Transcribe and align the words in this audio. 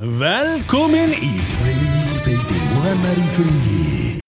Velkomin 0.00 1.10
í 1.12 1.34
Freyfeiti 1.44 2.60
og 2.72 2.84
hennar 2.86 3.18
í 3.20 3.24
fríi 3.34 4.20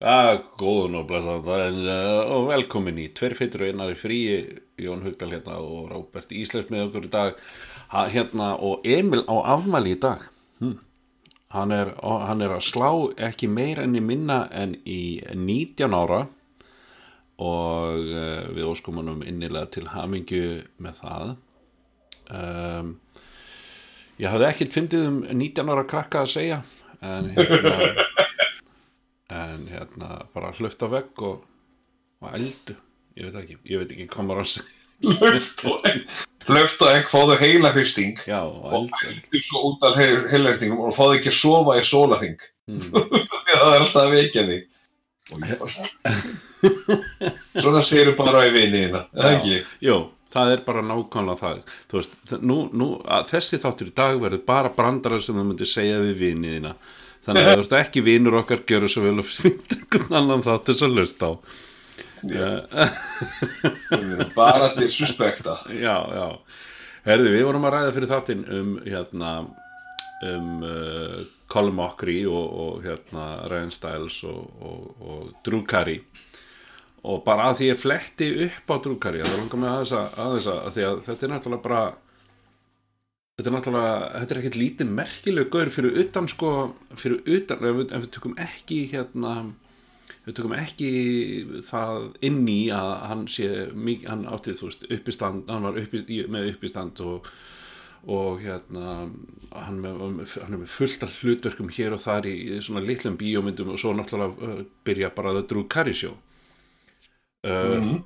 Já, 0.00 0.38
góðun 0.56 0.94
og 0.96 1.10
blessaðan 1.10 1.82
uh, 1.84 2.30
og 2.32 2.46
velkomin 2.48 3.02
í 3.02 3.10
Tverfeitur 3.12 3.66
og 3.66 3.68
einar 3.68 3.92
í 3.92 3.98
fríi 4.00 4.38
Jón 4.80 5.04
Hugdal 5.04 5.28
hérna 5.34 5.58
og 5.60 5.90
Rábert 5.90 6.32
Íslands 6.32 6.72
með 6.72 6.86
okkur 6.86 7.10
í 7.10 7.12
dag. 7.12 7.42
Ha, 7.92 8.06
hérna 8.08 8.54
og 8.64 8.88
Emil 8.88 9.26
á 9.28 9.36
afmæli 9.58 9.92
í 9.92 10.00
dag. 10.00 10.24
Hm. 10.64 10.78
hann, 11.52 11.76
er, 11.76 11.92
hann 12.00 12.40
er 12.40 12.56
að 12.56 12.64
slá 12.70 12.88
ekki 13.28 13.52
meira 13.52 13.84
enn 13.84 14.00
í 14.00 14.04
minna 14.04 14.46
en 14.56 14.72
í 14.88 15.20
19 15.36 15.98
ára 16.00 16.22
og 17.44 18.08
uh, 18.08 18.48
við 18.56 18.72
óskum 18.72 19.04
honum 19.04 19.20
innilega 19.20 19.68
til 19.76 19.84
hamingju 19.92 20.62
með 20.80 21.04
það. 21.04 21.36
Um, 22.30 22.96
ég 24.20 24.28
hafði 24.28 24.48
ekkert 24.50 24.76
fyndið 24.76 25.06
um 25.08 25.20
19 25.32 25.72
ára 25.72 25.86
krakka 25.88 26.24
að 26.24 26.32
segja 26.34 26.60
en 27.00 27.30
hérna 27.36 28.08
en 29.30 29.66
hérna 29.70 30.26
bara 30.34 30.52
hlöft 30.58 30.82
á 30.82 30.88
vegg 30.90 31.22
og, 31.22 31.44
og 32.20 32.34
eldu. 32.34 32.76
Ég 33.18 33.28
veit 33.28 33.38
ekki, 33.42 33.56
ég 33.70 33.80
veit 33.80 33.94
ekki 33.94 34.08
hvað 34.10 34.26
maður 34.28 34.42
að 34.42 34.50
segja. 34.54 34.76
Hlöft 35.00 35.62
og 35.70 35.86
egg. 35.88 36.02
Hlöft 36.50 36.82
og 36.84 36.92
egg 36.92 37.06
fáðu 37.08 37.36
heila 37.40 37.70
hristing 37.72 38.20
já, 38.26 38.40
og 38.42 38.90
eldu. 38.90 39.40
svo 39.46 39.62
út 39.70 39.86
af 39.86 39.96
heila 39.96 40.50
hristingum 40.50 40.82
og 40.88 40.96
fáðu 40.96 41.20
ekki 41.20 41.32
að 41.32 41.38
sofa 41.38 41.76
í 41.78 41.84
sólarhing 41.88 42.42
mm. 42.68 42.86
það 43.46 43.74
er 43.74 43.84
alltaf 43.84 44.02
að 44.02 44.14
vekja 44.16 44.46
þig. 44.50 44.66
Og 45.30 45.44
ég 45.46 45.60
bara 45.60 45.70
svona 47.62 47.84
séru 47.86 48.16
bara 48.18 48.48
í 48.48 48.52
Já. 49.14 49.28
ekki? 49.30 49.60
Jó, 49.86 49.96
það 50.30 50.52
er 50.54 50.60
bara 50.66 50.82
nákvæmlega 50.86 51.40
það. 51.40 51.62
Þú 51.90 51.98
veist, 51.98 52.12
nú, 52.40 52.58
nú, 52.72 52.88
þessi 53.30 53.60
þáttur 53.62 53.90
í 53.90 53.96
dag 54.02 54.20
verður 54.22 54.44
bara 54.46 54.74
brandarar 54.74 55.22
sem 55.24 55.38
þú 55.38 55.46
myndir 55.48 55.70
segja 55.70 56.02
við 56.02 56.14
viniðina 56.24 56.72
þannig 57.26 57.50
að 57.52 57.74
ekki 57.80 58.00
vinur 58.04 58.38
okkar 58.40 58.60
gjöru 58.68 58.88
svo 58.90 59.04
vel 59.04 59.18
og 59.20 59.28
finnst 59.28 59.76
einhvern 59.76 60.16
annan 60.22 60.46
þáttur 60.46 60.76
sem 60.80 60.96
löst 60.96 61.20
á. 61.24 61.30
Bara 64.36 64.66
til 64.76 64.90
suspekta. 64.92 65.54
Já, 65.72 65.96
já. 66.12 66.26
Herði, 67.06 67.30
við 67.32 67.46
vorum 67.48 67.64
að 67.64 67.74
ræða 67.76 67.94
fyrir 67.96 68.10
þáttinn 68.10 68.42
um 68.44 68.74
hérna 68.84 69.30
um 70.28 70.48
uh, 70.68 71.22
Colin 71.50 71.78
Mockery 71.78 72.18
og, 72.28 72.48
og 72.64 72.82
hérna 72.84 73.24
Ryan 73.48 73.72
Stiles 73.72 74.18
og, 74.28 74.42
og, 74.60 74.82
og 75.00 75.22
Drew 75.46 75.62
Carey 75.64 76.02
og 77.00 77.24
bara 77.24 77.48
að 77.48 77.60
því 77.60 77.70
ég 77.70 77.80
fletti 77.80 78.30
upp 78.46 78.72
á 78.72 78.76
Carey 79.00 79.24
það 79.24 79.38
langar 79.38 79.60
mig 79.62 79.70
að 79.70 79.82
þess 79.82 79.96
að, 79.96 80.18
að, 80.24 80.34
að, 80.36 80.62
að 80.68 80.80
að 80.90 81.02
þetta 81.06 81.26
er 81.26 81.32
náttúrulega 81.32 81.64
bara 81.64 81.82
þetta 83.40 83.50
er 83.50 83.56
náttúrulega 83.56 83.94
þetta 84.18 84.34
er 84.34 84.40
ekkert 84.42 84.60
lítið 84.60 84.92
merkileg 84.98 85.50
gaur 85.54 85.72
fyrir 85.72 85.98
utan 86.04 86.28
sko 86.28 86.52
fyrir 86.92 87.22
utan, 87.24 87.64
ef 87.64 87.78
við, 87.78 87.86
ef 87.88 88.04
við 88.04 88.12
tökum 88.16 88.36
ekki 88.44 88.80
hérna 88.92 89.34
við 90.26 90.36
tökum 90.36 90.56
ekki 90.58 90.90
það 91.64 92.10
inn 92.28 92.42
í 92.52 92.60
að 92.74 92.92
hann 93.08 93.24
sé 93.32 93.48
hann 94.04 94.26
átti 94.28 94.56
þú 94.58 94.68
veist 94.68 94.86
uppistand, 94.92 95.48
hann 95.48 95.68
var 95.70 95.80
uppi, 95.80 96.04
með 96.28 96.52
uppistand 96.52 97.00
og, 97.06 97.28
og 98.12 98.44
hérna 98.44 98.96
hann, 99.56 99.80
með, 99.80 100.02
hann 100.36 100.52
er 100.52 100.60
með 100.60 100.74
fullt 100.76 101.06
af 101.08 101.16
hlutverkum 101.22 101.72
hér 101.72 101.96
og 101.96 102.04
þar 102.04 102.28
í, 102.28 102.36
í 102.58 102.64
svona 102.64 102.84
litlum 102.84 103.16
bíómyndum 103.20 103.72
og 103.72 103.80
svo 103.80 103.96
náttúrulega 103.96 104.52
uh, 104.60 104.66
byrja 104.84 105.14
bara 105.16 105.40
Drew 105.40 105.64
Carey 105.64 105.96
show 105.96 106.18
uh, 107.44 107.76
Mhm. 107.80 108.02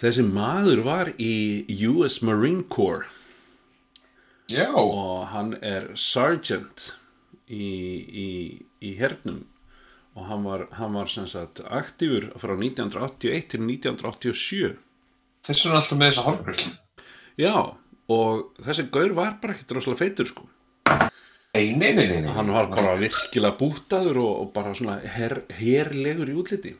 þessi 0.00 0.24
maður 0.26 0.82
var 0.86 1.10
í 1.20 1.64
US 1.88 2.20
Marine 2.26 2.64
Corps. 2.68 3.06
Já, 4.50 4.66
og 4.74 5.28
hann 5.30 5.52
er 5.62 5.90
sergeant 5.94 6.96
í, 7.46 7.62
í, 8.24 8.30
í 8.82 8.94
hernum. 8.98 9.44
Og 10.18 10.26
hann 10.26 10.42
var, 10.42 10.64
hann 10.74 10.96
var 10.98 11.06
sem 11.06 11.26
sagt 11.30 11.60
aktífur 11.70 12.32
frá 12.42 12.56
1981 12.58 13.46
til 13.52 13.60
1987 13.62 14.72
þess 15.46 15.62
vegna 15.64 15.78
alltaf 15.78 15.96
með 16.00 16.10
þessa 16.10 16.24
horfgröð 16.26 16.64
já 17.40 17.54
og 18.10 18.58
þessi 18.66 18.84
gaur 18.92 19.14
var 19.16 19.36
bara 19.40 19.54
ekkert 19.54 19.76
rosalega 19.78 20.00
feitur 20.02 20.28
sko. 20.28 20.48
Nei, 21.54 21.70
nei, 21.78 21.92
nei, 21.94 22.08
nei. 22.10 22.26
hann 22.34 22.50
var 22.52 22.66
bara 22.74 22.96
virkilega 23.00 23.54
bútaður 23.56 24.18
og, 24.20 24.34
og 24.42 24.50
bara 24.52 24.74
svona 24.76 24.98
her, 25.14 25.38
herlegur 25.56 26.28
í 26.28 26.36
útliti 26.42 26.74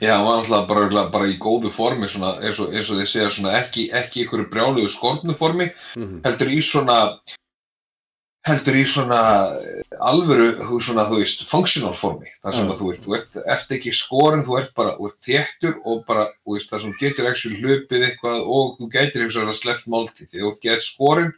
Já, 0.00 0.12
hann 0.18 0.26
var 0.26 0.42
alltaf 0.42 0.66
bara, 0.68 1.06
bara 1.08 1.24
í 1.32 1.38
góðu 1.40 1.70
formi 1.72 2.04
svona, 2.12 2.34
eins, 2.44 2.58
og, 2.60 2.68
eins 2.74 2.90
og 2.92 2.98
þið 3.00 3.06
segja 3.08 3.30
svona 3.32 3.54
ekki, 3.62 3.86
ekki 3.96 4.20
í 4.20 4.24
einhverju 4.26 4.50
brjálugu 4.52 4.90
skortnu 4.92 5.34
formi 5.38 5.70
Mhm. 5.96 6.20
heldur 6.24 6.50
í 6.52 6.58
svona 6.60 7.18
heldur 8.46 8.76
í 8.78 8.84
svona 8.86 9.20
eh, 9.58 9.82
alvöru, 9.98 10.52
svona, 10.84 11.06
þú 11.08 11.16
veist, 11.22 11.46
functional 11.48 11.94
formi 11.98 12.28
þar 12.44 12.52
sem 12.54 12.68
Já. 12.68 12.72
að 12.74 12.78
þú 12.82 12.92
ert, 12.92 13.00
þú 13.06 13.16
ert, 13.16 13.36
ert 13.56 13.72
ekki 13.74 13.92
skorin 13.96 14.44
þú 14.46 14.58
ert 14.60 14.74
bara, 14.76 14.92
þú 14.98 15.08
ert 15.08 15.18
þéttur 15.24 15.80
og 15.84 16.04
bara, 16.06 16.28
veist, 16.46 16.70
þar 16.70 16.80
sem 16.84 16.94
getur 17.00 17.26
actually 17.30 17.56
hlupið 17.58 18.04
eitthvað 18.10 18.44
og 18.46 18.76
þú 18.78 18.90
getur 18.92 19.24
eitthvað 19.26 19.48
að 19.50 19.60
sleppt 19.62 19.88
máltíð 19.88 20.30
þegar 20.30 20.46
þú 20.52 20.62
gett 20.62 20.82
skorin 20.86 21.32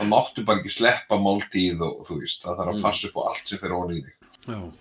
þá 0.00 0.04
máttu 0.10 0.44
bara 0.44 0.58
ekki 0.60 0.74
sleppa 0.76 1.16
máltíð 1.16 1.80
og 1.86 2.04
þú 2.10 2.20
veist, 2.20 2.42
það 2.44 2.58
þarf 2.58 2.74
að 2.74 2.76
Mm. 2.76 2.82
passa 2.82 3.06
upp 3.08 3.16
á 3.16 3.22
allt 3.30 3.46
sem 3.46 3.58
fyrir 3.58 3.88
þig 3.94 4.12
já, 4.48 4.72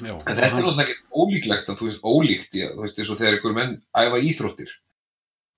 já 0.00 0.12
En 0.14 0.36
þetta 0.36 0.46
er 0.46 0.52
náttúrulega 0.54 0.84
ekki 0.86 0.96
ólíklegt 1.22 1.68
að 1.72 1.78
þú 1.80 1.88
veist, 1.90 2.04
ólíkt, 2.04 2.54
já, 2.56 2.68
þú 2.74 2.84
veist, 2.84 2.98
eins 2.98 3.10
og 3.12 3.18
þegar 3.20 3.36
einhver 3.36 3.54
menn 3.58 3.74
æfa 4.02 4.20
íþróttir 4.30 4.70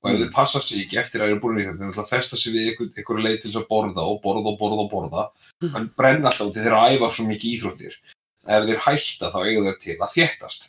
og 0.02 0.10
ef 0.10 0.16
Mm. 0.16 0.22
þið 0.24 0.32
passa 0.34 0.60
sig 0.60 0.80
ekki 0.82 0.98
eftir 0.98 1.20
að 1.22 1.28
þeir 1.28 1.32
eru 1.36 1.40
búin 1.44 1.58
í 1.60 1.64
þetta, 1.66 1.78
þeir 1.78 1.88
náttúrulega 1.92 2.10
festa 2.10 2.36
sig 2.36 2.52
við 2.56 2.64
einhver, 2.72 2.88
einhver 2.98 3.20
leið 3.22 3.36
til 3.42 3.52
að 3.54 3.68
borða 3.70 4.02
og 4.10 4.16
borða 4.24 4.48
og 4.50 4.58
borða 4.58 4.82
og 4.82 4.90
borða, 4.90 5.24
Mm. 5.62 5.76
en 5.76 5.90
brenna 5.96 6.28
alltaf 6.32 6.48
út 6.48 6.56
í 6.58 6.64
þeir 6.64 6.78
æfa 6.90 7.12
svo 7.14 7.26
mikið 7.28 7.52
íþróttir. 7.54 7.94
Ef 8.48 8.64
þeir 8.66 8.80
hætta 8.86 9.30
þá 9.30 9.38
eiga 9.46 9.62
þeir 9.68 9.78
til 9.78 9.96
að 10.02 10.14
þéttast 10.16 10.62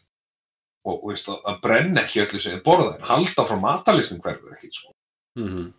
og, 0.85 0.93
og 1.03 1.07
veist, 1.09 1.27
að, 1.33 1.39
að 1.49 1.61
brenna 1.65 2.01
ekki 2.03 2.21
öllu 2.27 2.39
sem 2.43 2.53
þeir 2.53 2.63
borða, 2.67 2.91
en 2.99 3.07
halda 3.09 3.45
frá 3.49 3.57
matalistin 3.59 4.21
hverfur 4.21 4.53
ekki, 4.53 4.69
sko. 4.71 4.93
mm 5.39 5.73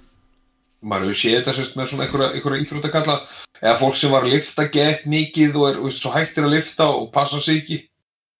maður, 0.82 1.10
hefur 1.10 1.20
séð 1.22 1.38
þetta 1.40 1.54
sérst 1.58 1.78
með 1.78 1.92
svona 1.92 2.06
einhverja, 2.06 2.32
einhverja 2.36 2.64
íþróttakalla 2.64 3.16
eða 3.58 3.78
fólk 3.80 3.96
sem 3.98 4.12
var 4.14 4.26
að 4.26 4.34
lifta 4.36 4.68
gett 4.72 5.06
mikið 5.10 5.56
og 5.58 5.70
er 5.70 5.80
veist, 5.82 6.02
svo 6.02 6.12
hættir 6.14 6.46
að 6.46 6.54
lifta 6.54 6.90
og 6.94 7.08
passa 7.14 7.40
sig 7.42 7.62
ekki 7.62 7.78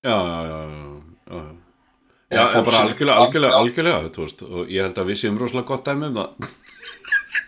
já, 0.07 0.15
já, 0.15 0.39
já, 0.47 0.59
já, 0.59 0.85
já, 1.33 1.41
já. 1.43 1.59
Já, 2.29 2.43
en 2.45 2.65
bara 2.65 2.81
algjörlega, 2.85 3.21
algjörlega, 3.25 3.59
algjörlega, 3.59 4.09
þú 4.13 4.25
veist, 4.27 4.43
og 4.45 4.69
ég 4.69 4.85
held 4.85 4.99
að 5.01 5.07
við 5.09 5.17
séum 5.23 5.39
rosalega 5.41 5.69
gott 5.71 5.87
dæmi 5.87 6.11
um 6.11 6.19
það. 6.19 6.49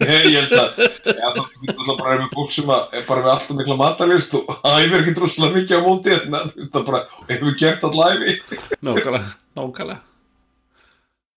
ég 0.33 0.37
held 0.39 0.55
að 0.56 0.79
það 0.81 1.11
er 1.12 1.27
alltaf 1.29 1.99
bara 1.99 2.15
með 2.17 2.31
fólk 2.33 2.55
sem 2.56 2.71
er 2.73 3.05
bara 3.05 3.25
með 3.27 3.33
alltaf 3.34 3.59
mikla 3.59 3.77
matalist 3.77 4.37
og 4.39 4.49
æfir 4.65 5.03
ekki 5.03 5.15
droslega 5.19 5.59
mikið 5.59 5.77
á 5.77 5.83
móti 5.84 6.15
en 6.17 6.25
þú 6.25 6.62
veist 6.62 6.73
það 6.73 6.87
bara 6.89 7.03
hefur 7.29 7.59
gert 7.61 7.84
all 7.91 8.06
æfi 8.06 8.39
Nákvæmlega, 8.81 9.34
nákvæmlega. 9.61 10.00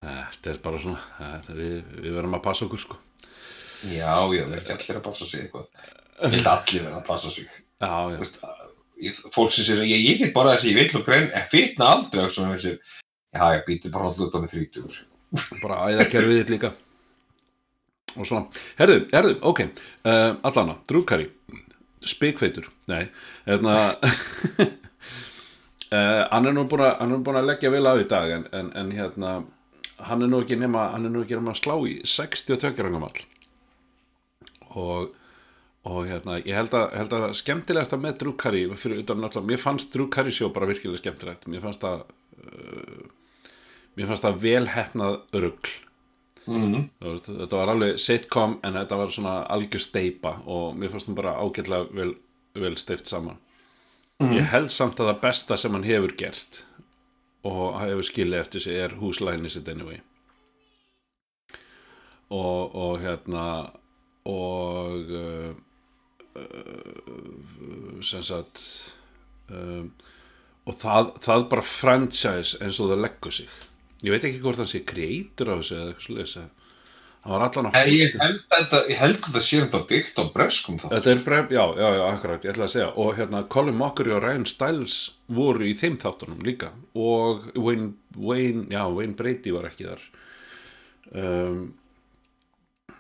Þetta 0.04 0.54
er 0.54 0.64
bara 0.64 0.80
svona, 0.84 1.04
við, 1.52 1.76
við 2.00 2.16
verðum 2.16 2.40
að 2.40 2.46
passa 2.48 2.66
okkur, 2.70 2.82
sko. 2.86 3.02
Já, 3.92 4.16
já, 4.34 4.44
það 4.48 4.54
er 4.54 4.60
ekki 4.62 4.76
allir 4.78 5.00
að 5.00 5.06
passa 5.10 5.30
sig 5.30 5.46
eitthvað. 5.46 5.70
Ég 6.24 6.36
held 6.38 6.52
allir 6.54 6.90
að 6.92 7.06
passa 7.08 7.32
sig. 7.34 7.48
Já, 7.84 7.94
já, 8.14 8.20
að- 8.48 8.64
ég, 9.04 9.24
fólk 9.34 9.52
sem 9.54 9.66
sér 9.68 9.84
ég, 9.88 10.04
ég 10.08 10.22
get 10.22 10.34
bara 10.36 10.56
þessi, 10.56 10.72
ég 10.72 10.80
vill 10.80 11.02
og 11.02 11.08
grein 11.08 11.30
fitna 11.52 11.90
aldrei 11.98 12.24
og 12.26 12.32
svona 12.34 12.56
þessi 12.56 12.78
já, 12.78 13.46
ég 13.58 13.66
býtu 13.68 13.92
bara 13.94 14.10
alltaf 14.12 14.42
mig 14.42 14.54
þrítugur. 14.54 15.02
Bara 15.64 15.88
æðakerfið 15.90 16.40
þitt 16.44 16.52
líka. 16.54 16.70
Og 18.14 18.28
svona, 18.30 18.46
herðu, 18.78 19.00
herðu, 19.10 19.32
ok, 19.50 19.64
uh, 20.06 20.36
allana, 20.46 20.76
drúkari, 20.86 21.26
spikfeitur, 22.06 22.68
nei, 22.92 23.08
hérna, 23.48 23.74
uh, 24.62 26.22
hann 26.34 26.46
er 26.46 26.54
nú 26.54 26.68
búin 26.70 26.86
að, 26.86 27.26
að 27.34 27.48
leggja 27.50 27.72
vel 27.74 27.90
á 27.90 27.98
í 27.98 28.06
dag, 28.06 28.36
en, 28.36 28.46
en, 28.54 28.70
en 28.78 28.92
hérna, 28.94 29.32
hann 30.06 30.22
er 30.22 30.30
nú 30.30 30.44
ekki 30.44 30.60
nema, 30.62 30.92
að 30.94 31.58
slá 31.58 31.74
í 31.90 31.96
62 32.06 32.86
rangamall. 32.86 33.26
Og, 34.80 35.14
og 35.90 36.00
hérna, 36.08 36.40
ég 36.42 36.56
held 36.58 36.74
að, 36.78 36.94
held 36.98 37.16
að 37.18 37.26
skemmtilegasta 37.38 38.00
með 38.02 38.20
Drew 38.22 38.36
Carey 38.40 38.70
fyrir 38.80 39.04
utan 39.04 39.22
náttúrulega, 39.22 39.52
mér 39.52 39.62
fannst 39.62 39.94
Drew 39.94 40.10
Carey 40.14 40.34
sjó 40.34 40.50
bara 40.54 40.70
virkilega 40.70 41.02
skemmtilegt, 41.02 41.48
mér 41.52 41.64
fannst 41.66 41.84
það 41.84 42.06
uh, 42.44 43.04
mér 43.98 44.10
fannst 44.10 44.26
það 44.26 44.40
vel 44.44 44.68
hefnað 44.74 45.18
rugl. 45.44 45.74
Mm. 46.44 46.88
Þú 47.00 47.12
veist, 47.14 47.30
þetta 47.30 47.60
var 47.60 47.72
alveg 47.72 48.00
sitcom 48.04 48.58
en 48.68 48.76
þetta 48.76 49.00
var 49.00 49.12
svona 49.16 49.36
algjör 49.54 49.84
steipa 49.84 50.34
og 50.52 50.74
mér 50.76 50.92
fannst 50.92 51.10
það 51.10 51.20
bara 51.22 51.38
ágætlega 51.40 52.00
vel, 52.00 52.16
vel 52.60 52.76
steift 52.80 53.12
saman. 53.12 53.40
Ég 54.24 54.46
held 54.54 54.72
samt 54.72 55.00
að 55.02 55.10
það 55.10 55.22
besta 55.24 55.58
sem 55.60 55.74
hann 55.76 55.88
hefur 55.88 56.14
gert 56.20 56.64
og 57.48 57.80
hefur 57.82 58.06
skilið 58.08 58.40
eftir 58.40 58.64
sig 58.64 58.80
er 58.80 58.98
húslæni 59.00 59.52
sitt 59.52 59.68
anyway. 59.72 60.00
Og, 62.34 62.76
og 62.76 63.02
hérna 63.04 63.46
og 64.30 65.14
uh, 65.20 65.52
uh, 66.40 68.02
sem 68.04 68.24
sagt 68.24 68.64
um, 69.52 69.92
og 70.64 70.80
það, 70.80 71.14
það 71.24 71.48
bara 71.52 71.68
franchise 71.68 72.60
eins 72.64 72.80
og 72.80 72.94
það 72.94 73.04
leggur 73.04 73.36
sig. 73.36 73.50
Ég 74.04 74.14
veit 74.14 74.28
ekki 74.28 74.44
hvort 74.44 74.60
hann 74.62 74.70
sé 74.72 74.84
creator 74.88 75.52
á 75.52 75.56
þessu 75.60 75.76
eða 75.80 75.90
eitthvað 75.92 76.30
svo 76.34 76.44
hann 77.24 77.32
var 77.32 77.46
allan 77.48 77.70
á 77.72 77.80
En 77.80 77.88
ég 77.88 78.16
ég 78.92 78.98
held 79.00 79.20
að 79.24 79.28
þetta 79.30 79.42
sé 79.48 79.62
bara 79.72 79.88
byggt 79.88 80.18
á 80.20 80.24
breskum 80.34 80.80
er 81.14 81.22
bref, 81.24 81.54
já, 81.56 81.64
já, 81.80 81.88
já, 81.96 82.04
akkurat, 82.10 82.44
ég 82.44 82.52
ætla 82.52 82.66
að 82.68 82.74
segja. 82.74 82.90
Og 83.00 83.14
hérna, 83.16 83.44
Colin 83.48 83.78
Mockery 83.80 84.12
og 84.12 84.24
Ryan 84.26 84.44
Stiles 84.50 84.98
voru 85.28 85.70
í 85.70 85.76
þeim 85.78 85.96
þáttunum 86.02 86.44
líka. 86.44 86.74
Og 87.00 87.48
Wayne, 87.56 87.94
Wayne, 88.18 88.68
já, 88.74 88.84
Wayne 88.92 89.16
Brady 89.16 89.56
var 89.56 89.70
ekki 89.70 89.88
þar. 89.88 90.04
Um, 91.14 91.64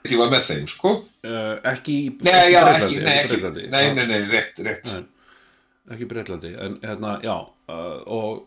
Ég 0.04 0.20
var 0.20 0.32
með 0.34 0.48
þeim, 0.50 0.64
sko. 0.68 0.90
uh, 1.24 1.54
ekki 1.72 1.94
í 1.96 2.08
ekki, 2.28 3.04
nei, 3.72 3.86
nei, 3.96 4.04
nei, 4.04 4.18
rétt, 4.28 4.60
rétt. 4.66 4.90
Ekki 5.92 6.04
í 6.04 6.10
Breitlandi 6.10 6.52
en 6.60 6.76
hérna, 6.84 7.18
já 7.24 7.38
uh, 7.40 8.02
og 8.12 8.44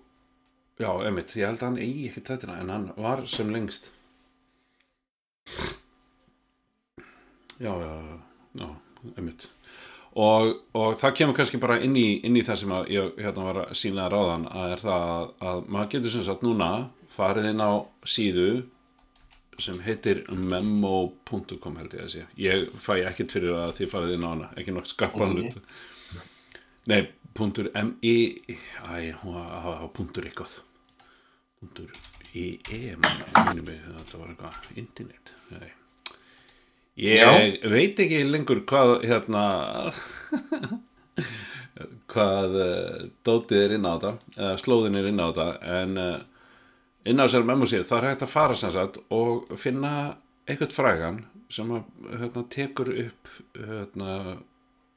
já, 0.80 0.90
emitt, 1.08 1.32
ég 1.36 1.48
held 1.48 1.62
að 1.62 1.68
hann 1.70 1.80
eigi 1.80 2.08
ekki 2.10 2.24
þetta 2.28 2.56
en 2.60 2.72
hann 2.72 2.86
var 3.00 3.24
sem 3.30 3.48
lengst 3.52 3.90
já, 7.60 7.72
já, 7.72 7.92
já, 8.60 8.68
emitt 9.16 9.48
og, 10.16 10.52
og 10.76 10.96
það 11.00 11.16
kemur 11.20 11.36
kannski 11.38 11.60
bara 11.60 11.78
inn 11.84 11.96
í, 11.96 12.06
inn 12.24 12.36
í 12.36 12.44
það 12.44 12.60
sem 12.62 12.76
ég 12.92 13.20
hérna 13.24 13.48
var 13.48 13.62
að 13.64 13.74
sína 13.80 14.08
ráðan 14.12 14.48
að 14.52 14.76
er 14.76 14.84
það 14.84 15.08
að, 15.08 15.28
að 15.50 15.66
maður 15.72 15.92
getur 15.96 16.14
sem 16.16 16.26
sagt 16.28 16.44
núna 16.44 16.70
farið 17.16 17.50
inn 17.52 17.64
á 17.64 17.72
síðu 18.04 18.50
sem 19.62 19.78
heitir 19.84 20.22
memo.com 20.30 21.78
held 21.80 21.94
ég 21.96 22.04
að 22.04 22.12
sé. 22.12 22.24
Ég 22.40 22.66
fæ 22.80 22.98
ekkert 23.08 23.36
fyrir 23.36 23.56
að 23.56 23.76
þið 23.80 23.92
farið 23.92 24.16
inn 24.16 24.26
á 24.26 24.30
hana 24.32 24.50
ekki 24.56 24.74
nokkuð 24.74 24.92
skapaðan 24.94 25.40
hlut 25.40 25.60
nei, 26.86 27.00
punktur 27.36 27.70
m-i 27.74 28.16
æ, 28.48 29.12
hún 29.22 29.34
var 29.34 29.80
að 29.80 29.88
punktur 29.96 30.28
eitthvað. 30.28 30.58
Punktur 31.60 31.90
i-e 32.36 32.96
minni 33.00 33.64
mig, 33.64 33.80
þetta 33.80 34.20
var 34.20 34.32
eitthvað 34.32 34.78
internet 34.82 35.34
nei. 35.54 35.72
Ég 36.96 37.58
veit 37.68 37.98
ekki 38.00 38.22
lengur 38.24 38.62
hvað 38.68 38.94
hérna 39.04 39.42
hvað 42.12 42.56
uh, 42.60 43.02
dótið 43.26 43.62
er 43.62 43.74
inn 43.76 43.88
á 43.88 43.92
þetta 43.96 44.12
eða 44.36 44.56
slóðin 44.62 44.96
er 45.00 45.10
inn 45.10 45.20
á 45.20 45.28
þetta 45.28 45.48
en 45.80 46.00
uh, 46.00 46.14
inn 47.06 47.22
á 47.22 47.24
þessar 47.26 47.46
memósið 47.46 47.86
það 47.88 47.98
er 47.98 48.08
hægt 48.10 48.24
að 48.26 48.32
fara 48.32 48.58
sem 48.58 48.72
sagt 48.74 49.00
og 49.14 49.50
finna 49.60 49.92
eitthvað 50.46 50.74
frægan 50.74 51.20
sem 51.52 51.70
að, 51.74 51.86
hérna, 52.20 52.42
tekur 52.50 52.90
upp 53.04 53.30
hérna, 53.54 54.14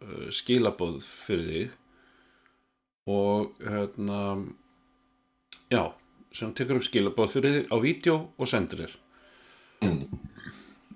uh, 0.02 0.28
skilabóð 0.34 1.04
fyrir 1.06 1.50
þig 1.50 1.78
og 3.10 3.64
hérna 3.66 4.20
já, 5.70 5.84
sem 6.34 6.54
tekur 6.58 6.80
upp 6.80 6.88
skilabóð 6.88 7.36
fyrir 7.38 7.58
þig 7.58 7.74
á 7.74 7.78
vídeo 7.82 8.18
og 8.38 8.50
sendir 8.50 8.86
þér. 8.86 8.98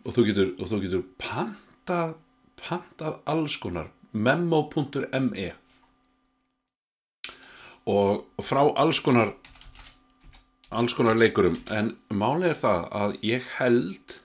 Og 0.04 0.12
þú 0.12 0.26
getur, 0.28 0.50
og 0.60 0.68
þú 0.70 0.80
getur 0.84 1.04
pantað, 1.22 2.18
pantað 2.60 3.22
alls 3.30 3.56
konar 3.62 3.94
memo.me 4.14 5.48
og 7.90 8.44
frá 8.46 8.62
alls 8.80 9.00
konar 9.04 9.34
alls 10.80 10.96
konar 10.98 11.18
leikurum. 11.20 11.56
En 11.74 11.94
málið 12.14 12.50
er 12.54 12.60
það 12.60 12.84
að 13.00 13.16
ég 13.30 13.48
held 13.60 14.18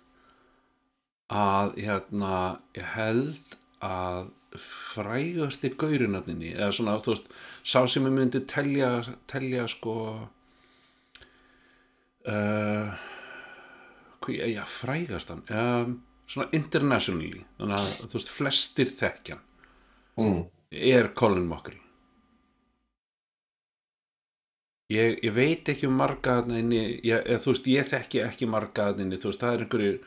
að 1.29 1.77
hérna, 1.85 2.35
ég 2.79 2.87
held 2.95 3.57
að 3.85 4.29
frægasti 4.59 5.69
gaurinarninni 5.79 6.55
eða 6.57 6.71
svona, 6.73 6.97
þú 7.05 7.13
veist, 7.13 7.27
sá 7.69 7.83
sem 7.87 8.07
ég 8.09 8.15
myndi 8.17 8.41
telja, 8.49 8.89
telja 9.29 9.67
sko 9.69 9.97
uh, 12.33 12.97
hvað, 14.25 14.41
já, 14.55 14.63
frægastan 14.73 15.45
um, 15.53 15.99
svona 16.29 16.49
internationally 16.57 17.45
þannig 17.59 17.77
að, 17.77 17.93
þú 18.07 18.19
veist, 18.19 18.33
flestir 18.39 18.95
þekkjan 18.95 19.45
Mm. 20.19 20.41
er 20.75 21.13
Colin 21.15 21.45
Mockery 21.47 21.79
ég, 24.93 25.19
ég 25.25 25.35
veit 25.35 25.69
ekki 25.69 25.89
um 25.89 25.99
marga 25.99 26.39
þarna 26.41 26.61
inni, 26.63 26.81
ég, 27.07 27.21
eða, 27.25 27.41
þú 27.43 27.53
veist, 27.53 27.69
ég 27.73 27.91
þekki 27.91 28.23
ekki 28.25 28.49
marga 28.51 28.89
þarna 28.91 29.07
inni, 29.07 29.21
þú 29.21 29.31
veist, 29.31 29.45
það 29.45 29.55
er 29.55 29.65
einhverjir 29.67 30.01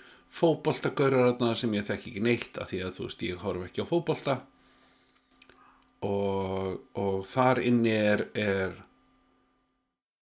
þarna 1.30 1.54
sem 1.60 1.78
ég 1.78 1.88
þekki 1.88 2.12
ekki 2.12 2.26
neitt 2.28 2.60
af 2.62 2.72
því 2.72 2.82
að, 2.86 2.94
þú 2.98 3.08
veist, 3.08 3.26
ég 3.28 3.46
horf 3.46 3.68
ekki 3.68 3.86
á 3.86 3.92
fótbolta. 3.92 4.38
Og, 6.02 6.78
og 6.98 7.18
þar 7.30 7.62
inni 7.62 7.94
er 7.94 8.26
er 8.34 8.78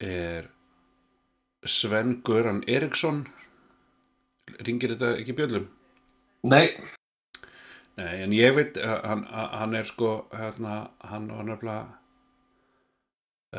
er 0.04 0.50
Sven 1.64 2.18
Göran 2.28 2.64
Eriksson. 2.68 3.26
Ringir 4.60 4.96
þetta 4.96 5.14
ekki 5.20 5.36
bjöllum? 5.38 5.68
Nei, 6.50 6.68
Nei, 8.00 8.22
en 8.24 8.34
ég 8.36 8.54
veit 8.56 8.78
að 8.80 9.02
hann, 9.10 9.24
hann 9.28 9.76
er 9.76 9.88
sko 9.88 10.10
hérna, 10.32 10.76
hann 11.10 11.26
var 11.34 11.48
nefnilega 11.48 11.82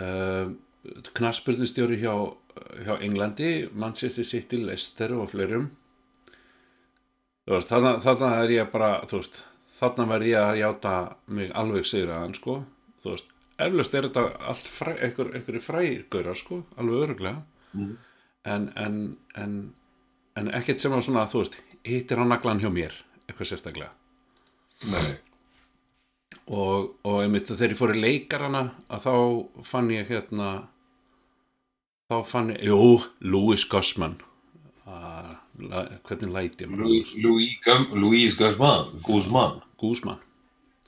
uh, 0.01 0.53
knaspurðustjóri 1.17 2.01
hjá, 2.01 2.15
hjá 2.87 2.95
Englandi 3.05 3.69
Manchester 3.73 4.27
City, 4.27 4.61
Leicester 4.65 5.15
og 5.17 5.31
fleirum. 5.33 5.71
Þú 7.47 7.57
veist, 7.57 7.73
þarna, 7.73 7.95
þarna 8.03 8.31
er 8.45 8.55
ég 8.55 8.71
bara 8.73 8.91
veist, 9.11 9.43
þarna 9.77 10.09
verð 10.15 10.31
ég 10.31 10.41
að 10.41 10.61
játa 10.61 10.95
mig 11.27 11.53
alveg 11.57 11.89
sigraðan 11.89 12.37
sko. 12.39 12.61
Þú 13.03 13.15
veist, 13.15 13.33
eflaust 13.61 13.97
er 13.97 14.09
þetta 14.09 14.27
allt 14.53 14.71
fræ, 14.71 14.93
einhver, 14.97 15.33
einhverju 15.37 15.65
frægaurar 15.65 16.39
sko 16.39 16.63
alveg 16.81 17.05
öruglega 17.07 17.43
en, 18.45 18.71
en, 18.77 19.01
en, 19.37 19.57
en 20.37 20.53
ekkert 20.57 20.81
sem 20.81 20.95
að 20.97 21.05
svona, 21.09 21.27
þú 21.31 21.43
veist, 21.43 21.59
hittir 21.87 22.21
á 22.21 22.25
naglan 22.25 22.61
hjá 22.63 22.71
mér 22.73 22.97
eitthvað 23.27 23.53
sérstaklega. 23.53 23.93
Nei. 24.91 25.30
Og, 26.51 26.97
og 27.07 27.21
einmitt 27.23 27.51
þegar 27.51 27.75
ég 27.75 27.79
fór 27.79 27.95
í 27.95 28.01
leikarana 28.03 28.65
að 28.91 29.07
þá 29.07 29.15
fann 29.71 29.91
ég 29.95 30.11
hérna 30.11 30.49
þá 32.11 32.17
fann 32.27 32.51
ég, 32.55 32.65
jú, 32.67 32.99
Louis 33.23 33.67
Gossman 33.71 34.19
að, 34.91 35.37
la, 35.63 35.85
hvernig 36.09 36.35
læti 36.35 36.67
ég 36.67 36.75
Louis, 36.75 37.15
Louis, 37.23 37.55
Louis 37.95 38.35
Guzman, 38.39 38.91
Guzman. 39.07 39.63
Guzman 39.81 40.19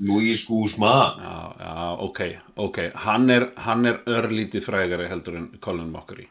Louis 0.03 0.47
Guzman. 0.49 1.21
já, 1.23 1.55
já, 1.59 1.91
ok, 2.01 2.21
ok. 2.57 2.79
Hann 3.05 3.31
er, 3.31 3.51
hann 3.57 3.87
er 3.87 4.01
örlítið 4.11 4.65
frægari 4.67 5.07
heldur 5.07 5.37
en 5.39 5.51
Colin 5.63 5.93
Mockery. 5.93 6.27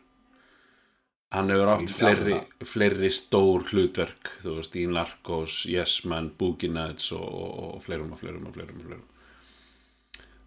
Hann 1.32 1.54
hefur 1.54 1.72
átt 1.78 1.94
fleiri, 1.96 2.42
fleiri 2.68 3.12
stór 3.16 3.64
hlutverk 3.70 4.34
þú 4.44 4.58
veist, 4.58 4.76
í 4.76 4.84
Narcos, 4.92 5.62
Yes 5.72 6.02
Man 6.04 6.34
Boogie 6.36 6.74
Nights 6.74 7.14
og, 7.16 7.24
og, 7.24 7.54
og 7.70 7.86
fleirum 7.86 8.12
og 8.12 8.20
fleirum 8.20 8.50
og 8.50 8.58
fleirum 8.58 8.82
og 8.82 8.90
fleirum 8.90 9.08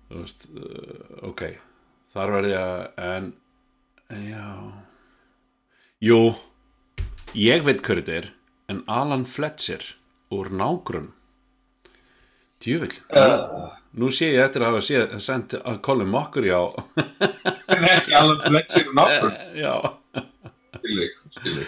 þú 0.08 0.22
veist, 0.22 0.48
uh, 0.54 1.28
ok 1.30 1.46
þar 2.14 2.34
verði 2.36 2.56
að 2.58 2.80
en, 3.02 3.30
já. 4.28 4.48
Jú 6.04 6.18
ég 7.34 7.64
veit 7.66 7.82
hver 7.82 8.00
þetta 8.00 8.18
er 8.20 8.30
en 8.70 8.82
Alan 8.90 9.24
Fletcher 9.28 9.82
úr 10.34 10.50
nágrunn 10.54 11.10
djöfull. 12.64 12.94
Uh, 13.12 13.72
nú 14.00 14.08
sé 14.14 14.30
ég 14.32 14.44
eftir 14.46 14.64
að 14.64 14.78
hafa 14.78 15.18
sendt 15.20 15.56
að 15.58 15.80
Colin 15.84 16.08
Mockery 16.08 16.54
á 16.54 16.64
en 17.74 17.88
ekki 17.90 18.14
alveg 18.16 18.46
Fletcher 18.48 18.88
og 18.88 18.94
náttúr. 19.00 19.34
já. 19.64 19.74
Skilji, 20.78 21.10
skilji. 21.34 21.66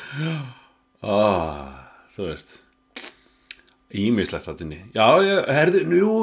ah, 1.02 1.76
þú 2.14 2.30
veist. 2.30 2.56
Ímislegt 3.96 4.48
þetta 4.48 4.66
inni. 4.66 4.80
Já, 4.96 5.06
ég, 5.24 5.52
herðu, 5.58 5.84
nú 5.90 6.14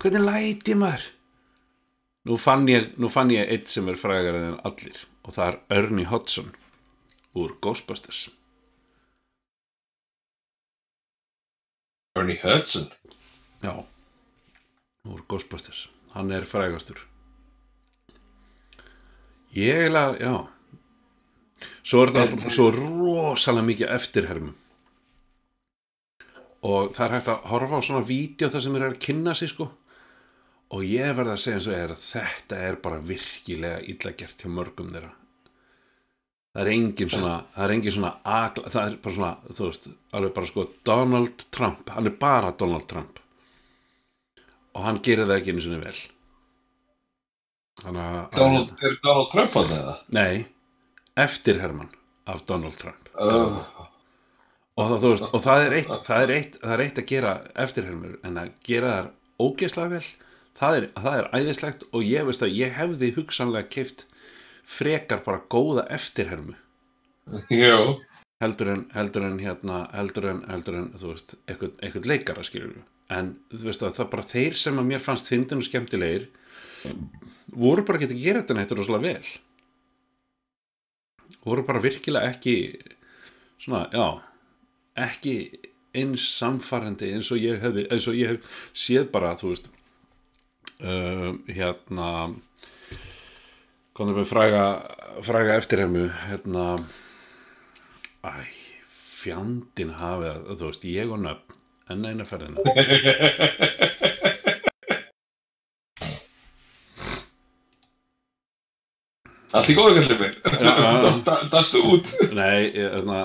hvernig 0.00 0.26
læti 0.26 0.76
maður 0.78 1.06
nú 2.28 2.36
fann 2.40 2.68
ég 2.68 2.92
nú 3.00 3.08
fann 3.12 3.32
ég 3.32 3.48
eitt 3.48 3.70
sem 3.72 3.88
er 3.88 3.98
frægar 4.00 4.36
en 4.36 4.58
allir 4.66 5.06
og 5.24 5.34
það 5.36 5.46
er 5.46 5.60
Ernie 5.78 6.08
Hudson 6.10 6.52
úr 7.36 7.54
Ghostbusters. 7.62 8.28
Ernie 12.18 12.40
Hudson. 12.42 12.90
já 13.62 13.84
úr 15.04 15.22
Ghostbusters. 15.28 15.88
Hann 16.12 16.30
er 16.30 16.44
frægastur. 16.44 17.06
Ég 19.54 19.74
eiginlega, 19.74 20.18
já. 20.20 20.34
Svo 21.82 22.04
er 22.04 22.12
þetta 22.14 22.50
svo 22.52 22.70
rosalega 22.74 23.66
mikið 23.66 23.92
eftirhermum. 23.96 24.56
Og 26.60 26.92
það 26.92 27.04
er 27.06 27.14
hægt 27.16 27.30
að 27.32 27.46
horfa 27.50 27.80
á 27.80 27.86
svona 27.86 28.06
vídeo 28.06 28.50
þar 28.52 28.64
sem 28.66 28.76
er 28.76 28.86
að 28.90 28.98
kynna 29.00 29.34
sig 29.34 29.50
sko 29.50 29.70
og 30.70 30.84
ég 30.86 31.16
verð 31.18 31.32
að 31.32 31.40
segja 31.42 31.58
eins 31.58 31.70
og 31.70 31.76
er 31.76 31.94
að 31.94 32.04
þetta 32.04 32.60
er 32.68 32.78
bara 32.84 33.00
virkilega 33.02 33.80
illa 33.90 34.12
gert 34.18 34.44
hjá 34.44 34.52
mörgum 34.54 34.92
þeirra. 34.92 35.10
Það 36.50 36.62
er 36.64 36.70
engin 36.74 37.10
svona 37.10 37.34
það 37.54 37.64
er 37.64 37.74
engin 37.76 37.94
svona 37.94 38.12
agla, 38.26 38.70
það 38.74 38.86
er 38.86 38.94
bara 39.02 39.16
svona 39.16 39.56
þú 39.58 39.66
veist, 39.68 39.90
alveg 40.18 40.32
bara 40.38 40.50
sko 40.50 40.64
Donald 40.86 41.44
Trump, 41.54 41.92
hann 41.94 42.10
er 42.10 42.16
bara 42.22 42.54
Donald 42.58 42.86
Trump. 42.90 43.20
Og 44.74 44.86
hann 44.86 45.02
gerir 45.02 45.26
það 45.26 45.40
ekki 45.40 45.54
einu 45.54 45.66
sinni 45.66 45.82
vel. 45.82 46.00
Þannig 47.80 48.02
að 48.06 48.24
Donald, 48.38 48.72
er 48.78 48.96
Donald 49.02 49.30
Trump 49.34 49.60
að 49.60 49.70
það? 49.72 49.92
nei, 50.14 50.42
eftir 51.18 51.62
Herman 51.62 51.94
af 52.30 52.42
Donald 52.46 52.76
Trump. 52.78 53.10
Uh, 53.14 53.62
og 54.78 54.90
það, 54.92 55.06
veist, 55.06 55.30
og 55.30 55.42
það 55.44 55.64
er 55.66 55.76
eitt 55.80 55.94
það 56.06 56.24
er 56.24 56.34
eitt, 56.36 56.58
það 56.62 56.74
er 56.76 56.82
eitt 56.84 57.00
að 57.00 57.08
gera 57.10 57.36
eftirhermur 57.66 58.18
en 58.26 58.42
að 58.42 58.52
gera 58.66 58.92
þær 58.96 59.08
ógeðslega 59.40 59.94
vel 59.96 60.04
það 60.58 60.76
er, 60.78 60.86
það 60.96 61.18
er 61.18 61.28
æðislegt 61.38 61.86
og 61.90 62.06
ég 62.06 62.28
veist 62.28 62.44
að 62.44 62.56
ég 62.58 62.76
hefði 62.76 63.12
hugsanlega 63.16 63.70
kift 63.72 64.06
frekar 64.70 65.22
bara 65.24 65.42
góða 65.50 65.86
eftirhermu. 65.92 66.56
Já, 67.52 67.98
heldur 68.42 68.72
en, 68.74 68.86
heldur 68.94 69.26
en 69.26 69.38
hérna 69.42 69.82
heldur 69.94 70.30
en, 70.30 70.44
heldur 70.50 70.78
en, 70.80 70.88
þú 70.98 71.12
veist, 71.12 71.36
eitthvað, 71.46 71.76
eitthvað 71.82 72.08
leikara 72.10 72.46
skilur 72.46 72.72
við, 72.74 72.86
en 73.16 73.34
þú 73.52 73.68
veist 73.68 73.84
að 73.86 73.96
það 73.98 74.10
bara 74.14 74.28
þeir 74.32 74.58
sem 74.62 74.80
að 74.80 74.90
mér 74.90 75.04
fannst 75.04 75.30
fyndin 75.30 75.62
og 75.62 75.68
skemmtilegir 75.68 76.28
voru 77.50 77.84
bara 77.86 78.00
ekki 78.00 78.14
að 78.14 78.24
gera 78.24 78.42
þetta 78.42 78.56
neitt 78.56 78.74
rosalega 78.78 79.14
vel. 79.14 79.34
Voru 81.44 81.64
bara 81.66 81.82
virkilega 81.82 82.34
ekki 82.34 82.56
svona, 83.60 83.86
já 83.92 84.20
ekki 85.00 85.34
eins 85.96 86.24
samfarrandi 86.38 87.10
eins 87.14 87.30
og 87.34 87.40
ég 87.42 87.60
hefði, 87.62 87.86
eins 87.90 88.06
og 88.10 88.18
ég 88.18 88.34
hef 88.34 88.64
séð 88.76 89.08
bara, 89.14 89.34
þú 89.38 89.52
veist 89.52 89.70
uh, 90.84 91.30
hérna 91.48 92.08
komðum 93.96 94.20
við 94.20 94.30
fræga 94.30 94.64
fræga 95.26 95.56
eftirhermu 95.60 96.06
hérna 96.28 96.66
æ, 98.24 98.32
fjandinn 98.88 99.96
hafið 99.98 100.52
þú 100.54 100.70
veist, 100.70 100.86
ég 100.88 101.12
og 101.12 101.20
nöfn 101.24 101.58
enn 101.90 102.06
eina 102.06 102.24
ferðina. 102.24 102.60
Allt 109.50 109.66
í 109.72 109.74
góðu 109.74 109.98
kallið 109.98 110.20
minn. 110.20 110.36
Já. 110.62 111.40
dastu 111.54 111.82
út. 111.90 112.06
Nei, 112.36 112.70
ég, 112.70 112.86
hérna 112.94 113.18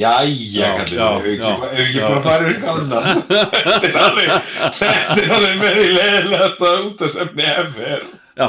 Jæja, 0.00 0.68
hefur 0.80 1.26
ekki 1.76 2.00
bara 2.00 2.20
farið 2.24 2.54
ykkur 2.54 2.70
annar 2.72 3.08
Þetta 4.80 5.16
er 5.20 5.34
alveg 5.36 5.64
er 5.68 5.80
í 5.82 5.90
leiðilegast 5.92 6.62
að 6.64 6.86
út 6.86 7.04
af 7.04 7.12
semni 7.12 7.48
efer 7.50 8.06
já, 8.40 8.46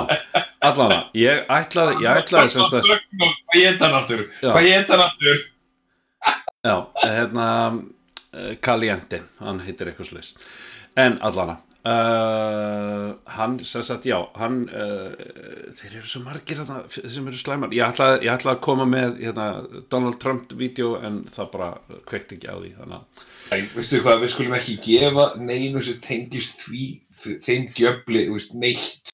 allan 0.70 0.93
ég 1.17 1.41
ætlaði, 1.51 1.98
ég 2.05 2.22
ætlaði 2.22 2.53
semst 2.53 2.77
að 2.79 2.88
Hvað 2.88 3.60
ég 3.60 3.81
hann 3.84 3.98
aftur? 4.00 4.24
Hvað 4.39 4.70
ég 4.70 4.93
hann 4.93 5.03
aftur? 5.08 5.41
Já, 6.62 6.75
hérna 7.01 7.48
uh, 7.74 8.53
Caliente, 8.63 9.24
hann 9.41 9.60
heitir 9.65 9.91
eitthvað 9.91 10.13
slags 10.13 10.31
En 11.00 11.20
allana 11.25 11.60
uh, 11.88 13.14
Hann, 13.36 13.58
sem 13.66 13.84
sagt, 13.86 14.06
já 14.10 14.18
Hann, 14.38 14.64
uh, 14.70 15.12
þeir 15.78 15.98
eru 16.00 16.10
svo 16.10 16.22
margir 16.26 16.62
þarna, 16.62 16.84
sem 16.90 17.28
eru 17.28 17.40
slæmar. 17.40 17.74
Ég 17.76 17.86
ætlaði, 17.88 18.26
ég 18.28 18.34
ætlaði 18.36 18.56
að 18.58 18.64
koma 18.68 18.88
með 18.90 19.18
hérna, 19.24 19.48
Donald 19.94 20.20
Trump-vídeó 20.24 20.94
En 21.08 21.24
það 21.32 21.52
bara 21.56 21.72
kveikt 22.10 22.36
ekki 22.38 22.52
á 22.52 22.56
því 22.58 22.74
Þannig 22.80 23.00
að, 23.00 23.26
veistu 23.78 24.04
hvað, 24.06 24.22
við 24.26 24.36
skulum 24.36 24.58
ekki 24.60 24.78
gefa 24.86 25.28
neinu 25.42 25.84
sem 25.86 26.00
tengist 26.04 26.64
því, 26.68 26.86
þeim 27.46 27.68
gjöfli, 27.78 28.28
veist, 28.32 28.56
neitt. 28.56 29.12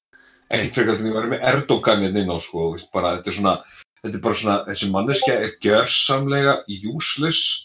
Ekkert 0.48 0.78
frekar 0.78 0.96
þannig 1.00 1.12
að 1.12 1.18
vera 1.18 1.32
með 1.34 1.50
Erdogan 1.50 2.06
hérna 2.06 2.38
sko, 2.40 2.70
veist, 2.76 2.92
bara, 2.94 3.16
þetta 3.18 3.32
er 3.32 3.38
svona 3.40 3.56
þetta 4.02 4.14
er 4.14 4.24
bara 4.24 4.38
svona, 4.38 4.58
þessi 4.68 4.90
manneskja 4.92 5.36
er 5.44 5.54
gjörsamlega 5.64 6.54
useless 6.92 7.64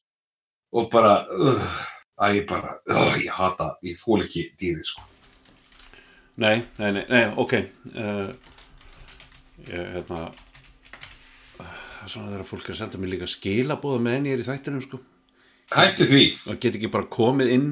og 0.73 0.89
bara, 0.93 1.19
uh, 1.29 1.67
að 2.21 2.37
ég 2.39 2.47
bara 2.49 2.75
uh, 2.89 3.15
ég 3.21 3.33
hata, 3.33 3.73
ég 3.85 3.97
þól 3.99 4.23
ekki 4.25 4.45
dýrið, 4.59 4.85
sko. 4.91 5.05
Nei, 6.43 6.63
nei, 6.79 6.89
nei, 6.95 7.03
nei 7.09 7.23
ok 7.37 7.53
uh, 7.93 8.29
Ég, 9.63 9.89
hérna 9.93 10.25
Það 11.53 12.03
er 12.03 12.11
svona 12.11 12.31
þegar 12.31 12.47
fólk 12.49 12.65
er 12.65 12.73
að 12.73 12.79
senda 12.81 12.99
mér 12.99 13.11
líka 13.13 13.27
skilabóða 13.31 13.99
með 14.03 14.15
henni 14.17 14.31
er 14.33 14.41
í 14.43 14.45
þættinum, 14.47 14.81
sko. 14.83 14.97
Hættu 15.71 16.07
því, 16.09 16.23
og 16.51 16.57
get 16.59 16.75
ekki 16.75 16.89
bara 16.91 17.07
komið 17.07 17.51
inn 17.53 17.67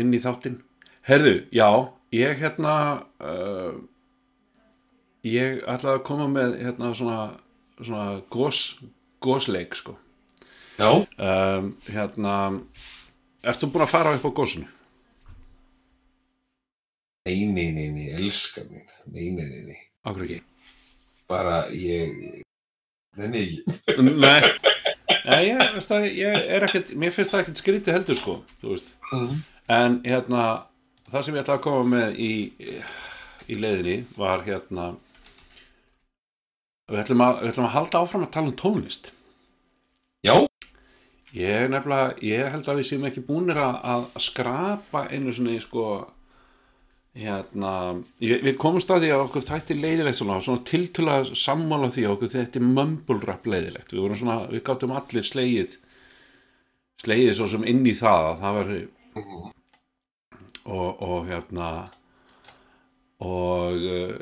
inn 0.00 0.14
í 0.16 0.20
þáttinn. 0.22 0.56
Herðu, 1.04 1.34
já, 1.52 1.68
ég 2.16 2.40
hérna 2.40 2.74
uh, 3.20 3.74
ég 5.26 5.60
ætlaði 5.68 5.98
að 5.98 6.06
koma 6.06 6.30
með 6.32 6.56
hérna 6.62 6.94
svona, 6.96 7.18
svona 7.82 8.06
gos, 8.32 8.62
gosleik 9.20 9.76
sko 9.76 9.98
já 10.80 10.90
um, 10.96 11.70
hérna 11.92 12.34
ertu 13.44 13.68
búin 13.70 13.84
að 13.86 13.92
fara 13.94 14.14
upp 14.16 14.24
á 14.26 14.30
gósinu? 14.40 14.68
nei, 17.28 17.44
nei, 17.46 17.68
nei, 17.76 17.88
nei, 17.94 18.06
elska 18.16 18.64
mín 18.70 18.86
nei, 19.12 19.30
nei, 19.36 19.44
nei, 19.46 19.62
nei, 19.70 19.80
Akkur 20.08 20.24
ekki? 20.26 20.40
bara 21.30 21.66
ég 21.76 22.42
nei, 23.16 23.28
nei, 23.28 23.46
Nei, 24.00 24.40
Nei 25.26 25.42
ég, 25.50 25.60
veist 25.74 25.90
það, 25.90 26.06
ég 26.16 26.46
er 26.56 26.64
ekkert 26.64 26.92
mér 26.96 27.12
finnst 27.12 27.34
það 27.34 27.42
ekkert 27.44 27.60
skrítið 27.60 27.96
heldur 27.98 28.16
sko 28.18 28.34
þú 28.62 28.72
veist 28.72 28.94
mm. 29.12 29.38
En 29.70 30.00
hérna, 30.02 30.44
það 31.06 31.22
sem 31.26 31.36
ég 31.36 31.44
ætla 31.44 31.56
að 31.60 31.64
koma 31.66 31.84
með 31.92 32.16
í, 32.18 32.30
í 33.52 33.58
leiðinni 33.60 33.98
var 34.16 34.40
hérna 34.46 34.86
við 36.90 37.02
ætlum, 37.04 37.22
að, 37.22 37.36
við 37.44 37.52
ætlum 37.52 37.68
að 37.68 37.74
halda 37.76 38.00
áfram 38.02 38.24
að 38.26 38.32
tala 38.34 38.50
um 38.50 38.56
tónlist. 38.58 39.12
já, 40.26 40.34
Ég 41.36 41.68
nefnilega, 41.70 42.14
ég 42.26 42.48
held 42.50 42.68
að 42.68 42.80
við 42.80 42.88
séum 42.88 43.04
ekki 43.06 43.22
búinir 43.26 43.60
að, 43.62 43.76
að 43.92 44.08
skrapa 44.24 45.04
einu 45.12 45.34
svona 45.34 45.60
sko 45.62 45.84
hérna, 47.20 47.74
ég, 48.22 48.40
við 48.46 48.56
komumst 48.58 48.90
að 48.90 49.04
því 49.04 49.12
að 49.14 49.22
okkur 49.26 49.46
þætti 49.46 49.76
leiðilegt 49.78 50.18
svona, 50.18 50.40
svona 50.42 50.64
tiltöla 50.66 51.20
sammála 51.28 51.90
því 51.90 52.06
að 52.06 52.16
okkur 52.16 52.32
þetta 52.34 52.60
er 52.60 52.66
mumble 52.66 53.20
rap 53.22 53.46
leiðilegt. 53.46 53.94
Við 53.94 54.02
vorum 54.02 54.18
svona, 54.18 54.40
við 54.50 54.64
gáttum 54.66 54.96
allir 54.98 55.26
slegið 55.26 55.78
slegið 57.00 57.32
svo 57.36 57.48
sem 57.50 57.64
inn 57.70 57.86
í 57.88 57.94
það 57.96 58.26
að 58.30 58.42
það 58.42 58.58
var 58.58 58.72
og, 60.70 61.02
og 61.06 61.18
hérna 61.30 61.70
og 63.20 63.82
uh, 63.84 64.14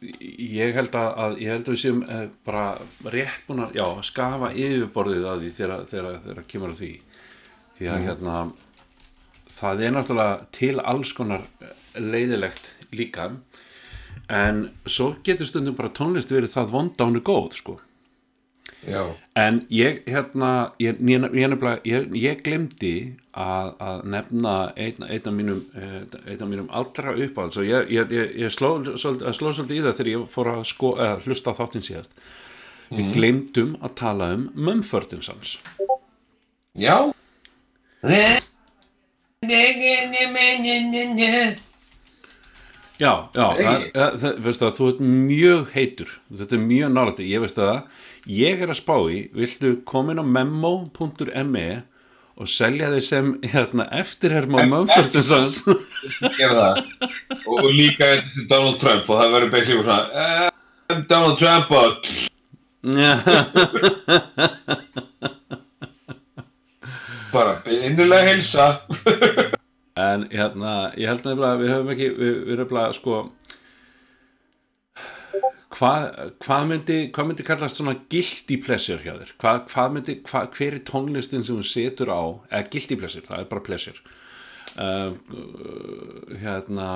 ég 0.00 0.76
held 0.76 0.94
að, 0.96 1.08
að 1.24 1.40
ég 1.42 1.52
held 1.52 1.66
að 1.66 1.74
við 1.74 1.82
séum 1.82 2.00
uh, 2.06 2.24
bara 2.46 2.64
rétt 3.12 3.44
búin 3.48 3.64
að 3.66 3.76
já, 3.78 3.84
skafa 4.08 4.52
yfirborðið 4.54 5.28
að 5.28 5.44
því 5.44 5.52
þegar, 5.58 5.82
kemur 6.48 6.74
að 6.74 6.82
því. 6.82 6.92
Því 7.78 7.90
að 7.94 8.06
hérna 8.08 8.36
það 9.58 9.84
er 9.84 9.94
náttúrulega 9.94 10.38
til 10.54 10.74
alls 10.80 11.12
konar 11.14 11.44
eh, 11.62 11.74
leiðilegt 12.02 12.72
líka. 12.94 13.28
En 14.28 14.64
svo 14.86 15.12
getur 15.26 15.48
stundum 15.48 15.76
bara 15.78 15.92
tónlist 15.94 16.32
verið 16.32 16.54
það 16.54 16.74
er 16.74 17.26
góð 17.26 17.52
sko 17.58 17.78
já. 18.86 19.02
En 19.34 19.66
ég, 19.70 20.02
hérna, 20.06 20.72
ég, 20.78 20.98
ég, 21.00 21.26
ég, 21.34 21.54
ég, 21.84 22.08
ég 22.14 22.42
glemdi 22.42 22.94
að, 23.32 23.72
að 23.82 24.02
nefna 24.14 24.54
einn, 24.76 25.06
af 25.06 25.30
mínum, 25.34 25.62
eh, 25.74 26.42
mínum 26.44 26.68
allra 26.70 27.14
uppáhalds 27.14 27.60
og 27.60 27.68
ég, 27.68 27.90
ég, 27.94 28.12
ég, 28.14 28.34
ég 28.44 28.54
sló, 28.54 28.76
svolítið, 28.94 29.32
sló 29.38 29.52
svolítið 29.52 29.78
í 29.78 29.84
það 29.86 29.96
þegar 30.00 30.12
ég 30.14 30.26
fór 30.34 30.52
að 30.54 30.66
sko, 30.72 30.92
eh, 30.98 31.14
hlusta 31.26 31.54
á 31.54 31.58
þáttinn 31.58 31.86
síðast. 31.86 32.18
Við 32.88 33.12
glemdum 33.12 33.74
að 33.84 33.96
tala 34.00 34.32
um 34.34 34.48
Mumford 34.56 35.12
Sons. 35.22 35.58
já. 36.78 37.12
Já, 42.98 43.12
já, 43.30 43.44
það, 43.54 43.82
það, 43.94 44.14
það, 44.18 44.38
veistu 44.42 44.64
það, 44.64 44.72
þú 44.74 44.86
ert 44.90 45.02
mjög 45.06 45.68
heitur, 45.76 46.14
þetta 46.40 46.56
er 46.56 46.62
mjög 46.64 46.88
nálætti, 46.96 47.26
ég 47.30 47.44
veistu 47.44 47.62
það, 47.62 48.00
ég 48.28 48.60
er 48.62 48.68
að 48.72 48.80
spá 48.82 48.96
í, 49.08 49.30
viltu 49.36 49.68
koma 49.88 50.12
inn 50.12 50.20
á 50.20 50.26
memo.me 50.36 51.68
og 52.38 52.46
selja 52.46 52.86
þið 52.92 53.02
sem 53.02 53.40
hérna, 53.42 53.84
eftirherma 53.98 54.62
á 54.62 54.64
Mumford 54.70 55.16
Sons? 55.26 55.54
gera 56.38 56.54
það 56.54 56.74
og, 57.48 57.64
líka 57.74 58.04
þessi 58.20 58.46
Donald 58.50 58.78
Trump 58.82 59.04
og 59.08 59.14
það 59.18 59.32
verður 59.34 59.52
beint 59.54 59.68
líka 59.72 59.84
svona 59.88 60.04
uh, 60.12 60.48
Donald 61.10 61.36
Trump 61.40 61.68
og 61.74 61.88
bara 67.34 67.52
innilega 67.66 68.26
heilsa 68.30 68.66
En 69.98 70.30
hérna, 70.30 70.94
ég 70.94 71.10
held 71.10 71.26
nefnilega 71.26 71.56
að 71.56 71.58
við 71.58 71.74
höfum 71.74 71.90
ekki, 71.90 72.06
við, 72.14 72.46
við 72.46 72.54
erum 72.54 72.62
nefnilega 72.68 72.94
sko 72.94 73.34
hvað 75.78 76.08
hva 76.44 76.58
myndi, 76.66 76.98
hva 77.14 77.24
myndi 77.28 77.46
kallast 77.46 77.78
svona 77.78 77.94
guilty 78.10 78.58
pleasure 78.62 78.98
hjá 79.04 79.14
þér? 79.14 79.32
Hva 79.70 79.86
myndi, 79.94 80.18
hva, 80.26 80.44
hver 80.54 80.78
er 80.80 80.84
tónlistin 80.86 81.46
sem 81.46 81.58
þú 81.60 81.66
setur 81.66 82.10
á, 82.10 82.22
eða 82.50 82.66
guilty 82.74 82.98
pleasure, 82.98 83.26
það 83.28 83.44
er 83.44 83.48
bara 83.52 83.66
pleasure. 83.68 84.16
Uh, 84.78 85.14
hérna 86.42 86.90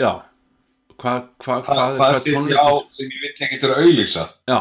já 0.00 0.12
hvað 0.98 1.26
hva, 1.42 1.58
hva, 1.66 1.84
hva, 1.98 2.08
á 2.14 2.72
sem 2.94 3.10
ég 3.10 3.20
vil 3.20 3.30
ekki 3.32 3.58
til 3.62 3.70
að 3.70 3.80
auðlýsa 3.82 4.24
já 4.48 4.58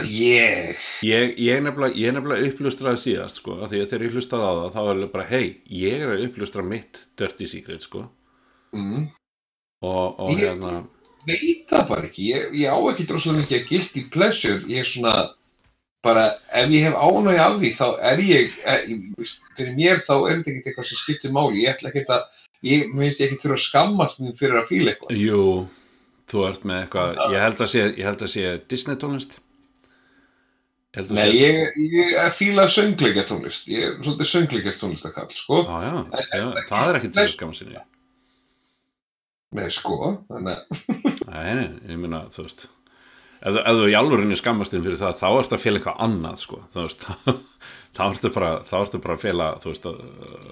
Ég, 0.00 0.76
Ég, 1.04 1.34
ég 1.36 1.60
nefnilega, 1.60 1.92
ég 2.00 2.14
nefnilega 2.16 2.48
upplustraði 2.48 2.96
síðast 3.02 3.42
sko, 3.42 3.58
því 3.68 3.82
að 3.82 3.90
þegar 3.90 4.04
ég 4.06 4.14
hlustaði 4.16 4.46
á 4.48 4.52
það 4.56 4.70
þá 4.72 4.78
var 4.86 5.00
ég 5.02 5.10
bara, 5.12 5.26
hei, 5.28 5.44
ég 5.68 6.00
er 6.00 6.12
að 6.14 6.22
upplustra 6.30 6.64
mitt 6.64 7.00
Dirty 7.20 7.48
Secret 7.50 7.84
sko. 7.84 8.06
Mm, 8.72 9.10
og, 9.84 10.06
og 10.16 10.32
Ég- 10.32 10.40
hérna 10.46 10.72
veit 11.28 11.68
það 11.68 11.84
bara 11.90 12.08
ekki, 12.08 12.24
ég, 12.32 12.46
ég 12.62 12.72
á 12.72 12.76
ekki 12.88 13.04
droslega 13.10 13.42
mikið 13.42 13.58
að 13.60 13.68
guilty 13.68 14.04
pleasure, 14.16 14.62
ég 14.72 14.80
er 14.80 14.88
svona 14.88 15.12
bara, 16.02 16.24
ef 16.56 16.72
ég 16.72 16.88
hef 16.88 16.96
ánægi 16.96 17.44
af 17.44 17.60
því 17.60 17.74
þá 17.76 17.86
er 18.14 18.24
ég, 18.30 18.56
ég 18.88 19.04
veist, 19.20 19.44
fyrir 19.60 19.76
mér 19.76 20.00
þá 20.08 20.14
er 20.16 20.40
þetta 20.40 20.50
ekkert 20.56 20.72
eitthvað 20.72 20.88
sem 20.88 21.02
skiptir 21.04 21.36
máli. 21.36 21.62
Ég 21.66 21.76
ætla 21.76 21.92
ekki 21.92 22.06
að, 22.08 22.24
ég 22.64 22.88
mér 22.96 23.04
finnst 23.10 23.20
ég 23.22 23.28
ekki 23.28 23.42
þurfa 23.44 23.60
að 23.60 23.64
skammast 23.68 24.24
mín 24.24 24.34
fyrir 24.40 24.58
að 24.64 24.68
fíla 24.72 24.96
eitthvað. 24.96 25.14
Jú, 25.20 25.44
þú 26.32 26.48
ert 26.48 26.64
með 26.66 26.80
eitthvað 26.86 27.22
ég 27.36 27.44
held 27.44 27.60
að 27.68 27.70
sé, 27.76 27.84
ég 27.92 28.04
held 28.08 28.24
að 28.26 28.32
sé 28.38 28.50
Disney 28.72 28.96
tónlist. 28.98 29.36
Ég 29.38 29.41
Nei, 30.92 31.30
ég, 31.38 31.78
ég 31.80 32.34
fíla 32.36 32.66
söngleikja 32.68 33.24
tónlist. 33.24 33.70
Ég 33.72 33.86
er 33.86 33.94
svolítið 34.02 34.28
söngleikja 34.28 34.74
tónlist 34.76 35.06
að 35.08 35.14
kall, 35.16 35.30
sko. 35.32 35.62
Já, 35.64 35.86
já, 35.86 36.22
já, 36.36 36.44
það 36.68 36.90
er 36.90 37.06
til 37.06 37.22
að 37.22 37.32
skamma 37.32 37.56
sinni. 37.56 37.80
Nei, 39.56 39.66
sko, 39.72 39.98
þannig 40.28 40.52
að 40.52 41.12
Nei, 41.32 41.50
nei, 41.56 41.66
ég 41.88 42.00
meina, 42.00 42.26
þú 42.32 42.44
veist 42.44 42.66
ef, 43.42 43.56
ef 43.56 43.78
þú 43.78 43.86
í 43.90 43.96
alvörinni 43.98 44.36
skammast 44.38 44.74
þinn 44.74 44.84
fyrir 44.84 45.00
það 45.00 45.16
þá 45.20 45.28
ertu 45.30 45.56
að 45.56 45.62
fela 45.64 45.80
eitthvað 45.80 46.02
annað, 46.06 46.38
sko. 46.42 46.60
Þú 46.72 46.84
veist, 46.86 47.06
þá 47.96 48.02
ertu 48.06 48.32
bara 48.36 48.50
þá 48.68 48.74
ertu 48.82 49.00
bara 49.04 49.16
að 49.16 49.24
fela, 49.24 49.48
þú 49.62 49.72
veist 49.72 49.88
að, 49.90 50.02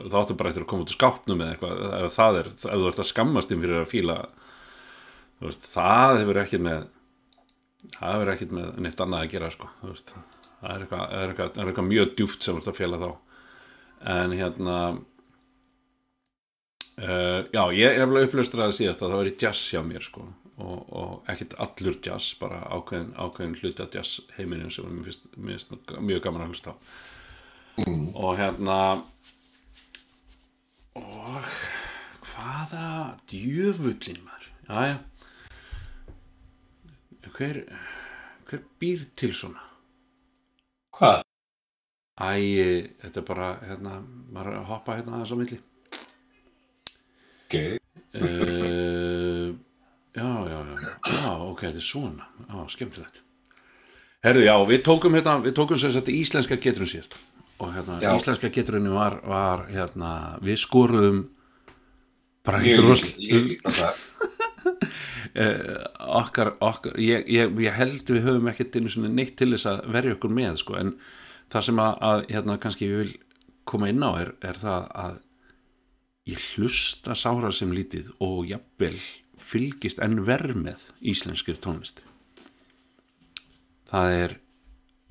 þá 0.06 0.16
ertu 0.23 0.38
bara 0.40 0.52
eftir 0.52 0.64
að 0.64 0.70
koma 0.73 0.87
út 0.87 0.92
úr 0.92 0.99
skápnum 0.99 1.44
eða 1.44 1.56
eitthvað 1.56 1.85
ef 2.00 2.16
það 2.16 2.40
er, 2.40 2.50
ef 2.56 2.64
þú 2.70 2.88
ert 2.90 3.02
að 3.04 3.11
skammast 3.11 3.52
þinn 3.52 3.64
fyrir 3.64 3.82
að 3.82 3.90
fíla 3.92 4.16
þú 5.40 5.49
veist, 5.49 5.68
það 5.75 6.20
hefur 6.23 6.42
ekkert 6.44 6.66
með 6.66 6.88
það 7.96 8.14
hefur 8.14 8.32
ekkert 8.34 8.56
með 8.56 8.80
neitt 8.84 9.04
annað 9.04 9.26
að 9.26 9.34
gera, 9.34 9.52
sko 9.54 9.70
það 9.80 10.72
er 10.75 10.84
eitthvað, 10.84 11.04
er 11.16 11.32
eitthvað, 11.32 11.52
er 11.56 11.70
eitthvað 11.70 11.88
mjög 11.90 12.16
djúft 12.18 12.44
sem 12.44 12.58
ert 12.60 12.68
að 12.68 12.80
fela 12.80 13.00
þá. 13.00 13.10
En 14.10 14.37
hérna 14.37 14.76
Uh, 17.00 17.46
já, 17.49 17.62
ég 17.72 17.94
er 17.96 18.02
alveg 18.04 18.26
upplöstraði 18.26 18.75
síðast 18.76 19.00
að 19.00 19.12
það 19.12 19.20
var 19.22 19.28
í 19.30 19.37
jazz 19.40 19.60
hjá 19.72 19.78
mér 19.87 20.04
sko 20.04 20.20
og, 20.60 20.80
og 20.92 21.30
ekkert 21.32 21.54
allur 21.64 21.94
jazz 22.04 22.34
bara 22.37 22.58
ákveðin, 22.76 23.14
ákveðin 23.16 23.54
hluti 23.56 23.80
af 23.80 23.94
jazz 23.96 24.18
heiminum 24.37 24.68
sem 24.75 24.84
mér 24.84 25.06
finnst, 25.06 25.30
mér 25.38 25.56
finnst 25.56 25.94
mjög 25.96 26.20
gaman 26.26 26.44
að 26.44 26.52
hlusta 26.52 26.75
á. 26.75 26.76
Og 28.20 28.34
hérna 28.37 28.76
og 31.00 31.49
hvaða 32.26 32.84
djöfullin 33.32 34.20
maður? 34.26 34.50
Já, 34.68 34.76
já 34.90 34.96
hver 37.40 37.62
hver 38.50 38.62
býr 38.82 39.04
til 39.16 39.32
svona? 39.37 39.62
Hvað? 40.99 41.23
æ, 42.20 42.32
þetta 43.00 43.20
er 43.23 43.25
bara 43.25 43.47
hérna, 43.64 43.94
maður 44.35 44.59
að 44.59 44.66
hoppa 44.68 44.97
hérna 44.99 45.16
aðeins 45.16 45.32
á 45.32 45.37
milli. 45.40 45.59
Ok, 47.47 47.54
uh, 48.20 49.49
já, 50.14 50.28
já, 50.50 50.59
já, 50.61 50.76
já, 51.14 51.32
ok, 51.47 51.62
þetta 51.64 51.80
er 51.80 51.87
svona, 51.87 52.28
já, 52.44 52.59
skemmtilegt. 52.75 53.23
Herðu, 54.20 54.44
já, 54.44 54.54
við 54.68 54.82
tókum 54.85 55.16
hérna, 55.16 55.38
við 55.40 55.56
tókum 55.56 55.80
sem 55.80 55.94
sagt 55.94 56.12
íslenska 56.12 56.59
geturinn 56.61 56.90
síðast. 56.92 57.16
Og 57.61 57.73
hérna, 57.75 57.99
Já. 58.00 58.12
íslenska 58.16 58.49
geturinn 58.52 58.88
var, 58.92 59.18
var, 59.28 59.66
hérna, 59.73 60.12
við 60.44 60.61
skoruðum 60.62 61.23
bara 62.44 62.61
ég 62.64 62.73
ekkert 62.73 62.85
ég- 62.85 62.88
rosl, 62.88 63.09
ég 63.20 63.59
það 65.40 66.20
okkar, 66.20 66.52
okkar, 66.64 67.00
ég, 67.00 67.25
ég, 67.30 67.56
ég 67.64 67.76
held 67.76 68.12
við 68.12 68.26
höfum 68.26 68.50
ekkert 68.52 68.76
neitt 69.09 69.37
til 69.40 69.50
þess 69.54 69.68
að 69.70 69.82
verja 69.94 70.16
okkur 70.16 70.35
með, 70.37 70.61
sko, 70.61 70.76
en 70.80 70.94
það 71.50 71.66
sem 71.66 71.82
að, 71.82 71.97
að 72.11 72.25
hérna, 72.35 72.59
kannski 72.62 72.88
ég 72.88 73.03
vil 73.03 73.14
koma 73.70 73.90
inn 73.90 74.03
á 74.03 74.11
er, 74.18 74.35
er 74.44 74.59
það 74.59 74.87
að 75.05 75.18
ég 76.31 76.46
hlusta 76.55 77.16
sára 77.18 77.50
sem 77.55 77.72
lítið 77.74 78.12
og 78.22 78.44
jafnvel 78.50 78.96
fylgist 79.40 80.03
enn 80.05 80.20
verð 80.26 80.59
með 80.59 80.90
íslenskir 81.00 81.59
tónlist. 81.62 82.05
Það 83.90 84.16
er 84.18 84.37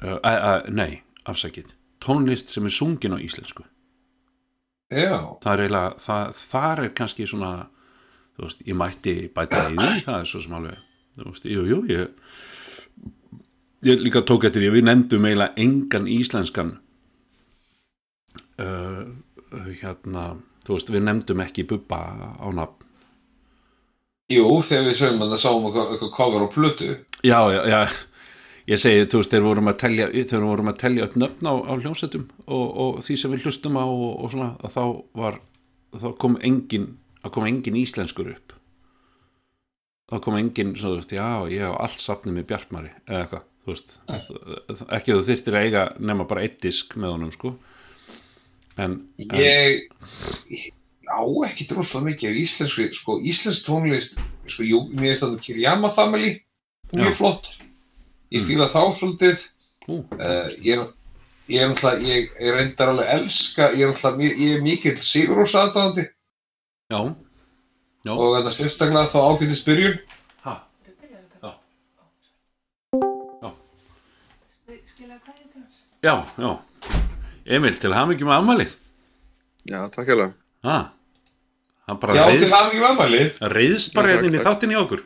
uh, 0.06 0.16
uh, 0.16 0.38
uh, 0.38 0.70
nei, 0.72 1.02
afsakið. 1.28 1.74
Tónlist 2.04 2.52
sem 2.52 2.68
er 2.68 2.74
sungin 2.74 3.18
á 3.18 3.20
íslensku. 3.20 3.66
Já, 4.90 5.38
það 5.44 5.52
er 5.52 5.64
eiginlega, 5.66 5.90
það, 6.02 6.32
þar 6.40 6.84
er 6.84 6.94
kannski 6.98 7.28
svona 7.30 7.52
þú 8.40 8.48
veist, 8.48 8.66
ég 8.68 8.80
mætti 8.80 9.16
bæta 9.36 9.66
í 9.68 9.76
því, 9.76 9.90
það 10.06 10.20
er 10.20 10.30
svo 10.32 10.44
sem 10.44 10.58
alveg 10.60 10.84
þú 11.20 11.30
veist, 11.30 11.50
jú, 11.52 11.66
jú, 11.68 11.80
ég 11.92 12.04
ég 13.90 14.04
líka 14.04 14.24
tók 14.28 14.48
eftir, 14.48 14.68
ég 14.68 14.76
við 14.76 14.88
nefndum 14.88 15.28
eiginlega 15.28 15.60
engan 15.60 16.08
íslenskan 16.12 16.76
uh, 18.60 19.08
hérna 19.82 20.30
þú 20.66 20.78
veist, 20.78 20.94
við 20.94 21.06
nefndum 21.08 21.44
ekki 21.44 21.68
Bubba 21.68 22.04
á 22.40 22.48
nafn. 22.54 22.86
Jú, 24.30 24.46
þegar 24.62 24.86
við 24.86 25.00
sögum 25.00 25.24
að 25.26 25.32
það 25.34 25.42
sáum 25.42 25.64
eitthvað 25.72 26.12
cover 26.14 26.44
á 26.46 26.48
plötu. 26.54 26.90
Já, 27.26 27.40
já, 27.50 27.64
já 27.66 27.80
ég 28.70 28.78
segi, 28.78 29.08
þú 29.10 29.22
veist, 29.24 29.34
þegar 29.34 29.48
vorum 29.48 29.72
að 29.72 29.80
telja 29.82 30.08
þegar 30.14 30.46
vorum 30.46 30.70
að 30.70 30.82
telja 30.84 31.08
upp 31.08 31.16
nöfn 31.18 31.50
á, 31.50 31.54
á 31.66 31.74
hljómsveitum 31.74 32.26
og, 32.46 32.66
og 32.84 33.00
því 33.06 33.16
sem 33.18 33.34
við 33.34 33.48
hlustum 33.48 33.80
á 33.82 33.86
og, 33.86 34.12
og 34.20 34.34
svona, 34.34 34.50
að 34.62 34.76
þá 34.76 34.84
var 35.24 35.40
þá 35.98 36.10
kom 36.22 36.38
engin, 36.46 36.90
að 37.26 37.34
kom 37.36 37.46
engin 37.50 37.76
íslenskur 37.80 38.32
upp 38.36 38.56
þá 40.10 40.20
kom 40.26 40.38
engin, 40.40 40.72
svo, 40.80 40.96
þú 40.96 41.02
veist, 41.02 41.12
já, 41.14 41.28
ég 41.54 41.62
hef 41.66 41.76
allt 41.86 42.02
safnið 42.02 42.38
með 42.40 42.48
Bjartmari, 42.50 42.92
eða 43.08 43.20
eitthvað 43.26 43.46
þú 43.60 43.74
veist, 43.76 43.92
ekki 44.98 45.14
að 45.14 45.20
þú 45.20 45.26
þyrftir 45.28 45.58
að 45.60 45.66
eiga 45.68 45.84
nema 46.00 46.26
bara 46.30 46.46
eitt 46.48 46.58
disk 46.64 46.96
með 46.98 47.14
honum, 47.14 47.34
sko 47.36 47.52
en, 48.80 48.96
en 49.20 49.38
Ég, 49.38 49.86
ég 50.50 50.70
á 51.10 51.22
ekki 51.50 51.68
droslega 51.70 52.06
mikið 52.08 52.30
af 52.32 52.40
íslenskri, 52.44 52.88
sko, 52.98 53.18
íslensk 53.26 53.66
tónlist, 53.68 54.20
sko, 54.50 54.66
jú, 54.66 54.84
mér 54.94 55.12
finnst 55.12 55.26
það 55.26 55.40
Kirjama 55.46 55.90
Family, 55.94 56.36
mjög 56.94 57.12
Já. 57.12 57.18
flott. 57.18 57.50
Ég 58.30 58.44
Mm. 58.44 58.46
fíla 58.46 58.68
þá 58.70 58.82
svolítið, 58.94 59.40
uh, 59.90 60.50
ég 60.62 60.78
er, 60.78 60.84
ég 61.50 61.62
er 61.64 61.70
náttúrulega, 61.72 62.06
ég, 62.06 62.30
ég 62.40 62.54
reyndar 62.54 62.92
alveg 62.94 63.10
elska, 63.16 63.72
ég 63.74 63.82
er 63.88 63.94
náttúrulega, 63.94 64.38
ég 64.38 64.56
er 64.56 64.62
mikill 64.62 65.02
Sigurós 65.02 65.56
aðdáðandi 65.58 66.06
já. 66.90 67.00
Já, 68.08 68.12
og 68.16 68.32
þetta 68.38 68.52
sérstaklega 68.56 69.10
þá 69.12 69.18
ágætist 69.30 69.68
byrjun. 69.68 69.98
ha, 70.46 70.54
já. 71.44 71.50
Skilaðu 74.94 75.20
kveðju 75.26 75.46
til 75.52 75.62
hans. 75.62 75.82
já, 76.04 76.16
já. 76.40 76.52
Emil, 77.50 77.76
til 77.82 77.94
með 78.30 78.38
afmælið. 78.40 78.74
Já, 79.70 79.80
takk 79.94 80.10
hann 81.90 82.00
bara 82.02 82.16
Já, 82.18 82.24
til 82.26 82.34
reyðst, 82.40 82.54
það 82.54 82.68
ekki 82.70 82.82
mamali. 82.84 83.22
reyðst 83.56 83.94
bara 83.96 84.10
Já, 84.10 84.16
hérna 84.16 84.30
inn 84.30 84.38
í 84.40 84.44
þáttin 84.46 84.74
í 84.74 84.78
okkur. 84.80 85.02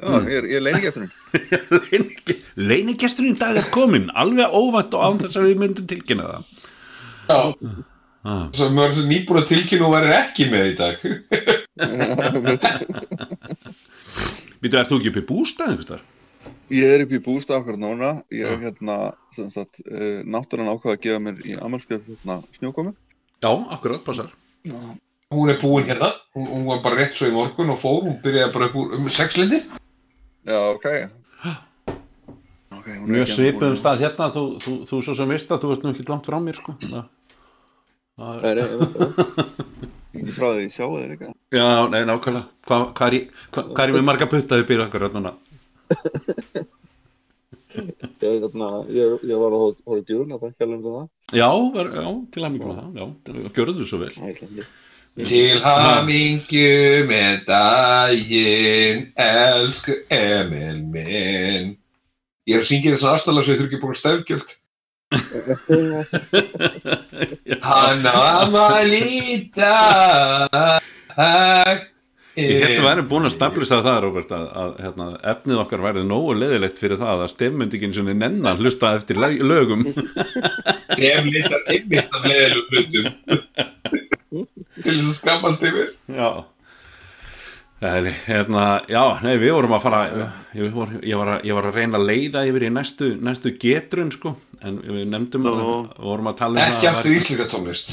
Já, 0.00 0.10
ég 0.30 0.36
er, 0.38 0.48
ég 0.48 0.56
er 0.58 0.64
leinigesturinn 0.64 1.10
í 3.34 3.38
dag 3.38 3.58
er 3.60 3.68
komin 3.74 4.06
alveg 4.16 4.54
óvænt 4.56 4.94
og 4.96 5.04
án 5.04 5.20
þess 5.22 5.38
að 5.40 5.50
við 5.50 5.60
myndum 5.64 5.88
tilkynna 5.90 6.30
það. 6.30 6.42
Já. 7.30 7.40
Ah. 8.20 8.50
Svo 8.52 8.66
mér 8.74 8.90
er 8.90 8.96
svo 8.98 9.06
nýbúin 9.08 9.40
að 9.40 9.46
tilkynna 9.48 9.86
og 9.88 9.94
verður 9.94 10.12
ekki 10.18 10.44
með 10.52 10.64
í 10.68 10.74
dag. 10.76 11.00
Býtu, 14.60 14.76
ert 14.76 14.90
þú 14.90 14.96
ekki 15.00 15.10
upp 15.12 15.20
í 15.20 15.28
bústað 15.30 15.70
einhvers 15.72 15.88
þar? 15.88 16.02
Ég 16.70 16.86
er 16.94 17.02
upp 17.04 17.12
í 17.16 17.20
bústað 17.24 17.58
okkar 17.62 17.76
núna. 17.80 18.10
Ég 18.34 18.44
er 18.46 18.58
hérna, 18.60 18.96
sem 19.32 19.48
sagt, 19.52 19.80
uh, 19.88 20.20
náttúrulega 20.28 20.74
ákvað 20.76 20.94
að 20.96 21.02
gefa 21.06 21.20
mér 21.24 21.36
í 21.48 21.50
amalskjöf 21.56 22.02
hérna, 22.10 22.34
snjókomi. 22.58 22.92
Já, 23.40 23.50
akkurat, 23.72 24.02
passar 24.04 24.28
Já, 24.68 24.76
Hún 25.30 25.48
er 25.48 25.58
búin 25.62 25.86
hérna, 25.86 26.10
hún, 26.34 26.46
hún 26.50 26.64
var 26.66 26.82
bara 26.84 26.96
rétt 26.98 27.16
svo 27.16 27.26
í 27.30 27.32
morgun 27.32 27.70
og 27.72 27.78
fór, 27.80 28.02
hún 28.04 28.18
byrjaði 28.20 28.52
bara 28.52 28.66
upp 28.68 28.76
úr 28.82 28.88
um 28.98 29.06
sexlindi. 29.08 29.58
já 30.44 30.58
ok. 30.74 30.86
okay 32.74 32.94
hún 32.98 33.06
er 33.06 33.10
Mjög 33.14 33.30
ennþá 33.38 33.60
búin. 33.60 33.76
stað 33.78 34.00
hérna 34.04 34.26
þú, 34.34 34.42
þú, 34.60 34.72
þú 34.90 34.96
svo 35.06 35.14
sem 35.14 35.28
veist 35.30 35.50
að 35.54 35.60
þú 35.64 35.68
ert 35.72 35.82
nú 35.86 35.90
ekki 35.94 36.04
langt 36.10 36.26
frá 36.26 36.38
mér 36.42 36.56
sko. 36.58 36.74
Það 38.20 38.48
er, 38.50 38.60
það. 38.70 39.20
Ekki 40.20 40.34
frá 40.36 40.48
því, 40.56 40.64
sjáu 40.74 40.90
þér 40.98 41.12
eitthvað. 41.14 41.34
Já, 41.56 41.68
nei, 41.92 42.00
nákvæmlega 42.08 42.42
Hvað 42.68 42.82
hva 42.98 43.06
er, 43.08 43.14
ég- 43.16 43.44
hva, 43.54 43.62
hva 43.70 43.84
er 43.84 43.92
ég 43.92 43.96
með 43.96 44.06
marga 44.10 44.26
puttaði 44.32 44.66
býr 44.68 44.82
okkur 44.86 45.06
hérna? 45.08 45.32
Ég, 47.70 48.42
hérna, 48.42 48.68
ég, 48.90 49.12
ég 49.30 49.38
var 49.38 49.54
að 49.54 49.60
hóra 49.86 50.02
gjörn 50.08 50.32
að 50.34 50.40
þakka 50.42 50.66
alveg 50.66 50.80
fyrir 50.82 50.94
það. 50.96 51.04
Já, 51.38 51.46
ver, 51.76 51.90
já, 51.94 52.06
til 52.34 52.42
að 52.42 52.52
mikla 52.56 52.72
það 52.74 52.96
Já, 52.98 53.04
gjörðu 53.54 53.74
þú 53.78 53.86
svo 53.86 54.00
vel 54.00 54.08
Æ, 54.10 54.18
ég 54.26 54.32
ætla 54.32 54.48
ekki. 54.48 54.64
Til 55.30 55.60
hamingju 55.62 57.04
með 57.10 57.36
daginn, 57.46 59.04
elsku 59.22 59.94
Emil 60.18 60.80
minn. 60.90 61.70
Ég 62.50 62.58
er 62.58 62.64
að 62.64 62.68
syngja 62.72 62.96
þessan 62.96 63.12
aðstæðlega 63.14 63.46
svo 63.46 63.54
ég 63.54 63.60
þurfi 63.62 63.70
ekki 63.70 63.82
búin 63.84 63.94
að 63.94 64.00
stefgjöld. 64.02 64.54
Hann 67.60 68.04
á 68.06 68.46
að 68.46 68.84
líta. 68.90 69.74
Ég 72.38 72.62
held 72.62 72.78
að 72.78 72.86
væri 72.86 73.02
búin 73.10 73.26
að 73.26 73.34
stablisa 73.34 73.80
það, 73.82 73.98
Robert, 74.04 74.30
að, 74.32 74.44
að 74.62 74.70
hérna, 74.84 75.06
efnið 75.32 75.62
okkar 75.64 75.82
værið 75.82 76.04
nógu 76.08 76.36
leðilegt 76.38 76.78
fyrir 76.80 77.00
það 77.00 77.24
að 77.24 77.32
stefmyndingin 77.34 77.96
svona 77.96 78.14
nennan 78.16 78.60
hlusta 78.62 78.94
eftir 78.96 79.18
lögum. 79.18 79.82
Ef 80.94 81.26
litar 81.26 81.62
einmitt 81.74 82.14
af 82.14 82.22
leiðilegu 82.30 82.62
hlutum 82.70 83.06
til 84.30 84.94
þess 84.94 85.10
að 85.10 85.16
skammast 85.18 85.66
yfir. 85.66 85.88
Já. 86.14 86.30
Nei, 87.80 88.12
hérna, 88.26 88.62
já, 88.92 89.02
nei, 89.24 89.38
við 89.40 89.54
vorum 89.56 89.72
að 89.72 89.84
fara, 89.86 90.00
ég 90.52 90.74
var, 90.74 90.90
ég 91.00 91.16
var, 91.16 91.28
að, 91.32 91.46
ég 91.48 91.56
var 91.56 91.68
að 91.70 91.78
reyna 91.80 91.96
að 91.96 92.10
leiða 92.10 92.42
yfir 92.50 92.66
í 92.66 92.72
næstu, 92.74 93.06
næstu 93.24 93.54
getrun, 93.56 94.10
sko, 94.12 94.34
en 94.62 94.78
við 94.84 95.06
nefndum, 95.08 95.44
vorum 95.98 96.30
að 96.30 96.36
tala 96.42 96.60
um 96.60 96.74
Ekki 96.76 96.86
að- 96.88 96.96
aftur 96.98 97.16
íslenska 97.16 97.46
tónlist. 97.52 97.92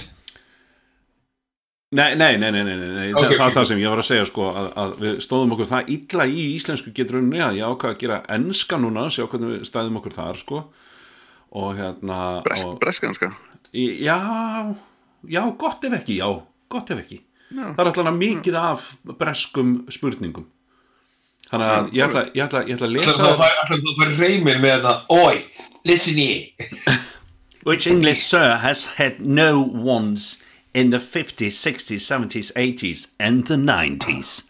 Nei, 1.95 2.15
nei, 2.19 2.35
nei, 2.35 2.51
nei, 2.51 2.63
það, 3.15 3.29
það 3.37 3.45
er 3.47 3.53
það 3.55 3.65
sem 3.69 3.79
ég 3.79 3.87
var 3.93 4.01
að 4.01 4.07
segja 4.09 4.25
sko 4.27 4.47
að, 4.51 4.65
að 4.83 4.95
við 4.99 5.13
stóðum 5.23 5.53
okkur 5.55 5.69
það 5.69 5.91
illa 5.93 6.25
í 6.27 6.41
íslensku 6.57 6.91
geturunni 6.97 7.39
að 7.39 7.59
ég 7.61 7.69
ákvað 7.71 7.93
að 7.93 8.01
gera 8.01 8.17
enska 8.35 8.79
núna, 8.83 9.05
sjá 9.15 9.23
hvernig 9.31 9.53
við 9.53 9.61
stæðum 9.69 9.99
okkur 10.01 10.15
þar 10.17 10.41
sko. 10.41 10.59
Og 11.55 11.69
hérna 11.79 12.17
Bresk, 12.43 12.67
og, 12.67 12.75
breskanska 12.83 13.29
í- 13.71 14.03
Já, 14.03 14.17
já, 15.31 15.41
gott 15.63 15.87
ef 15.87 15.95
ekki, 16.01 16.17
já, 16.19 16.27
gott 16.75 16.91
ef 16.91 16.99
ekki. 17.05 17.21
Já. 17.55 17.63
Það 17.71 17.79
er 17.79 17.89
alltaf 17.93 18.11
mikið 18.19 18.57
af 18.59 18.89
breskum 19.23 19.71
spurningum. 19.95 20.43
Þannig 21.47 21.71
að 21.71 21.93
ég 21.95 22.03
ætla, 22.09 22.21
ég 22.35 22.43
ætla, 22.49 22.65
ég 22.67 22.75
ætla 22.75 22.87
að 22.89 22.97
Það 22.97 23.07
lesa 23.07 23.23
það 23.23 23.37
var 24.01 24.11
reymir 24.19 24.57
með 24.59 24.73
þetta 24.75 24.93
Oi, 25.15 25.37
listen 25.87 26.17
here. 26.17 26.45
Which 27.63 27.87
English 27.87 28.19
sir 28.19 28.57
has 28.57 28.85
had 28.95 29.19
no 29.19 29.61
ones 29.61 30.43
in 30.73 30.91
the 30.91 30.97
50s, 30.99 31.55
60s, 31.67 32.03
70s, 32.05 32.53
80s 32.53 33.13
and 33.19 33.47
the 33.47 33.55
90s 33.55 34.43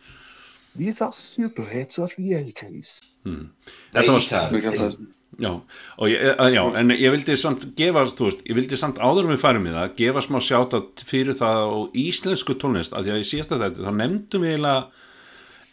These 0.77 1.01
are 1.01 1.11
superhits 1.11 1.97
of 1.97 2.11
the 2.17 2.33
80s. 2.33 3.01
Þetta 3.25 4.11
var- 4.11 4.51
Við 4.53 4.67
það 4.77 4.97
Já, 5.37 5.51
og 5.99 6.07
ég, 6.09 6.17
eh, 6.17 6.49
já, 6.55 6.63
en 6.79 6.89
ég 6.89 7.11
vildi 7.13 7.35
samt 7.37 7.75
gefa, 7.77 8.05
þú 8.09 8.25
veist, 8.25 8.39
ég 8.47 8.55
vildi 8.57 8.77
samt 8.79 8.97
áður 8.97 9.27
en 9.27 9.35
við 9.35 9.41
færum 9.43 9.67
í 9.67 9.73
það, 9.75 9.91
gefa 9.99 10.21
smá 10.25 10.39
sjáta 10.41 10.79
fyrir 11.05 11.35
það 11.37 11.73
og 11.75 11.91
íslensku 11.93 12.55
tónlist, 12.57 12.95
að 12.95 13.05
því 13.05 13.11
að 13.13 13.21
í 13.21 13.27
síðasta 13.31 13.59
þetta, 13.61 13.85
þá 13.85 13.91
nefndum 13.99 14.41
við 14.41 14.55
eiginlega 14.55 14.87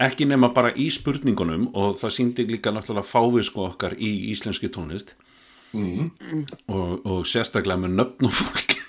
ekki 0.04 0.26
nema 0.28 0.50
bara 0.52 0.72
í 0.74 0.90
spurningunum 0.92 1.70
og 1.72 1.94
það 1.96 2.12
síndi 2.18 2.46
líka 2.50 2.74
náttúrulega 2.74 3.08
fávisku 3.08 3.64
okkar 3.64 3.94
í 3.96 4.10
íslenski 4.34 4.68
tónlist 4.68 5.14
Mhm. 5.74 6.44
og, 6.68 7.06
og 7.06 7.28
sérstaklega 7.28 7.80
með 7.84 7.96
nöfn 8.00 8.28
og 8.28 8.34
fólki 8.38 8.80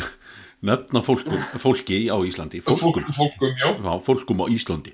nöfn 0.68 0.98
og 1.00 1.04
fólkum, 1.06 1.44
fólki 1.60 2.00
á 2.08 2.16
Íslandi 2.26 2.62
fólkum, 2.64 3.04
Fólk, 3.06 3.12
fólkum, 3.16 3.54
já. 3.60 3.92
Fólkum 4.02 4.42
á 4.42 4.46
Íslandi. 4.50 4.92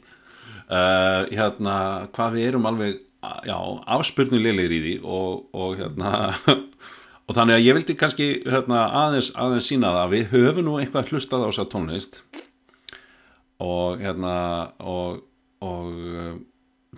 Uh, 0.72 1.28
hérna, 1.32 1.74
hvað 2.14 2.36
við 2.38 2.46
erum 2.48 2.68
alveg 2.70 3.00
afspurnulegir 3.22 4.72
í 4.72 4.80
því 4.82 4.94
og, 5.04 5.44
og 5.54 5.76
hérna 5.78 6.32
og 7.26 7.36
þannig 7.36 7.58
að 7.58 7.66
ég 7.66 7.76
vildi 7.78 7.96
kannski 7.98 8.28
hérna, 8.46 8.86
aðeins, 9.04 9.30
aðeins 9.38 9.68
sína 9.70 9.92
það 9.92 10.02
að 10.06 10.14
við 10.16 10.32
höfum 10.32 10.66
nú 10.66 10.78
eitthvað 10.80 11.12
hlustað 11.12 11.44
á 11.44 11.48
þess 11.50 11.62
að 11.62 11.70
tónlist. 11.74 12.22
Og 13.62 14.00
hérna 14.02 14.34
og, 14.80 15.20
og 15.62 15.92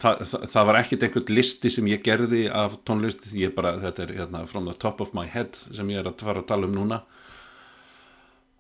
það, 0.01 0.21
það, 0.27 0.45
það 0.53 0.69
var 0.69 0.79
ekkit 0.81 1.07
einhvern 1.07 1.33
listi 1.39 1.71
sem 1.73 1.89
ég 1.93 2.05
gerði 2.05 2.45
af 2.51 2.77
tónlist. 2.89 3.27
Ég 3.39 3.55
bara, 3.57 3.77
þetta 3.83 4.07
er 4.07 4.15
hérna 4.21 4.45
from 4.51 4.69
the 4.71 4.77
top 4.77 5.03
of 5.05 5.15
my 5.17 5.27
head 5.31 5.55
sem 5.57 5.91
ég 5.93 6.03
er 6.03 6.11
að 6.11 6.27
fara 6.27 6.43
að 6.45 6.51
tala 6.53 6.71
um 6.71 6.77
núna. 6.77 7.03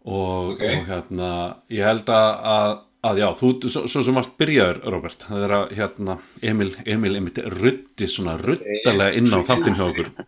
Og, 0.05 0.55
Ok. 0.55 0.64
og 0.68 0.83
hérna 0.90 1.29
ég 1.73 1.87
held 1.87 2.11
að, 2.12 2.83
að, 3.09 3.20
já, 3.23 3.29
þú, 3.38 3.53
svo, 3.73 3.85
svo 3.88 4.03
sem 4.05 4.18
varst 4.18 4.35
byrjaður 4.37 4.83
Robert, 4.92 5.25
það 5.31 5.44
er 5.47 5.55
að 5.57 5.73
hérna, 5.79 6.18
Emil, 6.44 6.70
Emil 6.85 7.14
einmitt 7.16 7.40
ruddi 7.55 8.09
svona 8.11 8.37
ruddalega 8.40 9.16
inn 9.16 9.33
á 9.33 9.40
þáttinn 9.49 9.79
hjá 9.79 9.87
okkur. 9.88 10.11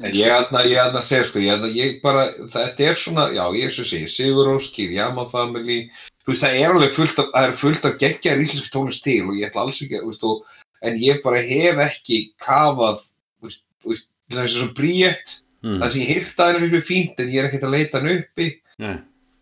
En 0.00 0.14
ég 0.16 0.32
ætla 0.32 0.62
að 0.64 1.02
segja 1.04 1.26
sko, 1.28 1.40
ég, 1.44 1.64
ég 1.76 1.98
bara, 2.00 2.22
þetta 2.48 2.86
er 2.86 2.96
svona, 2.96 3.26
já, 3.34 3.42
ég 3.58 3.72
svo 3.74 3.84
segja, 3.84 4.08
Sigur 4.08 4.48
Óskir, 4.54 4.94
Jama 4.96 5.26
Family, 5.28 5.82
veist, 6.30 6.44
það 6.44 6.56
er 6.60 6.74
alveg 6.74 6.96
fullt 6.96 7.20
af, 7.20 7.28
það 7.34 7.46
er 7.48 7.54
fullt 7.60 7.86
af 7.88 8.00
geggjar 8.00 8.40
íslensku 8.42 8.72
tónlist 8.72 9.04
til 9.04 9.22
og 9.26 9.36
ég 9.38 9.50
ætla 9.50 9.64
alls 9.66 9.82
ekki, 9.84 10.00
þú 10.00 10.10
veist, 10.10 10.26
og, 10.26 10.56
en 10.80 10.96
ég 11.00 11.20
bara 11.24 11.42
hef 11.44 11.84
ekki 11.84 12.22
kafað, 12.40 13.04
þú 13.40 13.48
veist, 13.50 13.62
veist, 13.86 14.10
til 14.30 14.38
þess 14.38 14.56
að 14.56 14.56
svo 14.56 14.72
bríett, 14.76 15.36
mm. 15.64 15.78
það 15.82 15.92
sem 15.92 16.02
ég 16.02 16.10
hýrt 16.14 16.42
að 16.42 16.50
henni 16.50 16.64
finnst 16.64 16.76
mér 16.76 16.88
fínt, 16.88 17.22
en 17.22 17.32
ég 17.32 17.42
er 17.42 17.48
ekkert 17.50 17.68
að 17.68 17.76
leita 17.76 18.00
hann 18.00 18.12
uppi, 18.14 18.48
Nei. 18.80 18.94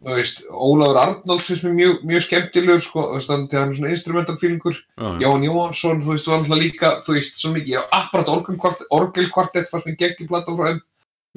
þú 0.03 0.17
veist, 0.19 0.43
Ólafur 0.49 1.01
Arnalds 1.03 1.51
finnst 1.51 1.67
mér 1.67 1.77
mjög, 1.79 2.01
mjög 2.11 2.27
skemmtilegur, 2.27 2.85
sko, 2.89 3.05
þú 3.07 3.21
veist, 3.21 3.33
þannig 3.33 3.55
að 3.55 3.63
hann 3.63 3.75
er 3.75 3.81
svona 3.81 3.95
instrumental 3.95 4.39
fílingur, 4.41 4.83
Já, 4.83 5.07
já. 5.07 5.23
Jón 5.27 5.47
Jóhansson, 5.49 6.03
þú 6.05 6.15
veist, 6.15 6.27
þú 6.27 6.37
alltaf 6.39 6.63
líka, 6.65 6.93
þú 7.07 7.19
veist, 7.19 7.39
svo 7.43 7.55
mikið, 7.55 7.77
já, 7.77 7.81
apparat 8.01 8.35
orgelkvartett, 8.35 8.91
orgelkvartett 8.99 9.71
fannst 9.71 9.91
mér 9.91 10.01
geggjum 10.03 10.33
plata 10.33 10.59
frá 10.59 10.73
þeim, 10.73 10.85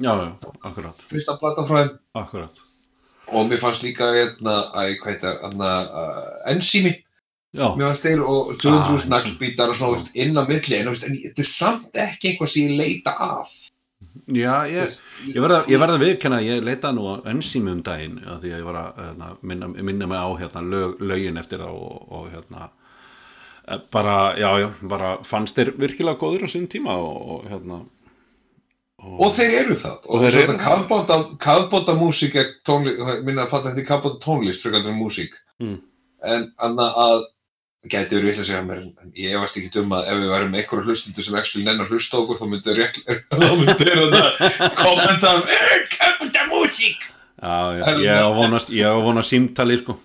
já, 0.02 0.12
já, 0.12 0.52
akkurat, 0.62 1.08
fyrsta 1.12 1.38
plata 1.38 1.68
frá 1.68 1.82
þeim, 1.84 1.96
akkurat 2.24 2.61
og 3.32 3.48
mér 3.50 3.60
fannst 3.62 3.82
líka, 3.86 4.10
hérna, 4.14 4.54
æ, 4.76 4.94
hvað 5.00 5.10
heitir, 5.14 5.40
hérna, 5.42 5.72
uh, 5.88 6.52
ensími, 6.52 6.92
já, 7.56 7.66
mér 7.76 7.88
fannst 7.90 8.06
þeir 8.06 8.22
og 8.28 8.54
200 8.62 8.96
Ah, 9.02 9.10
naglbítar 9.16 9.72
og 9.72 9.76
svona, 9.78 10.00
inn 10.14 10.36
á 10.36 10.44
milli, 10.48 10.78
en, 10.78 10.92
þetta 10.94 11.42
er 11.44 11.48
samt 11.50 12.00
ekki 12.06 12.32
eitthvað 12.32 12.52
sem 12.54 12.68
ég 12.70 12.78
leita 12.80 13.14
að. 13.18 13.52
já 14.28 14.54
ég, 14.68 14.92
ég 15.34 15.40
verða 15.42 15.94
að 15.96 16.02
viðkenna 16.04 16.38
að 16.42 16.46
ég 16.50 16.64
leita 16.64 16.90
nú 16.92 17.06
á 17.08 17.14
ensími 17.32 17.72
um 17.72 17.80
daginn 17.82 18.18
já, 18.20 18.36
því 18.42 18.50
að 18.52 18.58
ég 18.60 18.66
var 18.68 18.78
að 18.82 19.00
hérna, 19.06 19.28
minna, 19.42 19.68
minna 19.72 20.06
mig 20.10 20.18
á 20.20 20.28
hérna, 20.40 20.62
lög, 20.62 21.00
lögin 21.00 21.40
eftir 21.40 21.58
það 21.64 21.72
og, 21.80 22.12
og 22.12 22.28
hérna 22.34 22.68
eh, 23.68 23.80
bara, 23.92 24.16
já, 24.38 24.50
já, 24.60 24.68
bara 24.92 25.16
fannst 25.24 25.56
þeir 25.56 25.72
virkilega 25.80 26.18
góður 26.20 26.44
á 26.46 26.48
sín 26.52 26.68
tíma 26.70 26.94
og, 27.00 27.18
og 27.36 27.50
hérna 27.50 27.80
Og 29.02 29.32
þeir 29.34 29.54
eru 29.64 29.76
það. 29.78 29.96
Og, 30.06 30.14
Og 30.14 30.22
það. 30.22 30.60
kafbóta, 31.42 31.94
músík, 31.98 32.36
minna 33.26 33.46
að 33.46 33.50
plata 33.50 33.72
þetta 33.72 33.86
kafbóta 33.88 34.20
tónlist, 34.22 34.62
fyrir 34.62 34.78
hvað 34.78 34.98
músík. 35.00 35.38
Mm. 35.62 35.78
En 36.32 36.44
annað 36.62 37.00
að, 37.02 37.24
gæti 37.90 38.14
verið 38.18 38.28
vill 38.30 38.42
að 38.44 38.48
segja 38.52 38.62
mér, 38.68 38.84
en 39.02 39.10
ég 39.18 39.34
efast 39.34 39.58
ekki 39.58 39.80
um 39.82 39.96
að 39.98 40.12
ef 40.12 40.20
við 40.22 40.30
værum 40.36 40.52
með 40.54 40.62
einhverja 40.62 40.86
hlustundu 40.86 41.26
sem 41.26 41.38
ekki 41.40 41.64
nennar 41.66 41.90
hlusta 41.90 42.20
okkur, 42.20 42.38
þá 42.38 42.46
myndu 42.52 42.70
þeir 42.70 42.84
þá 43.32 43.56
myndu 43.58 43.76
þeir 43.82 44.04
að 44.04 44.78
kommenta, 44.78 45.34
eh, 45.56 45.74
kafbóta 45.96 46.46
músík. 46.52 47.08
já, 47.42 47.82
já, 47.98 48.14
ég 48.70 48.86
á 48.86 48.98
vonast 49.02 49.34
símtali 49.34 49.80
sko 49.82 49.98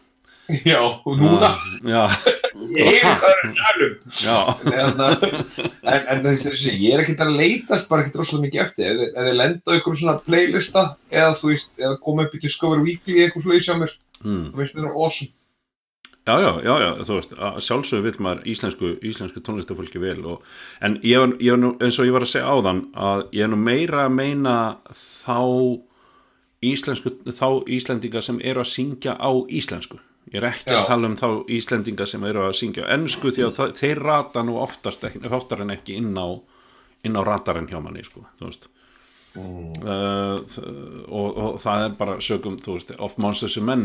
Já, 0.47 0.79
og 1.03 1.17
núna, 1.19 1.49
já, 1.83 2.05
ég 2.71 3.01
er 3.03 3.17
hvað 3.19 3.31
er 3.33 3.39
að 3.43 3.57
tala 3.57 3.87
um. 3.87 3.95
já, 4.23 4.37
en, 5.91 6.05
en, 6.13 6.21
þessi, 6.39 6.75
ég 6.79 6.95
er 6.95 7.03
ekkert 7.03 7.23
að 7.25 7.33
leitast 7.35 7.89
bara 7.91 8.05
ekkert 8.05 8.21
rosalega 8.21 8.45
mikið 8.45 8.63
eftir. 8.63 9.01
Ef 9.09 9.27
þið 9.27 9.35
lenda 9.41 9.67
á 9.67 9.73
einhverjum 9.75 9.99
svona 9.99 10.15
playlista 10.23 10.85
eða 11.11 11.33
veist, 11.41 11.73
eða 11.81 11.97
koma 12.05 12.27
upp 12.27 12.37
í 12.37 12.41
Discover 12.45 12.85
Weekly 12.85 13.25
eitthvað 13.25 13.47
slúið 13.47 13.65
sjá 13.67 13.75
mér, 13.81 13.97
mm. 14.23 14.47
það 14.53 14.79
mér 14.79 14.89
awesome. 14.93 15.33
Já, 16.27 16.33
já, 16.43 16.49
já, 16.63 16.73
já, 16.83 16.89
þú 17.07 17.19
veist, 17.19 17.37
að 17.39 17.61
sjálfsögðu 17.67 18.07
vill 18.07 18.23
maður 18.23 18.47
íslensku, 18.51 18.95
íslensku 19.11 19.43
tónlistafólki 19.43 19.99
vel 20.03 20.17
og, 20.27 20.41
en 20.83 20.97
ég 21.03 21.23
var, 21.23 21.35
ég 21.43 21.55
var 21.55 21.61
nú, 21.61 21.75
eins 21.83 21.99
og 21.99 22.07
ég 22.07 22.15
var 22.15 22.23
að 22.23 22.33
segja 22.33 22.55
áðan 22.55 22.81
að 22.95 23.27
ég 23.35 23.45
er 23.47 23.51
nú 23.51 23.59
meira 23.61 24.07
að 24.07 24.17
meina 24.17 24.57
þá 24.91 25.39
íslensku, 26.67 27.15
þá 27.31 27.47
íslendinga 27.71 28.23
sem 28.23 28.43
eru 28.43 28.63
að 28.63 28.71
syngja 28.73 29.15
á 29.15 29.31
íslensku 29.47 30.01
ég 30.31 30.39
er 30.41 30.49
ekki 30.51 30.73
Já. 30.73 30.81
að 30.81 30.91
tala 30.91 31.09
um 31.09 31.17
þá 31.19 31.27
íslendinga 31.57 32.07
sem 32.09 32.23
eru 32.27 32.45
að 32.45 32.57
syngja 32.59 32.87
ennsku 32.95 33.31
því 33.31 33.47
að 33.47 33.57
það, 33.59 33.73
þeir 33.79 34.03
rata 34.03 34.43
nú 34.43 34.57
oftast 34.61 35.05
ekki, 35.07 35.23
oftar 35.31 35.63
en 35.63 35.75
ekki 35.77 35.97
inn 36.01 36.13
á 36.17 36.27
inn 37.05 37.17
á 37.17 37.21
ratarinn 37.23 37.69
hjá 37.69 37.79
manni, 37.83 38.03
sko, 38.05 38.25
þú 38.39 38.49
veist. 38.49 38.69
Uh, 39.37 40.39
og, 41.13 41.27
og 41.37 41.57
það 41.61 41.83
er 41.83 41.97
bara 41.99 42.15
sögum, 42.23 42.55
þú 42.61 42.77
veist, 42.77 42.93
of 42.97 43.19
Monsters 43.21 43.59
and 43.59 43.67
Men 43.69 43.83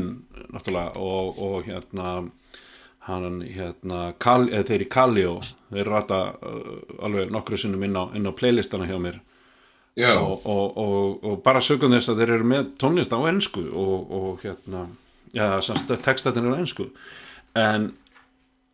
náttúrulega 0.54 0.94
og, 0.96 1.42
og 1.44 1.66
hérna 1.68 2.14
hann 3.08 3.42
hérna 3.42 4.12
Kal, 4.22 4.46
eða 4.48 4.68
þeir 4.70 4.84
í 4.86 4.88
Kalljó 4.88 5.34
þeir 5.74 5.90
rata 5.90 6.22
uh, 6.38 6.72
alveg 7.04 7.34
nokkru 7.34 7.60
sinnum 7.60 7.84
inn 7.84 7.98
á, 7.98 8.08
inn 8.16 8.30
á 8.30 8.32
playlistana 8.32 8.88
hjá 8.88 8.96
mér. 9.02 9.20
Og, 9.92 10.46
og, 10.48 10.78
og, 10.80 11.24
og 11.28 11.40
bara 11.44 11.60
sögum 11.60 11.92
þess 11.92 12.08
að 12.08 12.22
þeir 12.22 12.30
eru 12.38 12.46
með 12.48 12.70
tónlist 12.80 13.12
á 13.12 13.20
ennsku 13.28 13.66
og, 13.76 14.06
og 14.08 14.46
hérna 14.46 14.86
já, 15.36 15.60
semst 15.64 15.92
textatin 16.04 16.46
er 16.46 16.56
á 16.56 16.60
ennsku 16.60 16.90
en 17.58 17.92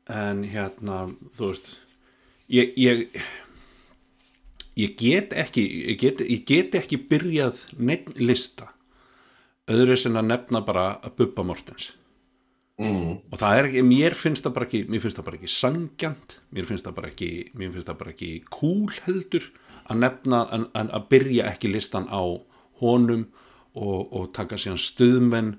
en 0.08 0.40
hérna, 0.48 1.04
þú 1.36 1.50
veist 1.50 1.70
ég, 2.48 2.72
ég 2.80 3.04
ég 4.78 4.96
get 4.96 5.34
ekki 5.36 5.64
ég 5.92 6.00
get, 6.00 6.20
ég 6.24 6.44
get 6.48 6.76
ekki 6.78 7.00
byrjað 7.10 7.64
lista 8.22 8.70
öðru 9.68 9.96
sem 10.00 10.16
að 10.16 10.30
nefna 10.32 10.62
bara 10.64 10.90
að 11.04 11.16
Bubba 11.20 11.44
Mortens 11.44 11.92
mm. 12.80 13.16
og 13.28 13.40
það 13.40 13.58
er 13.58 13.70
ekki, 13.70 13.84
mér 13.90 14.16
finnst 14.16 14.46
það 14.46 14.56
bara 14.58 14.68
ekki 14.68 14.82
mér 14.88 15.04
finnst 15.04 15.20
það 15.20 15.28
bara 15.28 15.40
ekki 15.40 15.52
sangjant 15.54 16.36
mér 16.54 16.68
finnst 16.68 16.88
það 16.88 16.98
bara 17.00 17.12
ekki, 17.12 17.32
mér 17.54 17.74
finnst 17.74 17.90
það 17.90 18.00
bara 18.04 18.14
ekki 18.14 18.30
cool 18.54 19.00
heldur 19.04 19.50
að 19.88 20.02
nefna 20.04 20.44
en 20.54 20.92
að 20.94 21.08
byrja 21.12 21.50
ekki 21.52 21.72
listan 21.72 22.08
á 22.08 22.22
honum 22.80 23.26
og, 23.74 24.00
og 24.14 24.30
taka 24.36 24.58
síðan 24.60 24.80
stuðmenn 24.80 25.56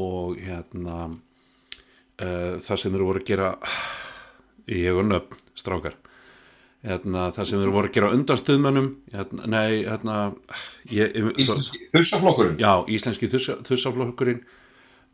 og 0.00 0.38
hérna 0.40 0.98
uh, 1.10 2.54
það 2.60 2.80
sem 2.82 2.94
þeir 2.94 3.04
voru 3.06 3.22
að 3.22 3.28
gera 3.32 3.50
ég 4.84 4.96
og 4.96 5.10
nöfn, 5.10 5.42
strákar. 5.58 5.98
Hérna, 6.80 7.26
það 7.36 7.48
sem 7.50 7.60
þeir 7.60 7.74
voru 7.74 7.90
að 7.90 7.96
gera 7.98 8.10
undan 8.16 8.38
stuðmönnum 8.40 8.88
hérna, 9.12 9.48
nei, 9.52 9.82
hérna 9.84 10.18
ég, 10.98 11.16
Íslenski 11.36 11.90
þursaflokkurinn? 11.92 12.56
Já, 12.62 12.72
íslenski 12.88 13.28
þussaflokkurinn 13.28 14.42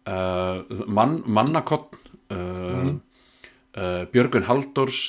uh, 0.07 0.87
mann, 0.87 1.20
mannakott 1.27 1.99
uh, 2.31 2.92
uh, 3.75 4.03
Björgun 4.12 4.46
Halldórs 4.46 5.01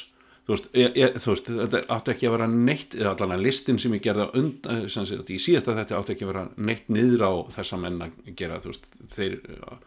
þú 0.47 0.55
veist, 0.55 0.69
ég, 0.79 0.95
ég, 0.95 1.17
þú 1.19 1.33
veist, 1.33 1.51
þetta 1.59 1.83
átti 1.97 2.13
ekki 2.13 2.29
að 2.29 2.35
vera 2.37 2.47
neitt 2.51 2.95
eða 2.95 3.13
allan 3.13 3.35
að 3.35 3.45
listin 3.49 3.79
sem 3.83 3.95
ég 3.97 4.03
gerði 4.07 4.27
á 4.27 4.35
und, 4.39 4.69
uh, 4.71 4.85
sem 4.91 5.07
sagt, 5.09 5.31
í 5.35 5.39
síðasta 5.43 5.75
þetta 5.75 5.99
átti 5.99 6.15
ekki 6.15 6.27
að 6.27 6.31
vera 6.31 6.45
neitt 6.69 6.91
niður 6.93 7.25
á 7.27 7.31
þessa 7.57 7.79
menn 7.83 8.01
að 8.07 8.17
gera 8.39 8.61
þú 8.63 8.71
veist, 8.71 8.89
þeir 9.11 9.37
uh, 9.57 9.77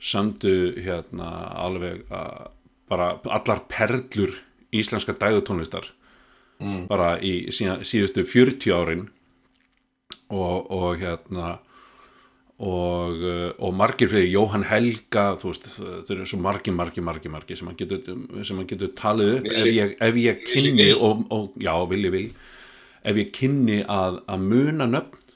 sömdu 0.00 0.56
hérna 0.80 1.30
alveg 1.60 2.06
uh, 2.08 2.48
bara 2.90 3.12
allar 3.28 3.64
perlur 3.70 4.32
íslenska 4.74 5.14
dægutónlistar 5.18 5.92
bara 6.90 7.14
í 7.24 7.48
síðustu 7.54 8.26
40 8.28 8.74
árin 8.76 9.06
og, 10.28 10.66
og 10.70 11.00
hérna 11.00 11.54
og, 12.60 13.22
uh, 13.24 13.50
og 13.64 13.72
margir 13.76 14.10
fyrir 14.12 14.28
Jóhann 14.28 14.66
Helga 14.68 15.30
þú 15.40 15.52
veist, 15.52 15.68
þau 15.80 16.14
eru 16.14 16.28
svo 16.28 16.40
margir, 16.44 16.74
margir, 16.76 17.04
margir, 17.04 17.32
margir 17.32 17.56
sem 17.56 17.70
hann 17.70 17.78
getur, 17.80 18.02
getur 18.68 18.92
talið 18.98 19.38
upp 19.38 19.50
ef 19.54 19.70
ég, 19.72 19.94
ef 19.96 20.20
ég 20.20 20.44
kynni 20.44 20.90
og, 20.92 21.24
og, 21.32 21.56
já, 21.60 21.72
vilji 21.88 22.12
vil 22.12 22.28
ef 23.00 23.16
ég 23.16 23.32
kynni 23.32 23.80
að, 23.88 24.20
að 24.28 24.46
muna 24.52 24.88
nöfn 24.90 25.26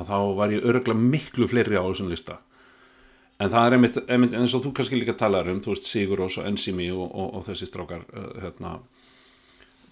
að 0.00 0.10
þá 0.10 0.16
var 0.38 0.54
ég 0.54 0.66
örgulega 0.66 1.10
miklu 1.12 1.46
fleiri 1.50 1.78
á 1.78 1.84
þessum 1.84 2.10
lista. 2.10 2.40
En 3.42 3.50
það 3.50 3.66
er 3.66 3.76
einmitt, 3.76 3.98
einmitt 4.10 4.34
eins 4.38 4.54
og 4.56 4.64
þú 4.64 4.72
kannski 4.74 4.98
líka 4.98 5.14
talar 5.18 5.48
um, 5.50 5.60
þú 5.62 5.74
veist, 5.74 5.88
Sigur 5.90 6.20
Rós 6.22 6.38
og 6.40 6.48
Enzimi 6.48 6.88
og, 6.94 7.06
og, 7.10 7.28
og 7.38 7.46
þessi 7.46 7.68
strákar 7.68 8.04
uh, 8.14 8.30
hérna, 8.42 8.76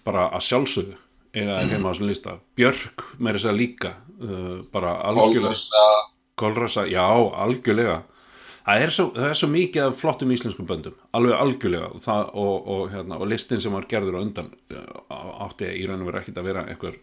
bara 0.03 0.29
að 0.35 0.45
sjálfsögðu 0.47 0.97
er 1.33 1.49
heima 1.71 1.89
á 1.89 1.91
þessum 1.91 2.09
lista. 2.09 2.37
Björk, 2.59 3.05
meira 3.19 3.39
þess 3.39 3.51
að 3.51 3.59
líka 3.59 3.93
uh, 4.23 4.57
bara 4.73 4.97
algjörlega 5.07 5.55
Kolrasa, 6.35 6.87
já, 6.89 7.05
algjörlega. 7.45 8.01
Það 8.63 8.81
er, 8.85 8.91
svo, 8.95 9.05
það 9.11 9.27
er 9.27 9.37
svo 9.37 9.47
mikið 9.51 9.85
af 9.85 9.97
flottum 9.99 10.31
íslenskum 10.31 10.67
böndum, 10.67 10.95
alveg 11.13 11.35
algjörlega. 11.35 11.89
Það, 11.99 12.29
og, 12.39 12.69
og, 12.73 12.83
hérna, 12.93 13.19
og 13.19 13.29
listin 13.29 13.61
sem 13.61 13.75
var 13.75 13.87
gerður 13.91 14.17
á 14.17 14.23
undan 14.23 14.49
uh, 14.71 15.43
átti 15.43 15.67
í 15.67 15.83
raun 15.89 16.01
og 16.01 16.09
verið 16.09 16.23
ekkit 16.23 16.39
að 16.39 16.47
vera 16.47 16.63
eitthvað 16.71 16.97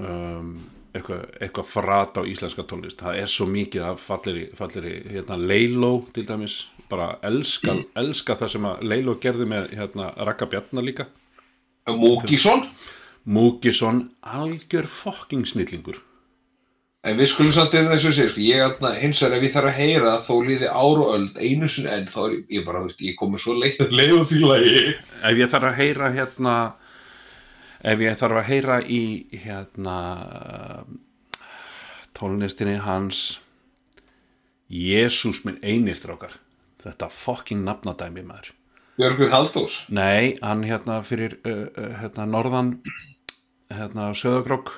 um, 0.00 0.54
eitthvað, 0.96 1.22
eitthvað 1.36 1.70
frat 1.74 2.18
á 2.18 2.22
íslenska 2.32 2.64
tónlist. 2.64 3.04
Það 3.04 3.20
er 3.20 3.30
svo 3.36 3.46
mikið 3.52 3.86
af 3.92 4.02
falleri, 4.02 4.48
falleri 4.56 4.96
hérna, 5.12 5.38
Leiló 5.38 5.94
til 6.16 6.26
dæmis. 6.26 6.62
Bara 6.90 7.12
elska, 7.22 7.76
elska 8.00 8.34
það 8.40 8.54
sem 8.56 8.70
að 8.72 8.86
Leiló 8.90 9.18
gerði 9.22 9.46
með 9.52 9.74
hérna, 9.78 10.10
Raka 10.26 10.48
Bjarnar 10.50 10.88
líka. 10.88 11.10
Múkísson. 11.86 12.64
Múkisson, 13.30 14.08
algjör 14.24 14.88
fokking 14.88 15.44
snillingur 15.46 16.00
En 17.02 17.16
við 17.16 17.30
skulum 17.32 17.52
samt 17.56 17.72
eða 17.78 17.94
þessu 17.94 18.10
segja, 18.12 18.28
sko, 18.34 18.40
ég 18.44 18.60
atna, 18.66 18.90
hins 19.00 19.22
vegar 19.24 19.38
ef 19.38 19.44
ég 19.46 19.52
þarf 19.54 19.68
að 19.70 19.78
heyra 19.80 20.10
þó 20.20 20.34
liði 20.44 20.66
ár 20.68 20.98
og 21.00 21.12
öld 21.14 21.38
einu 21.40 21.68
sinni 21.72 21.88
enn, 21.94 22.10
þá 22.12 22.18
er 22.26 22.34
ég- 22.52 22.64
bara, 22.66 22.82
þú 22.82 22.90
veist, 22.90 23.00
ég 23.06 23.16
komið 23.16 23.40
svo 23.46 23.54
leið, 23.56 23.78
leið 24.00 24.12
og 24.18 24.26
því 24.28 24.40
lagi. 24.44 24.82
ef 25.30 25.40
ég 25.40 25.48
þarf 25.54 25.68
að 25.70 25.78
heyra 25.80 26.10
hérna 26.18 26.56
ef 27.94 28.02
ég 28.04 28.18
þarf 28.20 28.40
að 28.42 28.48
heyra 28.50 28.76
í 28.84 29.00
hérna 29.46 29.96
tónlistinni 32.20 32.76
hans 32.84 33.38
Jésús 34.70 35.40
minn 35.46 35.56
einistrákar 35.64 36.36
þetta 36.84 37.08
fucking 37.10 37.64
nafnadæmi 37.66 38.22
maður 38.28 38.52
Björgur 39.00 39.30
Haldós. 39.32 39.86
nei, 39.88 40.36
hann 40.44 40.66
hérna 40.68 41.00
fyrir 41.06 41.38
uh, 41.48 41.64
uh, 41.72 41.94
hérna 42.02 42.26
norðan 42.28 42.74
hérna 43.72 44.10
söðagrók 44.12 44.74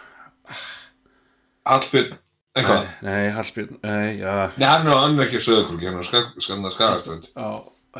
Hallbjörn, 1.67 2.17
eitthvað. 2.59 2.87
nei, 3.07 3.31
Hallbjörn, 3.37 3.77
nei, 3.83 4.17
já 4.19 4.33
Nei, 4.59 4.67
hann 4.69 4.87
er, 4.89 4.97
hann 4.99 5.19
er 5.21 5.27
ekki 5.29 5.41
söðukrúki, 5.45 5.87
hann 5.89 6.01
er 6.03 6.09
skag- 6.09 6.35
skanna 6.43 6.71
skagaströnd. 6.75 7.29
já, 7.37 7.51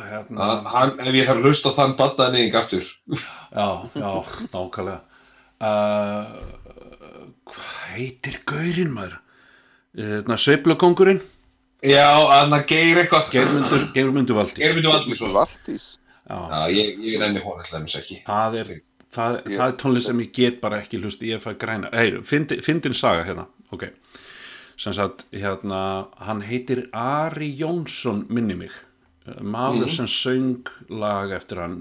hérna 0.09 0.49
Hann, 0.73 0.93
ef 0.99 1.13
ég 1.15 1.27
þarf 1.29 1.39
að 1.39 1.47
hlusta 1.47 1.71
á 1.71 1.77
þann 1.77 1.95
baddaði 1.99 2.33
neyðing 2.37 2.55
aftur. 2.59 2.87
Já, 3.53 3.67
já, 3.95 4.11
nákvæmlega 4.53 4.99
uh, 5.63 6.25
Hvað 7.43 7.91
heitir 7.95 8.39
gaurinn 8.49 8.93
maður? 8.95 9.19
Hérna, 9.97 10.37
Sveiflugongurinn 10.41 11.21
Já, 11.83 12.07
hann 12.31 12.55
að 12.55 12.63
geir 12.71 13.01
eitthvað. 13.01 13.27
Geirmundur 13.93 14.37
Valdís 14.39 14.77
Valdísson. 14.87 15.33
Valdís 15.35 15.87
Já, 16.23 16.67
ég, 16.71 16.97
ég 17.03 17.19
renni 17.19 17.41
hún 17.43 17.57
alltaf 17.59 17.81
eins 17.81 17.95
ekki. 17.99 18.21
það 18.25 18.55
er, 18.61 18.69
það, 19.11 19.33
það 19.51 19.65
er 19.67 19.73
tónlist 19.81 20.07
sem 20.07 20.21
ég 20.23 20.29
get 20.37 20.61
bara 20.63 20.79
ekki 20.79 21.01
hlusti, 21.03 21.27
ég 21.33 21.43
fæ 21.43 21.51
græna 21.59 21.91
Hei, 21.93 22.13
fyndi, 22.23 22.61
fyndin 22.63 22.95
saga 22.95 23.25
hérna 23.27 23.43
Ok, 23.73 23.87
sem 24.77 24.93
sagt, 24.93 25.25
hérna 25.33 26.09
hann 26.21 26.43
heitir 26.45 26.87
Ari 26.93 27.49
Jónsson 27.57 28.25
minni 28.29 28.57
mig, 28.59 28.73
maður 29.41 29.89
sem 29.89 30.09
söng 30.09 30.69
lag 30.89 31.33
eftir 31.33 31.63
hann 31.63 31.77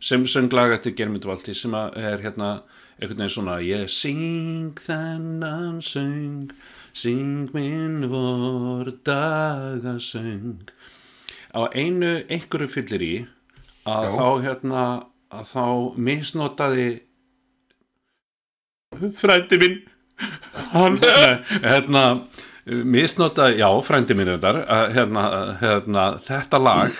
sem 0.00 0.24
söng 0.26 0.48
lag 0.52 0.72
eftir 0.72 0.94
Geirmundur 0.96 1.34
Valdís 1.34 1.60
sem 1.60 1.74
er 1.76 2.22
hérna 2.24 2.62
einhvern 3.00 3.20
veginn 3.20 3.32
svona 3.32 3.58
ég 3.64 3.88
syng 3.92 4.78
þennan 4.80 5.80
söng 5.84 6.52
syng 6.92 7.50
minn 7.54 8.08
vor 8.10 8.88
dagasöng. 9.04 10.64
Á 11.52 11.68
einu 11.74 12.24
einhverju 12.28 12.68
fyllir 12.70 13.04
í 13.04 13.14
að 13.88 14.08
Já. 14.08 14.16
þá 14.16 14.26
hérna 14.46 14.84
að 15.30 15.46
þá 15.52 15.66
misnotaði 16.08 16.88
frændi 19.20 19.60
minn 19.62 19.78
hann 20.74 20.98
hérna 21.02 22.04
misnotaði, 22.66 23.60
já 23.62 23.68
frændi 23.82 24.14
minn 24.14 24.30
þetta 24.34 24.80
hérna, 24.94 25.24
hérna, 25.60 26.06
þetta 26.22 26.60
lag 26.62 26.98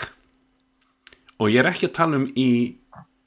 og 1.41 1.51
ég 1.53 1.63
er 1.63 1.71
ekki 1.71 1.89
að 1.91 1.97
tala 2.01 2.21
um 2.21 2.29
í 2.35 2.51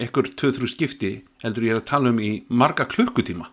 einhver 0.01 0.29
2-3 0.29 0.69
skipti 0.71 1.12
heldur 1.43 1.67
ég 1.67 1.75
er 1.75 1.82
að 1.82 1.89
tala 1.89 2.13
um 2.13 2.21
í 2.21 2.34
marga 2.49 2.88
klukkutíma. 2.89 3.49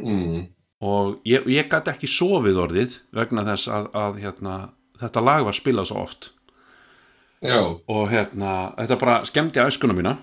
Mm. 0.00 0.46
og 0.80 1.18
ég, 1.28 1.44
ég 1.50 1.66
gæti 1.68 1.90
ekki 1.92 2.08
sofið 2.08 2.60
orðið 2.62 2.94
vegna 3.12 3.42
þess 3.44 3.68
að, 3.68 3.88
að 4.00 4.14
hérna, 4.22 4.54
þetta 5.02 5.22
lag 5.26 5.44
var 5.44 5.56
spilað 5.56 5.90
svo 5.90 6.04
oft. 6.06 6.30
Já, 7.44 7.60
og 7.60 8.06
hérna, 8.08 8.70
þetta 8.78 8.98
bara 9.00 9.18
skemmti 9.28 9.60
æskuna 9.60 9.96
mína. 9.96 10.14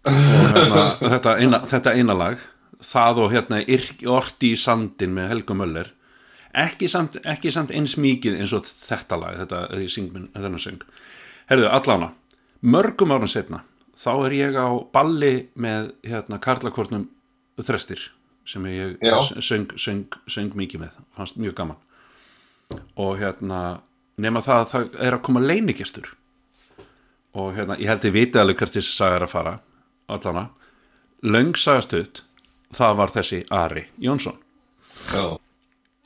Og 0.08 0.54
hérna, 0.56 0.84
þetta, 1.02 1.32
eina, 1.42 1.58
þetta 1.68 1.92
eina 1.92 2.14
lag 2.16 2.40
það 2.84 3.24
og 3.24 3.32
hérna 3.34 3.62
Yrk, 3.64 4.04
Orti 4.10 4.54
í 4.54 4.60
sandin 4.60 5.14
með 5.16 5.34
Helgu 5.34 5.56
Möller. 5.56 5.90
Ekki 6.56 6.88
samt, 6.90 7.20
ekki 7.30 7.52
samt 7.54 7.70
eins 7.76 7.96
mikið 8.00 8.40
eins 8.40 8.54
og 8.56 8.64
þetta 8.66 9.18
lag 9.20 9.36
þetta, 9.38 9.64
ég 9.78 9.92
syng 9.92 10.10
minn, 10.14 10.30
þennan 10.34 10.62
söng. 10.62 10.80
Herðu, 11.50 11.68
allána, 11.70 12.10
mörgum 12.66 13.14
árum 13.14 13.30
setna 13.30 13.62
þá 14.00 14.12
er 14.26 14.34
ég 14.38 14.56
á 14.56 14.68
balli 14.94 15.34
með 15.60 15.92
hérna 16.06 16.40
karlakornum 16.42 17.06
þrestir 17.60 18.08
sem 18.48 18.64
ég 18.70 18.96
söng, 19.44 19.68
söng, 19.76 20.06
söng 20.26 20.56
mikið 20.56 20.86
með 20.86 20.96
fannst 21.16 21.38
mjög 21.38 21.58
gaman. 21.60 21.78
Og 22.98 23.18
hérna 23.20 23.80
nema 24.20 24.42
það 24.44 24.62
að 24.62 24.70
það 24.72 24.96
er 25.06 25.16
að 25.16 25.24
koma 25.26 25.42
leinigestur 25.44 26.14
og 27.38 27.52
hérna, 27.54 27.76
ég 27.78 27.90
held 27.90 28.06
ég 28.08 28.14
viti 28.14 28.40
alveg 28.40 28.58
hvert 28.58 28.74
þessi 28.74 28.94
saga 28.94 29.20
er 29.20 29.26
að 29.26 29.34
fara 29.34 29.52
allana, 30.10 30.48
löng 31.22 31.54
sagastutt 31.58 32.24
það 32.74 32.98
var 33.00 33.14
þessi 33.14 33.40
Ari 33.54 33.84
Jónsson 34.02 34.36
já. 35.14 35.24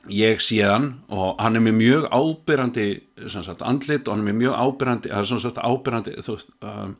ég 0.09 0.41
sé 0.43 0.61
hann 0.65 0.87
og 1.09 1.41
hann 1.41 1.59
er 1.59 1.65
mjög 1.65 2.07
ábyrrandi 2.09 2.87
sem 3.27 3.45
andlit 3.61 4.07
og 4.07 4.17
hann 4.17 4.27
er 4.27 4.39
mjög 4.39 4.57
ábyrrandi 4.57 5.13
er 5.13 5.29
þú 6.25 6.37
veist, 6.37 6.51
um, 6.61 6.95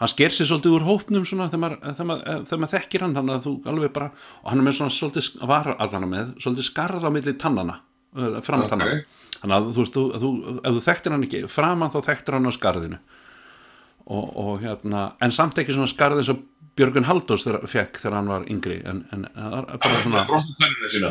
hann 0.00 0.08
sker 0.10 0.32
sér 0.32 0.48
svolítið 0.48 0.76
úr 0.78 0.86
hópnum 0.88 1.24
svona 1.28 1.50
þegar 1.52 1.62
maður, 1.64 1.80
þegar 1.92 2.10
maður, 2.10 2.44
þegar 2.48 2.60
maður 2.62 2.74
þekkir 2.74 3.04
hann 3.04 3.16
þannig 3.18 3.34
að 3.36 3.46
þú 3.46 3.54
alveg 3.72 3.94
bara, 3.96 4.10
og 4.42 4.50
hann 4.50 4.62
er 4.62 4.66
með 4.66 4.76
svona 4.78 4.94
svolítið, 4.96 5.30
var 5.50 5.72
allan 5.76 6.10
með, 6.10 6.30
svolítið 6.40 6.68
skarð 6.70 7.04
á 7.04 7.10
milli 7.12 7.34
tannana, 7.36 7.80
uh, 8.16 8.38
fram 8.46 8.64
Ok. 8.64 8.70
tannana 8.72 9.02
þannig 9.40 9.56
að 9.56 9.68
þú 9.74 9.84
veist, 9.84 9.98
þú, 9.98 10.04
þú, 10.22 10.30
ef 10.60 10.76
þú 10.76 10.84
þekktir 10.86 11.14
hann 11.14 11.26
ekki 11.28 11.42
framan 11.48 11.92
þá 11.92 12.00
þekktir 12.08 12.36
hann 12.38 12.48
á 12.48 12.52
skarðinu 12.56 13.00
og, 14.10 14.24
og 14.40 14.52
hérna 14.64 15.04
en 15.20 15.34
samt 15.34 15.60
ekki 15.60 15.76
svona 15.76 15.90
skarð 15.90 16.22
eins 16.22 16.32
og 16.32 16.40
Björgun 16.80 17.04
þegar, 17.04 17.60
fekk 17.68 18.00
þegar 18.00 18.16
hann 18.16 18.32
var 18.32 18.48
yngri 18.48 18.80
en, 18.88 19.04
en, 19.12 19.26
bara 19.36 20.00
svona 20.00 20.24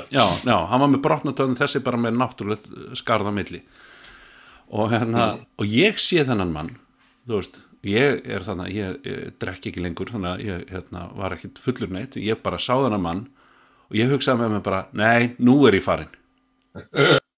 já, 0.10 0.26
já, 0.44 0.56
hann 0.72 0.82
var 0.82 0.90
með 0.90 1.04
brotnatöðum 1.06 1.58
þessi 1.60 1.84
bara 1.86 2.02
með 2.02 2.18
náttúrulegt 2.18 2.70
skarð 2.98 3.30
á 3.30 3.34
milli. 3.36 3.62
Og 4.74 4.90
hérna 4.94 5.32
og 5.60 5.70
ég 5.70 6.02
sé 6.02 6.26
þennan 6.26 6.54
mann 6.56 6.74
veist, 7.30 7.62
ég 7.86 8.26
er 8.26 8.46
þannig 8.46 8.74
ég, 8.76 9.00
ég 9.06 9.38
drekk 9.42 9.70
ekki 9.72 9.84
lengur, 9.84 10.10
þannig 10.12 10.32
að 10.32 10.46
ég 10.48 10.74
hérna, 10.74 11.06
var 11.18 11.38
ekkit 11.38 11.62
fullur 11.62 11.94
neitt, 11.94 12.18
ég 12.18 12.42
bara 12.44 12.60
sá 12.62 12.74
þennan 12.74 13.06
mann 13.06 13.26
og 13.90 13.98
ég 13.98 14.12
hugsaði 14.12 14.44
með 14.44 14.58
mig 14.58 14.66
bara, 14.66 14.84
nei, 14.98 15.34
nú 15.38 15.62
er 15.70 15.80
ég 15.80 15.86
farin 15.86 16.10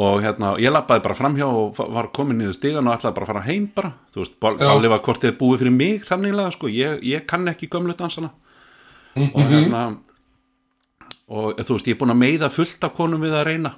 og 0.00 0.22
hérna, 0.24 0.54
ég 0.62 0.72
lappaði 0.72 1.02
bara 1.04 1.16
framhjá 1.18 1.48
og 1.48 1.80
var 1.92 2.08
komin 2.14 2.38
niður 2.40 2.56
stigan 2.56 2.88
og 2.88 2.96
ætlaði 2.96 3.16
bara 3.18 3.26
að 3.26 3.32
fara 3.32 3.44
heim 3.48 3.66
bara, 3.74 3.92
þú 4.14 4.22
veist. 4.22 4.38
Balli 4.42 4.92
var 4.92 5.02
hvort 5.04 5.24
þið 5.24 5.36
búið 5.40 5.64
fyrir 5.64 5.76
mig 5.76 6.06
þanniglega, 6.06 6.54
sko, 6.54 6.70
ég, 6.72 7.02
ég 7.06 7.26
kann 7.28 7.50
ekki 7.52 7.70
gömlu 7.72 7.96
dansana. 7.98 8.32
Og 9.18 9.42
hérna 9.50 9.82
og 11.32 11.60
þú 11.60 11.76
veist, 11.76 11.88
ég 11.88 11.96
er 11.96 12.00
búin 12.00 12.14
að 12.14 12.22
meiða 12.22 12.52
fullt 12.52 12.88
af 12.88 12.94
konum 12.96 13.22
við 13.24 13.36
að 13.38 13.46
reyna. 13.50 13.74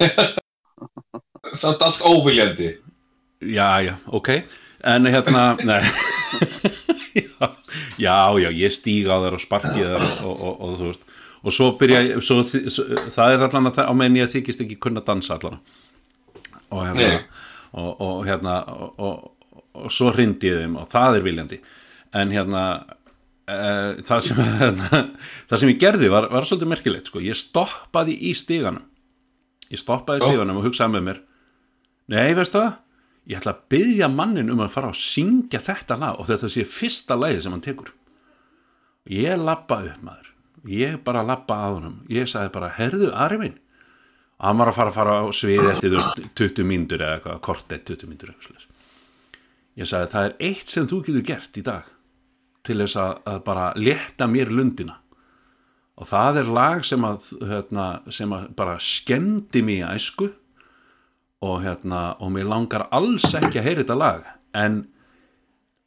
Samt 1.60 1.82
allt 1.84 2.02
óviljandi. 2.02 2.74
já, 3.40 3.80
já, 3.84 3.94
ok. 4.06 4.28
En 4.84 5.06
hérna, 5.06 5.56
nei. 5.68 5.82
Já, 7.14 7.56
já, 7.98 8.16
já, 8.38 8.50
ég 8.50 8.72
stíg 8.72 9.06
á 9.06 9.16
þær 9.22 9.36
og 9.36 9.42
sparki 9.42 9.84
þær 9.84 10.02
og, 10.02 10.24
og, 10.24 10.34
og, 10.34 10.54
og 10.60 10.78
þú 10.78 10.88
veist 10.90 11.04
og 11.44 11.52
svo 11.52 11.70
byrja, 11.80 12.00
ég- 12.08 12.22
svo, 12.24 12.40
það 13.12 13.34
er 13.36 13.46
allan 13.48 13.68
að 13.70 13.78
það, 13.78 13.88
á 13.90 13.92
meðan 14.00 14.18
ég 14.22 14.32
þykist 14.32 14.64
ekki 14.64 14.78
kunna 14.80 15.02
dansa 15.04 15.36
allan. 15.36 15.58
Og 16.72 16.84
hérna 16.88 17.08
og, 17.74 17.90
og 18.00 18.20
hérna 18.26 18.58
og, 18.72 18.94
og, 18.98 19.62
og 19.84 19.92
svo 19.92 20.10
hrindi 20.14 20.48
ég 20.50 20.62
þeim 20.64 20.78
og 20.80 20.88
það 20.90 21.18
er 21.20 21.26
viljandi. 21.28 21.58
En 22.14 22.30
hérna 22.32 22.62
e, 23.50 23.58
það 24.06 24.22
sem 24.28 24.40
hérna, 24.62 25.00
það 25.50 25.60
sem 25.62 25.72
ég 25.74 25.80
gerði 25.82 26.10
var, 26.12 26.28
var 26.32 26.46
svolítið 26.48 26.70
merkilegt 26.72 27.10
sko. 27.10 27.20
ég 27.24 27.36
stoppaði 27.38 28.16
í 28.30 28.32
stíganum 28.38 28.84
ég 29.72 29.80
stoppaði 29.80 30.22
í 30.22 30.28
stíganum 30.28 30.60
og 30.60 30.66
hugsaði 30.68 30.94
með 30.96 31.06
mér 31.08 31.20
nei, 32.14 32.34
veistu 32.36 32.60
það? 32.60 32.74
Ég 33.32 33.38
ætla 33.40 33.54
að 33.54 33.62
byggja 33.72 34.08
mannin 34.12 34.50
um 34.52 34.60
að 34.60 34.72
fara 34.74 34.90
að 34.92 34.98
syngja 35.00 35.60
þetta 35.64 35.96
lag 36.00 36.18
og 36.20 36.26
þetta 36.28 36.50
sé 36.52 36.64
fyrsta 36.68 37.16
lagið 37.16 37.38
sem 37.46 37.54
hann 37.56 37.62
tekur. 37.64 37.94
Ég 39.08 39.40
lappa 39.40 39.78
upp 39.88 40.02
maður 40.04 40.28
ég 40.70 40.96
bara 41.04 41.24
lappa 41.26 41.58
að 41.66 41.76
honum. 41.78 41.98
Ég 42.12 42.28
sagði 42.30 42.52
bara, 42.54 42.70
herðu, 42.76 43.10
Ari 43.12 43.40
minn. 43.40 43.58
Og 44.40 44.48
hann 44.48 44.60
var 44.60 44.70
að 44.70 44.78
fara 44.78 44.92
að 44.92 44.98
fara 44.98 45.16
á 45.22 45.24
svið 45.34 45.68
eftir 45.70 45.92
þú 45.92 46.00
veist, 46.00 46.22
20 46.40 46.68
mínútur 46.68 47.04
eða 47.04 47.18
eitthvað, 47.18 47.40
kortið 47.46 47.84
20 47.92 48.10
mínútur 48.10 48.32
eitthvað 48.32 48.48
svoleiðis. 48.48 48.70
ég 49.78 49.90
sagði, 49.90 50.10
það 50.14 50.26
er 50.28 50.34
eitt 50.48 50.72
sem 50.72 50.88
þú 50.90 51.00
getur 51.06 51.26
gert 51.30 51.58
í 51.58 51.64
dag 51.66 51.90
til 52.64 52.78
þess 52.80 52.98
að, 53.00 53.12
að 53.30 53.40
bara 53.46 53.66
létta 53.76 54.28
mér 54.30 54.52
lundina. 54.52 54.98
Og 55.94 56.08
það 56.10 56.40
er 56.40 56.50
lag 56.56 56.86
sem 56.86 57.04
að, 57.06 57.28
hérna, 57.46 57.86
sem 58.10 58.32
að 58.34 58.48
bara 58.58 58.78
skemmdi 58.82 59.62
mig 59.62 59.82
í 59.82 59.86
æsku 59.86 60.32
og 61.44 61.60
hérna 61.62 62.16
og 62.18 62.32
mér 62.34 62.48
langar 62.50 62.88
alls 62.94 63.28
ekki 63.36 63.60
að 63.60 63.68
heyra 63.68 63.84
þetta 63.84 63.98
lag. 64.00 64.26
En 64.56 64.80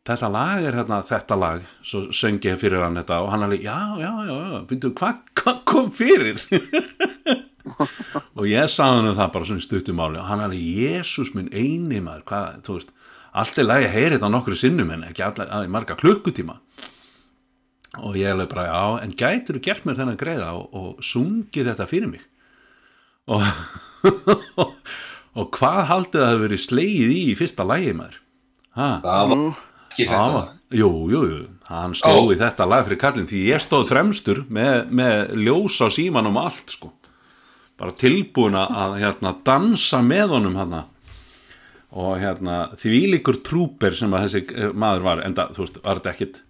þetta 0.08 0.30
lag 0.32 0.64
er 0.64 0.78
hérna 0.80 1.02
þetta 1.06 1.38
lag 1.40 1.66
svo 1.86 2.06
söng 2.16 2.40
ég 2.48 2.60
fyrir 2.60 2.84
hann 2.84 2.98
þetta 3.00 3.20
og 3.24 3.32
hann 3.34 3.46
alveg, 3.48 3.66
já, 3.66 3.78
já, 4.00 4.12
já, 4.28 4.36
já 4.54 4.60
byrju, 4.70 4.94
hvað 4.98 5.22
hva 5.42 5.54
kom 5.68 5.92
fyrir? 5.94 6.40
Og 8.38 8.46
ég 8.48 8.70
sagði 8.72 9.02
hann 9.02 9.18
það 9.18 9.32
bara 9.34 9.48
svona 9.50 9.62
í 9.62 9.66
stuttumáli 9.66 10.20
og 10.22 10.30
hann 10.30 10.44
alveg, 10.46 10.62
Jésús 10.82 11.34
minn 11.36 11.50
eini 11.52 12.00
maður 12.04 12.24
hvað, 12.30 12.62
þú 12.68 12.78
veist, 12.78 12.94
allt 13.38 13.60
er 13.60 13.68
lagi 13.68 13.90
að 13.90 13.96
heyra 13.98 14.16
þetta 14.16 14.32
nokkru 14.34 14.58
sinnum 14.58 14.94
en 14.96 15.04
ekki 15.10 15.26
allir, 15.26 15.52
að, 15.52 15.68
marga 15.74 15.98
klukkutíma. 16.00 16.58
Og 18.08 18.16
ég 18.20 18.32
alveg 18.32 18.50
bara, 18.54 18.68
já, 18.70 19.04
en 19.04 19.16
gætur 19.20 19.60
gert 19.64 19.86
mér 19.88 20.00
þennan 20.00 20.20
greiða 20.22 20.52
og, 20.56 20.68
og 20.78 21.04
sungið 21.06 21.72
þetta 21.74 21.90
fyrir 21.90 22.12
mig? 22.14 22.24
Og 23.28 23.44
og 25.38 25.50
hvað 25.58 25.82
haldið 25.92 26.24
það 26.24 26.34
að 26.34 26.44
verið 26.46 26.64
slegið 26.64 27.16
í 27.18 27.22
í 27.34 27.38
fyrsta 27.38 27.68
lagi 27.68 27.94
maður? 27.98 28.22
Ha? 28.78 28.92
Það 29.04 29.34
var 29.34 29.42
ekki 29.98 30.08
þetta. 30.12 30.44
jú, 30.78 30.92
jú, 31.12 31.22
jú, 31.32 31.40
hann 31.72 31.96
stóð 31.98 32.36
í 32.36 32.40
þetta 32.40 32.68
lag 32.70 32.86
fyrir 32.88 33.02
kallin 33.02 33.30
því 33.30 33.42
ég 33.50 33.64
stóð 33.64 33.90
fremstur 33.92 34.44
með, 34.54 34.92
með 35.00 35.34
ljós 35.42 35.80
á 35.82 35.88
símanum 35.94 36.38
og 36.40 36.50
allt 36.52 36.76
sko. 36.78 36.94
Bara 37.78 37.94
tilbúin 37.94 38.58
að 38.58 38.98
hérna, 39.02 39.36
dansa 39.46 40.02
með 40.06 40.38
honum 40.38 40.58
hérna 40.58 40.86
og 41.98 42.18
hérna 42.20 42.68
því 42.78 43.04
líkur 43.14 43.40
trúper 43.46 43.96
sem 43.96 44.12
að 44.14 44.26
þessi 44.26 44.42
eh, 44.58 44.74
maður 44.76 45.06
var 45.08 45.24
enda, 45.24 45.48
þú 45.56 45.64
veist, 45.64 45.80
var 45.86 46.02
þetta 46.02 46.14
ekkit 46.14 46.42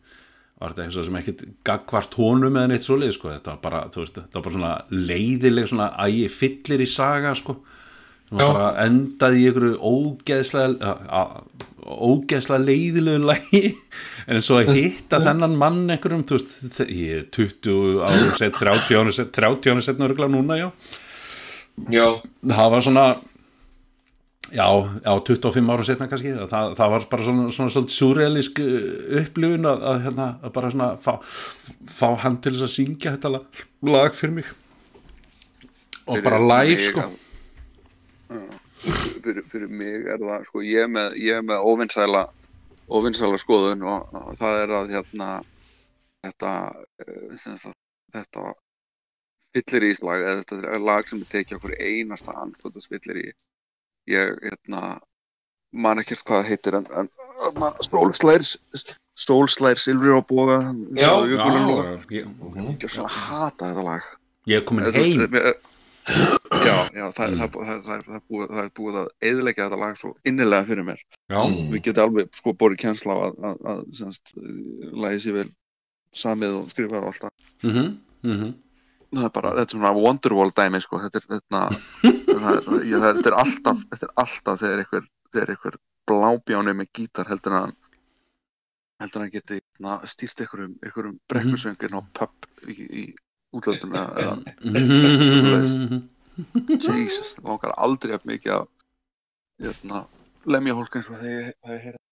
var 0.57 0.73
þetta 0.73 0.85
eitthvað 0.87 1.07
sem 1.07 1.17
ekkit 1.19 1.43
gagvart 1.67 2.15
honum 2.17 2.55
eða 2.57 2.71
neitt 2.71 2.85
svoleið 2.87 3.13
sko, 3.13 3.29
þetta 3.35 3.53
var 3.53 3.59
bara, 3.61 3.81
veist, 3.93 4.17
þetta 4.17 4.39
var 4.39 4.47
bara 4.47 4.55
svona 4.55 5.03
leiðileg 5.11 5.69
svona 5.69 5.89
ægi 6.07 6.31
fyllir 6.33 6.81
í 6.81 6.89
saga 6.89 7.35
sko 7.37 7.59
Já. 8.27 8.43
bara 8.43 8.71
endaði 8.83 9.39
í 9.39 9.47
einhverju 9.47 9.77
ógeðslega 9.87 10.95
ógeðslega 11.87 12.65
leiðilegum 12.67 13.27
lægi 13.29 13.61
en 14.27 14.43
svo 14.43 14.57
að 14.59 14.73
hitta 14.75 15.21
þennan 15.23 15.55
mann 15.59 15.85
einhverjum, 15.93 16.25
þú 16.27 16.35
veist, 16.35 16.81
ég 16.83 17.21
er 17.21 17.29
20 17.31 18.01
árum 18.03 18.33
sett, 18.35 18.59
30 18.59 18.99
árum 18.99 19.15
sett 19.15 19.31
30 19.37 19.71
árum 19.71 19.85
sett 19.85 20.01
náttúrulega 20.01 20.33
núna, 20.35 20.59
já 20.59 20.69
Já, 21.93 22.07
það 22.41 22.71
var 22.73 22.81
svona 22.81 23.05
já, 24.51 24.65
já 25.05 25.11
25 25.29 25.71
ára 25.71 25.85
setna 25.87 26.07
kannski 26.11 26.33
það, 26.35 26.73
það 26.79 26.93
var 26.93 27.05
bara 27.11 27.27
svona, 27.29 27.45
svona 27.53 27.73
svolítið 27.73 27.95
surrealísk 27.95 28.61
uh, 28.63 28.77
upplifun 29.21 29.69
að, 29.71 29.85
að, 29.91 29.99
hérna, 30.07 30.27
að 30.41 30.53
bara 30.57 30.71
svona 30.73 30.89
fá, 31.03 31.13
fá 31.95 32.07
hann 32.23 32.39
til 32.41 32.55
þess 32.55 32.67
að 32.67 32.73
syngja 32.73 33.15
þetta 33.15 33.33
lag, 33.37 34.17
fyrir 34.17 34.35
mig 34.39 34.51
og 36.07 36.21
bara 36.23 36.39
live 36.39 36.79
sko. 36.81 37.03
Fyrir, 38.77 39.43
fyrir 39.51 39.71
mig 39.71 40.07
er 40.07 40.21
það 40.21 40.45
sko, 40.49 40.63
ég 40.65 40.85
er 40.85 40.91
með, 40.91 41.17
með 41.47 41.69
óvinnsæla 41.71 42.23
óvinnsæla 42.87 43.39
skoðun 43.41 43.83
og, 43.87 44.07
og 44.15 44.37
það 44.39 44.61
er 44.61 44.73
að 44.77 44.93
hérna 44.95 45.27
þetta, 46.25 46.53
sagt, 47.35 47.75
þetta 48.15 48.53
fyllir 49.55 49.87
í 49.89 49.91
slag 49.97 50.23
eða 50.23 50.39
þetta 50.43 50.73
er 50.77 50.87
lag 50.87 51.09
sem 51.09 51.21
er 51.23 51.31
tekið 51.33 51.59
okkur 51.59 51.75
einasta 51.81 52.35
andskotas 52.37 52.89
fyllir 52.91 53.21
í. 53.25 53.27
Ég 54.11 54.37
hérna 54.45 54.97
man 55.75 55.99
ekkert 56.01 56.23
hvað 56.27 56.41
það 56.41 56.51
heitir 56.51 56.77
en, 56.79 56.85
en 56.95 57.09
þarna, 57.37 57.71
Stólslærs 57.83 58.53
Stólslærs 59.17 59.83
Silfur 59.83 60.19
og 60.19 60.27
Boga 60.29 60.59
Já, 60.95 61.11
já, 61.27 61.41
ég, 62.13 62.29
ég 64.47 64.61
er 64.61 64.67
komin 64.67 64.87
heim 64.95 65.27
Já, 66.07 66.75
já, 66.95 67.05
það, 67.11 67.33
það, 67.37 67.39
það, 67.39 67.79
það, 67.85 68.03
það, 68.07 68.13
er 68.17 68.21
búið, 68.31 68.51
það 68.51 68.61
er 68.63 68.69
búið 68.79 68.99
að 69.01 69.07
eðilegja 69.29 69.65
þetta 69.65 69.79
lag 69.81 69.97
svo 69.99 70.11
innilega 70.29 70.67
fyrir 70.67 70.87
mér. 70.87 71.01
já, 71.27 71.39
Mm. 71.47 71.71
Við 71.73 71.81
getum 71.87 72.03
alveg 72.05 72.29
sko 72.39 72.53
borið 72.53 72.81
kjensla 72.83 73.17
á 73.17 73.19
að, 73.25 73.41
að, 73.49 73.57
að 73.71 73.81
semst, 73.99 74.33
lagi 75.03 75.19
sér 75.25 75.35
vel 75.41 75.49
samið 76.15 76.55
og 76.61 76.71
skrifað 76.71 77.03
og 77.03 77.11
allt 77.11 77.27
það. 77.27 77.35
mhm, 77.67 77.91
mhm 78.23 78.55
Það 79.07 79.23
er 79.23 79.31
bara, 79.31 79.51
þetta 79.55 79.71
er 79.71 79.77
svona 79.77 79.91
Wonderwall 79.95 80.51
dæmi, 80.51 80.79
sko. 80.83 80.97
Þetta 80.99 81.19
er, 81.21 81.25
þetta, 81.31 81.59
það, 82.03 82.57
það, 82.67 82.81
ég, 82.83 82.97
það, 82.99 83.19
þetta 83.19 83.29
er 83.29 83.37
alltaf, 83.39 83.83
þetta 83.93 84.07
er 84.07 84.15
alltaf 84.23 84.57
þegar 84.59 84.81
einhver, 84.83 85.05
þegar 85.31 85.51
einhver 85.53 85.77
blábjáni 86.07 86.73
með 86.75 86.89
gítar 86.97 87.29
heldur 87.31 87.55
en 87.55 87.61
að 87.61 87.71
heldur 88.97 89.21
en 89.21 89.23
að 89.23 89.27
hann 89.27 89.33
geti 89.37 89.59
na, 89.83 89.95
stýrt 90.09 90.43
einhverjum, 90.43 90.75
einhverjum 90.83 91.15
brekkusöngin 91.31 91.95
á 91.95 92.01
pub 92.19 92.49
í, 92.67 92.75
í 92.83 93.03
útlöndum 93.59 93.95
eða, 93.97 94.09
eða. 94.23 94.35
Jesus, 96.87 97.35
það 97.37 97.47
langar 97.49 97.77
aldrei 97.85 98.13
að 98.17 98.27
mikið 98.29 98.51
að 98.57 98.67
hérna, 99.65 100.03
lemja 100.45 100.77
hólk 100.77 100.99
eins 100.99 101.09
og 101.09 101.17
þegar 101.21 101.33
ég 101.33 101.45
hef 101.47 101.87
heyrað. 101.87 102.03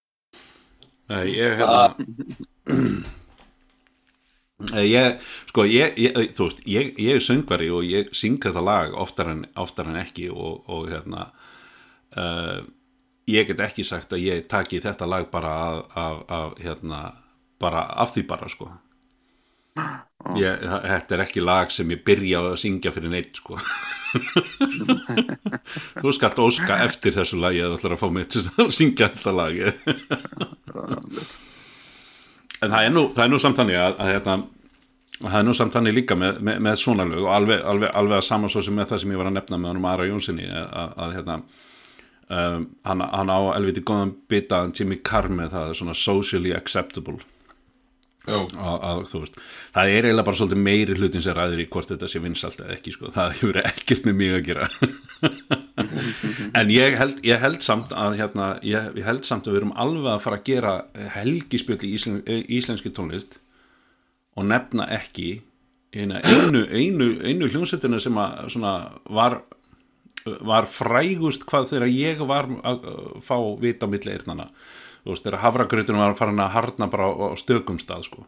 Nei, 1.05 1.25
ég 1.35 1.59
hérna 1.59 3.13
Eh, 4.73 4.85
ég, 4.87 5.19
sko, 5.49 5.65
ég, 5.67 5.97
ég, 5.99 6.15
þú 6.31 6.45
veist, 6.47 6.61
ég, 6.63 6.93
ég 6.95 7.17
er 7.17 7.23
söngvari 7.23 7.67
og 7.75 7.83
ég 7.83 8.13
syng 8.15 8.39
þetta 8.39 8.61
lag 8.63 8.93
oftar 8.95 9.33
en, 9.33 9.41
oftar 9.59 9.89
en 9.91 9.97
ekki 9.99 10.29
og, 10.31 10.61
og 10.71 10.87
hérna 10.87 11.25
uh, 12.15 12.61
ég 13.27 13.49
get 13.49 13.59
ekki 13.65 13.83
sagt 13.83 14.15
að 14.15 14.23
ég 14.23 14.45
taki 14.47 14.79
þetta 14.79 15.09
lag 15.11 15.27
bara 15.33 15.51
af, 15.65 15.81
af, 15.99 16.23
af 16.37 16.55
hérna, 16.63 17.01
bara 17.59 17.83
af 17.99 18.15
því 18.15 18.23
bara, 18.31 18.47
sko 18.47 18.69
ég, 20.39 20.61
þetta 20.63 21.15
er 21.17 21.23
ekki 21.25 21.43
lag 21.43 21.71
sem 21.73 21.89
ég 21.91 22.03
byrja 22.07 22.41
á 22.41 22.43
að 22.51 22.59
syngja 22.61 22.93
fyrir 22.95 23.11
neitt, 23.11 23.35
sko. 23.41 23.59
Þú 26.01 26.13
skalt 26.15 26.39
óska 26.39 26.79
eftir 26.85 27.15
þessu 27.15 27.39
lagi 27.41 27.63
að 27.63 27.73
þú 27.73 27.79
ætlar 27.79 27.95
að 27.97 28.01
fá 28.03 28.07
mig 28.15 28.29
til 28.31 28.43
að 28.47 28.71
syngja 28.77 29.11
þetta 29.11 29.35
lag. 29.35 29.59
En 32.63 32.71
það 32.71 32.81
er 32.81 32.93
nú, 32.95 33.07
það 33.15 33.23
er 33.25 33.33
nú 33.33 33.41
samt 33.43 33.59
þannig 33.59 33.81
að, 33.81 33.97
að 33.99 34.11
hérna, 34.13 34.37
það 35.19 35.37
er 35.41 35.45
nú 35.49 35.57
samt 35.59 35.75
þannig 35.75 35.97
líka 35.99 36.17
með, 36.19 36.41
með, 36.47 36.63
með 36.69 36.81
svona 36.81 37.07
lög 37.09 37.27
og 37.27 37.35
alveg, 37.35 37.61
alveg, 37.73 37.91
alveg 37.99 38.19
að 38.19 38.27
sama 38.31 38.51
svo 38.51 38.63
sem 38.65 38.75
með 38.79 38.91
það 38.93 39.03
sem 39.03 39.13
ég 39.13 39.21
var 39.21 39.31
að 39.31 39.37
nefna 39.37 39.59
með 39.61 39.73
honum 39.73 39.87
Ara 39.91 40.07
Jónssoni 40.09 40.47
að, 40.49 40.65
að, 40.81 40.97
að 41.05 41.15
hérna 41.19 41.37
um, 42.31 42.65
hann, 42.87 43.05
hann 43.11 43.31
á 43.35 43.39
elviti 43.55 43.83
góðan 43.85 44.15
bita 44.31 44.65
Jimmy 44.71 44.99
Carr 45.05 45.27
með 45.31 45.55
það 45.55 45.75
svona 45.81 45.97
socially 45.99 46.55
acceptable 46.55 47.19
að, 48.27 48.55
að, 48.57 49.01
veist, 49.21 49.39
það 49.75 49.91
er 49.91 50.07
eiginlega 50.07 50.27
bara 50.27 50.39
svolítið 50.39 50.61
meiri 50.65 50.97
hlutin 50.97 51.23
sem 51.25 51.35
ræður 51.37 51.63
í 51.63 51.67
hvort 51.73 51.91
þetta 51.91 52.09
sé 52.11 52.21
vinsalt 52.23 52.61
eða 52.63 52.75
ekki 52.77 52.93
sko, 52.95 53.11
það 53.15 53.33
hefur 53.39 53.59
ekkert 53.61 54.09
með 54.09 54.19
mig 54.21 54.35
að 54.37 54.45
gera. 54.49 54.69
En 56.55 56.69
ég 56.71 56.95
held, 56.95 57.17
ég 57.27 57.41
held 57.41 57.63
samt 57.65 57.89
að 57.91 58.13
hérna, 58.21 58.45
ég, 58.63 58.85
ég 58.95 59.03
held 59.03 59.25
samt 59.27 59.49
að 59.49 59.55
við 59.55 59.59
erum 59.59 59.73
alveg 59.83 60.13
að 60.13 60.21
fara 60.23 60.37
að 60.39 60.45
gera 60.47 60.75
helgispjöld 61.17 61.83
í 61.83 61.89
íslen, 61.97 62.21
íslenski 62.25 62.93
tónlist 62.95 63.35
og 64.39 64.47
nefna 64.47 64.87
ekki 64.95 65.41
einu, 65.95 66.21
einu, 66.71 67.09
einu 67.27 67.49
hljómsveitina 67.51 67.99
sem 67.99 68.15
var 68.15 69.41
var 70.25 70.65
frægust 70.69 71.45
hvað 71.45 71.69
þegar 71.69 71.91
ég 71.91 72.23
var 72.25 72.49
að 72.65 72.87
fá 73.21 73.37
vita 73.61 73.85
á 73.85 73.91
milli 73.91 74.13
eirnana 74.15 74.47
þú 75.05 75.13
veist, 75.13 75.25
þegar 75.27 75.43
hafragrautunum 75.43 76.01
var 76.01 76.17
farin 76.17 76.41
að 76.41 76.55
harna 76.55 76.89
bara 76.89 77.05
á, 77.05 77.11
á 77.13 77.37
stökum 77.37 77.77
stað 77.81 78.07
sko. 78.09 78.25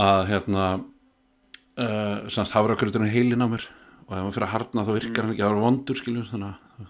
Að 0.00 0.22
hérna 0.30 0.64
uh, 0.80 2.16
semst 2.32 2.56
hafragrautunum 2.56 3.12
heilin 3.12 3.44
á 3.44 3.48
mér 3.52 3.68
og 4.08 4.16
ef 4.16 4.24
maður 4.24 4.36
fyrir 4.38 4.48
að 4.48 4.54
harna 4.56 4.86
þá 4.86 4.92
virkar 4.96 5.26
hann 5.26 5.34
ekki. 5.34 5.44
Það 5.44 5.52
var 5.52 5.64
vondur 5.66 6.00
skiljum 6.00 6.26
þannig 6.30 6.48
að 6.48 6.88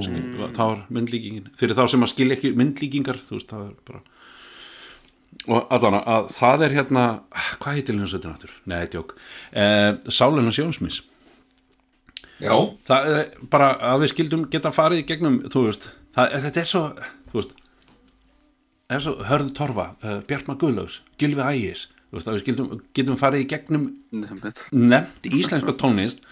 mm. 0.00 0.56
þá 0.56 0.62
var 0.64 0.80
myndlíkingin. 0.88 1.52
Fyrir 1.60 1.78
þá 1.78 1.84
sem 1.92 2.06
að 2.06 2.12
skilja 2.14 2.38
ekki 2.38 2.54
myndlíkingar 2.56 3.20
þú 3.20 3.36
veist, 3.36 3.52
það 3.52 3.68
er 3.68 3.76
bara 3.90 4.02
og 5.48 5.70
aðdána, 5.72 6.00
að 6.10 6.26
það 6.36 6.64
er 6.66 6.74
hérna 6.76 7.04
hvað 7.62 7.78
heitir 7.78 7.96
hljómsveitin 7.96 8.34
áttur? 8.34 8.52
Nei, 8.68 8.82
tjók 8.92 9.14
eh, 9.52 9.94
Sálenars 10.10 10.58
Jónsmís. 10.58 11.00
Já, 12.40 12.54
það 12.88 13.08
er 13.12 13.24
bara 13.52 13.70
að 13.92 14.04
við 14.04 14.12
skildum 14.14 14.44
geta 14.52 14.72
farið 14.72 15.02
í 15.02 15.06
gegnum, 15.08 15.40
þú 15.52 15.66
veist 15.68 15.90
það, 16.16 16.36
þetta 16.46 16.62
er 16.62 16.70
svo, 16.70 16.82
þú 17.30 17.38
veist 17.38 17.56
er 18.90 19.02
svo 19.04 19.16
Hörðu 19.26 19.54
Torfa, 19.54 19.86
uh, 20.02 20.20
Bjartmar 20.26 20.58
Guðlaugs 20.60 21.00
Gylfi 21.20 21.46
Ægis, 21.46 21.86
þú 22.10 22.18
veist 22.18 22.30
að 22.30 22.36
við 22.36 22.44
skildum 22.44 22.70
getum 22.96 23.18
farið 23.20 23.44
í 23.44 23.48
gegnum 23.52 23.88
Nefnt. 24.10 25.28
íslenska 25.30 25.74
tónlist 25.78 26.24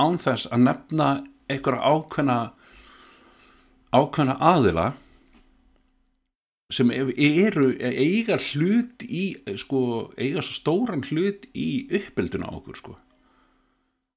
án 0.00 0.20
þess 0.20 0.48
að 0.52 0.64
nefna 0.68 1.08
einhverja 1.50 1.90
ákveðna 1.92 2.38
ákveðna 3.96 4.36
aðila 4.52 4.86
sem 6.72 6.90
eru 6.90 7.68
eiga 7.78 8.38
hlut 8.42 9.04
í 9.06 9.26
sko, 9.60 9.80
eiga 10.18 10.42
svo 10.42 10.56
stóran 10.56 11.04
hlut 11.06 11.46
í 11.54 11.86
uppelduna 11.94 12.48
á 12.50 12.56
okkur 12.58 12.80
sko. 12.80 12.94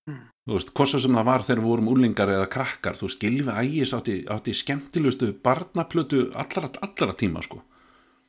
Þú 0.09 0.55
veist, 0.55 0.71
hvort 0.73 0.89
svo 0.89 1.01
sem 1.03 1.13
það 1.13 1.27
var 1.27 1.43
þegar 1.45 1.61
við 1.61 1.69
vorum 1.69 1.91
úlingar 1.91 2.31
eða 2.33 2.47
krakkar, 2.49 2.97
þú 2.97 3.11
Gilvi 3.21 3.53
Ægis 3.53 3.93
átti, 3.93 4.15
átti 4.33 4.55
skemmtilegustu 4.57 5.29
barnaplötu 5.45 6.23
allra, 6.33 6.71
allra 6.81 7.13
tíma 7.13 7.43
sko 7.45 7.61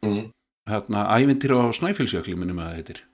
mm. 0.06 0.26
hérna, 0.70 1.06
ævintýra 1.16 1.62
á 1.64 1.66
Snæfellsjökli 1.76 2.36
minnum 2.38 2.60
að 2.62 2.68
það 2.70 2.80
heitir 2.80 3.06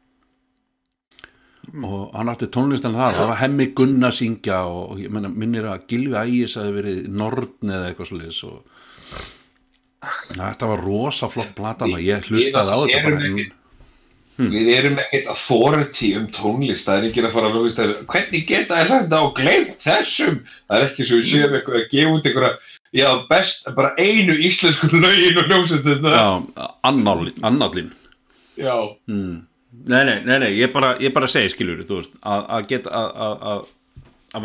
og 1.82 2.12
hann 2.14 2.30
átti 2.30 2.46
tónlistan 2.52 2.94
þar 2.94 3.16
það 3.16 3.30
var 3.32 3.40
hemmi 3.40 3.66
Gunna 3.76 4.10
að 4.12 4.18
syngja 4.20 4.60
og 4.70 5.00
menna, 5.10 5.28
minnir 5.32 5.66
að 5.66 5.86
Gilvi 5.90 6.14
Ægis 6.20 6.56
hafi 6.60 6.74
verið 6.76 7.08
Nordn 7.10 7.72
eða 7.74 7.90
eitthvað 7.90 8.10
svoleiðis 8.12 8.42
og 8.46 8.58
þetta 10.36 10.70
var 10.70 10.84
rosa 10.86 11.28
flott 11.32 11.54
platan 11.58 11.96
og 11.96 12.04
ég 12.04 12.28
hlustaði 12.30 12.70
á 12.70 12.78
þetta 12.84 13.02
bara 13.08 13.30
en, 13.30 13.40
Við 14.36 14.66
erum 14.68 14.98
ekkert 15.00 15.30
authority 15.32 16.10
um 16.18 16.26
tónlist, 16.28 16.84
það 16.84 16.98
er 16.98 17.04
ekki 17.08 17.22
að 17.24 17.30
fara 17.32 17.48
að 17.48 17.54
lóðist 17.56 17.78
að 17.80 17.92
hvernig 18.04 18.42
geta 18.44 18.80
þess 18.82 18.92
að 18.92 19.04
þetta 19.06 19.20
á 19.24 19.26
glemt 19.38 19.78
þessum? 19.80 20.34
Það 20.66 20.76
er 20.76 20.84
ekki 20.90 21.06
svo 21.08 21.20
við 21.22 21.30
séum 21.30 21.54
eitthvað 21.56 21.78
að 21.78 21.86
gefa 21.94 22.12
út 22.12 22.28
einhverja, 22.28 22.50
já 22.96 23.10
best, 23.28 23.68
bara 23.76 23.92
einu 24.00 24.34
íslensku 24.48 24.88
lögin 24.96 25.38
og 25.42 25.50
ljómsveituna. 25.52 26.16
já, 26.16 26.66
annálin 26.88 27.92
Já. 28.56 28.72
Nei, 29.06 30.04
nei, 30.08 30.20
nei, 30.24 30.38
nei, 30.40 30.52
ég 30.56 30.72
bara, 30.72 30.94
ég 31.02 31.12
bara 31.12 31.28
segi 31.28 31.50
skiljur, 31.52 31.82
þú 31.86 31.98
veist, 32.00 32.14
að, 32.24 32.62
geta 32.70 32.90
að, 32.96 33.66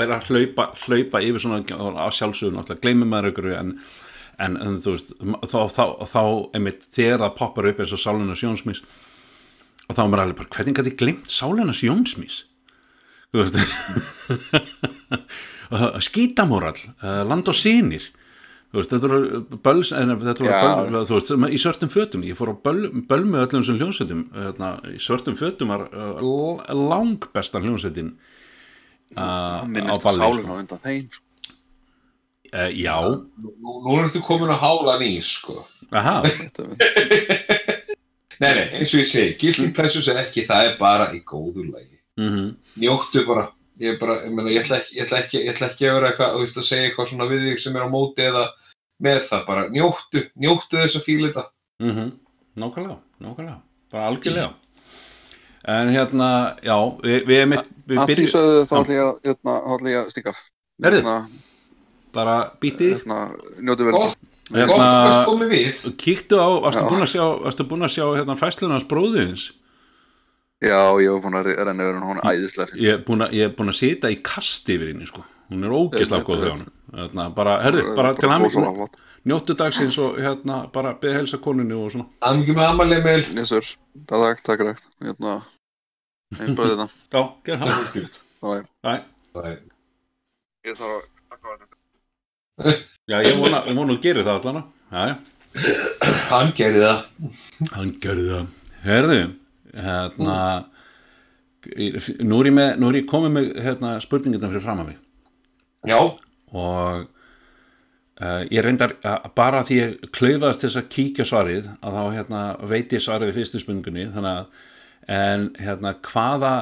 vera 0.01 0.17
að 0.19 0.27
hlaupa, 0.27 0.65
hlaupa 0.83 1.21
yfir 1.23 1.39
svona 1.41 1.61
að 1.63 2.11
sjálfsögum 2.17 2.57
náttúrulega, 2.59 2.83
gleymið 2.83 3.09
maður 3.13 3.29
ykkur 3.31 3.47
en, 3.55 3.71
en, 4.43 4.57
en 4.65 4.75
þú 4.83 4.97
veist, 4.97 5.13
þá, 5.47 5.57
þá, 5.71 5.83
þá 6.11 6.21
einmitt 6.59 6.85
þegar 6.91 7.23
það 7.23 7.37
poppar 7.39 7.69
upp 7.71 7.79
eins 7.85 7.95
og 7.95 8.03
Sálunas 8.03 8.43
Jónsmís 8.43 8.83
og 9.87 9.95
þá 9.95 10.01
er 10.03 10.11
maður 10.11 10.23
alveg 10.25 10.39
bara, 10.41 10.53
hvernig 10.57 10.77
gæti 10.81 10.95
glemt 10.99 11.31
Sálunas 11.31 11.83
Jónsmís? 11.87 12.41
Þú 13.31 13.45
veist, 13.45 13.55
skítamóral, 16.11 16.75
uh, 16.99 17.21
land 17.31 17.47
og 17.47 17.55
sínir, 17.55 18.11
veist, 18.79 18.91
þetta 18.93 19.09
voru 19.11 19.41
böls, 19.65 19.89
en 19.97 20.13
þetta 20.21 20.45
voru 20.45 20.59
böl, 20.91 21.01
þú 21.09 21.15
veist, 21.17 21.27
sem 21.31 21.47
í 21.47 21.57
svörtum 21.59 21.89
fötum, 21.91 22.21
ég 22.23 22.37
fór 22.39 22.53
á 22.53 22.55
böl, 22.67 22.85
böl 23.09 23.23
með 23.27 23.43
öllum 23.47 23.63
þessum 23.65 23.79
hljónsveitum, 23.81 24.21
hérna, 24.37 24.69
í 24.93 24.99
svörtum 25.03 25.35
fötum 25.39 25.73
var 25.73 25.87
uh, 25.91 26.71
lang 26.77 27.27
besta 27.35 27.59
hljónsveitin 27.59 28.13
uh, 29.17 29.19
á 29.19 29.67
minnist 29.67 30.05
balli, 30.07 30.21
sálinn 30.23 30.45
sko. 30.47 30.55
á 30.55 30.59
undan 30.63 30.81
þeim 30.85 31.09
sko. 31.11 31.25
uh, 32.55 32.71
já, 32.79 32.95
Nú, 33.43 33.75
nú 33.87 33.97
ertu 34.05 34.23
komin 34.23 34.53
að 34.55 34.61
hála 34.63 34.95
nýs, 35.03 35.33
sko. 35.41 35.59
aha, 35.91 36.21
Nei, 38.41 38.55
nei, 38.57 38.63
eins 38.79 38.89
og 38.95 39.03
ég 39.03 39.09
segi, 39.11 39.33
guilty 39.37 39.67
pleasures 39.75 40.07
er 40.09 40.17
ekki, 40.23 40.41
það 40.47 40.71
er 40.71 40.77
bara 40.79 41.11
í 41.13 41.19
góðu 41.27 41.67
lagi. 41.67 41.99
mhm 42.17 42.47
Njóttu 42.81 43.21
bara, 43.27 43.43
ég 43.81 43.99
bara, 44.01 44.17
ég 44.25 44.33
meina, 44.35 44.53
ég 44.53 44.63
ætla 44.63 44.79
ekki, 44.81 44.97
ég 44.97 45.05
ætla 45.05 45.21
ekki, 45.23 45.41
ég 45.41 45.53
ætla 45.53 45.69
ekki 45.71 45.89
að 45.89 45.97
vera 45.97 46.11
eitthvað, 46.11 46.33
þú 46.35 46.43
veist, 46.45 46.59
að 46.61 46.67
segja 46.69 46.87
eitthvað 46.89 47.11
svona 47.11 47.29
við 47.31 47.45
þig 47.49 47.61
sem 47.65 47.77
er 47.77 47.85
á 47.85 47.89
móti 47.91 48.25
eða 48.27 48.47
með 49.01 49.21
það, 49.29 49.45
bara 49.47 49.67
njóttu, 49.73 50.25
njóttu 50.45 50.81
þess 50.81 50.99
að 51.01 51.07
fíla 51.09 51.31
þetta. 51.31 51.47
Mm 51.83 52.11
Nákvæmlega, 52.61 52.97
nákvæmlega, 53.23 53.61
bara 53.93 54.09
algjörlega 54.11 54.49
En 55.71 55.91
hérna, 55.93 56.57
já, 56.65 56.73
við, 57.03 57.19
við, 57.29 57.43
við, 57.51 57.69
við 57.85 57.99
að 58.01 58.09
því 58.09 58.15
byrjum 58.15 58.29
sögðu 58.31 58.61
þá 58.65 58.75
ætla 58.79 58.95
ég 58.95 59.03
að 59.05 59.29
hérna, 59.29 59.53
þá 59.53 59.73
ætla 59.75 59.91
ég 59.91 59.99
að 59.99 60.07
stíka. 60.09 60.33
Hérna, 60.81 61.15
bara 62.17 62.35
bítið 62.63 62.95
hérna, 62.95 63.17
njótu 63.61 63.85
vel 63.85 63.93
Gott, 63.93 64.23
Hérna- 64.51 64.67
gott 64.71 64.81
að 64.81 65.19
komi 65.29 65.49
við. 65.51 65.83
Kíktu 66.01 66.39
á, 66.41 66.49
varstu 66.65 66.85
búin 66.89 67.05
að 67.05 67.11
sjá, 67.13 67.25
varstu 67.45 67.67
búin 67.69 67.85
að 67.85 67.93
sjá 67.93 68.05
hérna 68.17 68.37
fæslunars 68.39 68.87
bróðins 68.89 69.45
Já, 70.61 70.77
ég 71.01 71.09
var 71.15 71.21
búin 71.23 71.37
að 71.39 71.47
re- 71.49 71.55
renna 71.65 71.85
yfir 71.87 71.95
hún, 71.97 72.07
hún 72.11 72.19
er 72.21 72.27
æðislega 72.35 72.69
fyrir 72.69 72.83
Ég 72.85 72.97
er 72.97 73.05
búin 73.07 73.25
að, 73.25 73.37
er 73.41 73.53
sita 73.73 74.11
í 74.13 74.17
kasti 74.21 74.75
yfir 74.77 74.91
henni, 74.91 75.07
sko. 75.09 75.23
Hún 75.51 75.65
er 75.65 75.73
ógeðslega 75.73 76.27
góð 76.27 76.43
hjá 76.45 76.51
hann 76.51 76.67
hérna, 76.95 77.25
bara, 77.35 77.55
herðu, 77.63 77.85
bara 77.97 78.11
til 78.15 78.29
hann 78.29 78.45
njóttu 79.31 79.55
dagsins 79.57 79.97
og 80.01 80.19
hérna, 80.21 80.61
bara 80.73 80.93
beða 81.01 81.19
helsa 81.21 81.39
konunni 81.41 81.75
og 81.77 81.91
svona. 81.93 82.07
Það 82.21 82.31
er 82.35 82.39
mikið 82.41 82.59
með 82.59 82.69
amalið 82.69 83.03
með 83.07 83.33
Yes 83.37 83.51
sir, 83.53 83.71
takk, 84.09 84.41
takk, 84.45 84.63
takk, 84.63 84.63
takk. 84.69 84.85
Hérna, 85.07 85.33
eins 86.37 86.55
bara 86.57 86.71
þetta. 86.75 86.87
Já, 87.13 87.23
gerð 87.45 87.65
það. 87.65 88.21
Það 88.41 88.49
var 88.51 88.63
Æ, 88.81 89.51
Ég 90.61 90.77
þarf 90.77 90.95
að 90.95 91.03
taka 91.33 91.45
á 91.45 91.53
þetta. 91.57 91.75
Já, 93.11 93.17
ég 93.25 93.37
vona, 93.41 93.61
ég 93.65 93.77
vona 93.77 93.95
að 93.97 94.01
gera 94.05 94.25
það 94.25 94.49
allan 94.49 94.63
Já, 94.91 95.03
já 95.09 95.15
Hann 96.31 96.51
gerði 96.55 96.81
það. 96.85 96.99
Hann 97.75 97.93
gerði 98.01 98.27
það. 98.29 98.51
Herðu, 98.85 99.17
hérna 99.75 100.39
Nú 101.61 102.39
er 102.41 102.47
ég, 102.49 102.53
með, 102.57 102.69
nú 102.81 102.87
er 102.89 102.95
ég 102.97 103.09
komið 103.09 103.33
með 103.35 103.49
hérna, 103.61 103.93
spurningarna 104.01 104.49
fyrir 104.49 104.63
fram 104.65 104.79
að 104.81 104.87
mig. 104.87 105.01
Já, 105.85 105.99
og 106.57 107.03
uh, 107.05 108.41
ég 108.49 108.63
reyndar 108.65 108.95
að 109.05 109.27
bara 109.37 109.61
því 109.67 109.77
ég 109.77 110.07
klaufaðast 110.09 110.65
þess 110.65 110.79
að 110.81 110.89
kíkja 110.95 111.27
svarið 111.29 111.69
að 111.77 111.97
þá 111.97 112.15
hérna, 112.17 112.41
veit 112.71 112.95
ég 112.95 113.03
svarið 113.05 113.29
við 113.29 113.37
fyrstu 113.37 113.61
spurningunni 113.61 114.07
þannig 114.15 114.39
að 114.39 114.65
en 115.21 115.45
hérna 115.61 115.93
hvaða 116.09 116.55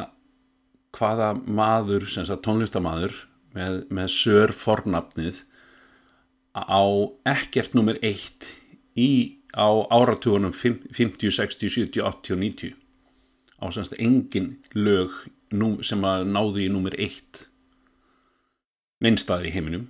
hvaða 0.95 1.31
maður, 1.45 2.07
tónlistamaður 2.43 3.15
með, 3.55 3.83
með 3.93 4.11
sör 4.13 4.53
fornafnið 4.55 5.43
á 6.59 6.83
ekkert 7.29 7.75
nummer 7.77 7.99
eitt 8.03 8.55
í 8.99 9.39
á 9.55 9.69
áratugunum 9.89 10.51
50, 10.51 11.31
60, 11.31 11.71
70, 11.71 12.03
80 12.03 12.35
og 12.35 12.43
90 12.43 12.75
á 13.59 13.65
semst 13.73 13.95
engin 13.99 14.55
lög 14.75 15.13
sem 15.85 16.03
að 16.05 16.27
náðu 16.29 16.65
í 16.65 16.67
nummer 16.71 16.95
eitt 16.99 17.47
neinstaðar 19.03 19.47
í 19.49 19.53
heiminum 19.55 19.87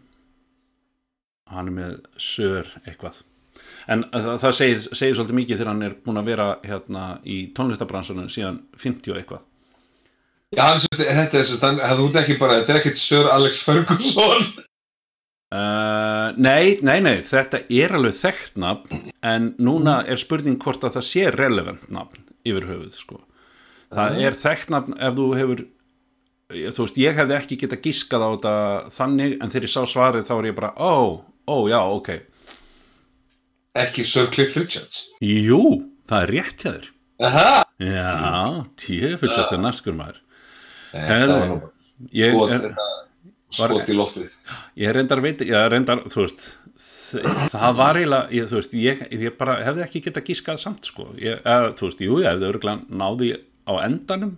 hann 1.49 1.71
er 1.71 1.75
með 1.75 1.97
sör 2.21 2.67
eitthvað 2.85 3.23
en 3.89 4.05
það, 4.13 4.33
það 4.43 4.55
segir, 4.59 4.81
segir 4.93 5.17
svolítið 5.17 5.39
mikið 5.39 5.59
þegar 5.59 5.71
hann 5.73 5.85
er 5.87 5.95
búin 6.05 6.21
að 6.21 6.31
vera 6.31 6.49
hérna 6.63 7.05
í 7.25 7.39
tónlistabransunum 7.57 8.29
síðan 8.31 8.61
50 8.77 9.13
og 9.13 9.21
eitthvað 9.21 9.45
já 10.55 10.65
þetta 10.79 11.41
er 11.41 11.45
sérst, 11.45 11.65
hann, 11.65 11.81
það 11.81 12.03
út 12.05 12.19
ekki 12.23 12.39
bara, 12.39 12.59
þetta 12.61 12.75
er 12.75 12.81
ekkert 12.81 13.01
Sir 13.01 13.29
Alex 13.29 13.61
Ferguson. 13.67 14.49
Uh, 15.49 16.29
nei, 16.37 16.77
nei, 16.85 16.99
nei, 17.01 17.15
þetta 17.25 17.63
er 17.73 17.95
alveg 17.97 18.13
þekkt 18.19 18.59
nafn 18.61 19.07
en 19.25 19.47
núna 19.57 20.03
er 20.05 20.21
spurning 20.21 20.59
hvort 20.61 20.85
að 20.85 20.99
það 20.99 21.07
sé 21.07 21.23
relevant 21.33 21.87
nafn 21.93 22.27
yfir 22.45 22.67
höfuð 22.69 22.93
sko. 22.93 23.17
Það 23.95 24.19
er 24.27 24.37
þekkt 24.37 24.73
nafn 24.75 24.97
ef 24.99 25.15
þú 25.17 25.27
hefur 25.39 25.63
þú 26.49 26.85
veist, 26.85 26.97
ég 26.97 27.17
hefði 27.19 27.35
ekki 27.37 27.57
getað 27.63 27.81
giskað 27.85 28.23
á 28.25 28.29
þetta 28.33 28.53
þannig 28.95 29.35
en 29.37 29.51
þegar 29.53 29.67
ég 29.67 29.73
sá 29.75 29.81
svarið 29.91 30.27
þá 30.29 30.33
er 30.39 30.47
ég 30.49 30.55
bara, 30.57 30.71
ó, 30.77 30.93
ó, 31.45 31.55
já, 31.69 31.79
ok 31.93 32.09
Ekki 33.79 34.03
Sir 34.09 34.25
Cliff 34.33 34.55
Richards. 34.57 35.03
jú, 35.21 35.59
það 36.09 36.23
er 36.25 36.31
rétt 36.35 36.63
hjá 36.65 36.71
þér 36.73 36.87
Aha! 37.27 37.51
já, 37.83 38.63
tjöfull 38.79 39.29
eftir 39.43 39.61
naskur 39.61 39.93
maður 39.97 40.17
Þetta 40.89 41.35
var 41.35 41.47
nú 41.51 41.59
ég 42.15 42.33
skot, 42.33 42.49
er, 42.55 42.63
þetta 42.63 42.87
skot 43.59 43.89
í 43.91 43.95
loftið. 43.97 44.31
ég 44.81 44.93
reyndar 44.95 45.21
veit, 45.21 45.41
ég 45.45 45.67
reyndar, 45.73 46.01
þú 46.09 46.23
veist 46.23 46.47
það 47.51 47.75
var 47.77 47.99
eiginlega, 47.99 48.31
ég, 48.39 48.47
þú 48.49 48.57
veist 48.61 48.73
ég, 48.79 49.03
ég 49.19 49.37
bara 49.37 49.57
hefði 49.67 49.83
ekki 49.85 50.01
getað 50.07 50.27
gískað 50.31 50.61
samt 50.63 50.89
sko, 50.89 51.09
ég, 51.21 51.41
eða, 51.43 51.73
þú 51.77 51.89
veist, 51.89 52.03
jú, 52.07 52.17
ég 52.23 52.29
hefði 52.31 52.49
örgulega 52.53 52.99
náði 53.03 53.31
á 53.69 53.71
endanum 53.85 54.33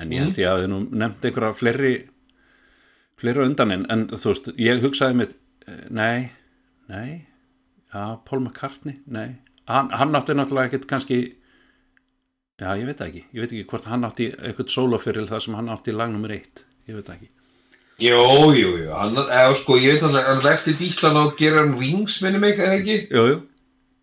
en 0.00 0.14
ég 0.14 0.22
held 0.24 0.38
ég 0.40 0.48
að 0.50 0.62
þið 0.62 0.70
nú 0.72 0.78
nefnt 1.02 1.26
einhverja 1.26 1.56
fleiri 1.58 1.94
fleiri 3.20 3.42
á 3.42 3.48
undan 3.48 3.74
en, 3.76 4.06
þú 4.12 4.32
veist, 4.32 4.48
ég 4.60 4.84
hugsaði 4.84 5.18
mitt 5.18 5.34
eh, 5.66 5.82
nei, 5.90 6.30
nei 6.88 7.26
já, 7.90 8.16
Paul 8.24 8.40
McCartney, 8.44 9.00
nei. 9.10 9.40
Hann, 9.70 9.90
hann 9.94 10.16
átti 10.18 10.34
náttúrulega 10.38 10.70
ekkert 10.70 10.88
kannski 10.90 11.18
já, 12.60 12.70
ég 12.78 12.86
veit 12.88 13.00
það 13.02 13.10
ekki 13.10 13.24
ég 13.26 13.42
veit 13.42 13.52
ekki 13.52 13.68
hvort 13.74 13.90
hann 13.90 14.06
átti 14.08 14.30
eitthvað 14.38 14.72
sólofyril 14.72 15.28
þar 15.30 15.44
sem 15.44 15.58
hann 15.58 15.70
átti 15.74 15.94
lag 15.94 16.12
nummer 16.12 16.32
eitt 16.34 16.64
ég 16.88 16.96
veit 16.96 17.06
það 17.06 17.20
ekki. 17.20 17.30
Jú, 18.00 18.16
jú, 18.56 18.68
jú, 18.80 18.90
hann, 18.96 19.18
eða 19.26 19.54
sko, 19.60 19.76
ég 19.76 19.98
veit 19.98 20.06
hann 20.06 20.46
eftir 20.48 20.78
díklan 20.78 21.18
á 21.20 21.22
að 21.26 21.34
gera 21.42 21.64
hann 21.66 21.76
Wings, 21.76 22.22
minni 22.24 22.40
mig, 22.40 22.56
eða 22.56 22.78
ekki? 22.78 22.96
jú, 23.12 23.24
jú, 23.34 23.40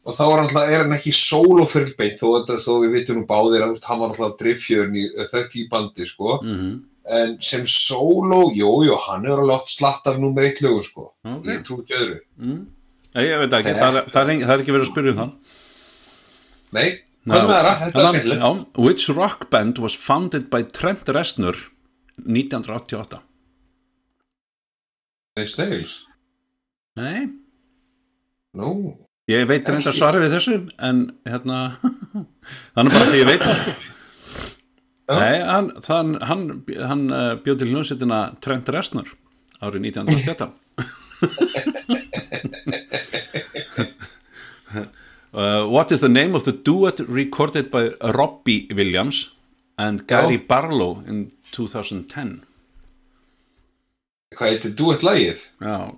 Og 0.08 0.16
þá 0.16 0.24
er 0.24 0.43
er 0.64 0.84
hann 0.86 0.95
ekki 0.95 1.12
solo 1.12 1.66
fyrirbeint, 1.68 2.22
þó, 2.22 2.45
þó 2.64 2.74
við 2.86 2.93
vitum 2.95 3.20
nú 3.20 3.26
báðir 3.28 3.66
að 3.66 3.82
hann 3.89 3.99
var 3.99 4.14
alltaf 4.14 4.38
driffjörn 4.39 4.95
í 4.95 5.10
þekkt 5.32 5.58
í 5.60 5.68
bandi, 5.72 6.08
sko. 6.08 6.39
mhm 6.43 6.78
En 7.08 7.38
sem 7.39 7.64
solo, 7.72 8.49
jú, 8.51 8.68
jú, 8.84 8.95
hann 9.05 9.24
er 9.24 9.39
alveg 9.39 9.62
átt 9.62 9.72
slattar 9.72 10.18
nummer 10.20 10.43
eitt 10.43 10.58
lögu, 10.60 10.82
sko. 10.84 11.05
Ok. 11.24 11.45
Ég 11.47 11.62
trú 11.64 11.78
ekki 11.80 11.95
öðru. 11.95 12.18
Nei, 13.16 13.24
ég 13.24 13.39
veit 13.39 13.55
ekki, 13.55 13.76
það, 13.78 13.99
það, 14.12 14.32
er, 14.34 14.41
það 14.43 14.51
er 14.53 14.64
ekki 14.64 14.76
verið 14.76 14.84
að 14.84 14.91
spyrja 14.91 15.14
um 15.14 15.22
það 15.22 15.55
Nei, 16.76 16.89
hvað 17.24 17.47
með 17.47 17.55
það? 17.55 17.80
Þetta 17.80 18.01
er 18.01 18.10
skemmtilegt. 18.12 18.76
Which 18.84 19.08
rock 19.16 19.47
band 19.53 19.80
was 19.82 19.95
founded 19.95 20.49
by 20.51 20.62
Trent 20.76 21.10
Reznor 21.16 21.62
1988 22.28 23.22
Nei, 25.38 25.47
Snails. 25.47 25.95
Nei, 26.99 27.28
Nú, 28.58 28.72
ég 29.28 29.43
veit 29.47 29.67
reynda 29.67 29.91
svara 29.91 30.21
við 30.23 30.34
þessu 30.38 30.57
en 30.88 31.03
hérna 31.28 31.57
þannig 32.75 32.93
bara 32.95 33.07
því 33.11 33.19
ég 33.19 33.28
veit 33.28 33.43
það 33.43 33.57
sko. 33.61 33.73
Nei, 35.07 35.38
hann, 35.47 35.69
þann, 35.84 36.09
hann, 36.28 36.43
hann 36.84 37.03
uh, 37.11 37.34
bjóð 37.43 37.61
til 37.61 37.69
hljómsveitina 37.71 38.19
Trent 38.43 38.71
Reznor 38.75 39.13
árið 39.63 39.88
1988 39.91 40.47
uh, 45.32 45.63
What 45.75 45.91
is 45.91 46.01
the 46.03 46.11
name 46.11 46.36
of 46.36 46.43
the 46.47 46.55
duet 46.55 46.99
recorded 47.07 47.71
by 47.71 47.91
Robbie 48.15 48.67
Williams 48.75 49.36
and 49.78 50.07
Gary 50.07 50.39
Já. 50.39 50.47
Barlow 50.47 51.03
in 51.07 51.32
2010 51.51 52.43
hvað 54.38 54.51
heitir 54.53 54.75
duett 54.75 55.03
lagið? 55.07 55.47
Já 55.63 55.91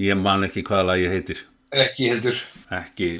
Ég 0.00 0.16
man 0.16 0.46
ekki 0.46 0.62
hvaða 0.64 0.86
lagi 0.94 1.10
heitir 1.12 1.42
Ekki 1.70 2.08
heldur. 2.10 2.38
ekki 2.72 3.10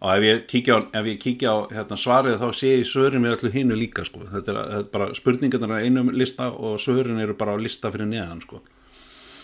og 0.00 0.10
ef 0.16 0.24
ég 0.24 0.42
kíkja 0.48 0.76
á, 0.76 0.80
ef 1.00 1.06
ég 1.10 1.18
kíkja 1.20 1.50
á 1.52 1.56
hérna, 1.70 1.96
svarið 2.00 2.38
þá 2.40 2.46
sé 2.56 2.70
ég 2.80 2.86
svörin 2.88 3.24
við 3.24 3.34
öllu 3.36 3.50
hinu 3.52 3.76
líka 3.76 4.04
sko. 4.08 4.22
þetta, 4.32 4.52
er, 4.54 4.58
þetta 4.72 4.80
er 4.80 4.90
bara 4.94 5.08
spurningarnar 5.16 5.74
á 5.76 5.84
einum 5.84 6.08
lista 6.16 6.48
og 6.50 6.78
svörin 6.80 7.20
eru 7.20 7.34
bara 7.36 7.52
á 7.54 7.58
lista 7.60 7.90
fyrir 7.92 8.08
neðan 8.08 8.40
sko. 8.40 8.62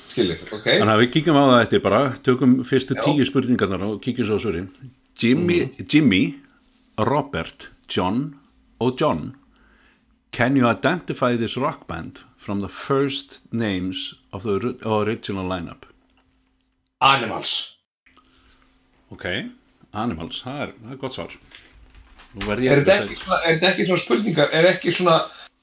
Skilir, 0.09 0.41
ok. 0.57 0.65
þannig 0.81 0.95
að 0.95 1.03
við 1.05 1.11
kíkjum 1.19 1.37
á 1.37 1.45
það 1.45 1.63
eftir 1.67 1.83
bara 1.85 2.01
tökum 2.25 2.55
fyrstu 2.65 2.97
Já. 2.97 3.03
tíu 3.05 3.27
spurningarnar 3.29 3.85
og 3.85 3.99
kíkjum 4.05 4.27
svo 4.31 4.39
á 4.41 4.45
svörin 4.47 4.71
Jimmy, 5.21 5.59
Jimmy 5.93 6.23
Robert, 6.99 7.69
John 7.89 8.35
og 8.81 8.97
John 9.01 9.35
Can 10.33 10.57
you 10.57 10.69
identify 10.69 11.37
this 11.37 11.57
rock 11.57 11.87
band 11.87 12.23
from 12.37 12.61
the 12.61 12.69
first 12.69 13.43
names 13.53 14.15
of 14.33 14.43
the 14.43 14.57
ori- 14.57 14.77
original 14.85 15.45
lineup? 15.49 15.85
Animals. 17.07 17.55
Ok, 19.15 19.27
Animals, 19.97 20.43
það 20.43 20.63
er, 20.65 20.73
það 20.83 20.95
er 20.95 21.01
gott 21.01 21.17
svar. 21.17 21.35
Nú 22.37 22.45
verð 22.45 22.67
ég 22.67 22.75
Er 22.75 22.83
þetta 22.83 22.97
ekki 23.05 23.17
er 23.37 23.67
ekki 23.71 23.87
svona 23.89 24.03
spurningar, 24.03 24.51
er 24.53 24.69
ekki 24.73 24.93
svona, 24.93 25.15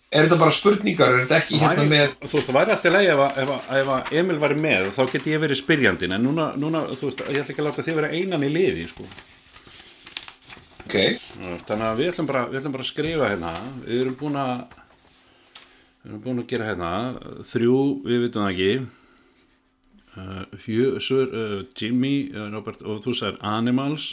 er 0.09 0.25
þetta 0.25 0.39
bara 0.41 0.55
spurningar, 0.55 1.11
er 1.11 1.25
þetta 1.25 1.39
ekki 1.41 1.59
hérna 1.61 1.85
með, 1.89 2.15
Þú 2.23 2.31
veist, 2.37 2.47
það 2.47 2.57
væri 2.57 2.73
alltaf 2.75 2.95
leið 2.95 3.11
ef, 3.13 3.41
ef, 3.43 3.51
ef 3.81 4.15
Emil 4.21 4.39
væri 4.41 4.57
með 4.63 4.89
þá 4.95 5.03
geti 5.11 5.35
ég 5.35 5.43
verið 5.43 5.59
spyrjandinn 5.59 6.17
en 6.17 6.25
núna, 6.29 6.47
núna, 6.59 6.85
þú 6.93 7.09
veist, 7.09 7.25
ég 7.27 7.43
ætla 7.43 7.53
ekki 7.53 7.63
að 7.65 7.69
láta 7.69 7.85
þið 7.85 7.99
vera 7.99 8.13
einan 8.15 8.47
í 8.47 8.53
liði 8.53 8.87
sko. 8.89 9.05
ok, 10.85 10.97
þannig 11.67 11.85
að 11.89 12.01
við 12.01 12.11
ætlum 12.13 12.31
bara, 12.31 12.47
við 12.49 12.61
ætlum 12.61 12.77
bara 12.77 12.87
að 12.87 12.91
skrifa 12.93 13.29
hérna. 13.33 13.53
Við 13.83 14.01
erum 14.05 14.17
búin 14.23 14.41
að 14.41 14.55
við 16.03 16.09
erum 16.09 16.25
búin 16.25 16.43
að 16.43 16.51
gera 16.55 16.71
hérna 16.71 16.91
þrjú, 17.51 17.79
við 18.07 18.27
vitum 18.27 18.47
það 18.47 18.53
ekki 18.55 19.02
uh, 20.19 20.43
fjö, 20.59 20.99
sur, 21.03 21.27
uh, 21.29 21.63
Jimmy, 21.77 22.29
uh, 22.33 22.47
Robert 22.53 22.83
og 22.85 23.03
þú 23.05 23.15
sagðir 23.17 23.39
Animals 23.47 24.09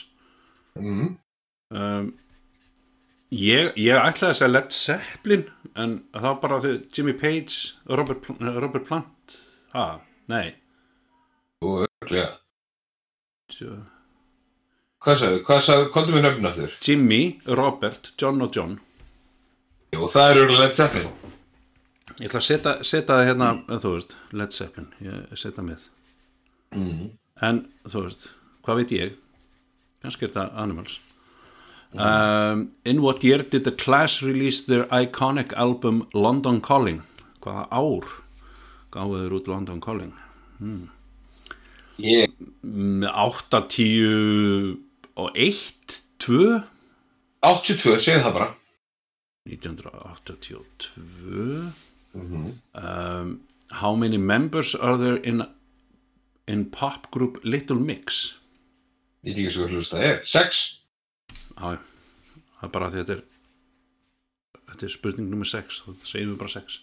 mm. 0.79 1.07
um, 1.77 2.11
ég, 3.35 3.71
ég 3.77 4.01
ætlaði 4.01 4.33
að 4.33 4.39
segja 4.41 4.53
Led 4.53 4.75
Zeppelin 4.75 5.47
en 5.79 5.97
var 6.17 6.41
bara 6.43 6.61
því 6.63 6.75
Jimmy 6.97 7.15
Page 7.19 7.77
og 7.87 8.01
Robert, 8.03 8.29
eh, 8.37 8.61
Robert 8.65 8.89
Plant 8.89 9.39
ha, 9.77 9.87
nei 10.33 10.49
og 11.61 11.85
örglega. 11.85 12.37
Hvað 15.01 15.17
sagði, 15.21 15.41
hvað 15.45 15.65
sagði, 15.67 15.89
komdu 15.93 16.15
með 16.15 16.27
nöfn 16.27 16.49
aftur? 16.49 16.77
Jimmy, 16.85 17.23
Robert, 17.59 18.13
John 18.21 18.41
og 18.45 18.55
John 18.57 18.79
Jú, 19.91 20.07
það 20.07 20.31
er 20.31 20.41
örglega 20.45 20.67
Led 20.69 20.77
Zeppelin. 20.79 21.20
Ég 22.21 22.29
ætla 22.29 22.41
að 22.41 22.47
setja, 22.47 22.73
setja 22.87 23.17
hérna 23.25 23.51
þú 23.81 23.95
veist, 23.97 24.17
Led 24.37 24.53
Zeppelin 24.55 24.91
ég 25.05 25.31
setja 25.41 25.65
með. 25.65 25.87
En 27.41 27.63
þú 27.89 28.05
veist, 28.07 28.27
hvað 28.67 28.83
veit 28.83 28.93
ég? 28.97 29.15
Kannski 30.05 30.29
er 30.29 30.35
það 30.35 30.53
Animals. 30.63 30.99
Um, 31.91 32.69
In 32.87 33.01
what 33.03 33.25
year 33.25 33.43
did 33.43 33.65
the 33.65 33.73
Clash 33.73 34.23
release 34.23 34.63
their 34.63 34.85
iconic 34.95 35.53
album 35.59 36.05
London 36.15 36.61
Calling? 36.63 37.03
Hvaða 37.43 37.67
ár 37.75 38.07
gáðu 38.95 39.19
þeir 39.25 39.35
út 39.41 39.49
London 39.51 39.81
Calling? 39.83 40.13
Ég, 42.01 42.31
Með 42.63 43.11
8, 43.11 43.65
10 43.75 44.79
og 45.21 45.31
1, 45.35 46.01
2 46.23 46.63
82, 47.41 47.97
segðu 48.05 48.23
það 48.27 48.35
bara. 48.37 48.51
1982 49.49 50.61
um, 52.15 53.41
How 53.71 53.95
many 53.95 54.19
members 54.19 54.75
are 54.75 54.97
there 54.99 55.17
in 55.17 55.45
in 56.47 56.65
pop 56.71 57.11
group 57.11 57.39
Little 57.45 57.79
Mix 57.79 58.41
Ég 59.23 59.35
veit 59.35 59.45
ekki 59.45 59.53
svo 59.53 59.67
hlust 59.69 59.93
það 59.93 60.05
er. 60.07 60.23
Sex. 60.25 60.61
Já, 61.53 61.77
það 61.77 62.65
er 62.65 62.73
bara 62.73 62.89
því 62.89 63.03
að 63.03 63.03
þetta 63.03 63.17
er 63.19 63.27
þetta 64.71 64.87
er 64.87 64.95
spurning 64.95 65.31
nummer 65.31 65.49
6 65.49 65.83
þá 65.85 65.89
segjum 66.09 66.33
við 66.33 66.39
bara 66.41 66.53
6 66.55 66.79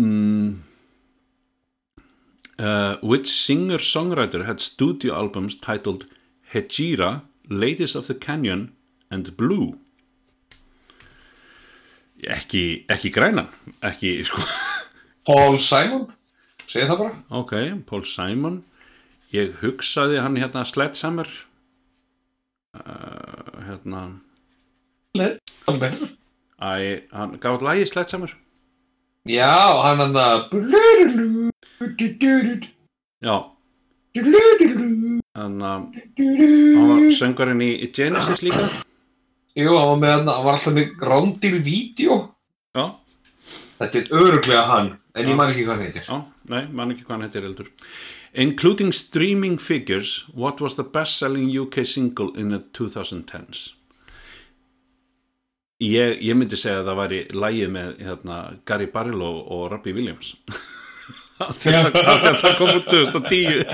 mm. 0.00 0.50
uh, 2.58 2.94
Which 3.02 3.30
singer-songwriter 3.30 4.46
had 4.48 4.64
studio 4.64 5.14
albums 5.20 5.58
titled 5.60 6.08
Hejira, 6.52 7.22
Ladies 7.48 7.94
of 7.94 8.08
the 8.08 8.14
Canyon 8.14 8.72
and 9.10 9.36
Blue 9.36 9.78
ekki, 12.30 12.84
ekki 12.92 13.10
grænan 13.14 13.48
ekki, 13.82 14.18
sko 14.26 14.42
Paul 15.26 15.58
Simon. 15.62 16.08
Segðu 16.66 16.88
það 16.88 16.98
bara. 16.98 17.14
ok, 17.42 17.54
Paul 17.86 18.04
Simon 18.08 18.60
ég 19.34 19.54
hugsaði 19.62 20.20
hann 20.22 20.38
hérna 20.40 20.64
Sledgehammer 20.68 21.28
uh, 22.76 23.62
hérna 23.68 24.02
Led 25.18 25.38
Zeppelin. 25.66 26.16
Æ, 26.62 27.06
hann 27.12 27.38
gaf 27.38 27.56
alltaf 27.56 27.68
lagi 27.70 27.86
Sledgehammer 27.90 28.36
Já, 29.30 29.54
hann 29.84 30.00
hann 30.02 30.16
að... 30.18 30.48
Já, 33.22 33.36
að 34.18 34.32
hann 35.38 35.60
var 35.62 37.04
söngarinn 37.14 37.62
í 37.62 37.70
Genesis 37.94 38.42
líka 38.42 38.66
Jú, 39.58 39.68
hann 39.76 39.88
var 39.90 39.98
með 40.00 40.12
hann, 40.16 40.28
hann 40.32 40.44
var 40.46 40.56
alltaf 40.56 40.72
með 40.76 40.92
rándýr 41.10 41.58
vídeo. 41.64 42.14
Já, 42.76 42.86
Þetta 43.82 43.98
er 43.98 44.06
öruglega 44.14 44.62
hann, 44.70 44.88
en 45.18 45.28
ég 45.28 45.36
man 45.36 45.50
ekki 45.50 45.64
hvað 45.66 45.74
hann 45.74 45.86
heitir. 45.88 46.04
já, 46.06 46.16
nei, 46.52 46.62
mann 46.70 46.92
ekki 46.94 47.02
hvað 47.04 47.14
hann 47.16 47.24
heitir 47.26 47.46
eldur 47.48 47.68
Including 48.32 48.92
streaming 48.96 49.58
figures 49.60 50.12
What 50.32 50.60
was 50.62 50.76
the 50.78 50.84
best 50.86 51.18
selling 51.18 51.50
UK 51.50 51.82
single 51.84 52.30
in 52.38 52.48
the 52.54 52.60
2010s? 52.78 53.72
Ég, 55.82 56.14
ég 56.22 56.38
myndi 56.38 56.54
segja 56.56 56.78
að 56.84 56.86
það 56.92 57.00
væri 57.02 57.18
lægið 57.34 57.72
með 57.74 57.90
hérna, 58.06 58.36
Gary 58.70 58.86
Barlow 58.94 59.42
og 59.50 59.64
Robbie 59.74 59.96
Williams 59.98 60.36
að 61.42 61.58
það 61.58 62.56
kom 62.60 62.70
út 62.78 62.86
2010 62.86 63.66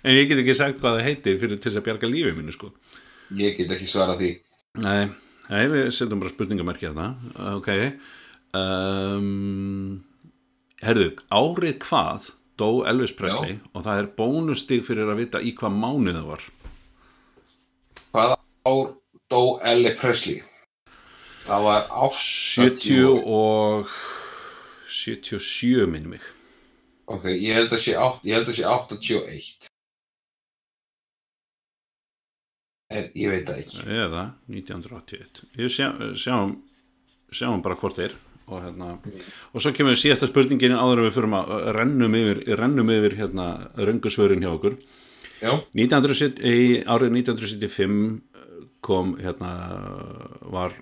En 0.00 0.16
ég 0.16 0.24
get 0.30 0.40
ekki 0.40 0.54
sagt 0.56 0.80
hvað 0.80 0.96
það 0.96 1.06
heitir 1.10 1.36
fyrir 1.44 1.60
til 1.60 1.68
þess 1.68 1.78
að 1.82 1.86
bjarga 1.90 2.08
lífið 2.08 2.38
mínu 2.40 2.56
sko 2.56 2.72
Ég 3.38 3.58
get 3.58 3.70
ekki 3.76 3.88
svarað 3.90 4.22
því. 4.22 4.30
Nei, 4.82 5.10
nei 5.50 5.64
við 5.70 5.90
setjum 5.94 6.22
bara 6.22 6.32
spurningamerki 6.32 6.90
að 6.90 7.00
það 7.00 7.50
Ok. 7.56 7.70
Um, 8.58 10.00
Herðu, 10.80 11.10
árið 11.30 11.76
hvað 11.84 12.30
dó 12.58 12.68
Elvis 12.88 13.12
Presley? 13.16 13.58
Og 13.74 13.84
það 13.84 14.02
er 14.02 14.08
bónustig 14.16 14.82
fyrir 14.86 15.10
að 15.12 15.22
vita 15.22 15.42
í 15.44 15.52
hvað 15.56 15.76
mánuð 15.76 16.16
það 16.18 16.30
var. 16.32 16.46
Hvaða 18.10 18.38
ár 18.66 18.88
dó 19.30 19.42
Ellie 19.70 19.94
Presley? 20.00 20.40
Það 21.46 21.66
var 21.66 21.86
70 22.16 23.20
og 23.24 23.94
77 24.90 25.86
minni 25.90 26.16
mig. 26.16 26.24
Ok, 27.10 27.26
ég 27.34 27.56
held 27.58 27.72
að 27.74 27.84
sé, 27.84 27.94
átt, 27.98 28.24
ég 28.26 28.38
held 28.38 28.50
að 28.50 28.58
sé 28.60 28.66
81 28.66 29.70
En 32.90 33.06
ég 33.14 33.30
veit 33.30 33.46
það 33.46 33.62
ekki. 33.62 33.84
Eða 33.86 34.24
1981 34.50 35.44
við 35.54 35.72
sjá, 35.76 35.88
sjáum 36.18 36.56
sjáum 37.34 37.62
bara 37.62 37.78
hvort 37.78 37.98
þeir 37.98 38.16
og, 38.50 38.58
hérna, 38.64 38.88
og 39.54 39.62
svo 39.62 39.72
kemur 39.74 39.98
síðasta 39.98 40.26
spurningin 40.26 40.74
áður 40.74 41.04
við 41.04 41.16
fyrir 41.18 41.36
að 41.38 41.68
rennum 41.76 42.16
yfir, 42.18 42.42
rennum 42.58 42.90
yfir 42.90 43.14
hérna, 43.20 43.46
röngusvörin 43.78 44.42
hjá 44.42 44.50
okkur. 44.50 44.76
Já, 45.40 45.52
1970, 45.78 46.42
í 46.42 46.82
árið 46.82 47.14
1975 47.20 48.00
kom 48.84 49.14
hérna 49.20 49.52
var, 50.50 50.74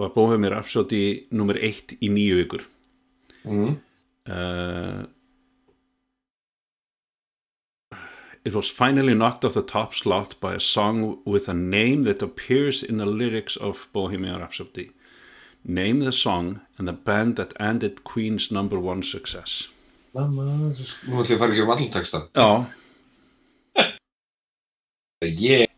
var 0.00 0.12
Bohemian 0.16 0.56
Rhapsody 0.56 1.28
nummer 1.30 1.56
1 1.56 1.96
í 2.02 2.10
nýju 2.10 2.40
vikur. 2.42 2.66
Mm. 3.46 3.78
uh, 4.30 5.02
It 8.44 8.54
was 8.54 8.68
finally 8.68 9.14
knocked 9.14 9.44
off 9.44 9.54
the 9.54 9.62
top 9.62 9.94
slot 9.94 10.34
by 10.40 10.54
a 10.54 10.60
song 10.60 11.18
with 11.24 11.48
a 11.48 11.54
name 11.54 12.02
that 12.04 12.22
appears 12.22 12.82
in 12.82 12.96
the 12.96 13.06
lyrics 13.06 13.56
of 13.56 13.88
Bohemian 13.92 14.40
Rhapsody. 14.40 14.90
Name 15.64 16.00
the 16.00 16.10
song 16.10 16.60
and 16.76 16.88
the 16.88 16.92
band 16.92 17.36
that 17.36 17.52
ended 17.60 18.02
Queen's 18.02 18.50
number 18.50 18.80
one 18.80 19.04
success. 19.04 19.68
Mamma, 20.12 20.42
nú 20.42 20.72
ætlum 20.74 21.22
ég 21.24 21.30
að 21.32 21.38
fara 21.40 21.54
ekki 21.54 21.62
um 21.62 21.70
allan 21.72 21.92
texta 21.94 22.18
Já, 22.36 22.48
Ég 25.22 25.70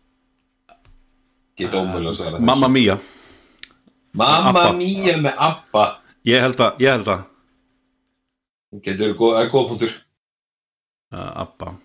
get 1.60 1.76
ómögulega 1.78 2.10
að 2.10 2.16
svara 2.18 2.32
þessu. 2.32 2.46
Mamma 2.48 2.70
Mia. 2.72 2.96
Mamma 4.18 4.64
mía 4.74 5.14
með 5.20 5.38
Abba 5.38 5.84
Ég 6.26 6.42
held 6.42 6.64
að, 6.64 6.82
ég 6.82 6.96
held 6.96 7.12
að, 7.14 7.22
Getur 8.82 9.12
þú 9.12 9.20
góð, 9.20 9.38
góða 9.52 9.68
punktur 9.70 9.94
uh, 11.14 11.30
Abba. 11.44 11.76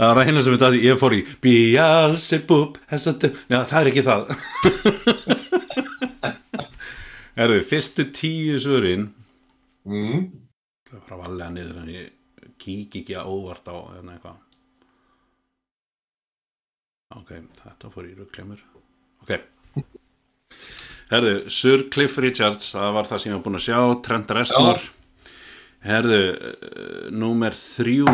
Það 0.00 0.16
er 0.16 0.30
eina 0.30 0.40
sem 0.40 0.54
við 0.54 0.62
dæði, 0.62 0.78
ég 0.86 0.96
fór 0.96 1.12
í 1.12 1.18
Beelzebub, 1.44 2.78
það 2.88 3.74
er 3.80 3.88
ekki 3.90 4.04
það. 4.06 4.30
Erðu, 7.40 7.58
fyrstu 7.68 8.06
tíu 8.16 8.54
svörin. 8.64 9.10
Mm. 9.84 10.22
Það 10.88 10.96
er 10.96 11.02
bara 11.04 11.18
valega 11.26 11.52
niður 11.52 11.82
en 11.82 11.90
ég 11.92 12.46
kík 12.60 12.96
ekki 13.02 13.18
óvart 13.20 13.68
á 13.68 13.76
hérna 13.76 14.14
eitthvað. 14.14 14.38
Ok, 17.20 17.34
þetta 17.58 17.90
fór 17.90 18.06
í 18.06 18.12
rugglemur 18.14 18.60
Ok. 19.24 19.32
Herðu, 21.10 21.34
Sir 21.50 21.88
Cliff 21.90 22.20
Richards 22.22 22.70
það 22.72 22.94
var 22.96 23.08
það 23.08 23.20
sem 23.20 23.32
ég 23.32 23.36
var 23.36 23.44
búin 23.44 23.58
að 23.58 23.66
sjá 23.66 23.78
Trent 24.06 24.32
Reznor. 24.38 24.80
Herðu, 25.84 26.22
uh, 26.32 27.04
númer 27.12 27.56
þrjú 27.56 28.06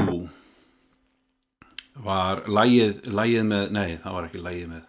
var 2.05 2.43
lægið, 2.51 3.01
lægið 3.17 3.47
með, 3.51 3.71
nei 3.77 3.97
það 4.03 4.17
var 4.17 4.29
ekki 4.29 4.43
lægið 4.45 4.69
með. 4.75 4.85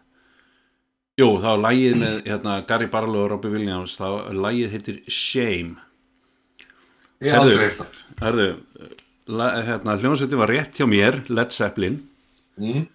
Jú, 1.17 1.27
það 1.41 1.49
var 1.49 1.61
lægið 1.65 1.95
með 2.03 2.17
hérna, 2.27 2.55
Gary 2.69 2.87
Barlow 2.93 3.23
og 3.25 3.31
Robbie 3.33 3.53
Williams. 3.55 3.95
Það 3.97 4.15
var, 4.15 4.39
lægið 4.47 4.73
heitir 4.75 4.99
Shame. 5.09 5.75
Ég 7.25 7.33
aldrei 7.33 7.71
la- 9.27 9.53
hérna, 9.65 9.97
hljómsveitin 9.97 10.37
var 10.39 10.51
rétt 10.53 10.77
hjá 10.77 10.85
mér, 10.89 11.23
Led 11.29 11.51
Zeppelin. 11.51 12.01
Mm. 12.57 12.87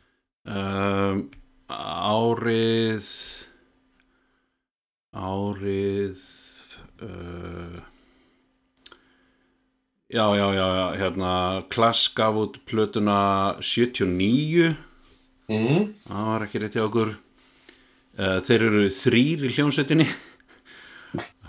um, 0.50 1.18
árið 1.72 3.06
árið 5.12 6.22
uh, 7.04 7.78
já, 10.12 10.24
já, 10.36 10.46
já, 10.54 10.86
hérna, 11.00 11.32
Klass 11.72 12.08
gaf 12.14 12.36
út 12.36 12.58
plötuna 12.68 13.56
79 13.60 14.74
Mm. 15.52 15.88
það 16.06 16.28
var 16.30 16.44
ekki 16.46 16.60
rétt 16.62 16.76
hjá 16.78 16.84
okkur. 16.86 17.10
Uh, 18.16 18.38
þeir 18.44 18.64
eru 18.68 18.82
þrýr 18.92 19.42
í 19.48 19.50
hljómsveitinni. 19.52 20.06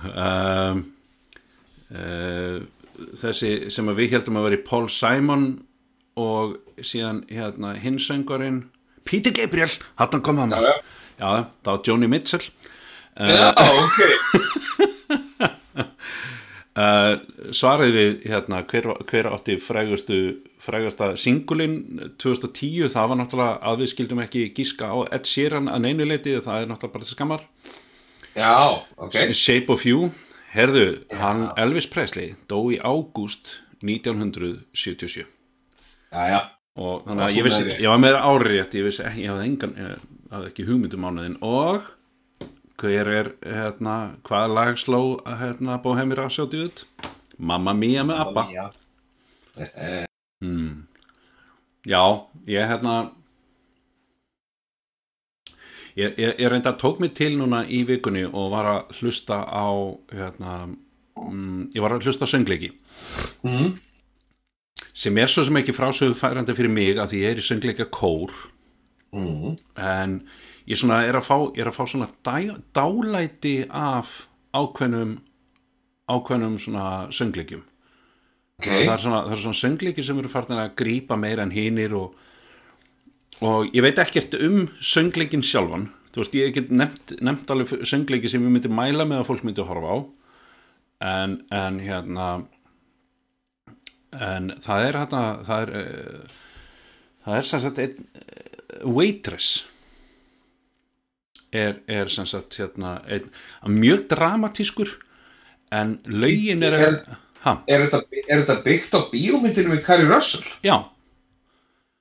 Um, 0.04 0.82
uh, 1.94 2.58
þessi 3.20 3.70
sem 3.72 3.92
við 3.96 4.16
heldum 4.18 4.40
að 4.42 4.48
vera 4.50 4.62
Paul 4.68 4.90
Simon 4.92 5.46
og 6.20 6.58
síðan 6.84 7.24
hérna 7.32 7.76
hinsöngurinn 7.80 8.64
Peter 9.08 9.32
Gabriel, 9.36 9.72
hann 10.00 10.24
kom 10.24 10.40
hann. 10.42 10.52
Já, 10.56 10.62
já. 10.64 10.76
já, 11.20 11.30
það 11.64 11.72
var 11.72 11.84
Joni 11.88 12.12
Mitchell. 12.12 12.50
Já, 13.14 13.52
ok 13.54 14.00
uh, 16.80 17.14
svaraði 17.54 17.94
við 17.98 18.28
hérna, 18.32 18.64
hver, 18.70 18.90
hver 19.10 19.30
átti 19.34 19.60
frægustu 19.62 20.20
frægasta 20.64 21.14
singulinn 21.20 22.14
2010, 22.22 22.92
það 22.94 23.10
var 23.12 23.20
náttúrulega 23.20 23.56
að 23.72 23.82
við 23.84 23.94
skildum 23.94 24.24
ekki 24.24 24.46
gíska 24.56 24.92
á 24.92 24.98
Ed 25.12 25.28
Sheeran 25.28 25.72
að 25.72 25.88
neinu 25.88 26.08
leiti, 26.08 26.38
það 26.40 26.62
er 26.62 26.70
náttúrulega 26.72 26.94
bara 26.94 27.08
þessi 27.08 27.18
skammar. 27.18 27.48
Já, 28.34 28.54
ok. 28.98 29.18
Shape 29.36 29.74
of 29.74 29.84
You, 29.86 30.08
herðu 30.54 30.88
hann 31.20 31.48
Elvis 31.60 31.90
Presley 31.90 32.34
dó 32.50 32.60
í 32.72 32.80
ágúst 32.82 33.60
1977 33.84 35.26
Já, 36.14 36.24
já. 36.30 36.40
Og 36.78 37.04
þannig 37.06 37.26
að 37.26 37.36
ég 37.38 37.46
vissi, 37.46 37.66
ég 37.84 37.90
var 37.90 38.02
með 38.02 38.16
ári 38.18 38.54
rétt 38.56 38.78
ég 38.78 38.88
vissi 38.88 39.04
ég 39.06 39.30
hafði 39.30 39.50
engan 39.50 39.76
ég 39.78 40.06
hafði 40.34 40.50
ekki 40.50 40.66
hugmyndum 40.70 41.04
mánuðin 41.06 41.36
og 41.46 41.90
hver 42.82 43.10
er, 43.12 43.30
hérna, 43.46 43.98
hvað 44.28 44.54
lag 44.58 44.80
sló 44.82 45.02
hérna, 45.26 45.78
Bohemi 45.84 46.18
Rhapsody 46.18 46.66
út? 46.68 46.86
Mamma 47.38 47.74
Mia 47.74 48.06
með 48.06 48.24
Abba 48.26 48.48
Hmm. 50.44 50.88
Já, 51.88 52.02
ég 52.50 52.66
hérna 52.68 53.12
ég, 55.96 56.14
ég, 56.18 56.34
ég 56.40 56.48
reynda 56.50 56.74
tók 56.76 57.00
mig 57.00 57.14
til 57.16 57.38
núna 57.38 57.64
í 57.68 57.84
vikunni 57.88 58.26
og 58.26 58.52
var 58.54 58.70
að 58.72 58.98
hlusta 59.00 59.40
á 59.46 59.68
hérna 60.12 60.56
mm, 60.68 61.70
ég 61.76 61.84
var 61.86 61.96
að 61.96 62.08
hlusta 62.10 62.28
söngleiki 62.30 62.74
mm. 63.46 63.70
sem 64.92 65.22
er 65.22 65.32
svo 65.32 65.46
sem 65.46 65.62
ekki 65.62 65.76
frásögu 65.78 66.18
færandi 66.18 66.56
fyrir 66.58 66.74
mig 66.74 66.98
að 66.98 67.14
því 67.14 67.24
ég 67.24 67.36
er 67.36 67.44
í 67.44 67.48
söngleika 67.52 67.90
kór 67.94 68.34
Mm. 69.14 69.52
en 69.78 70.14
ég 70.70 70.80
svona 70.80 71.04
er 71.08 71.18
að 71.20 71.28
fá, 71.28 71.38
er 71.60 71.70
að 71.70 71.78
fá 71.78 71.84
svona 71.90 72.10
dæ, 72.26 72.56
dálæti 72.76 73.56
af 73.70 74.28
ákveðnum 74.54 75.18
ákveðnum 76.12 76.58
svona 76.60 76.88
söngleikjum. 77.14 77.64
Ok. 78.60 78.70
Það 78.70 78.94
er 78.94 79.04
svona, 79.06 79.22
er 79.28 79.42
svona 79.42 79.60
söngleiki 79.60 80.06
sem 80.06 80.20
eru 80.20 80.32
farin 80.32 80.60
að 80.60 80.76
grípa 80.80 81.18
meira 81.20 81.46
en 81.46 81.54
hinir 81.54 81.96
og, 81.98 82.18
og 83.44 83.70
ég 83.74 83.84
veit 83.86 84.02
ekkert 84.04 84.38
um 84.40 84.66
söngleikin 84.80 85.46
sjálfan. 85.46 85.90
Þú 86.14 86.22
veist, 86.22 86.36
ég 86.38 86.52
get 86.54 86.70
nefnt, 86.70 87.16
nefnt 87.26 87.50
alveg 87.50 87.88
söngleiki 87.90 88.30
sem 88.30 88.44
ég 88.46 88.54
myndi 88.54 88.70
mæla 88.70 89.08
með 89.10 89.24
að 89.24 89.30
fólk 89.32 89.48
myndi 89.48 89.66
horfa 89.66 89.96
á. 89.96 89.98
En, 91.04 91.40
en 91.52 91.80
hérna 91.84 92.28
en 94.14 94.52
það 94.62 94.88
er 94.88 94.98
hérna 95.02 95.22
það 95.48 95.64
er 95.64 95.72
uh, 95.80 96.42
það 97.26 97.38
er 97.40 97.48
sem 97.48 97.64
sagt 97.64 97.82
einn 97.82 98.04
uh, 98.22 98.92
waitress 98.94 99.64
er, 101.54 101.80
er 101.88 102.10
sem 102.12 102.28
sagt 102.30 102.58
hérna 102.60 102.98
einn, 103.08 103.30
mjög 103.70 104.08
dramatískur 104.12 104.96
en 105.74 106.00
lögin 106.10 106.64
er 106.66 106.80
Er 107.68 107.82
þetta, 107.84 108.00
er 108.24 108.40
þetta 108.46 108.56
byggt 108.64 108.94
á 108.96 109.00
bíómyndinu 109.12 109.74
með 109.74 109.82
Carrie 109.84 110.08
Russell? 110.08 110.46
já. 110.64 110.78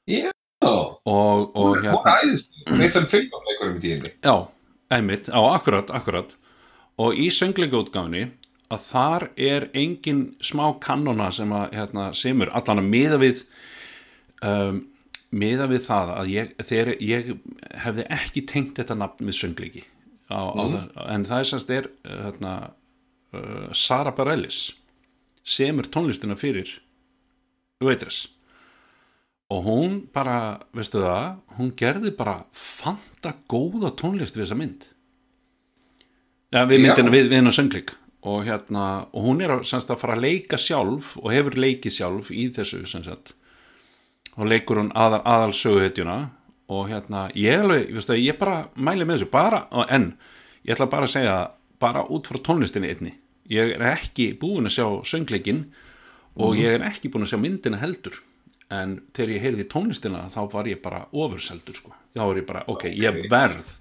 Já. 0.07 0.31
Og, 0.63 1.51
og 1.57 1.77
Hún 1.77 1.83
hérna, 1.83 2.13
æðist 2.23 2.53
Með 2.79 2.93
þann 2.95 3.09
fylgjáleikurum 3.11 3.79
í 3.79 3.83
tíðinni 3.83 4.13
já, 4.23 4.35
einmitt, 4.95 5.31
á 5.35 5.41
akkurat, 5.51 5.91
akkurat. 5.91 6.37
Og 7.03 7.19
í 7.19 7.27
söngleikaútgáfinni 7.35 8.29
að 8.73 8.85
þar 8.87 9.27
er 9.37 9.67
engin 9.75 10.23
smá 10.45 10.69
kannona 10.83 11.31
sem 11.35 11.51
að 11.55 11.75
hérna, 11.75 12.07
semur 12.15 12.53
allan 12.55 12.85
að 12.85 12.91
miða 12.95 13.19
við 13.23 13.43
um, 14.47 14.79
miða 15.33 15.67
við 15.71 15.87
það 15.87 16.13
að 16.19 16.31
ég, 16.33 16.53
þegar 16.61 16.93
ég 17.01 17.33
hefði 17.83 18.07
ekki 18.19 18.45
tengt 18.49 18.79
þetta 18.81 18.99
nafn 19.01 19.29
við 19.29 19.39
söngleiki 19.39 19.83
á, 20.29 20.41
á 20.53 20.63
það, 20.63 20.87
en 21.15 21.27
það 21.29 21.43
er 21.43 21.51
semst 21.51 21.73
er 21.73 21.89
hérna, 22.05 22.55
uh, 23.33 23.67
Sara 23.73 24.13
Bareilles 24.17 24.61
semur 25.43 25.89
tónlistina 25.91 26.37
fyrir 26.39 26.71
Waitress. 27.83 28.29
Og 29.53 29.65
hún 29.67 29.97
bara, 30.15 30.63
veistu 30.73 31.03
það 31.03 31.57
hún 31.59 31.73
gerði 31.77 32.13
bara 32.17 32.39
fanta 32.57 33.35
góða 33.51 33.91
tónlist 33.99 34.39
við 34.39 34.47
þessa 34.47 34.59
mynd. 34.61 34.87
Ja, 36.53 36.63
við 36.69 36.85
myndina 36.85 37.13
við, 37.13 37.29
við 37.33 37.41
hennar 37.41 37.57
söngleik. 37.57 37.93
Og 38.29 38.45
hérna, 38.47 39.09
og 39.11 39.27
hún 39.27 39.43
er 39.43 39.57
að, 39.57 39.65
semst, 39.67 39.91
að 39.91 39.99
fara 40.05 40.15
að 40.15 40.25
leika 40.29 40.61
sjálf 40.61 41.17
og 41.19 41.33
hefur 41.35 41.59
leikið 41.59 41.97
sjálf 41.97 42.31
í 42.31 42.47
þessu 42.55 42.85
sem 42.87 43.03
sagt 43.05 43.35
og 44.37 44.49
leikur 44.49 44.81
hún 44.81 44.93
aðal, 44.97 45.23
aðal 45.29 45.55
söguhetjuna. 45.57 46.19
Og 46.73 46.89
hérna, 46.89 47.27
ég 47.37 47.61
alveg, 47.61 47.89
ég 47.91 47.97
veist 47.99 48.13
að 48.13 48.23
ég 48.23 48.39
bara 48.41 48.63
mæli 48.75 49.05
með 49.05 49.19
þessu, 49.19 49.31
bara, 49.33 49.65
en 49.93 50.13
ég 50.65 50.75
ætla 50.77 50.89
bara 50.93 51.09
að 51.09 51.15
segja 51.17 51.37
bara 51.83 52.05
út 52.09 52.31
frá 52.31 52.39
tónlistinni 52.41 52.93
einni. 52.93 53.17
Ég 53.53 53.75
er 53.77 53.85
ekki 53.91 54.31
búin 54.41 54.71
að 54.71 54.77
sjá 54.79 54.87
söngleikin 55.11 55.67
og 56.41 56.57
ég 56.57 56.79
er 56.79 56.87
ekki 56.87 57.11
búin 57.13 57.27
að 57.27 57.35
sjá 57.35 57.43
myndina 57.43 57.81
heldur. 57.83 58.17
En 58.73 59.01
þegar 59.13 59.35
ég 59.35 59.45
heyrði 59.45 59.69
tónlistina 59.69 60.23
þá 60.33 60.41
var 60.55 60.71
ég 60.71 60.81
bara 60.81 61.05
ofurseldur 61.13 61.77
sko. 61.77 61.93
þá 62.15 62.25
var 62.25 62.41
ég 62.41 62.47
bara, 62.49 62.65
ok, 62.73 62.87
ég 62.89 63.27
verð 63.29 63.75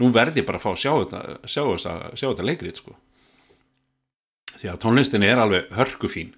nú 0.00 0.10
verð 0.12 0.40
ég 0.40 0.46
bara 0.46 0.60
að 0.60 0.66
fá 0.66 0.72
að 0.72 0.82
sjá 0.82 0.92
þetta 0.92 1.20
sjá, 1.48 1.62
sjá, 1.80 1.92
sjá 2.12 2.26
þetta 2.28 2.46
leikrið 2.46 2.80
sko. 2.80 2.96
því 4.56 4.68
að 4.72 4.82
tónlistin 4.84 5.24
er 5.26 5.40
alveg 5.40 5.72
hörkufín. 5.76 6.34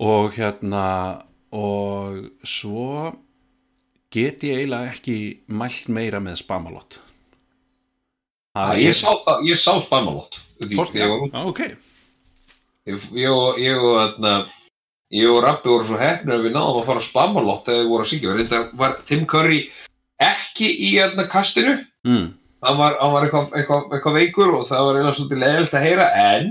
Og 0.00 0.32
hérna 0.34 0.84
og 1.52 2.30
svo 2.46 3.12
get 4.12 4.42
ég 4.46 4.60
eiginlega 4.62 4.92
ekki 4.94 5.16
mælt 5.48 5.88
meira 5.88 6.20
með 6.22 6.36
spamalott 6.44 7.00
Að 8.58 8.80
ég 8.82 8.94
sá 8.98 9.10
ég 9.46 9.58
sá 9.58 9.76
spamalott 9.82 10.40
Fórst, 10.76 10.92
já, 10.94 11.06
ég, 11.06 11.10
og- 11.14 11.30
og 15.30 15.42
Rappi 15.44 15.68
voru 15.68 15.84
svo 15.88 15.96
hefnir 16.00 16.34
að 16.36 16.44
við 16.46 16.52
náðum 16.56 16.80
að 16.82 16.86
fara 16.90 17.00
á 17.00 17.08
spamalott 17.08 17.64
þegar 17.66 17.80
við 17.84 17.88
voru 17.92 18.04
að 18.04 18.10
syngja. 18.10 18.34
Reynda 18.36 18.58
var 18.76 18.96
Tim 19.06 19.24
Curry 19.26 19.60
ekki 20.20 20.68
í 20.86 20.90
þarna 20.98 21.24
kastinu. 21.32 21.74
Mm, 22.06 22.26
hann 22.62 22.76
var, 22.78 22.96
hann 23.00 23.12
var 23.14 23.24
eitthvað, 23.26 23.48
eitthvað, 23.56 23.86
eitthvað 23.96 24.18
veikur 24.20 24.54
og 24.58 24.66
það 24.68 24.84
var 24.86 24.98
eiginlega 24.98 25.18
svolítið 25.20 25.42
leðilt 25.44 25.74
að 25.78 25.86
heyra 25.88 26.10
en 26.34 26.50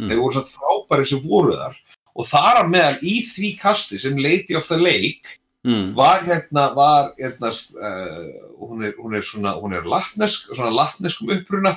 Mm. 0.00 0.08
þeir 0.08 0.20
voru 0.22 0.32
svona 0.32 0.52
frábæri 0.56 1.06
sem 1.06 1.18
voru 1.28 1.52
þar 1.60 1.74
og 2.14 2.26
þar 2.28 2.62
að 2.62 2.72
meðal 2.72 2.96
í 3.06 3.18
því 3.26 3.50
kasti 3.60 4.00
sem 4.00 4.18
Lady 4.18 4.56
of 4.58 4.68
the 4.68 4.78
Lake 4.80 5.38
mm, 5.66 5.92
var 5.98 6.24
hérna, 6.26 6.70
var 6.76 7.12
hérna 7.18 7.52
uh, 7.52 8.24
hún, 8.60 8.84
er, 8.88 8.96
hún 8.98 9.16
er 9.18 9.26
svona, 9.26 9.54
hún 9.60 9.76
er 9.76 9.86
latnesk, 9.88 10.50
svona 10.54 10.72
latneskum 10.74 11.32
uppruna. 11.36 11.76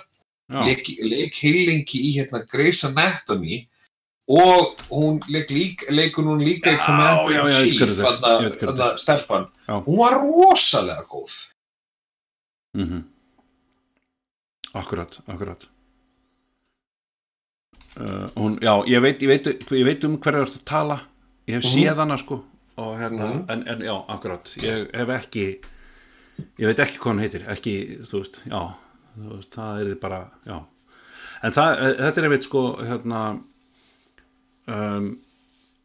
Leik, 0.53 0.85
leik 1.01 1.37
heilingi 1.39 2.01
í 2.03 2.09
hérna 2.17 2.43
Grey's 2.45 2.83
Anatomy 2.85 3.63
og 4.29 4.75
hún 4.91 5.17
leik 5.31 5.49
lík, 5.49 5.85
leikur 5.89 6.27
hún 6.27 6.43
líka 6.45 6.75
í 6.75 6.77
Commander 6.83 7.47
in 7.47 7.71
Chief 7.71 7.95
þarna 7.97 8.51
þetta 8.51 8.89
stelpan, 9.01 9.47
Já. 9.65 9.79
hún 9.87 9.97
var 10.03 10.19
rosalega 10.21 11.07
góð. 11.09 11.39
Mhm. 12.77 13.01
Akkurat, 14.73 15.19
akkurat 15.27 15.67
uh, 17.99 18.27
hún, 18.35 18.57
já, 18.61 18.73
ég 18.87 19.01
veit, 19.01 19.21
ég 19.21 19.27
veit, 19.27 19.47
ég 19.71 19.85
veit 19.85 20.03
um 20.05 20.17
hverju 20.17 20.43
þú 20.43 20.47
ert 20.47 20.57
að 20.61 20.65
tala. 20.65 20.99
Ég 21.47 21.55
hef 21.59 21.63
Mhm. 21.63 21.71
séð 21.73 21.95
hana 21.97 22.17
sko. 22.17 22.43
Og 22.77 22.97
hérna, 22.99 23.25
Mhm. 23.33 23.45
en, 23.49 23.67
en 23.67 23.79
já, 23.81 24.05
akkurat. 24.09 24.43
Ég 24.57 24.87
hef 24.95 25.09
ekki 25.09 25.59
ég 26.57 26.65
veit 26.65 26.79
ekki 26.79 26.97
hvað 26.97 27.05
hann 27.11 27.19
heitir, 27.19 27.43
ekki, 27.47 27.73
þú 28.01 28.19
veist 28.23 28.39
já, 28.49 28.73
þú 29.19 29.35
veist, 29.35 29.51
það 29.51 29.81
er 29.91 29.95
bara 30.01 30.31
já, 30.47 30.65
en 31.43 31.51
það, 31.51 31.83
eh, 31.83 31.93
þetta 32.01 32.17
er 32.17 32.23
einmitt 32.23 32.43
sko, 32.43 32.63
hérna 32.81 33.19
um, 34.67 35.19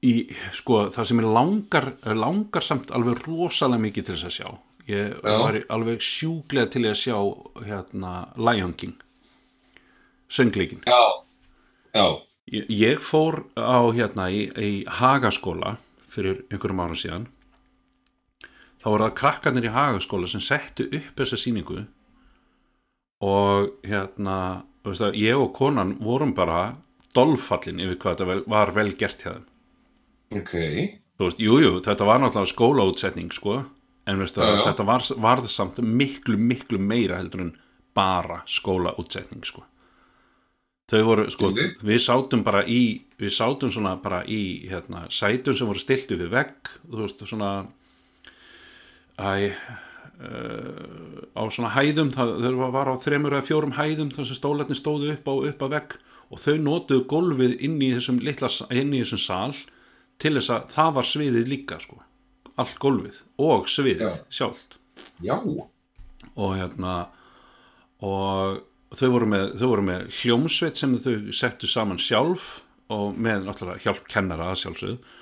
í, 0.02 0.14
sko, 0.52 0.86
það 0.94 1.04
sem 1.10 1.18
er 1.20 1.24
langar 1.24 1.92
langar 2.14 2.62
samt 2.64 2.90
alveg 2.94 3.20
rosalega 3.26 3.82
mikið 3.82 4.04
til 4.06 4.14
þess 4.14 4.24
að 4.30 4.36
sjá. 4.38 4.58
Ég 4.88 5.18
Já. 5.22 5.38
var 5.38 5.58
alveg 5.68 5.98
sjúglega 6.00 6.70
til 6.70 6.82
að 6.88 6.96
sjá 6.96 7.18
hérna 7.66 8.12
Lion 8.38 8.72
King. 8.72 8.94
Söngleikin 10.30 10.80
já, 10.86 11.00
ég, 12.50 12.70
ég 12.70 13.02
fór 13.02 13.42
á 13.56 13.80
hérna 13.94 14.28
í, 14.32 14.46
í 14.56 14.72
Hagaskóla 14.98 15.76
fyrir 16.08 16.44
einhverjum 16.48 16.82
ára 16.84 16.96
síðan. 16.98 17.28
Þá 18.78 18.86
voru 18.88 19.06
það 19.06 19.16
krakkarnir 19.20 19.68
í 19.68 19.74
Hagaskóla 19.74 20.30
sem 20.30 20.42
settu 20.44 20.88
upp 20.88 21.20
þessa 21.20 21.38
sýningu 21.40 21.84
og 23.24 23.72
hérna 23.86 24.38
veist 24.86 25.04
að, 25.04 25.18
ég 25.18 25.38
og 25.38 25.50
konan 25.56 25.96
vorum 26.00 26.32
bara 26.36 26.76
dolfallin 27.16 27.82
yfir 27.82 27.98
hvað 27.98 28.14
þetta 28.14 28.28
vel, 28.30 28.42
var 28.46 28.74
vel 28.76 28.92
gert 28.98 29.24
hjá 29.24 29.32
þeim. 29.32 29.48
Ok. 30.38 30.54
Þú 31.18 31.26
veist, 31.26 31.40
jú, 31.42 31.56
jú, 31.64 31.72
þetta 31.82 32.06
var 32.06 32.22
náttúrulega 32.22 32.52
skólaútsetning 32.52 33.32
sko, 33.34 33.56
en 34.08 34.22
veistu 34.22 34.44
að 34.44 34.60
þetta 34.62 34.86
var, 34.86 35.08
varð 35.24 35.48
samt 35.50 35.80
miklu, 35.82 36.38
miklu 36.38 36.78
meira 36.78 37.18
heldur 37.18 37.48
en 37.48 37.56
bara 37.96 38.44
skólaútsetning 38.46 39.42
sko 39.48 39.64
þau 40.88 41.02
voru, 41.04 41.26
sko, 41.32 41.50
við 41.84 42.00
sátum 42.00 42.44
bara 42.46 42.62
í 42.64 42.82
við 43.18 43.34
sátum 43.34 43.72
svona 43.72 43.96
bara 44.00 44.22
í 44.24 44.68
hérna, 44.70 45.06
sætum 45.12 45.56
sem 45.56 45.68
voru 45.68 45.82
stiltu 45.82 46.16
við 46.16 46.32
vegg 46.32 46.72
þú 46.86 47.02
veist, 47.02 47.24
svona 47.28 47.52
æ 49.18 49.50
uh, 50.18 51.24
á 51.34 51.42
svona 51.50 51.72
hæðum 51.74 52.12
það, 52.14 52.34
þau 52.44 52.70
var 52.74 52.92
á 52.92 52.94
þremur 53.00 53.36
eða 53.36 53.48
fjórum 53.48 53.74
hæðum 53.78 54.12
þar 54.14 54.30
sem 54.30 54.38
stólarnir 54.38 54.78
stóðu 54.78 55.12
upp 55.14 55.28
á 55.28 55.34
upp 55.50 55.66
að 55.66 55.74
vegg 55.76 55.98
og 56.28 56.42
þau 56.42 56.54
notuðu 56.62 57.06
gólfið 57.10 57.56
inn 57.64 57.78
í 57.82 57.90
þessum 57.96 58.20
litla, 58.24 58.50
inn 58.70 58.94
í 58.94 59.02
þessum 59.02 59.22
sal 59.22 59.56
til 60.18 60.34
þess 60.36 60.52
að 60.54 60.72
það 60.74 60.94
var 60.98 61.08
sviðið 61.08 61.52
líka 61.52 61.78
sko, 61.82 62.00
allt 62.58 62.80
gólfið 62.82 63.20
og 63.44 63.68
sviðið 63.70 64.08
Já. 64.08 64.24
sjálft. 64.40 64.78
Já, 65.24 65.36
og 65.38 66.50
hérna 66.58 66.96
og 68.04 68.60
þau 68.94 69.08
voru 69.12 69.28
með, 69.28 69.46
þau 69.60 69.68
voru 69.72 69.84
með 69.88 70.08
hljómsveit 70.20 70.80
sem 70.80 70.96
þau 71.00 71.14
settu 71.36 71.68
saman 71.70 72.00
sjálf 72.00 72.48
og 72.94 73.16
með 73.20 73.48
náttúrulega 73.48 73.84
hjálp 73.84 74.06
kennara 74.08 74.52
að 74.52 74.62
sjálfsögðu. 74.62 75.14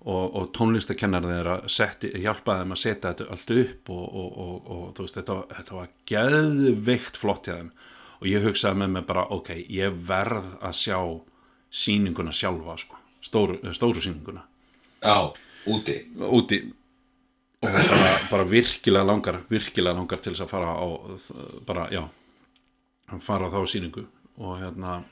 Og, 0.00 0.36
og 0.40 0.46
tónlistakennara 0.56 1.28
þeirra 1.28 1.54
setti, 1.68 2.08
hjálpaði 2.22 2.62
þeim 2.62 2.70
að 2.72 2.78
setja 2.80 3.10
þetta 3.10 3.24
allt 3.34 3.50
upp 3.52 3.90
og, 3.92 4.04
og, 4.16 4.38
og, 4.40 4.86
veist, 4.96 5.18
þetta, 5.18 5.34
þetta 5.58 5.76
var 5.76 5.90
geðveikt 6.08 7.20
flott 7.20 7.50
hjá 7.50 7.58
þeim. 7.58 7.68
Og 8.20 8.28
ég 8.30 8.46
hugsaði 8.48 8.80
með 8.80 8.94
mig 8.94 9.04
bara, 9.10 9.26
ok, 9.36 9.52
ég 9.68 9.98
verð 10.08 10.54
að 10.64 10.78
sjá 10.80 10.96
sýninguna 11.82 12.32
sjálfa 12.32 12.78
sko, 12.80 12.96
stóru, 13.28 13.58
stóru 13.76 14.00
sýninguna. 14.00 14.46
Já, 15.04 15.28
úti. 15.68 15.98
Úti. 16.16 16.62
Og 17.60 17.68
bara, 17.68 18.16
bara 18.30 18.48
virkilega 18.48 19.04
langar 19.04 19.42
virkilega 19.52 19.98
langar 20.00 20.24
til 20.24 20.32
þess 20.32 20.46
að 20.46 20.52
fara 20.54 20.72
á 20.80 20.88
bara, 21.68 21.90
já 21.92 22.06
fara 23.18 23.50
á 23.50 23.52
þá 23.52 23.60
sýningu 23.66 24.06
og 24.38 24.60
hérna 24.60 25.02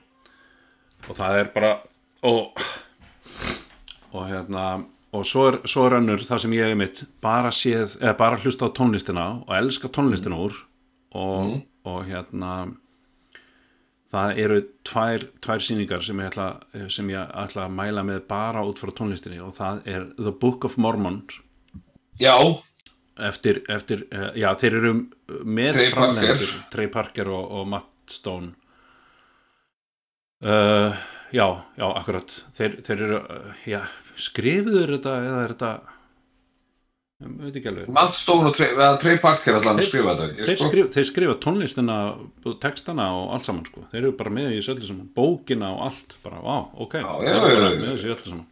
og 1.09 1.17
það 1.19 1.41
er 1.41 1.51
bara 1.55 1.73
og 2.23 2.63
og 4.13 4.25
hérna 4.29 4.85
og 5.13 5.25
svo 5.27 5.47
er, 5.49 5.61
svo 5.65 5.87
er 5.89 5.99
önnur 5.99 6.23
það 6.23 6.43
sem 6.45 6.55
ég 6.57 6.69
hef 6.69 6.79
mitt 6.79 7.05
bara 7.25 7.51
séð, 7.51 7.97
bara 8.19 8.39
hlusta 8.39 8.69
á 8.69 8.77
tónlistina 8.77 9.27
og 9.47 9.55
elska 9.57 9.89
tónlistina 9.89 10.37
úr 10.39 10.55
og, 11.17 11.63
og 11.89 12.05
hérna 12.07 12.69
það 14.09 14.41
eru 14.45 14.61
tvær, 14.89 15.27
tvær 15.45 15.65
sýningar 15.65 16.05
sem 16.05 16.21
ég, 16.21 16.31
ætla, 16.31 16.49
sem 16.93 17.11
ég 17.13 17.35
ætla 17.43 17.67
að 17.67 17.77
mæla 17.77 18.05
með 18.07 18.23
bara 18.31 18.65
út 18.69 18.81
frá 18.81 18.93
tónlistinni 18.95 19.41
og 19.45 19.55
það 19.57 19.83
er 19.89 20.09
The 20.17 20.33
Book 20.33 20.65
of 20.69 20.79
Mormon. 20.81 21.23
Já, 22.21 22.37
eftir, 23.29 23.63
eftir 23.73 24.07
uh, 24.15 24.31
já 24.39 24.49
þeir 24.61 24.77
eru 24.81 24.93
með 25.45 25.79
Parker. 25.97 26.45
Trey 26.73 26.91
Parker 26.93 27.31
og, 27.35 27.45
og 27.61 27.69
Matt 27.75 27.91
Stone. 28.13 28.53
Uh, 30.45 30.95
já, 31.35 31.47
já, 31.77 31.87
akkurat. 31.99 32.35
Þeir, 32.55 32.77
þeir 32.87 33.05
eru, 33.09 33.21
uh, 33.27 33.63
já 33.67 33.81
skrifuður 34.19 34.93
þetta 34.97 35.15
eða 35.27 35.41
er 35.47 35.55
þetta 35.55 35.71
ég 37.19 37.33
veit 37.43 37.57
ekki 37.59 37.71
alveg. 37.73 37.89
Matt 37.95 38.15
Stone 38.15 38.51
og 38.53 38.55
Trey, 38.55 38.77
Trey 39.03 39.19
Parker 39.23 39.59
allan 39.59 39.81
Þeir- 39.81 39.89
skrifa 39.91 40.15
þetta. 40.21 40.45
Þeir, 40.47 40.61
skrif, 40.63 40.91
þeir 40.95 41.09
skrifa 41.09 41.35
tónlistina 41.43 41.97
og 42.47 42.55
textana 42.63 43.09
og 43.19 43.33
allt 43.35 43.49
saman 43.49 43.67
sko. 43.67 43.83
þeir 43.91 44.05
eru 44.05 44.13
bara 44.21 44.31
með 44.37 44.53
í 44.53 44.61
þessu 44.61 44.77
öllu 44.77 44.87
saman. 44.93 45.09
Bókina 45.19 45.73
og 45.75 45.83
allt, 45.89 46.15
bara, 46.23 46.39
vá, 46.45 46.59
ok. 46.87 46.95
Já, 47.03 47.11
þeir 47.25 47.35
eru 47.35 47.51
bara 47.59 47.75
með 47.83 47.91
þessu 47.97 48.13
öllu 48.15 48.31
saman 48.31 48.47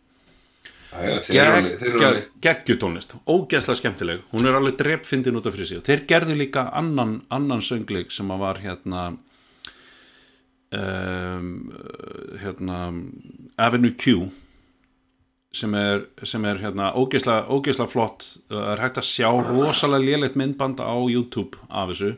geggjutónlist, 2.43 3.17
ógeðslega 3.29 3.81
skemmtileg. 3.81 4.25
Hún 4.33 4.49
er 4.49 4.57
alveg 4.57 4.79
drepfindin 4.81 5.37
út 5.39 5.49
af 5.49 5.57
fyrir 5.57 5.69
sig. 5.69 5.81
Og 5.81 5.87
þeir 5.87 6.05
gerðu 6.09 6.37
líka 6.39 6.69
annan, 6.77 7.21
annan 7.33 7.65
söngleik 7.65 8.15
sem 8.15 8.31
að 8.33 8.43
var 8.45 8.61
hérna 8.63 9.05
um, 10.73 11.53
hérna 12.43 12.81
Avenue 13.67 13.95
Q 13.99 14.29
sem 15.57 15.73
er, 15.79 16.05
sem 16.29 16.45
er 16.45 16.61
hérna 16.61 16.93
ógeðslega, 16.97 17.47
ógeðslega 17.49 17.93
flott. 17.93 18.29
Það 18.51 18.71
er 18.75 18.85
hægt 18.85 19.01
að 19.01 19.11
sjá 19.11 19.31
rosalega 19.31 20.05
lélegt 20.05 20.37
myndband 20.37 20.83
á 20.85 20.97
YouTube 21.09 21.59
af 21.71 21.93
þessu. 21.93 22.17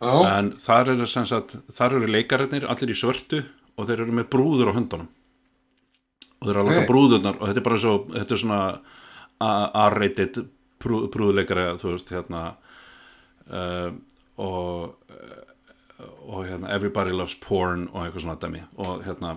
Já, 0.00 0.14
en 0.32 0.54
þar 0.56 0.94
eru, 0.94 1.06
sagt, 1.06 1.58
þar 1.68 1.98
eru 1.98 2.08
leikararnir 2.08 2.64
allir 2.72 2.94
í 2.94 2.96
svörtu 2.96 3.42
og 3.76 3.88
þeir 3.88 4.06
eru 4.06 4.14
með 4.16 4.30
brúður 4.32 4.70
á 4.72 4.76
höndunum 4.78 5.10
og 6.40 6.46
þeir 6.48 6.54
eru 6.56 6.62
að 6.64 6.70
láta 6.70 6.82
Ok. 6.84 6.88
brúðurnar 6.90 7.36
og 7.40 7.48
þetta 7.50 7.60
er 7.62 7.68
bara 7.68 7.80
svo, 7.84 7.94
þetta 8.14 8.32
er 8.36 8.40
svona 8.42 8.60
a- 9.40 9.70
R-rated 9.90 10.40
brú, 10.80 11.02
brúðuleikari 11.12 11.66
þú 11.80 11.92
veist 11.94 12.12
hérna 12.14 12.42
uh, 13.50 13.90
og 14.40 14.96
og 16.30 16.46
hérna 16.48 16.70
Everybody 16.72 17.12
Loves 17.12 17.34
Porn 17.36 17.88
og 17.92 18.06
eitthvað 18.06 18.22
svona 18.24 18.38
dæmi 18.40 18.60
og 18.80 19.02
hérna 19.04 19.34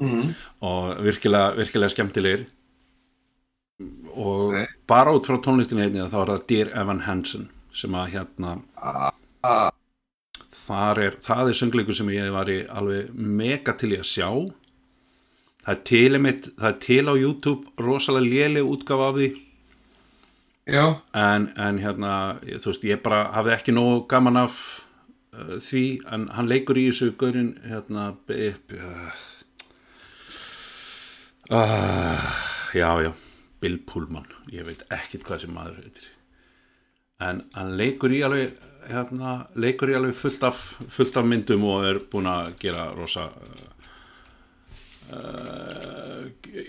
og 0.64 1.02
virkilega, 1.04 1.50
virkilega 1.58 1.90
skemmtilegir 1.92 2.46
og 4.16 4.54
Ok. 4.54 4.68
bara 4.88 5.12
út 5.12 5.28
frá 5.28 5.36
tónlistinni 5.44 5.84
einni 5.90 6.06
þá 6.08 6.20
er 6.22 6.32
það 6.32 6.48
Dear 6.48 6.72
Evan 6.84 7.02
Hansen 7.08 7.50
sem 7.74 7.92
að 7.98 8.12
hérna 8.14 8.54
ah, 8.78 9.72
þar 10.54 11.00
er, 11.08 11.18
það 11.20 11.50
er 11.52 11.58
söngleikur 11.60 11.98
sem 11.98 12.12
ég 12.14 12.32
var 12.32 12.52
í 12.54 12.60
alveg 12.70 13.10
mega 13.18 13.74
til 13.76 13.92
í 13.96 14.00
að 14.00 14.08
sjá 14.08 14.30
það 15.64 15.74
er 15.74 15.82
til 15.90 16.14
einmitt, 16.18 16.48
það 16.60 16.70
er 16.70 16.80
til 16.86 17.04
á 17.08 17.14
YouTube 17.16 17.74
rosalega 17.80 18.30
léleg 18.30 18.70
útgáfa 18.76 19.10
af 19.10 19.18
því. 19.20 19.30
Já, 20.64 20.86
en, 21.20 21.50
en 21.60 21.80
hérna, 21.84 22.14
þú 22.48 22.70
veist, 22.72 22.86
ég 22.88 23.02
bara 23.04 23.26
hafði 23.36 23.52
ekki 23.58 23.74
nógu 23.76 24.06
gaman 24.12 24.40
af 24.46 24.56
uh, 25.36 25.58
því, 25.60 25.84
en 26.16 26.30
hann 26.38 26.48
leikur 26.48 26.80
í 26.80 26.86
þessu 26.88 27.10
gaurin, 27.20 27.50
hérna 27.68 28.06
b- 28.28 28.54
uh, 28.72 29.24
uh, 31.52 32.30
já, 32.78 32.88
já 33.04 33.12
Bill 33.64 33.78
Pullman, 33.88 34.28
ég 34.52 34.64
veit 34.68 34.86
ekkit 34.92 35.28
hvað 35.28 35.44
sem 35.44 35.54
maður 35.56 35.82
heitir. 35.84 36.08
En 37.24 37.44
hann 37.56 37.76
leikur 37.80 38.16
í 38.16 38.24
alveg 38.24 38.56
hérna, 38.88 39.36
leikur 39.56 39.92
í 39.92 40.00
alveg 40.00 40.16
fullt 40.16 40.48
af 40.48 40.64
fullt 40.92 41.20
af 41.20 41.28
myndum 41.28 41.64
og 41.68 41.86
er 41.88 42.00
búin 42.12 42.28
að 42.32 42.56
gera 42.64 42.90
rosa 42.96 43.28
uh, 43.36 43.68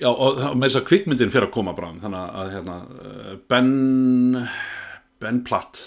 já, 0.01 0.09
og 0.11 0.41
með 0.57 0.69
þess 0.69 0.81
að 0.81 0.89
kvikmyndin 0.91 1.35
fyrir 1.35 1.49
að 1.49 1.55
koma 1.57 1.75
bráðum 1.77 2.01
þannig 2.03 2.39
að 2.43 2.55
hérna, 2.55 2.79
uh, 2.85 3.35
Ben 3.51 3.71
Ben 5.23 5.45
Platt. 5.47 5.83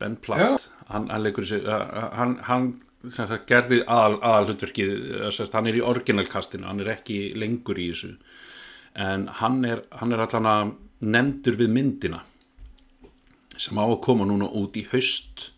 Ben 0.00 0.16
Platt. 0.18 0.68
Hann, 0.88 1.06
hann 1.08 1.22
leikur 1.22 1.46
í 1.46 1.50
sig 1.52 1.66
uh, 1.66 2.08
hann, 2.18 2.38
hann 2.48 2.72
gerði 3.48 3.82
aðal, 3.90 4.18
aðal 4.22 4.56
hann 5.54 5.68
er 5.70 5.78
í 5.78 5.84
originalkastinu, 5.92 6.66
hann 6.68 6.82
er 6.82 6.92
ekki 6.96 7.32
lengur 7.38 7.78
í 7.78 7.90
þessu. 7.90 8.16
En 8.92 9.26
hann 9.40 9.62
er, 9.64 9.86
hann 9.98 10.12
er 10.12 10.22
allan 10.22 10.50
að 10.50 10.74
nefndur 11.02 11.58
við 11.58 11.72
myndina 11.74 12.20
sem 13.58 13.78
á 13.78 13.84
að 13.84 14.00
koma 14.04 14.26
núna 14.26 14.48
út 14.58 14.76
í 14.78 14.84
haust 14.92 15.50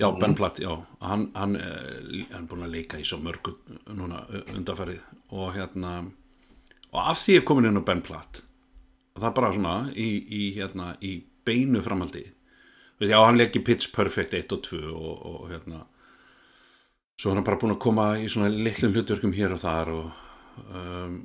já, 0.00 0.08
Ben 0.20 0.34
Platt, 0.34 0.60
já. 0.62 0.72
Hann, 1.04 1.28
hann, 1.34 1.56
eh, 1.56 2.26
hann 2.32 2.44
er 2.44 2.48
búin 2.48 2.66
að 2.66 2.74
leika 2.74 3.00
í 3.00 3.06
svo 3.06 3.20
mörgu 3.22 3.54
núna 3.96 4.24
eh, 4.30 4.54
undanfærið 4.56 5.00
og 5.36 5.52
hérna 5.54 5.94
og 6.90 7.00
af 7.04 7.20
því 7.20 7.38
er 7.38 7.46
komin 7.46 7.70
inn 7.70 7.80
á 7.80 7.84
Ben 7.86 8.02
Platt 8.02 8.42
og 9.14 9.22
það 9.22 9.28
er 9.30 9.38
bara 9.38 9.52
svona 9.54 9.74
í, 9.92 10.10
í, 10.24 10.42
hérna, 10.56 10.94
í 11.02 11.18
beinu 11.46 11.82
framhaldi. 11.84 12.24
Veist, 13.00 13.12
já, 13.12 13.18
hann 13.20 13.38
leiki 13.38 13.62
Pitch 13.64 13.92
Perfect 13.94 14.34
1 14.38 14.56
og 14.56 14.62
2 14.66 14.80
og, 14.90 15.26
og 15.30 15.48
hérna 15.52 15.84
svo 17.20 17.30
er 17.30 17.40
hann 17.40 17.44
bara 17.44 17.60
búin 17.60 17.74
að 17.74 17.82
koma 17.84 18.06
í 18.16 18.28
svona 18.32 18.48
litlum 18.48 18.94
hlutverkum 18.96 19.34
hér 19.36 19.52
og 19.52 19.60
þar 19.60 19.92
og 19.92 20.10
um, 20.72 21.20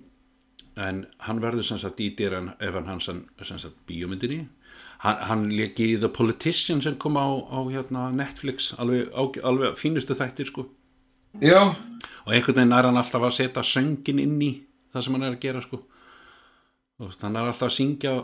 en 0.76 1.06
hann 1.24 1.42
verður 1.44 1.68
sem 1.68 1.80
sagt 1.80 2.02
í 2.04 2.10
Dyran 2.20 2.52
Evan 2.60 2.90
Hansen 2.90 3.24
sem 3.40 3.60
sagt 3.62 3.86
bíómyndinni 3.88 4.42
hann, 5.04 5.18
hann 5.30 5.44
leki 5.52 5.92
í 5.96 6.00
The 6.00 6.10
Politician 6.10 6.82
sem 6.82 6.96
kom 7.02 7.18
á, 7.20 7.26
á 7.52 7.60
hérna, 7.72 8.08
Netflix 8.16 8.72
alveg, 8.80 9.10
á, 9.12 9.22
alveg 9.44 9.76
fínustu 9.80 10.16
þættir 10.18 10.48
sko. 10.52 10.68
Já, 11.44 11.62
og 12.26 12.32
einhvern 12.32 12.56
veginn 12.62 12.72
er 12.78 12.88
hann 12.88 12.98
alltaf 13.02 13.26
að 13.28 13.36
setja 13.42 13.64
söngin 13.68 14.22
inn 14.24 14.38
í 14.42 14.52
það 14.94 15.04
sem 15.08 15.18
hann 15.18 15.28
er 15.28 15.36
að 15.36 15.42
gera 15.44 15.62
sko. 15.66 15.82
Veist, 17.04 17.22
hann 17.28 17.36
er 17.36 17.50
alltaf 17.50 17.68
að 17.68 17.76
syngja 17.76 18.14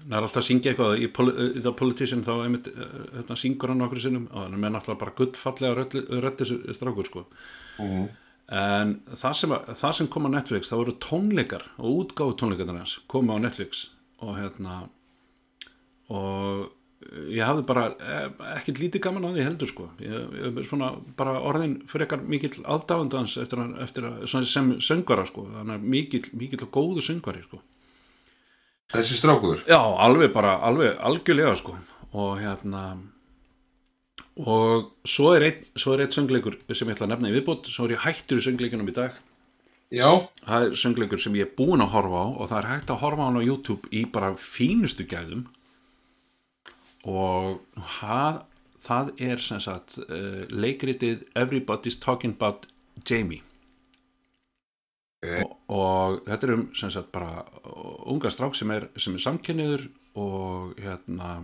hann 0.00 0.14
er 0.16 0.22
alltaf 0.22 0.40
að 0.40 0.46
syngja 0.46 0.70
eitthvað 0.72 0.96
í, 1.02 1.08
í 1.10 1.62
The 1.64 1.72
Politician 1.76 2.22
þá 2.24 2.32
einmitt, 2.44 2.70
uh, 2.70 3.04
þetta 3.18 3.36
syngur 3.42 3.72
hann 3.74 3.84
okkur 3.86 4.00
sinnum. 4.06 4.28
Og 4.32 4.44
hann 4.46 4.54
er 4.56 4.62
með 4.62 4.74
náttúrulega 4.76 5.02
bara 5.02 5.16
gullfallega 5.18 5.86
röddis 6.24 6.54
strákur 6.78 7.08
sko. 7.10 7.24
En 8.50 8.96
það 9.14 9.34
sem, 9.38 9.52
að- 9.54 9.68
það 9.78 9.92
sem 9.98 10.08
kom 10.10 10.26
á 10.26 10.30
Netflix 10.34 10.70
það 10.72 10.80
voru 10.82 10.94
tónleikar 11.04 11.66
og 11.78 11.98
útgáfu 12.04 12.32
tónleikarnar 12.40 12.80
hans 12.82 12.96
koma 13.10 13.36
á 13.38 13.42
Netflix 13.42 13.84
og 14.20 14.36
hérna 14.38 14.82
og 16.10 16.68
ég 17.32 17.40
hafði 17.46 17.62
bara 17.68 17.84
eh, 17.96 18.26
ekkert 18.58 18.80
lítið 18.82 19.02
gaman 19.06 19.24
á 19.24 19.30
því 19.32 19.44
heldur 19.46 19.70
sko. 19.70 19.86
Ég, 20.04 20.34
ég 20.36 20.58
svona 20.68 20.90
bara 21.16 21.38
orðin 21.48 21.78
frekar 21.88 22.20
mikill 22.28 22.58
aðdáðandans 22.68 23.38
eftir, 23.40 23.62
að- 23.62 23.78
eftir 23.86 24.08
að, 24.10 24.26
sem 24.50 24.74
söngvara 24.84 25.24
sko. 25.28 25.46
Þannig 25.54 25.86
mikill, 25.94 26.26
mikill 26.36 26.60
og 26.66 26.72
góðu 26.76 27.04
söngvari 27.06 27.40
sko. 27.46 27.62
Þessi 28.92 29.16
strákur? 29.20 29.62
Já, 29.70 29.78
alveg 29.78 30.32
bara, 30.34 30.56
alveg, 30.66 30.96
algjörlega 30.98 31.54
sko. 31.56 31.76
Og 32.12 32.36
hérna 32.42 32.84
og 34.40 34.92
svo 35.08 35.32
er 35.36 35.44
einn 35.48 35.64
svo 35.78 35.94
er 35.94 36.04
einn 36.04 36.14
söngleikur 36.14 36.56
sem 36.74 36.88
ég 36.88 36.96
ætla 36.96 37.06
að 37.08 37.12
nefna 37.14 37.30
í 37.30 37.34
viðbót. 37.38 37.68
Svo 37.70 37.86
er 37.88 37.94
ég 37.96 38.04
hættur 38.04 38.40
í 38.40 38.44
söngleikunum 38.44 38.88
í 38.90 38.94
dag 38.96 39.16
Já, 39.90 40.06
það 40.46 40.66
er 40.68 40.76
söngleikur 40.78 41.18
sem 41.18 41.34
ég 41.34 41.48
er 41.48 41.56
búinn 41.58 41.82
að 41.82 41.94
horfa 41.96 42.22
á 42.22 42.26
og 42.30 42.46
það 42.46 42.58
er 42.60 42.68
hægt 42.70 42.92
að 42.94 43.00
horfa 43.02 43.24
á 43.24 43.26
hann 43.26 43.40
á 43.42 43.48
YouTube 43.48 43.90
í 43.90 44.04
bara 44.06 44.30
fínustu 44.38 45.06
gæðum. 45.10 45.48
Og 47.10 47.58
það, 47.98 48.42
það 48.78 49.12
er 49.30 49.42
sem 49.42 49.62
sagt 49.62 49.98
uh, 50.04 50.44
leikritið 50.52 51.24
Everybody's 51.34 51.98
Talking 51.98 52.36
About 52.38 52.68
Jamie. 53.02 53.42
Ok. 55.20 55.42
og, 55.44 55.56
og 55.76 56.20
þetta 56.24 56.46
er 56.46 56.54
um 56.54 56.62
sem 56.72 56.92
sagt 56.94 57.10
bara 57.12 57.42
unga 58.08 58.30
strák 58.32 58.54
sem 58.56 58.70
er, 58.72 58.86
er 58.96 59.18
samkynniður 59.20 59.82
og 60.16 60.78
hérna 60.80 61.42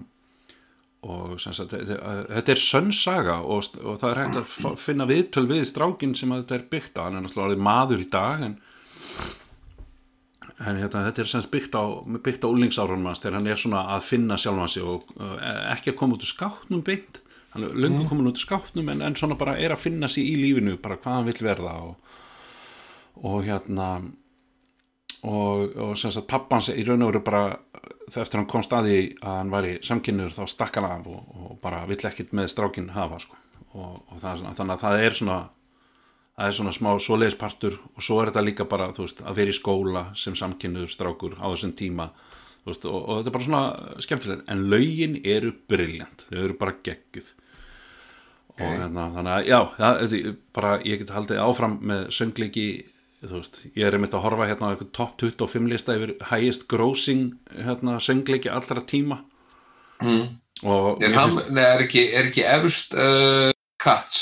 og 1.07 1.37
sagt 1.43 1.75
þetta 1.75 2.53
er 2.53 2.61
sönnsaga 2.61 3.41
og, 3.45 3.69
og 3.83 3.99
það 4.01 4.11
er 4.11 4.21
hægt 4.23 4.39
að 4.41 4.79
finna 4.81 5.07
viðtöl 5.09 5.45
við 5.51 5.67
strákin 5.69 6.17
sem 6.19 6.33
þetta 6.35 6.57
er 6.57 6.65
byggt 6.71 6.99
á. 6.99 7.07
Hann 7.07 7.19
er 7.21 7.27
náttúrulega 7.27 7.67
maður 7.67 8.03
í 8.03 8.09
dag 8.11 8.47
en 8.49 8.57
en 10.57 10.79
hérna, 10.81 11.05
þetta 11.05 11.23
er 11.23 11.29
sem 11.29 11.45
sagt 11.45 11.53
byggt 11.53 11.77
á, 11.77 11.85
byggt 12.25 12.47
á 12.47 12.49
úlingsárunum 12.49 13.11
hans 13.11 13.21
þegar 13.21 13.39
hann 13.39 13.51
er 13.53 13.61
svona 13.61 13.83
að 13.93 14.07
finna 14.09 14.39
sjálfan 14.41 14.73
sig 14.73 14.87
og 14.89 15.05
uh, 15.21 15.37
ekki 15.75 15.93
að 15.93 15.99
koma 16.01 16.17
út 16.17 16.25
úr 16.25 16.33
skáttnum 16.33 16.85
beint. 16.87 17.21
Hann 17.53 17.67
er 17.67 17.77
löngu 17.77 18.07
komin 18.09 18.31
út 18.31 18.41
úr 18.41 18.45
skáttnum 18.47 18.89
en, 18.93 19.05
en 19.05 19.17
svona 19.19 19.37
bara 19.39 19.57
er 19.61 19.75
að 19.75 19.85
finna 19.85 20.09
sig 20.09 20.29
í 20.31 20.39
lífinu 20.41 20.79
bara 20.81 20.97
hvað 21.01 21.19
hann 21.19 21.29
vill 21.29 21.45
verða 21.45 21.75
og, 21.91 22.15
og 23.21 23.45
hérna 23.45 23.91
og, 25.27 25.75
og 25.83 25.97
sem 25.99 26.13
sagt 26.15 26.29
pappans 26.31 26.71
í 26.73 26.85
raun 26.87 27.05
og 27.05 27.13
veru 27.13 27.25
bara 27.27 27.43
eftir 28.07 28.39
hann 28.39 28.49
komst 28.51 28.75
að 28.77 28.89
því 28.91 29.01
að 29.19 29.37
hann 29.41 29.53
væri 29.53 29.75
samkynnur 29.87 30.33
þá 30.35 30.43
stakk 30.53 30.79
hann 30.79 30.89
af 30.89 31.11
og, 31.11 31.35
og 31.43 31.59
bara 31.63 31.83
vill 31.91 32.01
ekkit 32.07 32.35
með 32.37 32.53
strákin 32.55 32.93
hafa 32.95 33.19
sko. 33.23 33.39
og, 33.75 34.01
og 34.13 34.21
það 34.21 34.43
svona, 34.43 34.55
þannig 34.59 34.77
að 34.77 34.85
það 34.85 35.05
er 35.07 35.19
svona 35.21 35.39
það 36.37 36.49
er 36.49 36.57
svona 36.59 36.75
smá 36.77 36.91
svoleiðispartur 37.01 37.79
og 37.95 38.05
svo 38.05 38.21
er 38.21 38.31
þetta 38.31 38.45
líka 38.45 38.69
bara 38.69 38.91
veist, 38.95 39.23
að 39.25 39.41
vera 39.41 39.53
í 39.53 39.57
skóla 39.57 40.05
sem 40.15 40.37
samkynnuður 40.37 40.93
strákur 40.93 41.39
á 41.41 41.47
þessum 41.49 41.73
tíma 41.79 42.11
veist, 42.67 42.85
og, 42.85 42.99
og 43.01 43.19
þetta 43.19 43.33
er 43.33 43.37
bara 43.39 43.47
svona 43.47 44.05
skemmtilegt. 44.05 44.47
En 44.53 44.67
lögin 44.71 45.17
eru 45.25 45.53
briljant. 45.71 46.27
Þau 46.29 46.41
eru 46.43 46.59
bara 46.61 46.77
gegguð 46.85 47.33
og 48.57 48.65
hérna, 48.65 49.11
þannig 49.13 49.33
að 49.35 49.49
já, 49.51 49.59
það, 49.77 50.29
bara 50.57 50.77
ég 50.89 51.01
get 51.03 51.11
haldið 51.13 51.41
áfram 51.45 51.75
með 51.85 52.07
söngleiki 52.17 52.69
þú 53.31 53.41
veist, 53.41 53.57
ég 53.77 53.87
er 53.89 53.97
einmitt 53.97 54.15
að 54.17 54.25
horfa 54.27 54.47
hérna 54.51 54.69
á 54.69 54.73
eitthvað 54.75 54.93
top 54.97 55.17
25 55.23 55.69
lista 55.73 55.95
yfir 55.99 56.15
highest 56.31 56.67
grossing 56.71 57.35
hérna, 57.57 57.99
söngleiki 58.03 58.51
allra 58.53 58.83
tíma. 58.87 59.21
Mm. 60.03 60.27
og 60.69 61.03
er, 61.03 61.15
hann, 61.17 61.31
finnst- 61.33 61.51
nei, 61.57 61.63
er 61.65 61.83
ekki, 61.87 62.03
er 62.13 62.27
ekki 62.29 62.43
efst 62.45 62.93
uh, 63.01 63.51
Cats 63.81 64.19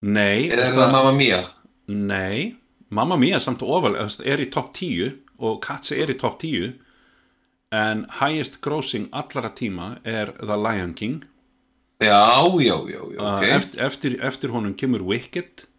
nei, 0.00 0.48
er 0.48 0.62
það 0.72 0.92
Mamma 0.94 1.12
Mia 1.12 1.40
Nei, 1.88 2.54
Mamma 2.88 3.16
Mia 3.20 3.38
samt 3.40 3.60
ofal 3.64 3.96
er 4.00 4.40
í 4.40 4.48
topp 4.52 4.72
10 4.76 5.10
og 5.44 5.60
Cats 5.64 5.92
er 5.92 6.08
í 6.12 6.16
topp 6.20 6.38
10 6.40 6.72
en 7.76 8.06
highest 8.22 8.60
grossing 8.64 9.08
allara 9.12 9.50
tíma 9.52 9.98
er 10.04 10.32
The 10.40 10.56
Lion 10.56 10.94
King. 10.96 11.18
Já, 12.00 12.48
já, 12.62 12.76
já, 12.88 13.00
já, 13.12 13.20
uh, 13.20 13.36
ok 13.36 13.44
eftir, 13.52 13.80
eftir, 13.84 14.16
eftir 14.24 14.52
honum 14.54 14.72
kemur 14.78 15.02
Wicked. 15.04 15.64
uh, 15.64 15.77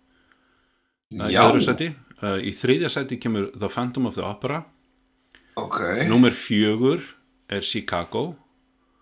í 1.13 1.37
öðru 1.41 1.61
seti 1.63 1.89
uh, 2.21 2.37
í 2.37 2.51
þriðja 2.53 2.89
seti 2.93 3.17
kemur 3.21 3.49
The 3.55 3.69
Phantom 3.71 4.09
of 4.09 4.17
the 4.17 4.25
Opera. 4.25 4.63
Ok. 5.57 5.79
Númer 6.09 6.35
fjögur 6.35 7.01
er 7.49 7.65
Chicago. 7.65 8.35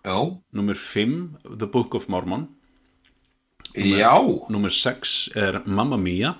Já, 0.06 0.16
Númer 0.56 0.78
fimm 0.78 1.36
The 1.44 1.66
Book 1.68 1.94
of 1.94 2.08
Mormon. 2.08 2.48
Já, 3.76 4.14
Númer 4.48 4.72
6 4.72 5.36
er 5.36 5.62
Mamma 5.66 5.98
Mia 6.00 6.34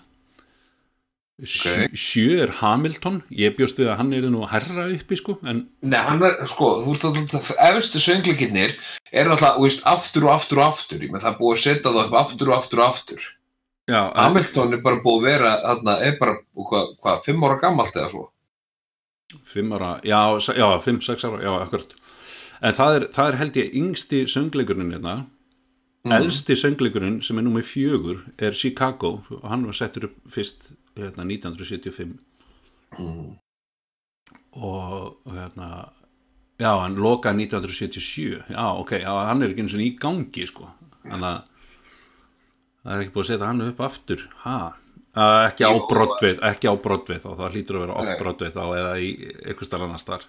Sjö, 1.38 1.84
Ok. 1.84 1.92
sjö 1.94 2.40
er 2.42 2.50
Hamilton. 2.58 3.20
Ég 3.30 3.54
bjóst 3.54 3.76
við 3.78 3.92
að 3.92 3.96
hann 4.00 4.12
er 4.16 4.24
nú 4.26 4.40
herra 4.50 4.88
uppi 4.90 5.14
sko 5.20 5.36
En 5.46 5.68
Nei, 5.86 6.00
hann 6.02 6.22
er, 6.26 6.34
sko, 6.50 6.80
þú 6.82 6.94
veist 6.96 7.04
að 7.06 7.20
það 7.30 7.76
efstu 7.78 8.00
söngleikinnir 8.02 8.72
er 9.12 9.28
náttúrulega, 9.28 9.60
veist, 9.62 9.84
aftur 9.86 10.26
og 10.26 10.32
aftur 10.34 10.58
og 10.58 10.72
aftur, 10.72 11.04
menn 11.06 11.22
það 11.22 11.30
er 11.30 11.38
búið 11.38 11.54
að 11.54 11.62
setja 11.62 11.92
það 11.92 12.00
upp 12.08 12.16
aftur 12.24 12.50
og 12.50 12.56
aftur 12.56 12.82
og 12.82 12.88
aftur. 12.88 13.28
Já, 13.88 14.00
Hamilton 14.14 14.76
er 14.76 14.82
bara 14.84 15.00
búið 15.04 15.18
að 15.18 15.26
vera, 15.28 15.54
þarna, 15.64 15.96
er 16.06 16.18
bara, 16.20 16.36
hvað, 16.70 16.92
hva, 17.02 17.16
fimm 17.24 17.48
ára 17.48 17.58
gammalt 17.62 17.96
eða 17.96 18.12
svo? 18.12 18.28
fimm 19.44 19.74
ára 19.76 19.98
Já, 20.08 20.20
já 20.56 20.68
fimm, 20.84 21.00
sex 21.04 21.26
ára, 21.28 21.42
já, 21.44 21.50
akkurat. 21.62 21.96
En 22.64 22.74
það 22.74 22.94
er, 22.94 23.08
það 23.14 23.32
er 23.32 23.40
held 23.42 23.58
ég 23.60 23.74
yngsti 23.80 24.22
söngleikurinn 24.30 24.94
hérna. 24.96 25.18
Elsti 26.18 26.56
söngleikurinn 26.56 27.20
sem 27.22 27.38
er 27.38 27.44
númer 27.44 27.66
fjögur 27.66 28.24
er 28.38 28.56
Chicago. 28.56 29.18
Og 29.36 29.44
hann 29.50 29.66
var 29.68 29.76
settur 29.76 30.08
upp 30.08 30.16
fyrst 30.32 30.72
hérna, 30.98 31.26
1975 31.28 32.16
og, 34.52 35.26
og 35.26 35.34
hérna 35.34 35.68
já, 36.58 36.72
hann 36.82 36.98
lokaði 36.98 37.46
1977 37.46 38.54
já, 38.54 38.64
ok, 38.80 38.92
já, 39.02 39.12
hann 39.28 39.42
er 39.42 39.52
ekki 39.52 39.64
eins 39.66 39.76
og 39.76 39.84
í 39.84 39.92
gangi 40.00 40.46
sko, 40.48 40.68
þannig 41.04 41.28
að 41.30 41.57
það 42.84 42.92
er 42.94 43.02
ekki 43.04 43.14
búið 43.14 43.24
að 43.26 43.30
setja 43.32 43.48
hann 43.50 43.64
upp 43.68 43.80
aftur. 43.88 44.22
Ha, 44.44 44.58
ekki 45.48 45.66
á 45.66 45.72
brotvið 45.90 46.42
ekki 46.52 46.70
á 46.70 46.74
brotvið 46.84 47.22
þá, 47.24 47.30
það 47.40 47.54
hlýtur 47.56 47.78
að 47.78 47.84
vera 47.86 47.96
off 48.02 48.10
brotvið 48.20 48.52
þá 48.54 48.62
eða 48.78 48.92
í 49.02 49.08
eitthvað 49.48 49.68
starf 49.70 49.86
annars 49.88 50.06
þar 50.08 50.26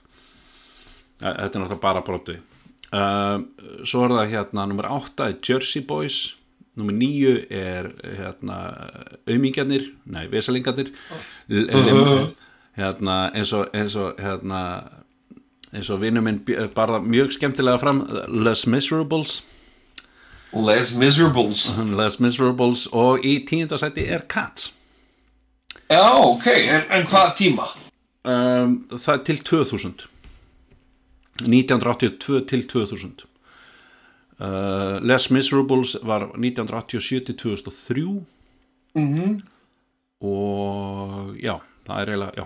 þetta 1.19 1.43
er 1.43 1.61
náttúrulega 1.61 1.83
bara 1.83 2.01
brotvið 2.07 2.39
uh, 2.95 3.37
svo 3.85 4.05
er 4.07 4.13
það 4.15 4.31
hérna 4.33 4.65
nummer 4.71 4.87
8 4.95 5.27
er 5.29 5.35
Jersey 5.45 5.83
Boys 5.85 6.17
nummer 6.79 6.95
9 6.95 7.33
er 7.59 7.89
hérna 8.17 8.57
aumingjarnir, 9.27 9.89
nei, 10.07 10.25
vesalingarnir 10.31 10.89
L- 11.51 11.67
hérna 12.79 13.17
eins 13.35 13.51
og 13.57 13.67
eins 13.75 13.97
og 13.99 14.17
hérna 14.23 14.61
eins 15.75 15.89
og 15.93 15.99
vinnum 16.01 16.23
minn 16.25 16.39
bj- 16.47 16.69
barða 16.73 17.01
mjög 17.03 17.33
skemmtilega 17.35 17.77
fram 17.81 17.99
Les 18.45 18.63
Miserables 18.71 19.41
Les 20.53 20.95
Miserables. 20.97 21.67
Les 21.99 22.19
Miserables 22.19 22.87
og 22.91 23.19
í 23.25 23.35
tíundasæti 23.45 24.07
er 24.09 24.23
Cats. 24.27 24.71
Já, 25.89 26.05
ok, 26.21 26.47
en, 26.47 26.83
en 26.91 27.05
hvaða 27.09 27.35
tíma? 27.37 27.67
um, 28.29 28.73
það 28.91 29.13
er 29.13 29.23
til 29.29 29.39
2000 29.47 30.07
1982 31.39 32.41
til 32.49 32.65
2000 32.67 33.21
uh, 34.41 34.99
Les 35.07 35.29
Miserables 35.31 35.95
var 36.03 36.27
1987 36.35 37.23
til 37.29 37.37
2003 37.37 38.25
Mhm. 38.95 39.41
og 40.21 41.35
já, 41.37 41.55
það 41.87 41.99
er 42.01 42.09
eiginlega 42.09 42.31
já. 42.41 42.45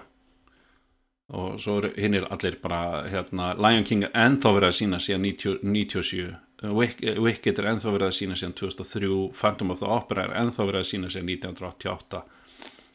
Og 1.33 1.59
svo 1.61 1.77
er 1.81 1.93
hinn 1.97 2.13
er 2.19 2.27
allir 2.29 2.57
bara 2.61 3.07
hérna, 3.09 3.53
Lion 3.57 3.83
King 3.87 4.03
er 4.03 4.11
ennþá 4.13 4.51
verið 4.53 4.67
að 4.69 4.77
sína 4.77 4.99
síðan 5.01 5.23
90, 5.25 5.57
97 5.63 6.27
Wick- 6.27 6.52
Wicked 6.63 7.59
er 7.59 7.67
ennþá 7.73 7.91
verið 7.91 8.07
að 8.07 8.15
sína 8.15 8.37
síðan 8.39 8.55
2003 8.55 9.09
Phantom 9.35 9.73
of 9.73 9.81
the 9.81 9.89
Opera 9.91 10.27
er 10.27 10.35
ennþá 10.39 10.67
verið 10.69 10.83
að 10.83 10.89
sína 10.93 11.11
síðan 11.11 11.31
1988 11.33 12.23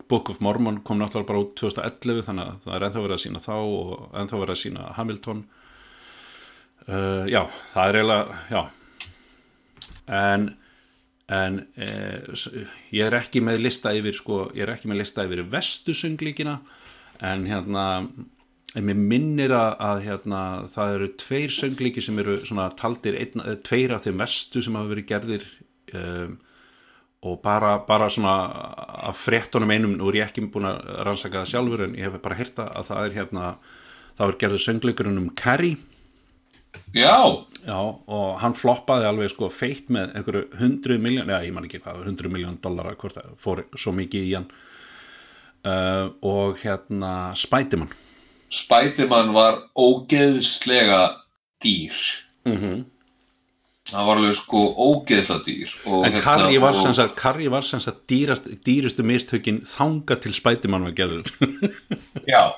Book 0.08 0.30
of 0.32 0.40
Mormon 0.40 0.80
kom 0.80 1.02
náttúrulega 1.02 1.28
bara 1.28 1.42
út 1.44 1.52
2011 1.60 2.22
þannig 2.30 2.46
að 2.46 2.62
það 2.64 2.76
er 2.76 2.86
ennþá 2.86 3.02
verið 3.04 3.16
að 3.18 3.24
sína 3.26 3.42
þá 3.44 3.56
og 3.58 3.90
ennþá 4.22 4.40
verið 4.40 4.54
að 4.54 4.62
sína 4.62 4.86
Hamilton. 4.96 5.42
Uh, 6.88 7.24
já, 7.28 7.42
það 7.74 7.90
er 7.90 7.98
eiginlega 8.00 8.38
já. 8.48 8.62
En 10.08 10.48
en 11.28 11.58
eh, 11.76 12.24
ég 12.96 13.04
er 13.04 13.16
ekki 13.18 13.42
með 13.44 13.60
lista 13.66 13.92
yfir 13.92 14.16
sko, 14.16 14.46
ég 14.56 14.64
er 14.64 14.72
ekki 14.72 14.88
með 14.88 15.02
lista 15.02 15.26
yfir 15.28 15.44
vestu 15.52 15.92
sönglíkina 15.96 16.56
en 17.28 17.44
hérna 17.50 17.84
en 18.76 18.84
mér 18.84 18.98
minnir 19.00 19.54
að, 19.56 19.70
að 19.80 20.02
hérna, 20.04 20.42
það 20.68 20.94
eru 20.96 21.08
tveir 21.22 21.54
sönglíki 21.54 22.04
sem 22.04 22.20
eru 22.20 22.36
svona 22.44 22.68
taldir 22.76 23.16
einn, 23.16 23.44
eh, 23.44 23.56
tveir 23.64 23.94
af 23.96 24.04
þeim 24.04 24.20
vestu 24.20 24.62
sem 24.64 24.76
hafa 24.76 24.92
verið 24.92 25.08
gerðir 25.08 25.46
um, 25.96 26.38
og 27.28 27.40
bara, 27.42 27.72
bara 27.88 28.10
svona 28.12 28.34
af 29.08 29.18
fréttunum 29.18 29.72
einum, 29.72 29.96
nú 29.98 30.10
er 30.10 30.20
ég 30.20 30.28
ekki 30.28 30.44
búin 30.52 30.68
að 30.68 30.84
rannsaka 31.08 31.40
það 31.40 31.52
sjálfur 31.52 31.84
en 31.86 31.96
ég 31.98 32.06
hef 32.06 32.20
bara 32.22 32.38
hýrta 32.38 32.68
að 32.68 32.90
það 32.92 33.04
er 33.06 33.16
hérna 33.16 33.52
það 34.18 34.26
er 34.28 34.38
gerður 34.42 34.64
sönglíkurinn 34.66 35.22
um 35.22 35.30
Carrie. 35.38 35.78
Já, 36.94 37.46
Já, 37.66 37.76
og 37.76 38.38
hann 38.40 38.54
floppaði 38.56 39.08
alveg 39.08 39.32
sko 39.32 39.48
feitt 39.52 39.90
með 39.92 40.14
einhverju 40.16 40.44
hundru 40.60 40.96
miljón, 41.02 41.28
já 41.28 41.42
ég 41.44 41.52
man 41.52 41.66
ekki 41.66 41.80
hvað, 41.82 42.04
hundru 42.06 42.30
miljón 42.32 42.60
dollara, 42.64 42.94
hvort 42.96 43.18
það 43.18 43.32
fór 43.42 43.64
svo 43.74 43.92
mikið 43.96 44.28
í 44.28 44.34
hann. 44.36 44.46
Uh, 45.66 46.06
og 46.24 46.60
hérna 46.62 47.32
Spiderman 47.36 47.90
Spiderman 48.48 49.32
var 49.36 49.60
ógeðslega 49.76 51.02
dýr. 51.64 51.98
Mm 52.48 52.84
Það 53.88 54.04
var 54.04 54.18
alveg 54.20 54.34
sko 54.36 54.62
ógeðslega 54.76 55.44
dýr 55.46 55.70
en 56.04 56.20
Carrie 56.20 56.60
var, 56.60 56.74
og- 56.74 56.82
sem 56.82 56.92
sagt, 56.92 57.16
Carrie 57.16 57.48
var 57.48 57.62
sem 57.62 57.80
sagt 57.80 58.06
dýrast, 58.06 58.50
dýrustu 58.64 59.02
mistökin 59.02 59.62
þanga 59.64 60.20
til 60.20 60.34
Spiderman 60.34 60.84
var 60.84 60.92
gerður. 60.92 61.24
Já. 62.28 62.52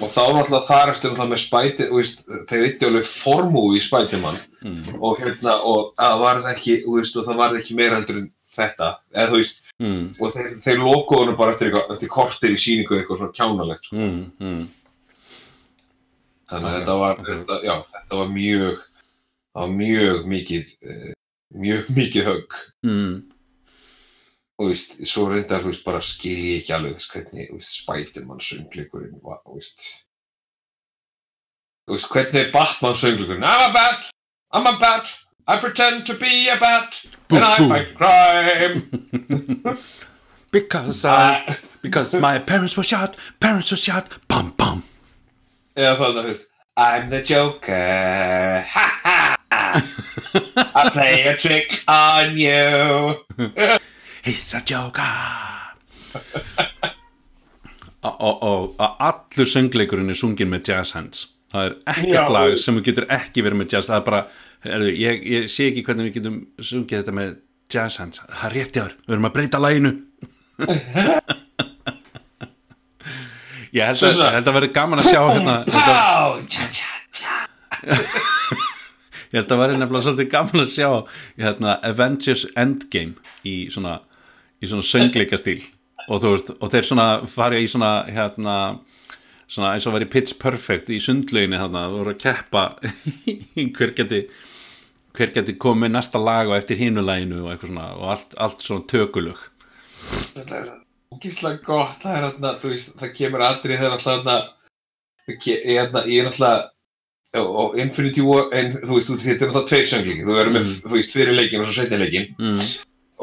Og 0.00 0.06
þá 0.06 0.22
náttúrulega 0.30 0.66
þar 0.68 0.92
eftir 0.92 1.10
náttúrulega 1.10 1.32
með 1.32 1.42
þú 1.90 1.96
veist, 1.98 2.22
þeir 2.46 2.66
eittu 2.68 2.86
alveg 2.86 3.06
formú 3.10 3.64
í 3.74 3.80
Spiderman. 3.82 4.38
Og 5.00 5.18
hérna 5.18 5.56
og 5.66 5.94
það 5.98 6.20
var 6.20 6.44
ekki, 6.54 6.76
veist, 6.86 7.18
það 7.26 7.42
var 7.42 7.58
ekki 7.58 7.74
meira 7.74 7.98
heldur 7.98 8.22
en 8.22 8.30
þetta, 8.54 8.90
eða 9.14 9.30
þú 9.30 9.40
veist 9.40 9.62
mm, 9.78 10.04
og 10.18 10.34
þeir, 10.34 10.50
þeir 10.64 10.82
lokuðu 10.82 11.22
honum 11.24 11.38
bara 11.38 11.54
eftir, 11.54 11.74
eftir 11.94 12.10
kortir 12.12 12.54
í 12.54 12.60
síningu 12.60 12.98
eitthvað 12.98 13.22
svona 13.22 13.36
kjánalegt 13.36 13.86
sko. 13.86 13.98
mm, 13.98 14.22
mm. 14.42 14.64
Þannig 16.50 16.70
að 16.70 16.76
þetta 16.78 16.96
var 17.00 17.22
þetta, 17.28 17.58
já, 17.66 17.74
þetta 17.94 18.20
var 18.20 18.30
mjög 18.34 18.84
var 19.60 19.72
mjög 19.74 20.28
mikið 20.34 20.74
eh, 20.86 21.12
mjög 21.64 21.90
mikið 21.96 22.28
högg. 22.30 22.60
Mm. 22.86 23.16
og 24.60 24.68
veist, 24.68 24.98
svo 25.08 25.30
reyndar, 25.30 25.62
þú 25.64 25.70
veist, 25.72 25.86
bara 25.86 26.02
skil 26.04 26.36
ég 26.36 26.60
ekki 26.60 26.74
alveg, 26.76 26.98
veist, 26.98 27.14
hvernig, 27.14 27.64
Spiderman 27.64 28.42
söngleikurinn 28.44 29.22
var, 29.24 29.40
þú 29.46 29.56
veist. 29.56 29.86
Þú 31.88 31.96
veist, 31.96 32.10
hvernig 32.12 32.42
er 32.42 32.52
Batman 32.52 32.98
söngleikurinn? 33.00 33.46
I'm 33.48 33.70
a 33.70 33.72
bat, 33.72 34.10
I'm 34.52 34.68
a 34.68 34.76
bat 34.76 35.14
I 35.50 35.58
pretend 35.58 36.06
to 36.06 36.14
be 36.14 36.48
a 36.48 36.56
bat 36.56 37.04
and 37.30 37.44
I 37.44 37.68
fight 37.68 37.94
crime. 37.96 39.78
Because, 40.52 41.04
I, 41.04 41.56
because 41.80 42.12
my 42.16 42.40
parents 42.40 42.76
were 42.76 42.82
shot 42.82 43.16
parents 43.38 43.70
were 43.70 43.76
shot, 43.76 44.08
bam 44.26 44.50
bam 44.56 44.82
eða 45.80 45.96
þannig, 46.00 46.22
þú 46.22 46.32
veist 46.32 46.48
I'm 46.80 47.10
the 47.10 47.20
Joker 47.26 48.64
ha 48.74 48.86
ha. 49.04 49.18
Ha 49.50 49.60
I 50.32 50.90
play 50.92 51.22
a 51.26 51.36
trick 51.36 51.82
on 51.88 52.36
you. 52.38 53.16
He's 54.24 54.54
a 54.54 54.60
joker. 54.60 55.02
Og, 58.00 58.14
og, 58.20 58.42
og 58.42 58.80
að 58.80 59.02
allur 59.08 59.50
söngleikurinn 59.50 60.12
er 60.12 60.18
sungin 60.18 60.50
með 60.52 60.70
jazz 60.70 60.94
hands. 60.96 61.26
Það 61.50 61.66
er 61.66 61.76
ekkert 61.92 62.14
Já. 62.14 62.32
lag 62.36 62.56
sem 62.62 62.78
við 62.78 62.86
getur 62.90 63.08
ekki 63.16 63.44
verið 63.44 63.60
með 63.60 63.74
jazz. 63.74 63.90
Það 63.90 63.98
er 63.98 64.06
bara, 64.06 64.22
er, 64.64 64.86
ég, 64.94 65.26
ég 65.34 65.50
sé 65.52 65.68
ekki 65.70 65.84
hvernig 65.88 66.08
við 66.08 66.18
getum 66.20 66.40
sungið 66.56 67.02
þetta 67.02 67.16
með 67.18 67.34
jazz 67.74 68.00
hands. 68.02 68.22
Það 68.28 68.46
er 68.48 68.56
rétt 68.58 68.80
jáður, 68.80 68.96
við 69.04 69.16
erum 69.16 69.30
að 69.30 69.36
breyta 69.36 69.62
laginu 69.62 69.94
ég 73.76 73.86
held 73.86 74.02
að, 74.02 74.22
held 74.36 74.48
að 74.50 74.56
verið 74.58 74.72
gaman 74.76 75.02
að 75.02 75.10
sjá 75.12 75.20
hérna, 75.30 75.56
ég 79.30 79.38
held 79.38 79.52
að- 79.54 79.60
verið 79.62 79.78
nefnilega 79.80 80.04
svolítið 80.06 80.30
gaman 80.32 80.62
að 80.64 80.72
sjá 80.74 80.88
hérna, 81.44 81.76
Avengers 81.86 82.46
Endgame 82.58 83.14
í 83.46 83.56
svona, 83.70 83.98
í 84.62 84.66
svona 84.70 84.86
söngleikastíl. 84.86 85.60
Og 86.10 86.18
þú 86.22 86.32
veist, 86.34 86.48
og 86.58 86.70
þeir 86.72 86.86
svona 86.88 87.08
fara 87.30 87.58
í 87.60 87.66
svona 87.70 87.90
hérna 88.10 88.56
svona 89.50 89.72
eins 89.74 89.86
og 89.86 89.94
verið 89.96 90.10
pitch 90.14 90.36
perfect 90.38 90.90
í 90.94 90.98
sundlauginni 91.02 91.58
þarna, 91.58 91.84
þú 91.90 91.96
voru 92.00 92.14
að 92.14 92.22
keppa 92.22 92.62
hver 93.76 93.94
geti 93.98 94.20
hver 95.18 95.32
geti 95.34 95.56
komið 95.58 95.90
næsta 95.90 96.20
lag 96.22 96.46
og 96.46 96.54
eftir 96.54 96.78
hinulaginu 96.78 97.40
og 97.44 97.50
eitthvað 97.50 97.72
svona 97.72 97.86
og 97.98 98.04
allt, 98.14 98.36
allt 98.38 98.62
svona 98.62 98.86
tökulög 98.86 99.40
ógíslega 101.10 101.58
gott, 101.66 101.96
það 102.02 102.16
er 102.16 102.26
hérna, 102.28 102.52
þú 102.60 102.68
veist, 102.70 102.92
það 103.00 103.16
kemur 103.16 103.42
aðrið 103.42 103.80
þegar 103.80 103.94
alltaf 103.96 104.12
hérna, 104.14 104.36
ég 105.46 105.64
hérna, 105.66 106.02
ég 106.06 106.22
er 106.22 106.28
alltaf, 106.30 106.68
og 107.40 107.78
Infinity 107.82 108.22
War, 108.26 108.46
en 108.54 108.76
þú 108.76 108.96
veist, 108.96 109.10
þetta 109.24 109.46
er 109.46 109.50
alltaf 109.50 109.66
tveir 109.70 109.88
söngleiki, 109.90 110.26
þú 110.26 110.36
verður 110.36 110.54
með, 110.54 110.76
þú 110.84 110.94
veist, 110.94 111.14
fyrir 111.16 111.34
leikin 111.34 111.64
og 111.64 111.66
svo 111.66 111.76
setni 111.80 111.98
leikin, 111.98 112.28
mm. 112.38 112.60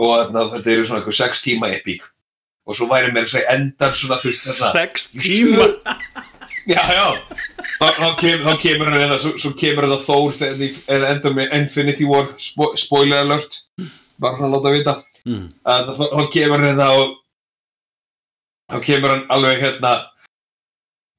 og 0.04 0.12
hérna, 0.18 0.44
þetta 0.52 0.74
eru 0.74 0.88
svona 0.90 1.00
eitthvað 1.02 1.20
sex 1.22 1.44
tíma 1.46 1.70
epík, 1.78 2.04
og 2.68 2.76
svo 2.76 2.90
væri 2.92 3.14
mér 3.16 3.28
að 3.28 3.34
segja 3.38 3.54
endar 3.56 3.96
svona, 3.96 4.18
þú 4.20 4.32
veist, 4.34 4.50
þetta, 4.50 4.72
sex 4.74 5.08
tíma? 5.14 5.70
já, 6.74 6.82
já, 6.92 7.06
þá, 7.78 7.86
þá, 7.86 8.10
kem, 8.20 8.44
þá 8.50 8.66
kemur 8.66 8.92
hann 8.92 9.06
eða, 9.06 9.22
svo, 9.24 9.32
svo 9.46 9.54
kemur 9.62 9.88
hann 9.88 9.96
að 9.96 10.04
Thor 10.10 10.36
þegar 10.42 10.82
eða 10.98 11.14
endar 11.14 11.40
með 11.40 11.56
Infinity 11.62 12.10
War, 12.12 12.28
spo, 12.36 12.74
spoiler 12.76 13.24
alert, 13.24 13.62
bara 14.20 14.36
svona 14.36 14.52
að 14.52 14.58
láta 14.58 14.76
vita, 14.76 14.98
mm. 15.24 15.48
að 15.72 15.94
þá 16.04 16.28
kemur 16.36 16.68
hann 16.68 16.84
það 16.84 17.06
og 17.06 17.16
þá 18.72 18.78
kemur 18.84 19.14
hann 19.14 19.26
alveg 19.34 19.62
hérna 19.64 19.94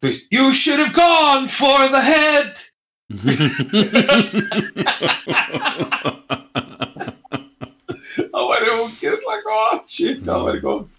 þú 0.02 0.10
veist 0.10 0.32
You 0.34 0.52
should 0.52 0.80
have 0.80 0.94
gone 0.94 1.48
for 1.48 1.88
the 1.92 2.02
head. 2.04 2.64
Það 8.28 8.46
væri 8.52 8.70
ógeðslega 8.74 9.42
gott. 9.46 9.88
Shit, 9.88 10.22
það 10.26 10.46
væri 10.48 10.62
gott. 10.64 10.94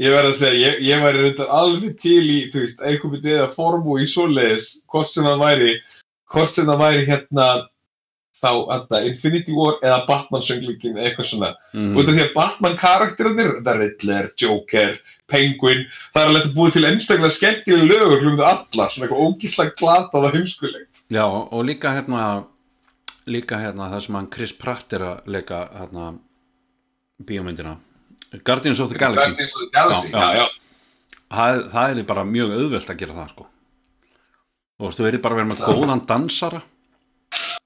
Ég 0.00 0.14
verð 0.14 0.30
að 0.30 0.36
segja, 0.40 0.60
ég, 0.64 0.82
ég 0.88 1.02
væri 1.04 1.24
reyndar 1.26 1.50
alveg 1.52 1.96
til 2.00 2.22
í, 2.24 2.38
þú 2.52 2.62
veist, 2.64 2.78
einhvern 2.80 3.12
veginn 3.18 3.34
eða 3.36 3.50
formu 3.52 3.98
í 4.00 4.06
svoleiðis, 4.08 4.68
hvort 4.88 5.10
sem 5.12 5.26
það 5.28 5.42
væri 5.44 5.74
hvort 6.30 6.54
sem 6.54 6.68
það 6.68 6.80
væri 6.84 7.06
hérna 7.08 7.46
þá 8.40 8.50
að 8.72 8.94
Infinity 9.10 9.52
War 9.52 9.76
eða 9.84 10.04
Batman 10.08 10.44
sönglíkin 10.44 10.96
eitthvað 10.96 11.28
svona. 11.28 11.50
Mhm. 11.74 11.96
út 11.98 12.08
af 12.08 12.14
því 12.14 12.22
að 12.24 12.34
Batman 12.34 12.76
karakterarnir 12.80 13.50
það 13.60 13.74
er 13.74 13.80
Riddler, 13.84 14.30
Joker, 14.40 15.00
Penguin 15.30 15.84
það 16.12 16.22
er 16.22 16.30
alveg 16.30 16.46
að 16.48 16.54
búið 16.58 16.76
til 16.76 16.86
einstaklega 16.90 17.36
skemmtilega 17.36 17.90
lögur 17.90 18.24
hlumðu 18.24 18.46
alla, 18.48 18.86
svona 18.90 19.06
eitthvað 19.08 19.26
ógíslega 19.26 19.76
glatað 19.80 20.26
og 20.28 20.34
heimskulegt. 20.38 21.04
Já, 21.10 21.24
og 21.26 21.60
líka 21.68 21.94
hérna 21.96 22.24
líka 23.30 23.60
hérna 23.60 23.90
það 23.92 24.02
sem 24.06 24.18
hann 24.18 24.30
Chris 24.34 24.52
Pratt 24.56 24.96
er 24.96 25.06
að 25.06 25.30
leika 25.30 25.60
hérna 25.76 26.10
bíómyndina. 27.26 27.76
Guardians 28.46 28.80
of 28.80 28.90
the 28.90 28.98
Galaxy. 28.98 29.30
Guardians 29.30 29.56
of 29.56 29.62
the 29.62 29.70
Galaxy, 29.74 30.10
Já, 30.12 30.18
já, 30.18 30.42
já. 30.42 30.48
það, 31.36 31.62
það 31.72 31.98
er 31.98 32.04
bara 32.10 32.24
mjög 32.26 32.52
auðvelt 32.56 32.92
að 32.92 33.00
gera 33.02 33.16
það 33.18 33.32
sko. 33.34 33.46
Og 34.80 34.84
þú 34.84 34.86
veist, 34.88 35.00
þú 35.00 35.06
verður 35.06 35.24
bara 35.24 35.34
að 35.34 35.40
vera 35.40 35.50
með 35.50 35.64
góðan 35.66 36.04
dansara. 36.08 36.60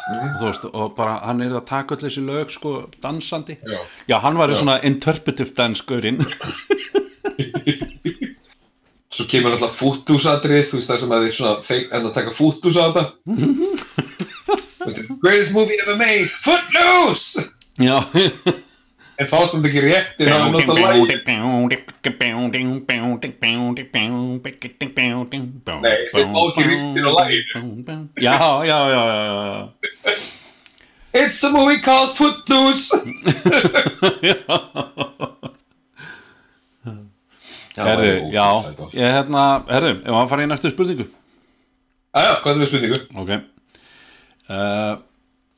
Og 0.04 0.24
þú 0.40 0.48
veist, 0.48 0.64
og 0.72 0.96
bara 0.98 1.18
hann 1.24 1.44
er 1.44 1.54
að 1.56 1.66
taka 1.68 1.96
öll 1.96 2.02
þessi 2.02 2.24
lög 2.24 2.50
sko, 2.52 2.72
dansandi. 3.04 3.58
Já. 3.64 3.78
já 4.10 4.16
hann 4.24 4.40
var 4.40 4.52
svona 4.56 4.80
interpretive 4.84 5.54
dansgurinn 5.56 6.20
svo 9.14 9.24
kemur 9.30 9.54
alltaf 9.54 9.76
fútúsadrið 9.78 10.64
þú 10.70 10.80
veist 10.80 10.90
það 10.90 11.00
sem 11.04 11.12
að 11.14 11.24
þið 11.28 11.34
svona 11.38 11.54
feik, 11.62 11.86
en 11.94 12.08
að 12.08 12.14
taka 12.18 12.34
fútús 12.34 12.76
á 12.80 12.84
þetta 12.90 13.04
greatest 15.22 15.54
movie 15.54 15.78
ever 15.84 15.96
made 16.00 16.28
Footloose 16.42 17.44
já 17.80 17.98
en 19.14 19.28
fást 19.30 19.54
hann 19.54 19.64
ekki 19.68 19.80
rétt 19.84 20.18
en 20.24 20.32
hann 20.34 20.52
nota 20.56 20.74
lægi 20.74 21.04
Nei, 25.84 25.94
þeir 26.12 26.26
má 26.34 26.40
ekki 26.50 26.64
réttin 26.68 27.06
á 27.06 27.12
laginu. 27.14 27.46
Já, 28.26 28.38
já, 28.66 28.78
já, 28.90 29.02
já, 29.14 29.24
já. 29.54 30.16
It's 31.14 31.44
a 31.46 31.50
movie 31.54 31.78
called 31.78 32.10
Footloose 32.18 32.90
Herðu, 37.74 38.12
já, 38.34 38.46
ég 38.94 39.16
hérna, 39.18 39.44
herðu, 39.70 39.96
ef 40.02 40.12
maður 40.14 40.30
fara 40.30 40.44
í 40.44 40.50
næstu 40.50 40.70
spurningu. 40.70 41.08
Æja, 42.14 42.36
hvað 42.44 42.52
er 42.52 42.60
með 42.60 42.70
spurningu? 42.70 43.00
Ok. 43.22 43.34
Uh, 44.44 44.94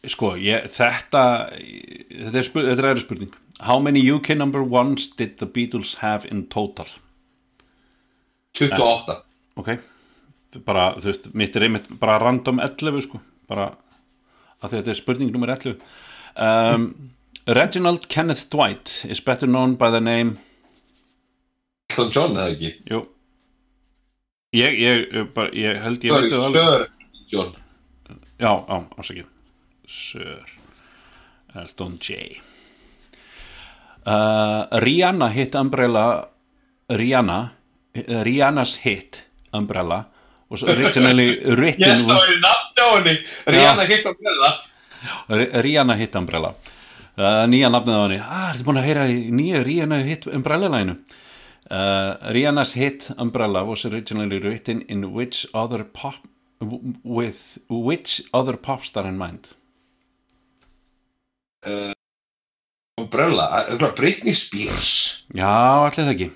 Sko, 0.07 0.37
ég, 0.39 0.69
þetta 0.71 1.23
þetta 1.51 2.39
er, 2.39 2.47
spur, 2.47 2.69
þetta 2.69 2.93
er 2.93 3.01
spurning. 3.03 3.33
How 3.67 3.81
many 3.83 4.03
UK 4.07 4.37
number 4.39 4.63
ones 4.63 5.09
did 5.19 5.39
the 5.41 5.49
Beatles 5.51 5.97
have 6.03 6.29
in 6.31 6.47
total? 6.53 6.87
28 8.57 9.19
Ok. 9.57 9.75
Bara, 10.65 10.93
þú 11.01 11.11
veist, 11.11 11.27
mitt 11.37 11.57
er 11.59 11.67
einmitt 11.67 11.89
bara 12.01 12.21
random 12.23 12.61
11 12.63 13.03
sko, 13.05 13.21
bara 13.51 13.71
að 14.63 14.79
þetta 14.79 14.93
er 14.93 14.97
spurning 14.97 15.33
nummer 15.35 15.51
11 15.53 15.75
um, 16.41 16.87
Reginald 17.45 18.07
Kenneth 18.13 18.47
Dwight 18.53 19.03
is 19.11 19.21
better 19.21 19.47
known 19.47 19.75
by 19.77 19.91
the 19.93 20.01
name 20.01 20.39
Elton 21.97 22.11
John 22.13 22.37
eða 22.37 22.53
ekki? 22.53 22.71
Jú. 22.91 22.99
Ég, 24.57 24.75
ég, 24.81 25.15
bara, 25.33 25.49
ég 25.57 25.79
held 25.81 26.05
ég 26.05 26.13
Sorry, 26.13 26.29
það. 26.31 26.53
Sir 26.53 26.85
John. 27.33 27.55
Já, 28.37 28.51
já, 28.53 28.77
ásakið 29.01 29.27
Sir 29.89 30.53
Elton 31.57 31.97
J. 31.97 32.37
Uh, 34.07 34.69
Rihanna 34.85 35.31
hit 35.33 35.57
Umbrella 35.57 36.05
Rihanna 36.93 37.39
Rihanna's 38.23 38.77
hit 38.85 39.25
Umbrella 39.57 40.05
was 40.53 40.63
originally 40.63 41.33
Ég 41.41 41.57
written 41.59 42.05
það 42.05 42.21
væri 42.21 42.41
nafn 42.45 42.85
á 42.85 42.87
henni 42.93 43.17
Rihanna 43.57 43.89
hitt 43.89 44.05
á 44.05 44.13
brella 44.13 44.51
with, 45.33 45.63
Rihanna 45.65 45.95
hit 45.97 46.17
Umbrella. 46.19 46.53
Uh, 47.17 47.47
nýja 47.49 47.71
nafnið 47.73 47.97
á 47.97 48.03
henni. 48.05 48.17
Ah, 48.21 48.49
ertu 48.53 48.67
búin 48.67 48.81
að 48.83 48.91
heyra 48.91 49.07
nýja 49.09 49.65
Rihanna 49.65 50.05
hit 50.05 50.29
Umbrella 50.29 50.69
læginu 50.69 51.01
uh, 51.71 52.17
Rihanna's 52.33 52.75
hit 52.75 53.11
Umbrella 53.19 53.65
was 53.65 53.85
originally 53.85 54.39
written 54.39 54.83
in 54.89 55.13
which 55.13 55.47
other 55.55 55.85
pop 55.85 56.27
with 57.05 57.59
which 57.69 58.23
other 58.33 58.57
pop 58.57 58.85
star 58.85 59.07
in 59.07 59.19
mind? 59.19 59.55
Umbrella, 62.97 63.49
það 63.69 63.83
er 63.89 63.95
Britney 63.99 64.35
Spears? 64.35 64.93
Já, 65.35 65.51
allir 65.85 66.07
það 66.07 66.13
ekki. 66.15 66.29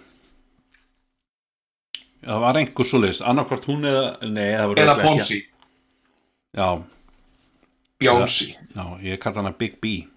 Það 2.20 2.42
var 2.42 2.58
einhver 2.60 2.88
svoleiðis. 2.88 3.22
Annarkvort 3.24 3.68
hún 3.70 3.86
eða, 3.88 4.02
nei, 4.28 4.50
það 4.58 4.66
voru 4.72 4.82
örugglega 4.82 5.08
Bonsi, 5.08 5.38
Já, 6.50 6.82
Bjónsi, 8.00 8.56
já, 8.74 8.84
ég 9.06 9.20
kalla 9.22 9.42
hana 9.42 9.52
Big 9.56 9.76
B. 9.80 10.08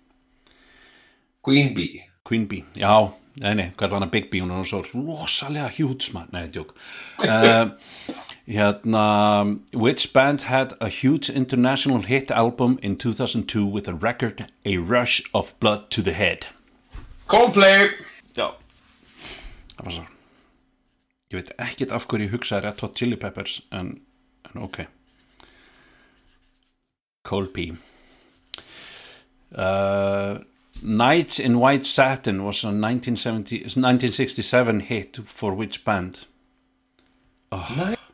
Queen 1.43 1.73
Bee 1.75 2.01
Queen 2.23 2.47
Bee, 2.47 2.63
já, 2.73 3.11
nei, 3.41 3.55
nei, 3.55 3.71
kalla 3.77 3.97
hana 3.97 4.11
Big 4.11 4.29
B 4.29 4.41
hún 4.43 4.51
er 4.51 4.67
svo 4.67 4.83
rosalega 4.93 5.69
huge 5.73 6.13
man, 6.13 6.29
nei, 6.31 6.47
djók 6.53 6.75
uh, 7.23 7.71
Hérna 8.45 9.61
Which 9.73 10.11
band 10.13 10.41
had 10.41 10.73
a 10.81 10.89
huge 10.89 11.29
international 11.29 12.01
hit 12.01 12.29
album 12.29 12.77
in 12.81 12.97
2002 12.97 13.65
with 13.65 13.87
a 13.87 13.93
record 13.93 14.45
A 14.65 14.77
Rush 14.77 15.21
of 15.33 15.57
Blood 15.59 15.89
to 15.91 16.01
the 16.01 16.11
Head? 16.11 16.47
Coldplay. 17.27 17.89
Já. 18.35 18.51
Það 19.77 19.85
var 19.85 19.95
svo. 19.95 20.03
Ég 21.31 21.39
veit 21.39 21.53
ekkit 21.57 21.93
af 21.95 22.03
hverju 22.05 22.27
ég 22.27 22.35
hugsaði 22.35 22.67
Red 22.67 22.81
Hot 22.83 22.99
Chili 22.99 23.17
Peppers 23.17 23.61
en, 23.71 23.95
en 24.51 24.59
ok. 24.67 24.83
Cold 27.23 27.53
P. 27.55 27.71
Uh, 29.55 30.43
Nights 30.83 31.39
in 31.39 31.59
White 31.59 31.85
Satin 31.85 32.43
was 32.43 32.63
a 32.63 32.67
1970, 32.67 33.59
1967 33.79 34.79
hit 34.81 35.17
for 35.25 35.53
which 35.53 35.85
band? 35.85 36.25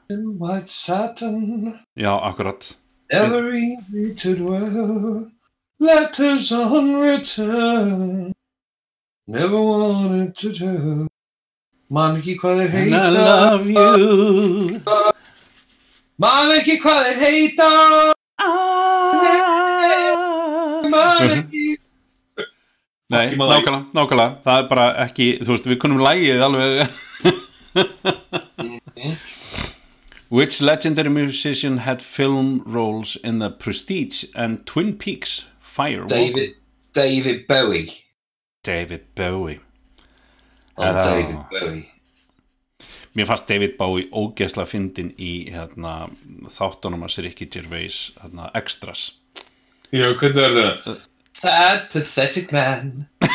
In 0.09 0.37
white 0.39 0.69
satin. 0.69 1.79
Já, 1.95 2.19
akkurat. 2.21 2.75
Never 3.11 3.53
easy 3.53 4.13
to 4.15 4.35
dwell. 4.35 5.31
Letters 5.79 6.51
unwritten. 6.51 8.33
Never 9.27 9.61
wanted 9.61 10.35
to 10.37 10.53
tell. 10.53 11.07
Man 11.89 12.17
ekki 12.21 12.35
hvað 12.37 12.69
þeir 12.69 12.73
And 12.73 12.95
I 12.95 12.97
heita. 12.97 13.11
love 13.17 13.65
you. 13.69 14.81
Man 16.17 16.51
ekki 16.57 16.75
hvað 16.81 17.01
þeir 17.05 17.17
heita. 17.25 17.69
Man 20.89 21.29
ekki 21.37 21.48
Nei, 23.09 23.31
nákvæmlega, 23.33 23.79
nákvæmlega. 23.97 24.33
Það 24.45 24.59
er 24.61 24.65
bara 24.69 24.85
ekki, 25.05 25.27
þú 25.41 25.55
veist, 25.55 25.69
við 25.71 25.79
kunum 25.81 26.01
lægið 26.03 26.43
alveg. 26.45 26.71
Which 30.29 30.61
legendary 30.61 31.09
musician 31.09 31.79
had 31.79 32.03
film 32.03 32.61
roles 32.65 33.15
in 33.15 33.39
The 33.39 33.49
Prestige 33.49 34.25
and 34.35 34.65
Twin 34.65 34.97
Peaks 34.97 35.45
Fire 35.59 36.01
Walk? 36.01 36.09
David 36.09 36.55
David 36.93 37.47
Bowie. 37.47 38.05
David 38.63 39.15
Bowie. 39.15 39.59
Oh, 40.77 40.83
Er 40.83 40.93
David 40.93 41.37
Bowie. 41.49 41.89
Mér 43.15 43.25
fannst 43.25 43.49
David 43.49 43.77
Bowie 43.77 44.05
ógeðslega 44.13 44.69
fyndin 44.69 45.09
í 45.17 45.49
hérna, 45.49 46.11
þáttunum 46.45 47.07
að 47.07 47.23
Ricky 47.25 47.49
Gervais 47.49 48.11
hérna, 48.21 48.51
Extras. 48.53 49.15
Já, 49.89 50.13
hvernig 50.13 50.45
er 50.45 50.53
það? 50.53 50.99
Sad, 51.33 51.89
pathetic 51.91 52.51
man. 52.51 53.07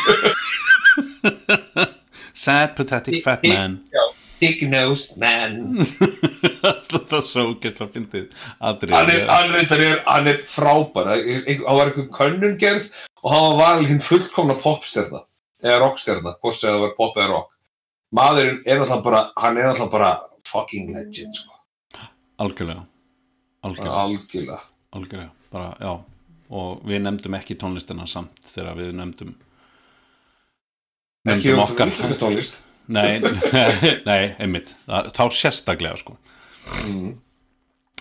Sad, 2.33 2.75
pathetic, 2.75 3.23
fat 3.23 3.43
man. 3.47 3.79
big-nosed 4.39 5.15
man. 5.17 5.77
Þetta 6.85 7.17
er 7.17 7.23
svo 7.25 7.43
ógeðslega 7.53 7.87
fyndið 7.93 8.25
Hann 8.59 8.75
er, 8.83 8.89
atriði. 8.91 8.95
hann 9.29 9.55
er, 9.85 10.01
hann 10.05 10.27
frábær. 10.51 11.07
Ein- 11.15 11.45
ein- 11.47 11.63
hann 11.63 11.77
var 11.79 11.87
einhver 11.91 12.09
könnun 12.17 12.57
gerð 12.61 12.85
og 13.23 13.29
hann 13.31 13.45
var 13.47 13.55
valið 13.63 13.87
hinn 13.93 14.03
fullkomna 14.05 14.55
popstjarna 14.59 15.21
eða 15.65 15.77
rockstjarna, 15.85 16.31
hvort 16.43 16.57
sem 16.59 16.69
það 16.75 16.81
var 16.83 16.93
pop 16.99 17.15
eða 17.17 17.29
rock. 17.31 17.49
Maðurinn 18.15 18.59
er 18.67 18.77
alltaf 18.83 19.01
bara 19.07 19.21
hann 19.39 19.57
er 19.57 19.65
alltaf 19.71 19.89
bara 19.95 20.11
fucking 20.45 20.85
legend 20.93 21.33
sko. 21.39 21.51
Algjörlega. 22.43 22.83
Algjörlega. 23.65 23.95
Algjörlega. 24.03 24.59
Algjörlega, 24.99 25.31
bara, 25.51 25.69
já 25.79 25.93
og 26.53 26.85
við 26.85 27.03
nefndum 27.05 27.35
ekki 27.39 27.57
tónlistina 27.59 28.05
samt 28.09 28.45
þegar 28.45 28.77
við 28.79 28.93
nefndum 28.99 29.35
ekki 31.25 31.51
nefndum 31.51 31.59
um 31.59 31.65
okkar. 31.65 31.91
íslenska 31.91 32.21
tónlist. 32.21 32.63
Nei, 32.87 33.17
nei, 34.09 34.35
einmitt. 34.37 34.75
Þá 34.85 35.23
sérstaklega 35.33 35.97
sko. 35.97 36.17
Mm. 36.85 37.13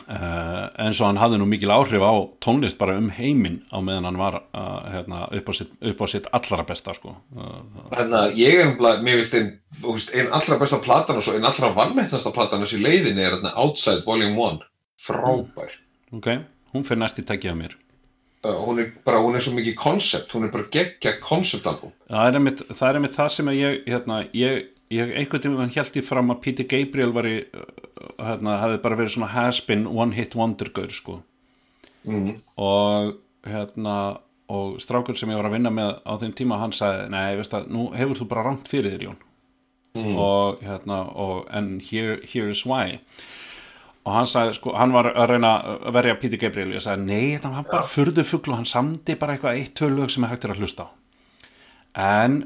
uh, 0.08 0.66
en 0.80 0.94
svo 0.96 1.08
hann 1.08 1.20
hafði 1.20 1.38
nú 1.40 1.46
mikil 1.48 1.72
áhrif 1.72 2.04
á 2.04 2.12
tónlist 2.44 2.78
bara 2.80 2.96
um 3.00 3.10
heiminn 3.12 3.58
á 3.72 3.80
meðan 3.84 4.08
hann 4.08 4.20
var 4.20 4.38
uh, 4.40 4.80
hérna, 4.92 5.22
upp, 5.28 5.48
á 5.48 5.52
sitt, 5.56 5.72
upp 5.80 6.04
á 6.04 6.06
sitt 6.08 6.28
allra 6.36 6.66
besta 6.68 6.96
sko. 6.96 7.14
Uh, 7.36 7.94
að 8.04 8.36
ég 8.40 8.60
er 8.60 8.72
umlað, 8.72 9.04
mér 9.04 9.20
einn 9.24 9.54
veist, 9.84 10.12
einn 10.12 10.32
allra 10.36 10.60
besta 10.60 10.80
platan 10.84 11.20
og 11.20 11.24
svo 11.24 11.38
einn 11.38 11.48
allra 11.48 11.72
vannmettnasta 11.76 12.32
platan 12.34 12.64
þessi 12.64 12.82
leiðin 12.84 13.20
er 13.20 13.38
þarna 13.38 13.54
Outside 13.64 14.04
Volume 14.04 14.36
1 14.50 14.68
frábær. 15.04 15.80
Ok, 16.14 16.28
hún 16.76 16.84
fyrir 16.84 17.04
næst 17.04 17.20
í 17.20 17.24
tækið 17.24 17.56
á 17.56 17.60
mér 17.60 17.80
hún 18.44 18.80
er 18.82 18.92
bara, 19.06 19.20
hún 19.24 19.36
er 19.36 19.44
svo 19.44 19.54
mikið 19.56 19.76
koncept, 19.78 20.32
hún 20.36 20.46
er 20.46 20.52
bara 20.52 20.68
geggja 20.72 21.16
konceptalbum. 21.22 21.92
það 22.10 22.28
er 22.28 22.56
það, 22.70 22.88
er 22.88 22.98
einmitt 23.00 23.16
það 23.16 23.30
sem 23.34 23.50
ég, 23.54 23.78
hérna, 23.88 24.18
ég, 24.36 24.66
ég 24.92 25.14
einhvern 25.20 25.44
tímann 25.44 25.74
held 25.74 25.98
ég 26.00 26.06
fram 26.06 26.34
að 26.34 26.42
Peter 26.44 26.68
Gabriel 26.68 27.14
var 27.16 27.28
í, 27.28 27.36
hérna, 28.20 28.58
hafði 28.60 28.82
bara 28.84 28.98
verið 29.00 29.16
svona 29.16 29.32
has-been 29.32 29.86
one-hit 29.88 30.36
wonder-gaur, 30.38 30.92
sko. 30.92 31.20
Mm. 32.04 32.34
Og, 32.60 33.14
hérna, 33.48 33.98
og 34.52 34.80
strákur 34.84 35.16
sem 35.16 35.32
ég 35.32 35.40
var 35.40 35.48
að 35.48 35.56
vinna 35.56 35.72
með 35.72 35.94
á 36.04 36.12
þeim 36.20 36.34
tíma, 36.36 36.60
hann 36.60 36.74
sagði, 36.76 37.08
nei, 37.14 37.36
veist 37.38 37.54
það, 37.54 37.70
nú 37.72 37.86
hefur 37.96 38.20
þú 38.20 38.28
bara 38.34 38.44
rangt 38.48 38.68
fyrir 38.68 38.96
þér, 38.96 39.08
Jón. 39.08 39.22
Og, 39.94 40.58
hérna, 40.66 41.04
og, 41.14 41.44
and 41.54 41.80
here, 41.86 42.18
here 42.26 42.50
is 42.50 42.64
why. 42.66 42.98
Og 44.04 44.12
hann 44.12 44.26
sagði, 44.28 44.52
sko, 44.58 44.74
hann 44.76 44.92
var 44.92 45.06
að 45.16 45.30
reyna 45.32 45.54
að 45.88 45.94
verja 45.96 46.14
Peter 46.20 46.40
Gabriel, 46.42 46.74
ég 46.76 46.82
sagði, 46.84 47.06
nei, 47.08 47.30
þetta 47.38 47.54
var 47.54 47.64
bara 47.70 47.86
furðufugl 47.88 48.50
og 48.52 48.58
hann 48.58 48.68
samdi 48.68 49.14
bara 49.16 49.32
eitthvað 49.38 49.56
eitt, 49.62 49.72
tvö 49.78 49.88
lög 49.94 50.10
sem 50.12 50.26
er 50.26 50.32
hægt 50.34 50.44
er 50.44 50.52
að 50.52 50.60
hlusta 50.60 50.84
á. 50.84 50.88
En 52.04 52.36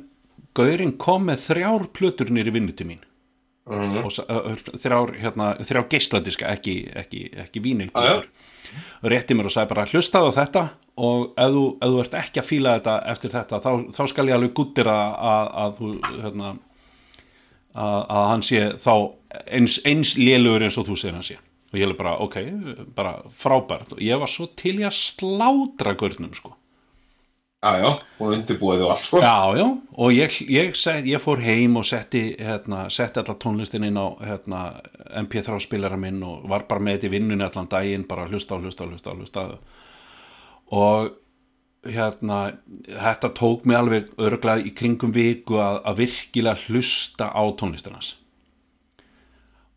Gaurinn 0.54 0.94
kom 0.98 1.26
með 1.28 1.42
þrjár 1.48 1.88
plötur 1.94 2.30
nýri 2.34 2.54
vinnuti 2.54 2.86
mín 2.86 3.04
Mm. 3.68 3.98
og 4.00 4.08
ö, 4.32 4.36
ö, 4.48 4.52
þrjár, 4.80 5.10
hérna, 5.20 5.46
þrjár 5.60 5.84
geisladiska 5.92 6.46
ekki, 6.54 6.72
ekki, 6.96 7.18
ekki 7.36 7.60
vínil 7.60 7.90
Já, 7.92 8.00
já. 8.00 8.22
og 9.02 9.10
rétti 9.12 9.36
mér 9.36 9.44
og 9.44 9.52
sagði 9.52 9.68
bara 9.74 9.84
hlustaðu 9.90 10.30
á 10.32 10.36
þetta 10.38 10.62
og 11.04 11.34
ef 11.36 11.50
þú, 11.52 11.64
ef 11.84 11.92
þú 11.92 11.98
ert 12.00 12.16
ekki 12.22 12.40
að 12.40 12.46
fíla 12.48 12.72
þetta 12.78 12.94
eftir 13.12 13.34
þetta 13.34 13.60
þá, 13.66 13.68
þá 13.92 14.00
skal 14.08 14.26
ég 14.30 14.38
alveg 14.38 14.54
guttir 14.56 14.88
að, 14.88 15.12
að, 15.34 15.50
að 15.66 15.76
þú 15.82 15.90
hérna, 16.22 16.54
að, 17.76 18.00
að 18.16 18.24
hann 18.30 18.46
sé 18.48 18.62
þá 18.80 18.94
eins, 19.58 19.76
eins 19.84 20.14
lélugur 20.16 20.64
eins 20.64 20.80
og 20.80 20.88
þú 20.88 20.96
segir 21.02 21.18
hann 21.20 21.28
sé 21.28 21.36
og 21.68 21.76
ég 21.76 21.84
er 21.84 21.98
bara 21.98 22.16
ok, 22.24 22.38
bara 22.96 23.18
frábært. 23.34 23.92
Og 23.96 24.00
ég 24.02 24.20
var 24.20 24.30
svo 24.30 24.48
til 24.56 24.78
í 24.80 24.86
að 24.88 24.96
slátra 24.96 25.94
görnum 25.98 26.32
sko. 26.36 26.54
Já, 27.58 27.72
já, 27.82 27.88
hún 28.20 28.36
undirbúið 28.36 28.84
og 28.86 28.92
allt, 28.94 29.06
sko. 29.08 29.18
Já, 29.18 29.58
já, 29.58 29.64
og 29.98 30.12
ég, 30.14 30.34
ég, 30.46 30.76
set, 30.78 31.02
ég 31.10 31.18
fór 31.18 31.40
heim 31.42 31.74
og 31.80 31.86
setti, 31.88 32.36
hérna, 32.38 32.84
setti 32.94 33.18
allar 33.18 33.34
tónlistin 33.42 33.88
inn 33.88 33.98
á 33.98 34.14
hérna, 34.22 34.60
MP3 35.24 35.58
spilara 35.64 35.98
minn 35.98 36.22
og 36.22 36.46
var 36.48 36.68
bara 36.70 36.84
með 36.86 37.00
þetta 37.00 37.08
í 37.08 37.12
vinnunni 37.16 37.46
allan 37.48 37.70
daginn, 37.72 38.06
bara 38.06 38.28
hlusta 38.30 38.54
og 38.54 38.62
hlusta 38.62 38.86
og 38.86 38.94
hlusta 38.94 39.10
og 39.10 39.18
hlusta. 39.18 39.44
Og 40.78 41.90
hérna, 41.98 42.38
þetta 42.86 43.32
tók 43.34 43.66
mig 43.66 43.80
alveg 43.80 44.14
örglega 44.22 44.62
í 44.62 44.72
kringum 44.78 45.10
viku 45.18 45.58
að, 45.58 45.82
að 45.82 46.00
virkilega 46.04 46.68
hlusta 46.68 47.32
á 47.34 47.42
tónlistinans 47.58 48.14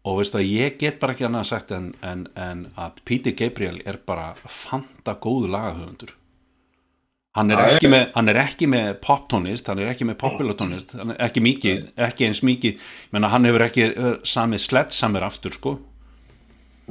og 0.08 0.18
veistu 0.18 0.40
að 0.40 0.48
ég 0.50 0.80
get 0.82 0.98
bara 1.02 1.14
ekki 1.16 1.28
annað 1.28 1.46
sagt 1.52 1.74
en, 1.76 1.92
en, 2.02 2.26
en 2.40 2.66
að 2.80 3.04
Peter 3.06 3.36
Gabriel 3.38 3.82
er 3.86 4.00
bara 4.06 4.32
fanta 4.50 5.14
góðu 5.22 5.52
lagahöfundur. 5.54 6.16
Hann 7.38 7.54
er 7.54 7.62
ekki 7.64 7.88
með, 7.88 8.10
hann 8.12 8.28
er 8.28 8.38
ekki 8.42 8.68
með 8.68 8.90
poptónlist, 9.06 9.70
hann 9.72 9.80
er 9.80 9.94
ekki 9.94 10.04
með 10.10 10.18
er 10.20 11.22
ekki 11.30 11.44
mikið, 11.46 11.86
ekki 11.96 12.28
eins 12.28 12.42
mikið 12.44 12.90
menna 13.14 13.30
hann 13.32 13.48
hefur 13.48 13.64
ekki 13.70 13.86
uh, 13.94 14.18
samið 14.28 14.64
sledgehammer 14.66 15.24
aftur 15.24 15.56
sko, 15.56 15.78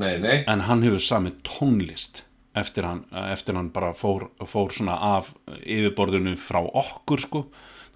Nei, 0.01 0.15
nei. 0.23 0.39
en 0.49 0.65
hann 0.65 0.87
hefur 0.87 1.03
samið 1.05 1.43
tónlist 1.45 2.23
eftir 2.57 2.87
hann, 2.89 3.03
eftir 3.13 3.59
hann 3.59 3.69
bara 3.75 3.93
fór, 3.95 4.31
fór 4.49 4.73
svona 4.73 4.97
af 5.19 5.29
yfirborðinu 5.61 6.33
frá 6.41 6.63
okkur 6.65 7.21
sko. 7.23 7.43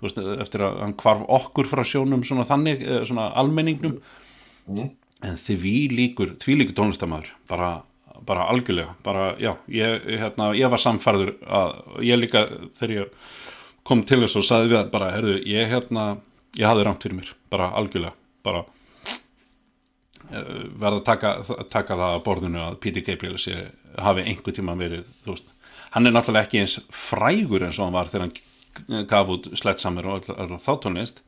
Veist, 0.02 0.18
eftir 0.20 0.66
að 0.66 0.82
hann 0.82 0.92
hvarf 1.00 1.24
okkur 1.32 1.70
frá 1.70 1.80
sjónum 1.86 2.26
svona 2.26 2.44
þannig, 2.44 2.82
eh, 2.84 3.00
svona 3.08 3.30
almenningnum 3.40 3.96
en 5.24 5.38
því 5.40 5.74
líkur 5.92 6.34
því 6.42 6.59
líkur 6.60 6.78
tónlistamæður 6.78 7.32
bara, 7.51 7.70
bara 8.26 8.48
algjörlega, 8.52 8.94
bara 9.06 9.32
já 9.40 9.55
ég, 9.72 10.05
hérna, 10.20 10.52
ég 10.56 10.70
var 10.72 10.82
samfærður 10.82 11.34
að 11.44 11.74
ég 12.05 12.20
líka 12.20 12.46
þegar 12.76 12.94
ég 12.98 13.32
kom 13.84 14.05
til 14.06 14.22
þess 14.24 14.38
og 14.40 14.46
saði 14.46 14.72
við 14.72 14.92
bara, 14.92 15.10
herðu, 15.14 15.38
ég 15.48 15.72
hérna 15.72 16.06
ég 16.59 16.68
hafði 16.68 16.86
rámt 16.86 17.05
fyrir 17.05 17.18
mér, 17.20 17.34
bara 17.52 17.72
algjörlega 17.78 18.14
bara 18.44 18.62
eh, 20.30 20.64
verða 20.76 21.01
að 21.01 21.05
taka, 21.09 21.34
taka 21.72 21.98
það 21.98 22.09
að 22.10 22.24
borðinu 22.28 22.64
að 22.64 22.80
Peter 22.84 23.05
Gabriel 23.06 23.40
sé, 23.40 23.59
hafi 24.01 24.26
einhver 24.28 24.56
tíma 24.56 24.76
verið, 24.78 25.09
þú 25.24 25.34
veist. 25.34 25.52
Hann 25.94 26.09
er 26.09 26.14
náttúrulega 26.14 26.48
ekki 26.48 26.60
eins 26.64 26.78
frægur 26.92 27.64
eins 27.64 27.78
og 27.78 27.88
hann 27.88 27.96
var 27.96 28.10
þegar 28.10 28.26
hann 28.26 29.06
gaf 29.10 29.30
út 29.30 29.48
Sledgehammer 29.55 30.09
og 30.10 30.16
all, 30.18 30.36
all, 30.44 30.59
þá 30.62 30.72
tónlist 30.82 31.22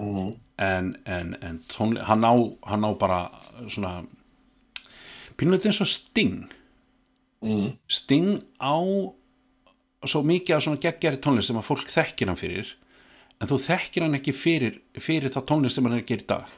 en, 0.00 0.94
en, 1.04 1.34
en 1.40 1.58
tónli, 1.70 2.00
hann, 2.04 2.24
á, 2.24 2.32
hann 2.70 2.84
á 2.84 2.90
bara 3.00 3.20
svona 3.68 4.00
pínulegt 5.36 5.68
eins 5.70 5.80
og 5.80 5.88
Sting 5.90 6.48
Mm. 7.40 7.72
Sting 7.88 8.34
á 8.60 8.76
svo 10.04 10.20
mikið 10.28 10.56
af 10.56 10.62
svona 10.64 10.80
geggjari 10.80 11.20
tónlist 11.24 11.48
sem 11.48 11.56
að 11.56 11.68
fólk 11.70 11.88
þekkir 11.88 12.28
hann 12.28 12.36
fyrir 12.40 12.74
en 13.40 13.48
þú 13.48 13.56
þekkir 13.64 14.04
hann 14.04 14.16
ekki 14.18 14.34
fyrir, 14.36 14.76
fyrir 15.00 15.32
þá 15.32 15.40
tónlist 15.48 15.78
sem 15.78 15.88
hann 15.88 15.96
er 15.96 16.02
að 16.02 16.10
gera 16.10 16.24
í 16.24 16.28
dag 16.28 16.56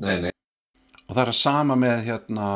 Nei, 0.00 0.14
nei. 0.24 0.32
og 1.04 1.12
það 1.12 1.22
er 1.26 1.32
að 1.34 1.40
sama 1.42 1.76
með 1.76 2.00
hérna 2.06 2.48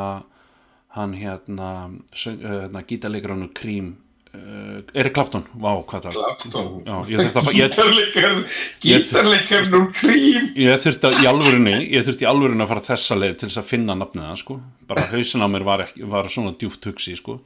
hann 0.97 1.13
hérna, 1.17 1.69
hérna 2.17 2.83
gítarleikarinn 2.89 3.45
og 3.45 3.53
krím 3.57 3.91
uh, 4.37 4.79
Erik 4.97 5.13
Clapton, 5.15 5.43
vá 5.55 5.71
hvað 5.89 6.07
það 6.07 6.17
Clapton. 6.17 6.69
Já, 6.87 6.95
ég 7.11 7.21
þurfti 7.23 7.41
að 7.41 7.47
fa- 7.47 7.55
ég, 7.57 7.73
Gítarleikar, 7.73 8.37
gítarleikar 8.85 9.69
nú 9.73 9.81
krím. 9.97 10.49
ég 10.59 10.83
þurfti 10.85 11.09
að, 11.09 11.17
í 11.21 11.29
alvörinni 11.31 11.75
ég 11.93 12.07
þurfti 12.07 12.27
í 12.27 12.29
alvörinni 12.31 12.65
að 12.65 12.71
fara 12.73 12.85
þessa 12.89 13.19
leið 13.19 13.35
til 13.39 13.49
þess 13.49 13.61
að 13.63 13.69
finna 13.71 13.97
nafnið 13.99 14.27
það 14.29 14.41
sko, 14.43 14.59
bara 14.89 15.07
hausin 15.13 15.45
á 15.45 15.47
mér 15.53 15.67
var, 15.67 15.85
ekki, 15.87 16.07
var 16.15 16.31
svona 16.33 16.55
djúft 16.57 16.89
hugsi 16.89 17.15
sko 17.19 17.39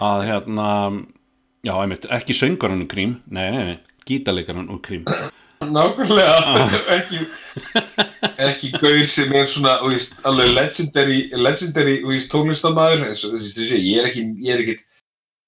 að 0.00 0.26
hérna 0.30 0.68
já, 1.62 1.74
einmitt, 1.76 2.08
ekki 2.10 2.36
söngarinn 2.36 2.84
og 2.86 2.90
krím 2.90 3.18
nei, 3.28 3.46
nei, 3.52 3.62
nei, 3.72 3.78
gítarleikarinn 4.08 4.70
og 4.72 4.82
krím 4.84 5.06
Nákvæmlega. 5.62 6.54
ekki, 6.96 7.18
ekki 8.42 8.70
gaur 8.82 9.04
sem 9.06 9.30
er 9.38 9.46
svona, 9.46 9.76
veist, 9.84 10.16
alveg 10.26 10.50
legendary, 10.56 11.20
legendary, 11.38 11.98
tónlistamæður. 12.32 13.04
og 13.12 13.36
ég 13.78 14.00
er 14.00 14.08
ekki, 14.10 14.24
ég 14.42 14.56
er 14.56 14.64
ekki, 14.64 14.74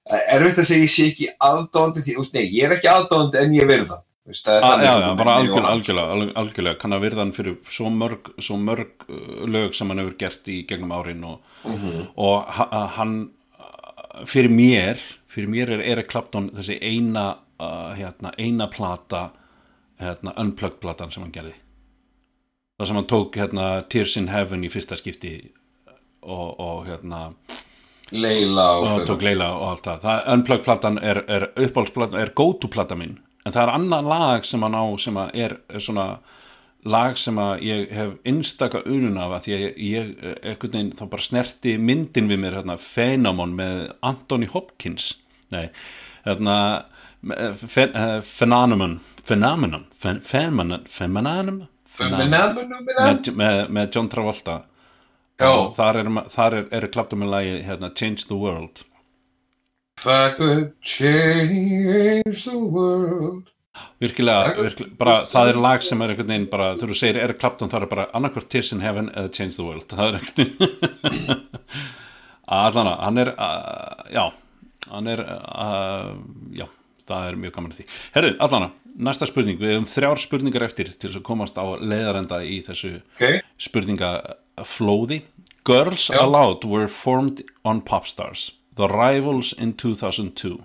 erfitt 0.05 0.59
að 0.61 0.67
segja 0.69 0.85
ég 0.85 0.91
sé 0.93 1.07
ekki 1.11 1.29
aðdáðandi 1.49 2.03
því, 2.05 2.17
veist, 2.21 2.35
nei, 2.37 2.45
ég 2.53 2.67
er 2.69 2.75
ekki 2.77 2.91
aðdáðandi 2.93 3.41
en 3.41 3.55
ég 3.57 3.69
verð 3.71 3.87
það. 3.95 4.03
Þú 4.25 4.33
veist, 4.33 4.45
það 4.47 4.57
er 4.57 4.65
A, 4.65 4.69
þannig 4.71 4.87
já, 4.89 4.95
já, 5.05 5.15
bara 5.21 5.33
algjörlega, 5.41 5.65
og- 5.65 5.71
algjörlega, 5.75 6.35
algjörlega, 6.43 6.79
kann 6.81 6.97
að 6.97 7.03
virða 7.05 7.21
hann 7.25 7.33
fyrir 7.37 7.57
svo 7.77 7.91
mörg, 7.93 8.31
svo 8.41 8.57
mörg 8.61 9.07
uh, 9.09 9.47
lög 9.57 9.75
sem 9.77 9.89
hann 9.93 10.01
hefur 10.01 10.17
gert 10.25 10.49
í 10.53 10.59
gegnum 10.69 10.95
árin 10.97 11.25
og, 11.29 11.41
og 12.17 12.53
ha- 12.59 12.69
að 12.83 12.87
hann 12.99 13.17
fyrir 14.31 14.53
mér 14.55 15.01
fyrir 15.35 15.51
mér 15.51 15.73
er 15.75 15.83
Erik 15.93 16.09
Clapton 16.13 16.47
þessi 16.55 16.77
eina 16.81 17.25
uh, 17.59 17.91
hérna, 17.99 18.31
eina 18.39 18.69
plata 18.71 19.27
hérna, 20.01 20.33
unplugged 20.41 20.79
platan 20.81 21.11
sem 21.13 21.25
hann 21.25 21.33
gerði 21.35 21.53
það 22.79 22.87
sem 22.91 22.97
hann 23.01 23.09
tók 23.11 23.37
hérna, 23.41 23.67
Tears 23.91 24.17
in 24.21 24.29
Heaven 24.31 24.65
í 24.65 24.71
fyrsta 24.73 24.97
skipti 25.01 25.35
og, 26.23 26.55
og 26.63 26.87
hérna 26.89 27.27
Leila 28.13 28.67
og, 28.79 28.87
og 29.01 29.07
tók 29.09 29.23
leila 29.25 29.49
og 29.57 29.69
allt 29.73 29.87
það, 29.89 30.01
það 30.05 30.33
Unplugged 30.35 30.65
platan 30.67 30.99
er, 31.01 31.23
er 31.29 31.47
uppáhaldsplatan, 31.57 32.21
er 32.21 32.33
go-to 32.37 32.69
plata 32.69 32.97
mín. 32.99 33.17
En 33.47 33.53
það 33.53 33.63
er 33.67 33.73
annan 33.75 34.09
lag 34.09 34.45
sem 34.49 34.63
hann 34.65 34.77
á 34.77 34.85
sem 35.01 35.17
að 35.21 35.31
er, 35.47 35.55
svona 35.81 36.07
lag 36.85 37.17
sem 37.17 37.39
að 37.41 37.63
ég 37.65 37.93
hef 37.97 38.11
einstaka 38.29 38.83
unun 38.85 39.17
af 39.21 39.39
að 39.39 39.47
því 39.47 39.55
að 39.57 39.63
ég, 39.89 40.11
einhvern 40.45 40.75
veginn 40.77 40.93
þá 40.99 41.05
bara 41.15 41.25
snerti 41.25 41.77
myndin 41.81 42.29
við 42.29 42.43
mér 42.45 42.59
hérna, 42.61 42.77
Phenomon 42.81 43.55
með 43.57 43.87
Anthony 44.05 44.49
Hopkins. 44.53 45.15
Nei, 45.53 45.67
hérna 46.27 46.57
uh, 47.25 48.21
Phenomenon 48.21 48.99
Phenomenon 49.25 49.87
Phen- 49.97 50.21
Phenomenon 50.25 50.85
Phenomenon. 50.89 51.65
Með, 53.39 53.91
John 53.95 54.09
Travolta. 54.13 54.63
Og 55.43 55.73
þar 55.75 56.01
er, 56.01 56.11
þar 56.31 56.59
er, 56.61 56.69
er 56.79 56.91
klapta 56.93 57.19
með 57.19 57.33
lagi 57.33 57.57
hérna, 57.67 57.91
Change 57.95 58.29
the 58.29 58.39
World. 58.39 58.85
If 59.99 60.07
I 60.07 60.35
could 60.37 60.73
change 60.83 62.45
the 62.45 62.59
world. 62.59 63.51
virkilega, 63.99 64.55
virkilega 64.61 64.95
bara, 64.99 65.15
það 65.31 65.49
er 65.51 65.59
lag 65.65 65.83
sem 65.83 66.03
er 66.03 66.13
einhvern 66.13 66.31
veginn 66.31 66.47
bara, 66.51 66.75
þú 66.79 66.95
segir 66.95 67.19
Eric 67.23 67.41
Clapton 67.43 67.73
það 67.73 67.87
er 67.87 67.91
bara 67.91 68.07
annarkvort 68.15 68.47
Tears 68.53 68.71
in 68.77 68.85
Heaven 68.85 69.11
eða 69.15 69.33
Change 69.35 69.57
the 69.57 69.67
World. 69.67 69.89
Það 69.91 70.07
er 70.07 70.19
einhvern 70.21 70.55
veginn 70.61 71.45
allan 72.61 72.93
að, 72.93 72.97
hann 73.07 73.21
er 73.25 73.33
uh, 73.35 74.07
já, 74.13 74.25
hann 74.93 75.11
er 75.11 75.25
uh, 75.25 76.15
já, 76.55 76.67
það 77.09 77.29
er 77.31 77.43
mjög 77.43 77.57
gaman 77.57 77.75
að 77.75 77.81
því. 77.81 77.89
Herru, 78.15 78.33
allan 78.47 78.69
að, 78.69 78.79
næsta 79.09 79.29
spurning. 79.31 79.59
Við 79.59 79.75
hefum 79.75 79.91
þrjár 79.91 80.23
spurningar 80.23 80.69
eftir 80.69 80.93
til 80.93 81.09
þess 81.09 81.23
að 81.23 81.27
komast 81.27 81.59
á 81.59 81.65
leiðarenda 81.81 82.45
í 82.47 82.61
þessu 82.67 82.99
Ok, 83.01 83.25
spurningaflóði 84.57 85.23
Girls 85.65 86.11
Já. 86.11 86.21
Aloud 86.21 86.65
were 86.65 86.89
formed 86.89 87.43
on 87.65 87.83
Popstars 87.83 88.53
The 88.77 88.89
Rivals 88.89 89.53
in 89.53 89.73
2002 89.73 90.65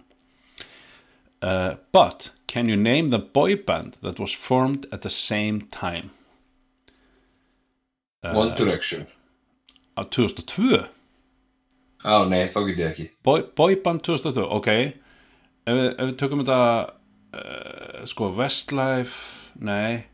uh, 1.41 1.75
But 1.91 2.31
can 2.47 2.67
you 2.67 2.75
name 2.75 3.09
the 3.09 3.19
boy 3.19 3.55
band 3.55 3.93
that 4.01 4.19
was 4.19 4.33
formed 4.33 4.85
at 4.91 5.01
the 5.01 5.09
same 5.09 5.61
time? 5.61 6.11
One 8.21 8.55
Direction. 8.55 9.07
á 9.95 10.03
2002 10.03 10.87
Já, 12.03 12.23
nei, 12.29 12.47
þá 12.47 12.59
get 12.67 12.77
ég 12.79 12.85
ekki. 12.93 13.05
Boy, 13.23 13.41
Boyband 13.55 13.99
2002, 14.07 14.45
ok. 14.55 14.67
Ef 15.67 15.75
við, 15.75 15.87
ef 15.99 16.05
við 16.07 16.13
tökum 16.21 16.43
þetta 16.45 16.59
uh, 17.35 18.05
sko 18.07 18.29
Westlife 18.37 19.51
nei 19.59 20.05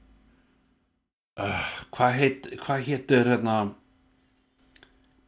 uh, 1.42 1.66
hvað 1.96 2.20
heit 2.20 2.48
hvað 2.62 2.86
heitir 2.90 3.32
hérna 3.34 3.58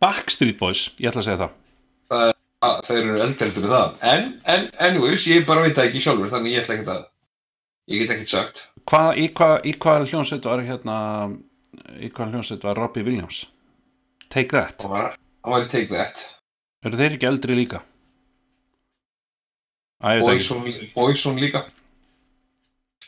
Backstreet 0.02 0.60
Boys, 0.60 0.92
ég 1.02 1.10
ætla 1.10 1.24
að 1.24 1.28
segja 1.28 1.42
það. 1.42 2.34
Að 2.68 2.80
þeir 2.86 3.00
eru 3.00 3.20
eldheldur 3.26 3.66
við 3.66 3.74
það. 3.74 3.96
En, 4.12 4.28
en, 4.54 4.66
anyways, 4.88 5.26
ég 5.30 5.46
bara 5.48 5.64
veit 5.66 5.76
það 5.78 5.90
ekki 5.90 6.04
sjálfur 6.06 6.32
þannig 6.34 6.54
ég 6.54 6.64
ætla 6.64 6.78
ekki 6.78 6.94
að 6.94 7.04
ég 7.94 8.04
get 8.04 8.14
ekki 8.16 8.30
sagt. 8.30 8.64
Hvað, 8.88 9.10
í, 9.18 9.28
hvað, 9.36 9.56
í 9.68 9.74
hvað 9.82 10.08
hljónsveit 10.12 10.48
var 10.48 10.64
hérna 10.66 10.98
í 11.98 12.10
hvað 12.14 12.36
hljónsveit 12.36 12.66
var 12.68 12.80
Robbie 12.80 13.06
Williams? 13.06 13.44
Take 14.30 14.54
That, 14.54 14.82
hann 14.84 14.94
var, 14.94 15.14
var 15.48 15.66
í 15.66 15.70
take 15.72 15.90
that. 15.94 16.24
Eru 16.86 17.00
þeir 17.00 17.18
ekki 17.18 17.30
eldri 17.30 17.58
líka? 17.58 17.82
Boyson 20.94 21.40
líka. 21.42 21.64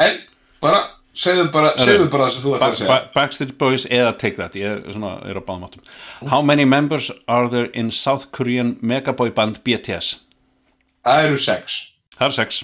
En, 0.02 0.24
bara 0.64 0.88
segðu 1.20 1.46
bara, 1.54 1.74
bara 1.76 2.28
það 2.30 2.34
sem 2.36 2.44
þú 2.46 2.54
Ba 2.54 2.70
að 2.70 2.78
segja. 2.80 2.90
Ba 2.90 2.98
Backstreet 3.16 3.54
Boys 3.62 3.86
eða 3.92 4.14
Take 4.22 4.40
That 4.40 4.56
ég 4.60 4.70
er, 4.78 4.82
svona, 4.96 5.14
er 5.28 5.40
á 5.40 5.44
báðum 5.44 5.66
áttum. 5.68 5.84
How 6.32 6.42
many 6.46 6.66
members 6.66 7.10
are 7.28 7.50
there 7.52 7.70
in 7.74 7.92
South 7.92 8.30
Korean 8.36 8.76
megaboy 8.82 9.34
band 9.36 9.62
BTS? 9.68 10.16
það 11.06 11.26
eru 11.30 11.40
sex. 11.42 11.78
Það 12.18 12.26
er 12.28 12.36
sex. 12.38 12.64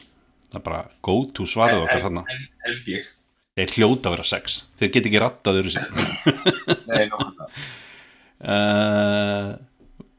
Það 0.52 0.60
er 0.60 0.66
bara 0.70 0.82
go 1.06 1.18
to 1.36 1.46
svarið 1.50 1.84
okkar 1.86 2.04
þarna. 2.08 2.24
held 2.66 2.90
ég. 2.92 3.12
Þeir 3.56 3.72
hljóta 3.78 4.10
að 4.10 4.16
vera 4.18 4.28
sex. 4.28 4.56
Þeir 4.80 4.90
get 4.92 5.06
ekki 5.10 5.22
rattað 5.24 5.60
öðru 5.62 5.72
sér 5.72 5.86
nei, 6.92 7.06
nákvæmlega. 7.08 7.48
uh, 8.52 9.56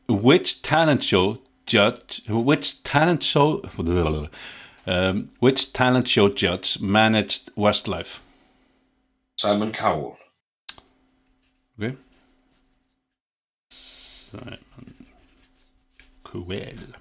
Which 0.09 0.63
talent 0.63 1.03
show 1.05 1.37
judge 1.69 2.23
Which 2.29 2.83
talent 2.83 3.23
show 3.27 3.61
um, 4.87 5.29
Which 5.41 5.73
talent 5.73 6.09
show 6.09 6.29
judge 6.31 6.81
managed 6.81 7.51
Westlife 7.57 8.21
Simon 9.37 9.73
Cowell. 9.73 10.17
Ok. 11.79 11.97
Simon 13.71 14.59
Cowell. 16.25 16.95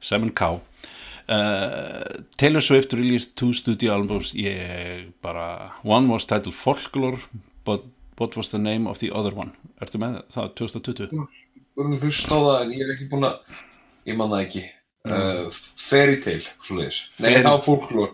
Simon 0.00 0.32
Cow 0.32 0.60
uh, 1.28 2.22
Taylor 2.36 2.60
Swift 2.60 2.92
released 2.92 3.36
two 3.36 3.52
studio 3.52 3.92
albums. 3.92 4.34
Ég 4.34 5.12
bara 5.22 5.72
one 5.82 6.08
was 6.08 6.24
titled 6.26 6.54
Folklore 6.54 7.18
but 7.64 7.84
what 8.18 8.36
was 8.36 8.50
the 8.50 8.58
name 8.58 8.86
of 8.86 8.98
the 8.98 9.10
other 9.14 9.34
one. 9.34 9.52
Ertu 9.80 9.98
með 9.98 10.22
það? 10.32 10.52
2020 10.58 11.26
vorum 11.76 11.96
að 11.96 12.06
hlusta 12.06 12.36
á 12.36 12.40
það 12.44 12.62
en 12.62 12.72
ég 12.76 12.84
er 12.84 12.94
ekki 12.94 13.08
búin 13.10 13.26
að 13.26 13.38
ég 14.10 14.18
man 14.18 14.32
það 14.32 14.46
ekki. 14.46 14.64
Uh, 15.02 15.48
Fairy 15.82 16.20
Tale, 16.22 16.46
svo 16.62 16.76
leiðis 16.78 16.98
nei, 17.18 17.32
það 17.40 17.48
var 17.48 17.62
Folklore 17.64 18.12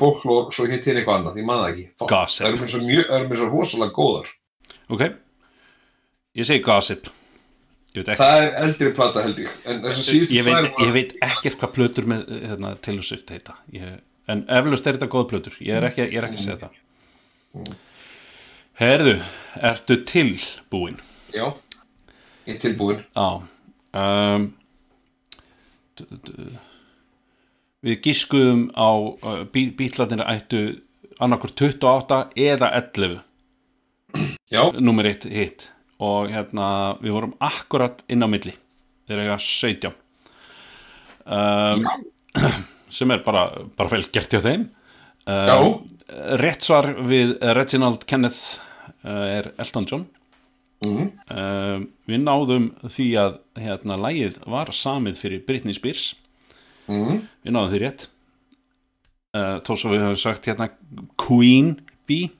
Folklore, 0.00 0.50
svo 0.56 0.66
hitt 0.70 0.86
hér 0.88 1.00
eitthvað 1.00 1.18
annað, 1.20 1.40
ég 1.40 1.48
man 1.48 1.62
það 1.62 1.72
ekki. 1.72 1.86
Gossip. 2.10 2.42
það 2.44 2.50
eru 2.50 2.60
mér 2.60 2.72
svo 2.74 2.82
mjög, 2.86 3.02
það 3.08 3.16
eru 3.18 3.30
mér 3.30 3.40
svo 3.40 3.48
rosalega 3.52 3.96
góðar. 3.96 4.30
Ok. 4.90 5.02
Ég 6.40 6.48
segi 6.48 6.62
Gossip. 6.64 7.10
Ég 7.90 8.04
veit 8.04 8.12
ekki. 8.12 8.20
Það 8.22 8.44
er 8.44 8.56
eldri 8.64 8.92
plata 8.94 9.24
held 9.24 9.42
ég. 9.42 9.54
En 9.66 9.82
þess 9.82 9.98
að 9.98 10.06
síðustu 10.06 10.36
ég 10.36 10.46
veit, 10.46 10.68
ég 10.84 10.92
veit 10.94 11.14
ekkert 11.26 11.58
hvað 11.60 11.72
plötur 11.74 12.06
með 12.10 12.28
hérna, 12.46 12.72
Swift 13.02 13.32
heita. 13.34 13.56
Ég, 13.74 13.96
en 14.30 14.44
eflaust 14.46 14.86
er 14.86 14.98
þetta 14.98 15.10
góð 15.10 15.26
plötur. 15.32 15.56
Ég 15.66 15.80
er 15.80 15.88
ekki, 15.88 16.06
ég 16.06 16.20
er 16.20 16.28
ekki 16.28 16.38
að 16.38 16.46
segja 16.46 16.60
það. 16.62 17.74
Herðu, 18.80 19.16
ertu 19.72 19.98
tilbúin? 20.08 21.00
Já, 21.34 21.50
ég 22.46 22.54
er 22.54 22.62
tilbúin. 22.62 23.02
Á 23.18 23.42
um, 23.92 24.46
við 27.86 28.00
gískuðum 28.04 28.66
á 28.76 28.90
uh, 28.90 29.42
bí, 29.52 29.68
bítlarnir 29.76 30.24
ættu 30.28 30.62
annarkur 31.20 31.52
28 31.56 32.20
eða 32.36 32.70
11 32.76 33.20
já, 34.50 34.62
nummer 34.80 35.06
1 35.08 35.28
hitt. 35.32 35.70
Og 36.00 36.30
hérna 36.32 36.96
við 37.00 37.16
vorum 37.16 37.34
akkurat 37.44 38.00
inn 38.08 38.24
á 38.24 38.28
milli. 38.30 38.54
Þeir 39.08 39.24
eiga 39.24 39.36
17 39.42 39.90
um, 41.26 41.88
sem 42.96 43.12
er 43.12 43.24
bara, 43.26 43.48
bara 43.76 43.92
vel 43.92 44.06
gert 44.12 44.32
hjá 44.32 44.40
þeim. 44.44 44.70
Já, 45.30 45.58
rétt 46.40 46.64
svar 46.64 46.88
við 47.06 47.36
Reginald 47.54 48.06
Kenneth 48.08 48.58
uh, 49.04 49.26
er 49.28 49.52
Elton 49.60 49.86
John. 49.86 50.06
Um, 50.80 51.84
við 52.08 52.22
náðum 52.24 52.70
því 52.86 53.06
að 53.20 53.34
hérna 53.60 53.98
lægið 54.00 54.38
var 54.48 54.72
samið 54.72 55.18
fyrir 55.20 55.42
Britney 55.44 55.76
Spears 55.76 56.14
Mhm. 56.90 57.20
við 57.44 57.54
náðum 57.54 57.72
því 57.72 57.80
rétt. 57.84 58.08
Uh, 59.30 59.60
þó 59.62 59.72
svo 59.78 59.92
við 59.92 60.02
höfum 60.02 60.18
sagt 60.18 60.48
hérna 60.50 60.66
Queen 61.20 61.76
Bee 62.10 62.32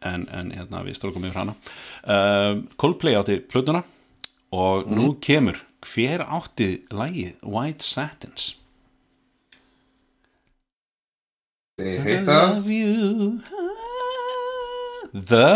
en, 0.00 0.24
en 0.32 0.48
hérna 0.54 0.80
við 0.86 0.96
strókum 0.96 1.26
yfir 1.28 1.42
hana. 1.42 1.54
Uh, 2.02 2.62
Coldplay 2.80 3.18
átti 3.18 3.36
plötuna 3.44 3.82
og 4.52 4.88
nú 4.88 5.12
kemur. 5.20 5.60
Hver 5.82 6.22
átti 6.24 6.86
lægið 6.94 7.42
White 7.44 7.84
Satins? 7.84 8.52
Þeir 11.80 12.02
heita 12.06 12.38
The 15.12 15.48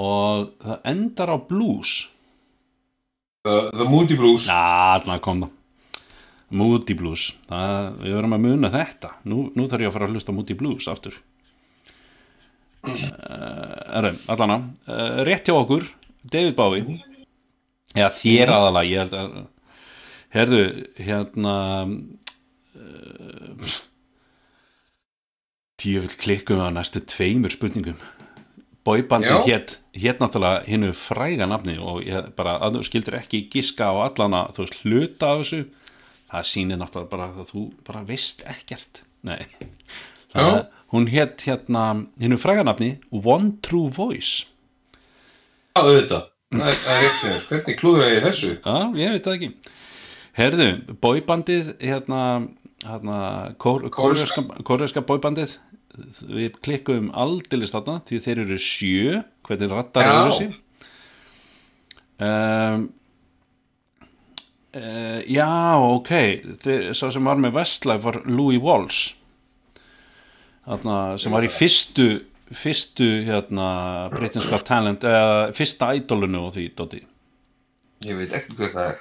og 0.00 0.52
það 0.64 0.84
endar 0.88 1.32
á 1.34 1.36
blues. 1.36 2.08
The, 3.44 3.68
the 3.74 3.84
Moody 3.84 4.16
Blues. 4.16 4.46
Na, 4.48 4.96
allan 4.96 5.20
kom 5.20 5.42
það 5.44 5.56
Moody 6.50 6.96
Blues. 6.98 7.30
Það, 7.48 7.90
við 8.02 8.16
verðum 8.16 8.36
að 8.36 8.46
muna 8.46 8.70
þetta. 8.72 9.12
Nú, 9.30 9.44
nú 9.54 9.66
þarf 9.70 9.84
ég 9.84 9.90
að 9.90 9.96
fara 9.96 10.08
að 10.08 10.16
hlusta 10.16 10.34
Moody 10.34 10.56
Blues 10.58 10.88
aftur. 10.90 11.18
Uh, 12.80 14.10
allan 14.32 14.54
að 14.54 14.62
uh, 14.88 15.20
rétt 15.28 15.50
hjá 15.50 15.54
okkur, 15.54 15.86
David 16.24 16.56
Bowie. 16.58 17.00
Eða 17.94 18.10
þér 18.16 18.54
aðalega 18.54 18.88
ég 18.88 19.02
held 19.04 19.16
að 19.18 19.36
herðu, 20.34 20.62
hérna 21.02 21.56
uh, 22.78 23.74
tíu 25.80 26.02
vil 26.04 26.16
klikkum 26.20 26.62
að 26.64 26.74
næstu 26.78 27.02
tveimur 27.04 27.54
spurningum. 27.54 28.00
Boybandi 28.86 29.28
Já. 29.28 29.42
hétt 29.44 29.76
hét 29.92 30.22
náttúrulega 30.22 30.64
hinnu 30.64 30.94
fræga 30.96 31.46
nafni 31.50 31.76
og 31.76 32.00
ég 32.06 32.30
bara, 32.36 32.56
að 32.64 32.80
skildir 32.88 33.18
ekki 33.18 33.44
giska 33.52 33.90
á 33.92 33.94
allana, 34.06 34.46
þú 34.56 34.64
veist, 34.64 34.78
hluta 34.84 35.34
af 35.34 35.42
þessu 35.42 35.60
það 36.30 36.48
sýnir 36.52 36.80
náttúrulega 36.80 37.12
bara 37.12 37.30
að 37.30 37.48
þú 37.50 37.64
bara 37.86 38.02
veist 38.08 38.44
ekkert. 38.48 39.04
Nei. 39.26 39.42
Það, 40.30 40.60
hún 40.94 41.08
hétt 41.10 41.42
hérna 41.42 41.84
hinnu 42.22 42.38
fræga 42.38 42.62
nafni 42.66 42.92
One 43.10 43.56
True 43.66 43.90
Voice. 43.90 44.46
Já. 45.74 45.82
Það 45.82 45.90
er, 45.96 46.06
það 46.10 47.30
er. 47.30 47.42
Hvernig 47.48 47.76
klúður 47.78 48.08
ég 48.08 48.24
þessu? 48.26 48.52
Já, 48.58 48.78
ég 48.98 49.12
veit 49.14 49.26
það 49.26 49.36
ekki. 49.36 49.76
Herðu, 50.38 50.68
boybandið 51.02 51.68
hérna, 51.82 52.22
hérna 52.86 53.18
kór, 53.62 53.86
kóreska, 53.94 55.04
boybandið 55.06 55.56
við 56.30 56.58
klikkum 56.62 57.10
aldeilis 57.18 57.74
þarna 57.74 57.98
því 58.08 58.22
þeir 58.24 58.42
eru 58.44 58.58
sjö. 58.62 59.20
Hvernig 59.46 59.74
rattar 59.74 60.06
eru 60.06 60.24
þessi? 60.30 60.48
Um, 62.20 62.88
uh, 64.76 65.20
Já, 65.26 65.50
ok. 65.78 66.12
Sá 66.96 67.06
sem 67.10 67.24
var 67.26 67.40
með 67.40 67.56
Westlife 67.58 68.04
var 68.06 68.20
Louis 68.28 68.60
Walsh. 68.62 69.16
Þarna, 70.66 70.96
sem 71.18 71.32
var 71.34 71.46
í 71.46 71.50
fyrstu 71.50 72.10
fyrstu 72.50 73.06
hérna 73.26 74.08
Britain's 74.10 74.48
Got 74.50 74.66
Talent 74.66 75.04
eða 75.06 75.50
fyrsta 75.56 75.92
idolunu 75.98 76.46
og 76.48 76.54
því 76.56 76.66
Dóti 76.78 77.00
Ég 78.06 78.16
veit 78.18 78.32
ekki 78.34 78.56
hver 78.56 78.72
það 78.74 78.88
er. 78.88 78.98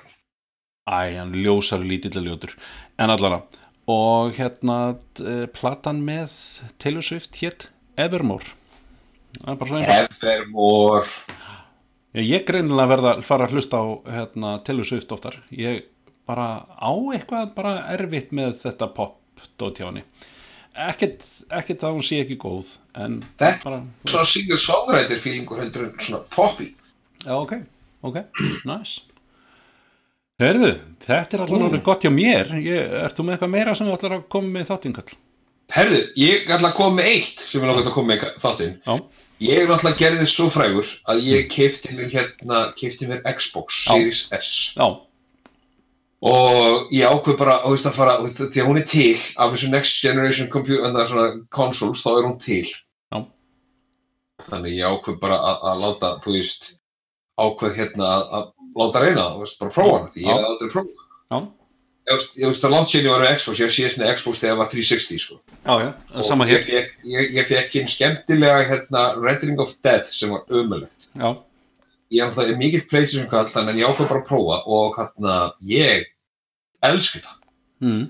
Æ, 0.90 1.00
hann 1.20 1.34
ljósar 1.38 1.84
lítill 1.86 2.18
að 2.20 2.26
ljótur. 2.28 2.56
En 3.00 3.14
allana 3.14 3.44
Og 3.90 4.36
hérna 4.38 4.78
uh, 5.24 5.46
platan 5.56 6.02
með 6.06 6.34
Taylor 6.82 7.06
Swift 7.06 7.40
hétt 7.42 7.70
Evermore. 8.00 8.56
Er 9.46 10.10
Evermore. 10.10 11.08
Já, 12.16 12.22
Ég 12.26 12.46
greinilega 12.48 12.90
verða 12.90 13.14
að 13.18 13.24
fara 13.28 13.46
að 13.48 13.54
hlusta 13.58 13.78
á 13.82 13.86
hérna, 14.16 14.54
Swift 14.86 15.12
oftar 15.14 15.38
Ég 15.54 15.84
bara 16.30 16.66
á 16.66 16.92
eitthvað 17.14 17.54
bara 17.56 17.76
erfitt 17.94 18.32
með 18.32 18.56
þetta 18.64 18.88
pop 18.94 19.18
dót 19.58 19.78
hjá 19.80 19.88
henni 19.90 20.04
ekkert, 20.80 21.26
ekkert 21.52 21.84
að 21.84 21.96
hún 21.98 22.06
sé 22.06 22.22
ekki 22.24 22.38
góð 22.40 22.74
en 22.96 23.20
Þetta- 23.40 23.64
bara 23.64 23.80
Svona 24.06 24.26
singer-songwriter 24.32 25.20
feelingur 25.20 25.60
heldur 25.60 25.88
en 25.90 25.96
svona 26.00 26.22
poppy. 26.30 26.70
Já, 27.26 27.34
ok, 27.36 27.54
ok, 28.04 28.20
nice 28.66 29.02
Herðu, 30.40 30.70
þetta 31.04 31.36
er 31.36 31.42
alltaf 31.44 31.58
náttúrulega 31.60 31.84
gott 31.84 32.06
hjá 32.06 32.12
mér 32.16 32.54
ég, 32.64 32.94
Ertu 33.04 33.26
með 33.28 33.36
eitthvað 33.36 33.52
meira 33.58 33.74
sem 33.76 33.88
þú 33.90 33.96
ætlar 33.98 34.14
að 34.16 34.28
koma 34.32 34.54
með 34.56 34.70
þáttingall? 34.70 35.16
Herðu, 35.76 35.98
ég 36.18 36.46
ætla 36.48 36.70
að 36.72 36.78
koma 36.78 36.96
með 37.02 37.10
eitt 37.12 37.42
sem 37.44 37.60
er 37.62 37.68
náttúrulega 37.68 37.92
að 37.92 37.98
koma 37.98 38.14
með 38.14 38.24
þáttinn. 38.40 38.78
Já, 38.86 38.96
ég 39.40 39.70
náttúrulega 39.70 40.00
gerði 40.00 40.24
þess 40.24 40.36
svo 40.40 40.48
frægur 40.54 40.90
að 41.10 41.22
ég 41.28 41.48
keipti 41.52 41.94
mér 41.96 42.10
hérna, 42.14 42.64
keipti 42.80 43.08
mér 43.10 43.22
Xbox 43.38 43.86
Já. 43.86 43.94
Series 43.94 44.22
S 44.36 44.50
já, 44.76 44.88
og 46.20 46.90
ég 46.92 47.08
ákveð 47.08 47.38
bara, 47.40 47.60
þú 47.64 47.74
veist 47.76 47.88
að 47.88 47.96
fara, 47.96 48.18
veist, 48.24 48.42
því 48.52 48.62
að 48.64 48.68
hún 48.68 48.82
er 48.82 48.88
til 48.92 49.14
af 49.40 49.54
þessu 49.54 49.70
Next 49.72 50.02
Generation 50.04 50.50
er 50.52 51.38
consoles, 51.56 52.04
þá 52.04 52.10
er 52.18 52.28
hún 52.28 52.40
til. 52.44 52.66
Já. 53.14 53.22
Þannig 54.50 54.76
ég 54.76 54.92
ákveð 54.98 55.20
bara 55.22 55.38
að, 55.40 55.64
að 55.72 55.86
láta, 55.86 56.12
þú 56.26 56.36
veist, 56.36 56.68
ákveð 57.40 57.80
hérna 57.80 58.10
að, 58.18 58.26
að 58.40 58.50
láta 58.84 59.04
reyna 59.06 59.22
það, 59.24 59.38
þú 59.38 59.46
veist, 59.46 59.60
bara 59.64 59.76
prófa 59.78 59.96
hana, 59.98 60.12
því 60.14 60.26
ég 60.26 60.28
Já. 60.28 60.36
hef 60.36 60.50
aldrei 60.52 60.74
prófað. 60.76 61.08
já, 61.30 61.40
Ég 62.10 62.18
veist, 62.18 62.38
ég 62.40 62.50
að 62.66 62.72
langt 62.74 62.90
síðan 62.90 63.06
ég 63.06 63.14
var 63.14 63.24
með 63.24 63.36
Xbox, 63.38 63.60
ég 63.62 63.74
síðast 63.74 64.00
með 64.02 64.14
Xbox 64.18 64.40
þegar 64.42 64.54
ég 64.54 64.60
var 64.60 64.70
360, 64.72 65.20
sko. 65.22 65.36
já, 65.62 65.74
já, 65.84 66.22
sama 66.26 66.46
Og 66.46 66.50
ég 66.50 66.56
hér 66.56 66.64
fékk, 66.66 66.96
ég, 67.06 67.34
ég 67.38 67.50
fékk 67.52 67.76
einn 67.78 67.92
skemmtilega, 67.94 68.64
hérna, 68.72 69.04
Rendering 69.22 69.62
of 69.62 69.76
Death 69.86 70.10
sem 70.16 70.34
var 70.34 70.42
ömulegt. 70.50 71.10
já, 71.14 71.30
Ég 72.10 72.24
er 72.24 72.32
náttúrulega 72.32 72.58
mikill 72.58 72.88
PlayStation 72.90 73.30
kall, 73.30 73.46
þannig 73.54 73.76
en 73.76 73.82
ég 73.84 73.92
ákveð 73.92 74.10
bara 74.10 74.24
að 74.24 74.30
prófa 74.32 74.58
og 74.66 74.98
hérna, 74.98 75.36
ég 75.70 76.08
elski 76.82 77.22
það. 77.22 77.38
mm. 77.86 78.08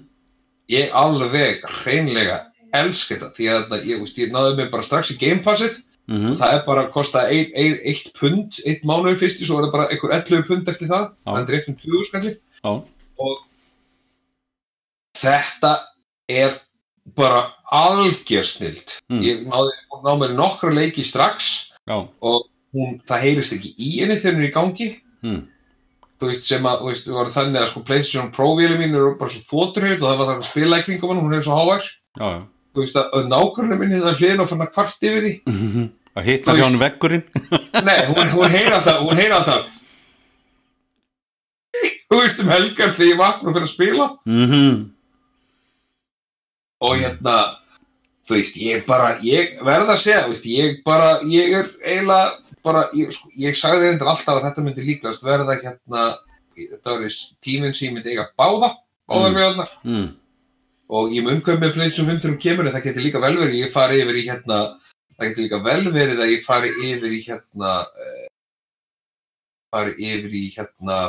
ég 0.72 0.96
alveg 0.96 1.68
hreinlega 1.82 2.40
elska 2.72 3.18
þetta 3.18 3.34
því 3.36 3.50
að 3.52 3.62
þarna, 3.66 3.84
ég, 3.90 4.08
ég 4.24 4.32
náði 4.32 4.56
mig 4.56 4.72
bara 4.72 4.88
strax 4.88 5.12
í 5.12 5.20
Game 5.20 5.44
Passið 5.44 5.82
Mm 6.10 6.34
það 6.40 6.54
er 6.56 6.64
bara 6.66 6.84
að 6.88 6.94
kosta 6.94 7.22
ein, 7.30 7.52
ein, 7.54 7.76
eitt 7.86 8.08
pund 8.18 8.58
eitt 8.66 8.82
mánuður 8.82 9.20
fyrst 9.22 9.44
svo 9.46 9.60
er 9.60 9.68
það 9.68 9.76
bara 9.76 9.90
einhver 9.94 10.14
11 10.16 10.48
pund 10.48 10.72
eftir 10.72 10.90
það 10.90 11.04
þannig 11.22 11.52
er 11.52 11.58
eitt 11.60 11.70
um 11.70 11.76
20 11.84 12.08
skalli 12.08 12.32
já, 12.34 12.72
þetta 15.20 15.76
er 16.30 16.58
bara 17.18 17.46
algjör 17.72 18.46
snilt 18.46 19.00
Mm. 19.10 19.22
ég 19.26 19.46
náði, 19.50 19.72
náði 20.04 20.20
mér 20.22 20.34
nokkra 20.38 20.70
leiki 20.74 21.04
strax 21.06 21.72
já, 21.88 21.96
og 21.98 22.44
hún, 22.76 23.00
það 23.02 23.24
heyrist 23.26 23.56
ekki 23.56 23.72
í 23.74 23.94
henni 24.04 24.20
þegar 24.20 24.36
hún 24.36 24.44
er 24.44 24.50
í 24.50 24.54
gangi. 24.54 24.90
Mm. 25.26 25.40
þú 26.20 26.30
veist, 26.30 26.46
sem 26.46 26.68
að, 26.70 26.84
veist, 26.86 27.10
þannig 27.10 27.62
að 27.62 27.70
sko 27.72 27.82
PlayStation 27.88 28.30
Pro-véli 28.36 28.78
mín 28.78 28.94
eru 28.96 29.16
bara 29.18 29.34
svo 29.34 29.41
þótturhjöld 29.50 30.04
og 30.04 30.12
það 30.12 30.20
var 30.20 30.30
það 30.30 30.36
að 30.36 30.50
spila 30.50 30.80
í 30.80 30.86
kringum 30.86 31.14
hann, 31.14 31.24
hún 31.24 31.38
er 31.38 31.46
svo 31.48 31.58
já. 31.80 32.30
þú 32.76 32.84
veist 32.84 33.00
að, 33.02 33.18
nákvæmlega 33.32 33.80
minni 33.80 34.04
það 34.04 34.22
hliðin 34.22 34.44
og 34.44 34.52
fann 34.52 34.64
að 34.68 34.72
kvart 34.76 35.10
yfir 35.10 35.26
því. 35.26 35.34
Að 36.20 36.26
hitna 36.26 36.54
hjá 36.58 36.64
hann 36.66 36.80
veggurinn. 36.82 37.22
Nei, 37.88 38.00
hún, 38.10 38.32
hún 38.34 38.50
heyr 38.52 38.74
alltaf, 38.76 39.04
hún 39.06 39.20
heyr 39.20 39.34
alltaf. 39.38 39.68
Þú 42.10 42.18
veist 42.18 42.41
um 42.41 42.50
helgar 42.50 42.96
þegar 42.98 43.12
ég 43.12 43.20
vakna 43.20 43.54
fyrir 43.54 43.68
að 43.68 43.72
spila. 43.72 44.08
Mm 44.28 44.88
og 46.80 46.95
hérna 46.99 47.38
þú 48.27 48.38
veist, 48.38 48.60
ég 48.61 48.85
bara, 48.88 49.15
ég 49.26 49.57
verð 49.65 49.93
að 49.95 50.03
segja 50.03 50.26
þú 50.27 50.35
veist, 50.35 50.47
ég 50.51 50.80
bara, 50.85 51.11
ég 51.27 51.56
er 51.60 51.72
eiginlega 51.84 52.30
bara, 52.65 52.85
ég, 52.97 53.11
sko, 53.15 53.31
ég 53.39 53.57
sagði 53.57 53.89
reyndar 53.89 54.11
alltaf 54.11 54.38
að 54.38 54.45
þetta 54.49 54.65
myndi 54.65 54.85
líklast 54.85 55.26
verða 55.26 55.57
hérna 55.61 56.06
þetta 56.60 56.95
var 56.95 57.18
tíminn 57.45 57.76
sem 57.76 57.89
ég 57.89 57.95
myndi 57.95 58.14
eiga 58.14 58.30
báða 58.38 58.73
báðar 59.10 59.68
Mm. 59.84 59.89
mm. 59.89 59.95
mm. 59.95 60.10
og 60.89 61.14
ég 61.15 61.26
mun 61.26 61.39
umkvæm 61.39 61.64
með 61.64 61.73
PlayStation 61.77 62.10
5 62.11 62.22
þegar 62.22 62.41
kemur 62.43 62.69
það 62.69 62.84
getur 62.85 63.06
líka 63.06 63.22
vel 63.23 63.35
verið, 63.39 63.56
ég 63.64 63.73
fari 63.73 64.01
yfir 64.03 64.19
í 64.19 64.26
hérna 64.27 64.60
það 65.15 65.30
getur 65.31 65.45
líka 65.45 65.61
vel 65.65 65.93
verið 65.95 66.22
að 66.22 66.34
ég 66.35 66.45
fari 66.45 66.73
yfir 66.91 67.15
í 67.15 67.22
hérna 67.26 67.72
uh, 67.88 68.27
fari 69.73 69.95
yfir 69.97 70.38
í 70.38 70.45
hérna 70.53 70.99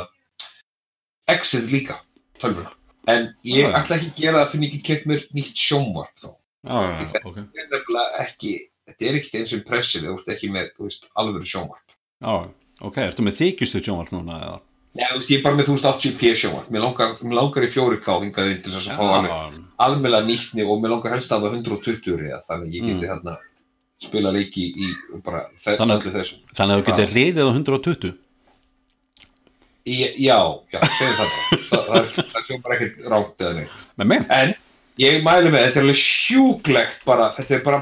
Exit 1.29 1.69
líka, 1.71 1.99
tölvuna 2.41 2.73
en 3.07 3.35
ég 3.43 3.63
Já, 3.65 3.69
já. 3.69 3.77
ætla 3.81 3.95
ekki 3.97 4.09
að 4.11 4.21
gera 4.21 4.39
það 4.45 4.51
fyrir 4.51 4.67
ekki 4.69 4.81
kemur 4.89 5.05
mér 5.11 5.27
nýtt 5.33 5.57
sjónvarp 5.57 6.15
þá. 6.21 6.29
Já, 6.61 6.77
já, 6.81 6.89
já, 6.91 7.21
ok. 7.25 7.35
þetta 7.35 7.61
er 7.63 7.69
nefnilega 7.71 8.25
ekki 8.25 8.51
þetta 8.91 9.05
er 9.09 9.15
ekkert 9.21 9.35
eins 9.39 9.53
og 9.53 9.59
impressið 9.61 10.03
þú 10.05 10.17
ert 10.19 10.27
ekki 10.35 10.49
með, 10.53 10.67
veist, 10.79 11.07
alvöru 11.17 11.47
sjónvarp. 11.49 11.95
Já, 12.21 12.35
ok, 12.81 12.97
ertu 13.07 13.23
með 13.25 13.39
þykjustu 13.41 13.81
sjónvarp 13.87 14.11
núna 14.13 14.37
eða? 14.41 14.59
Þú 14.91 15.15
veist, 15.17 15.29
ég 15.31 15.37
er 15.39 15.43
bara 15.45 15.55
með 15.55 15.69
1080p 15.71 16.33
sjónvarp. 16.35 16.69
Mér 16.69 16.81
langar, 16.83 17.13
mér 17.23 17.37
langar 17.39 17.63
í 17.63 17.69
4K 17.71 18.17
hingað 18.25 18.49
inn 18.51 18.61
til 18.65 18.73
þess 18.75 18.89
að 18.91 18.97
fá 18.99 19.05
alveg 19.15 19.31
já, 19.31 19.61
almennlega 19.87 20.27
nýttni 20.27 20.65
og 20.67 20.81
mér 20.83 20.91
langar 20.97 21.15
helst 21.15 21.31
að 21.31 21.45
það 21.47 21.55
120 21.61 22.17
reyða 22.19 22.41
þannig 22.49 22.67
að 22.67 22.75
ég 22.75 22.83
geti 22.89 23.05
Mm. 23.05 23.09
hérna 23.13 23.37
spila 24.01 24.31
leiki 24.33 24.63
í 24.75 24.89
bara 25.23 25.45
Þannig 25.61 26.05
að- 26.11 26.41
þannig 26.57 26.73
að 26.75 26.81
þú 26.81 26.85
getur 26.89 27.13
reyðið 27.15 27.45
á 27.47 27.51
120 27.53 28.13
í, 29.85 29.95
Já, 30.25 30.37
já, 30.73 30.79
segjum 30.97 31.15
það 31.17 31.31
það, 31.31 31.85
það, 31.87 31.95
er- 32.01 32.29
það 32.33 32.45
hljómar 32.49 32.75
ekkert 32.77 33.07
rátt 33.13 33.41
eða 33.45 33.53
neitt. 33.59 33.79
En 34.41 34.53
ég 35.01 35.23
mælu 35.25 35.49
með, 35.53 35.65
þetta 35.67 35.79
er 35.81 35.85
alveg 35.87 36.01
sjúklegt 36.01 37.05
bara, 37.07 37.29
þetta 37.37 37.57
er 37.57 37.63
bara 37.65 37.81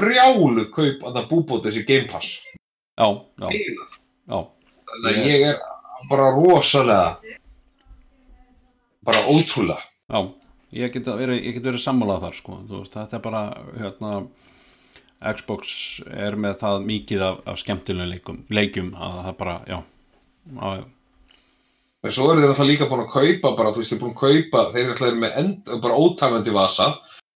brjálu 0.00 0.64
kaup 0.72 1.02
að 1.08 1.16
það 1.18 1.28
búbóta 1.32 1.68
þessi 1.68 1.86
Game 1.88 2.06
Pass. 2.12 2.36
Já, 3.00 3.08
já, 3.40 3.48
já. 4.30 4.40
Þannig 4.90 5.10
að 5.10 5.26
ég 5.30 5.46
er 5.50 5.58
bara 6.10 6.30
rosalega 6.34 7.16
bara 9.06 9.24
ótrúlega. 9.32 9.80
Já, 10.10 10.20
ég 10.76 10.92
get 10.94 11.08
verið, 11.08 11.40
ég 11.46 11.58
verið 11.64 11.82
sammálað 11.82 12.24
þar 12.26 12.36
sko, 12.38 12.56
veist, 12.68 12.94
þetta 12.96 13.18
er 13.18 13.24
bara 13.24 13.42
hérna, 13.80 14.12
Xbox 15.36 15.72
er 16.08 16.36
með 16.40 16.58
það 16.62 16.84
mikið 16.88 17.24
af, 17.26 17.40
af 17.52 17.58
skemmtilegum 17.60 18.42
leikum, 18.56 18.92
að 18.96 19.18
það 19.26 19.36
bara, 19.40 19.56
já, 19.68 19.78
já. 20.56 20.84
En 22.04 22.10
svo 22.14 22.30
eru 22.32 22.40
þeir 22.40 22.50
náttúrulega 22.52 22.70
líka 22.72 22.88
búin 22.90 23.04
að 23.04 23.12
kaupa 23.12 23.56
bara, 23.56 23.72
þú 23.74 23.82
veist, 23.82 23.90
þeir 23.92 23.98
eru 23.98 24.04
búin 24.06 24.14
að 24.14 24.20
kaupa 24.24 24.64
þeir 24.72 24.82
eru 24.84 24.92
náttúrulega 24.94 25.20
með 25.24 25.38
end, 25.42 25.70
bara 25.82 25.98
ótæmandi 26.00 26.54
vasa. 26.56 26.88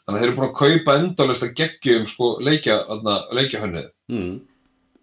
Þannig 0.05 0.17
að 0.19 0.21
þeir 0.23 0.29
eru 0.31 0.37
búin 0.39 0.49
að 0.51 0.59
kaupa 0.63 0.97
endalist 1.01 1.43
að 1.47 1.55
geggjum 1.61 2.07
sko 2.09 2.31
leikja, 2.41 2.79
leikjahönnið 3.33 3.91
Mm. 4.13 4.41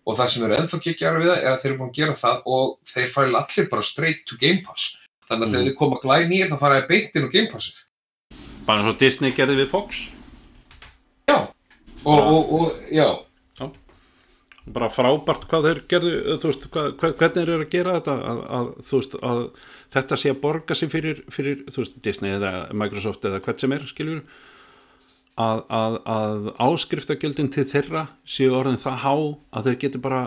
og 0.05 0.17
það 0.17 0.27
sem 0.29 0.43
eru 0.45 0.55
ennþá 0.61 0.77
geggjar 0.83 1.15
við 1.17 1.29
það 1.31 1.37
er 1.41 1.51
að 1.51 1.61
þeir 1.61 1.71
eru 1.71 1.77
búin 1.79 1.89
að 1.89 1.97
gera 1.97 2.13
það 2.13 2.41
og 2.45 2.77
þeir 2.85 3.07
færi 3.09 3.33
allir 3.39 3.69
bara 3.71 3.81
straight 3.83 4.25
to 4.27 4.35
Game 4.37 4.61
Pass. 4.65 4.97
Þannig 5.29 5.41
að 5.45 5.47
Mm. 5.47 5.53
þegar 5.53 5.65
þeir 5.65 5.77
koma 5.77 5.99
glæn 6.03 6.29
nýr 6.29 6.49
þá 6.51 6.57
fara 6.59 6.81
þeir 6.81 6.87
beint 6.87 7.15
inn 7.15 7.25
á 7.25 7.31
Game 7.33 7.47
Passið. 7.49 7.77
Bara 8.65 8.79
eins 8.81 8.89
og 8.93 8.97
Disney 8.99 9.31
gerði 9.31 9.55
við 9.57 9.69
Fox, 9.69 10.11
já, 11.29 11.47
og, 12.05 12.19
og, 12.19 12.53
og 12.53 12.71
já 12.91 13.07
bara 14.75 14.89
frábært 14.91 15.47
hvað 15.51 15.67
þeir 15.67 15.81
gerðu, 15.93 16.13
þú 16.41 16.49
veist, 16.51 16.65
hvað, 16.73 16.87
hvernig 17.01 17.35
þeir 17.37 17.51
eru 17.55 17.65
að 17.65 17.71
gera 17.75 17.95
þetta, 17.99 18.15
að, 18.31 18.39
að, 18.59 18.69
veist, 18.91 19.17
að 19.31 19.41
þetta 19.95 20.19
sé 20.23 20.31
að 20.33 20.41
borga 20.43 20.77
sig 20.79 20.91
fyrir, 20.93 21.21
fyrir, 21.33 21.61
veist, 21.77 21.97
Disney 22.05 22.35
eða 22.37 22.51
Microsoft 22.83 23.25
eða 23.29 23.41
hvert 23.45 23.63
sem 23.63 23.75
er, 23.77 23.87
skiljur, 23.89 24.21
að, 25.41 25.63
að, 25.73 25.97
að 26.17 26.51
áskriftargjöldin 26.67 27.51
til 27.53 27.65
þeirra 27.71 28.05
séu 28.27 28.53
orðin 28.57 28.79
það 28.81 29.01
há 29.05 29.13
að 29.57 29.69
þeir 29.69 29.79
geti 29.85 30.01
bara, 30.03 30.21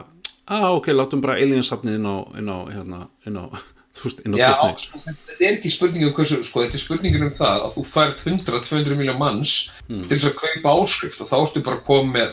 að 0.50 0.68
ok, 0.80 0.90
látum 0.96 1.22
bara 1.24 1.38
aliensafnið 1.40 2.00
inn 2.00 2.08
á, 2.10 2.16
inn 2.40 2.50
á, 2.50 2.58
hérna, 2.72 3.00
inn 3.28 3.38
á, 3.38 3.44
þú 3.96 4.08
veist, 4.08 4.24
inn 4.26 4.34
á 4.34 4.38
Já, 4.40 4.48
sko, 4.56 5.02
þetta 5.04 5.44
er 5.44 5.58
ekki 5.58 5.70
spurningin 5.72 6.08
um 6.10 6.16
hversu, 6.16 6.40
sko, 6.46 6.64
þetta 6.64 6.80
er 6.80 6.84
spurningin 6.86 7.26
um 7.28 7.34
það 7.38 7.66
að 7.68 7.76
þú 7.76 7.84
færð 7.92 8.24
100-200 8.32 8.98
miljón 9.00 9.20
manns 9.20 9.54
Mm. 9.84 10.00
til 10.08 10.16
þess 10.16 10.30
að 10.30 10.38
kaupa 10.40 10.70
áskrift 10.80 11.18
og 11.20 11.28
þá 11.28 11.34
ertu 11.42 11.60
bara 11.60 11.98
með, 12.08 12.30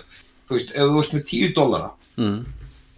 þú 0.47 0.55
veist, 0.55 0.69
ef 0.71 0.87
þú 0.87 1.01
ert 1.01 1.15
með 1.17 1.23
10 1.27 1.49
dólara 1.57 1.89
Mm. 2.17 2.45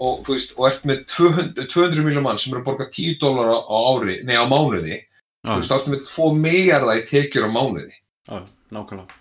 og 0.03 0.23
þú 0.26 0.34
veist, 0.35 0.53
og 0.57 0.65
ert 0.68 0.84
með 0.90 1.03
200, 1.07 1.68
200 1.69 2.03
miljón 2.03 2.23
mann 2.26 2.40
sem 2.41 2.53
eru 2.53 2.61
að 2.64 2.65
borga 2.72 2.88
10 2.90 3.19
dólara 3.22 3.56
á 3.61 3.77
ári, 3.94 4.15
nei 4.26 4.35
á 4.35 4.45
mánuði, 4.49 4.98
Já, 5.44 5.52
þú 5.53 5.57
veist, 5.60 5.69
þá 5.72 5.76
ertu 5.77 5.94
með 5.94 6.03
2 6.10 6.34
miljardar 6.40 6.98
í 6.99 7.06
tekjur 7.07 7.45
á 7.48 7.49
mánuði. 7.53 7.94
já, 8.27 8.40
nákvæmlega, 8.73 9.19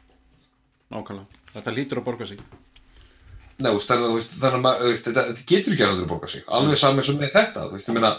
nákvæmlega, 0.90 1.26
þetta 1.54 1.74
lítur 1.76 2.00
að 2.00 2.04
borga 2.08 2.26
sig. 2.26 2.38
Nei, 3.62 3.70
veist, 3.76 3.86
þannig, 3.90 4.24
þannig 4.40 4.66
að 4.72 4.86
veist, 4.88 5.04
þetta, 5.06 5.24
þetta 5.28 5.46
getur 5.52 5.74
ekki 5.76 5.86
að 5.86 6.06
borga 6.10 6.28
sig, 6.32 6.42
alveg 6.48 6.78
saman 6.80 7.04
sem 7.06 7.18
með 7.20 7.32
þetta, 7.36 7.66
þú 7.68 7.76
veist, 7.76 7.88
ég 7.92 7.94
meina, 7.98 8.12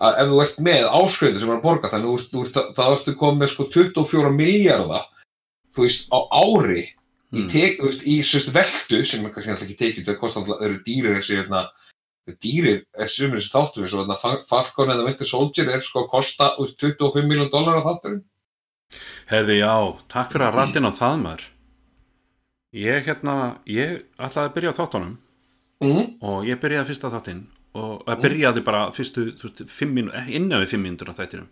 að 0.00 0.18
ef 0.24 0.28
þú 0.32 0.40
ert 0.44 0.58
með 0.66 0.88
áskrifendur 1.00 1.40
sem 1.44 1.52
er 1.54 1.56
að 1.60 1.62
borga, 1.64 1.90
þannig 1.92 2.08
að 2.10 2.10
þú 2.10 2.18
ert- 2.18 2.32
þú 2.34 2.42
ert, 2.44 2.76
þá 2.76 2.82
ertu 2.90 3.14
komið 3.22 3.40
með 3.44 3.52
sko 3.54 3.68
24 3.78 4.32
miljardar, 4.34 5.06
þú 5.76 5.86
veist, 5.86 6.08
á 6.12 6.18
ári 6.42 6.82
í, 7.30 7.42
Mm. 7.44 7.48
tek, 7.52 7.78
þú 7.78 7.86
veist, 7.90 8.02
í 8.06 8.16
sérst 8.26 8.50
veldu 8.54 9.04
sem 9.06 9.24
er 9.26 9.30
kannski 9.30 9.52
ekki 9.66 9.78
tekið, 9.78 10.06
það 10.08 10.18
kostar 10.18 10.42
alltaf, 10.42 10.62
eru 10.66 10.80
dýrir 10.86 11.16
þessi, 11.20 11.36
hérna, 11.38 11.68
dýrir 12.42 12.82
þessum 12.98 13.36
þessi 13.36 13.52
þáttum 13.54 13.82
eins 13.86 13.94
og 13.94 14.02
hérna, 14.04 14.16
Fal- 14.18 14.42
Falcon 14.48 14.90
eða 14.90 15.06
Winter 15.06 15.26
Soldier 15.26 15.70
er 15.70 15.80
sko 15.80 16.04
að 16.04 16.10
kosta 16.10 16.50
þú 16.56 16.66
veist, 16.66 16.78
25 16.82 17.28
miljón 17.30 17.50
dólar 17.52 17.78
á 17.78 17.86
þátturinn 17.86 18.24
Herði, 19.30 19.60
já, 19.62 19.74
takk 20.10 20.32
fyrir 20.32 20.48
að 20.48 20.56
rattin 20.58 20.88
á 20.90 20.90
það 20.90 21.20
maður. 21.22 21.42
Ég, 22.74 23.04
hérna, 23.06 23.34
ég 23.66 24.04
ætlaði 24.18 24.48
að 24.48 24.54
byrja 24.56 24.70
á 24.74 24.78
þáttunum 24.78 25.14
mm. 25.82 26.04
og 26.22 26.44
ég 26.46 26.58
byrjaði 26.62 26.90
fyrsta 26.90 27.10
þáttinn 27.14 27.44
og 27.78 28.02
að 28.10 28.22
byrjaði 28.24 28.62
bara 28.66 28.82
fyrstu 28.94 29.24
fimm 29.70 29.94
mínú, 29.94 30.10
eh, 30.14 30.30
innan 30.38 30.62
við 30.64 30.72
fimm 30.74 30.82
mínútur 30.86 31.10
á 31.10 31.18
þættinum 31.18 31.48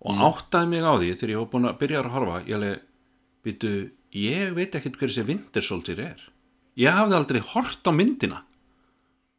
og 0.00 0.22
áttaði 0.30 0.68
mig 0.72 0.84
á 0.84 0.92
því 0.96 1.10
þegar 1.16 1.32
ég 1.34 1.40
var 1.42 1.50
búin 1.54 1.68
að 1.68 1.78
byrja 1.80 2.00
að 2.00 2.12
horfa 2.14 2.38
ég 2.44 2.56
alveg, 2.56 2.82
býtu, 3.44 3.72
ég 4.16 4.54
veit 4.56 4.74
ekkert 4.74 4.98
hver 5.00 5.10
þessi 5.10 5.26
Winter 5.28 5.64
Soldier 5.64 6.00
er. 6.10 6.22
Ég 6.80 6.94
hafði 6.94 7.16
aldrei 7.18 7.40
hort 7.52 7.86
á 7.86 7.92
myndina. 7.94 8.42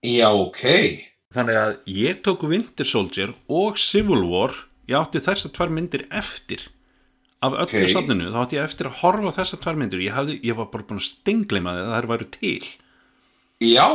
Já, 0.06 0.30
ok. 0.34 0.62
Þannig 1.32 1.58
að 1.62 1.74
ég 1.88 2.22
tók 2.26 2.44
Winter 2.50 2.88
Soldier 2.88 3.34
og 3.48 3.78
Civil 3.80 4.24
War 4.28 4.54
ég 4.90 4.98
átti 5.00 5.22
þessar 5.24 5.54
tvær 5.56 5.72
myndir 5.72 6.08
eftir 6.12 6.66
af 7.42 7.56
öllu 7.56 7.82
Ok. 7.84 7.90
safninu, 7.90 8.28
þá 8.30 8.40
átti 8.44 8.58
ég 8.60 8.66
eftir 8.68 8.90
að 8.90 8.98
horfa 9.02 9.32
þessar 9.40 9.62
tvær 9.64 9.78
myndir. 9.80 10.02
Ég, 10.04 10.14
hafði, 10.14 10.40
ég 10.46 10.58
var 10.58 10.68
bara 10.74 10.84
búin 10.86 11.00
að 11.02 11.08
stengleima 11.08 11.74
því 11.74 11.86
að 11.86 11.94
þær 11.96 12.10
væru 12.12 12.28
til. 12.36 12.66
Já, 13.62 13.88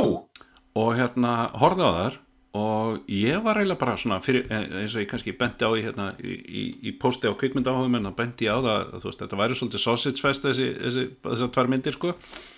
og 0.77 0.89
hérna 0.97 1.35
horfði 1.61 1.85
á 1.87 1.93
þar 1.99 2.17
og 2.57 3.09
ég 3.13 3.43
var 3.45 3.59
eiginlega 3.61 3.81
bara 3.83 3.97
svona 4.01 4.17
fyrir, 4.25 4.47
eh, 4.49 4.67
eins 4.81 4.95
og 4.97 5.03
ég 5.03 5.09
kannski 5.11 5.35
benti 5.37 5.67
á 5.67 5.71
í, 5.77 5.83
hérna, 5.85 6.07
í, 6.23 6.35
í, 6.47 6.65
í 6.89 6.93
posti 7.03 7.29
á 7.29 7.35
kvikmynda 7.37 7.73
áhugum 7.75 7.99
en 7.99 8.09
að 8.11 8.17
benti 8.21 8.47
ég 8.49 8.55
á 8.57 8.61
það 8.65 8.93
að 8.97 9.07
veist, 9.09 9.21
þetta 9.23 9.41
væri 9.43 9.59
svolítið 9.59 9.83
sausage 9.83 10.23
fest 10.25 10.47
þessi, 10.47 10.69
þessi, 10.81 11.05
þessar 11.27 11.51
tvær 11.57 11.71
myndir 11.75 11.97
sko 11.99 12.13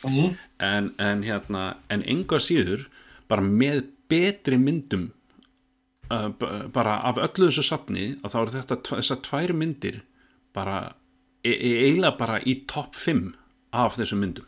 Mhm. 0.06 0.36
en, 0.60 0.90
en 0.98 1.22
hérna 1.26 1.62
en 1.90 2.02
enga 2.06 2.38
síður 2.42 2.86
bara 3.28 3.42
með 3.42 3.86
betri 4.08 4.56
myndum 4.60 5.08
uh, 6.10 6.30
bara 6.72 6.98
af 7.08 7.18
öllu 7.20 7.48
þessu 7.50 7.64
safni 7.66 8.06
að 8.22 8.32
þá 8.32 8.38
eru 8.42 8.54
þetta 8.58 8.78
þessar 8.92 9.22
tvær 9.26 9.52
myndir 9.56 10.00
bara 10.54 10.78
e 11.44 11.50
e 11.52 11.72
eiginlega 11.88 12.16
bara 12.18 12.38
í 12.40 12.54
topp 12.66 12.94
5 12.96 13.34
af 13.72 13.96
þessum 13.98 14.22
myndum 14.24 14.46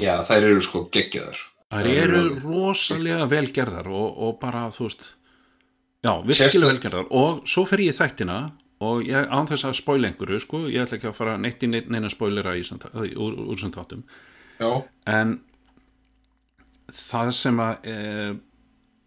já, 0.00 0.14
þær 0.28 0.44
eru 0.50 0.60
sko 0.64 0.86
geggjaðar. 0.92 1.38
Það 1.72 1.88
eru 1.98 2.20
rosalega 2.44 3.26
velgerðar 3.30 3.88
og, 3.90 4.20
og 4.22 4.36
bara, 4.42 4.66
þú 4.74 4.84
veist, 4.86 5.06
já, 6.06 6.12
virkilega 6.22 6.70
velgerðar 6.70 7.08
og 7.18 7.40
svo 7.50 7.64
fer 7.66 7.82
ég 7.82 7.90
í 7.94 7.96
þættina 7.96 8.36
og 8.86 9.02
ég 9.08 9.26
án 9.32 9.48
þess 9.50 9.66
að 9.66 9.78
spoila 9.80 10.10
einhverju, 10.10 10.38
sko, 10.44 10.60
ég 10.70 10.84
ætla 10.84 10.98
ekki 11.00 11.08
að 11.10 11.16
fara 11.18 11.36
neitt 11.40 11.64
í 11.64 11.70
neina, 11.72 12.10
þa- 12.12 12.92
úr, 13.16 13.38
úr 13.50 13.58
sem 13.60 13.72
þáttum, 13.74 14.02
Já, 14.60 14.70
en 15.10 15.34
það 16.92 17.30
sem 17.36 17.58
að 17.60 17.88
e, 17.90 17.96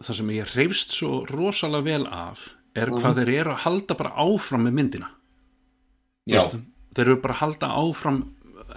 það 0.04 0.18
sem 0.20 0.32
ég 0.36 0.56
reyfst 0.58 0.98
svo 0.98 1.12
rosalega 1.32 1.86
vel 1.88 2.08
af 2.12 2.44
er 2.78 2.92
hvað 2.94 3.22
þeir 3.22 3.32
eru 3.40 3.54
að 3.56 3.64
halda 3.66 3.96
bara 4.00 4.12
áfram 4.24 4.66
með 4.68 4.76
myndina. 4.78 5.08
Veist, 6.30 6.58
þeir 6.96 7.06
eru 7.08 7.22
bara 7.24 7.34
að 7.38 7.42
halda 7.46 7.70
áfram 7.82 8.20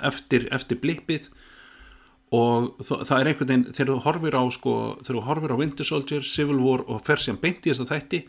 eftir, 0.08 0.46
eftir 0.54 0.80
blippið 0.82 1.28
og 2.32 2.80
það 2.80 3.18
er 3.18 3.30
einhvern 3.30 3.50
veginn 3.50 3.66
þegar 3.76 3.92
þú 3.92 3.98
horfir 4.06 4.38
á 4.40 4.44
sko, 4.56 4.74
þú 5.04 5.22
á 5.22 5.60
Winter 5.60 5.84
Soldier, 5.84 6.24
Civil 6.24 6.60
War 6.64 6.84
og 6.88 7.04
fer 7.04 7.20
síðan 7.20 7.42
beint 7.42 7.66
í 7.66 7.72
þess 7.72 7.84
að 7.84 7.92
þætti 7.92 8.20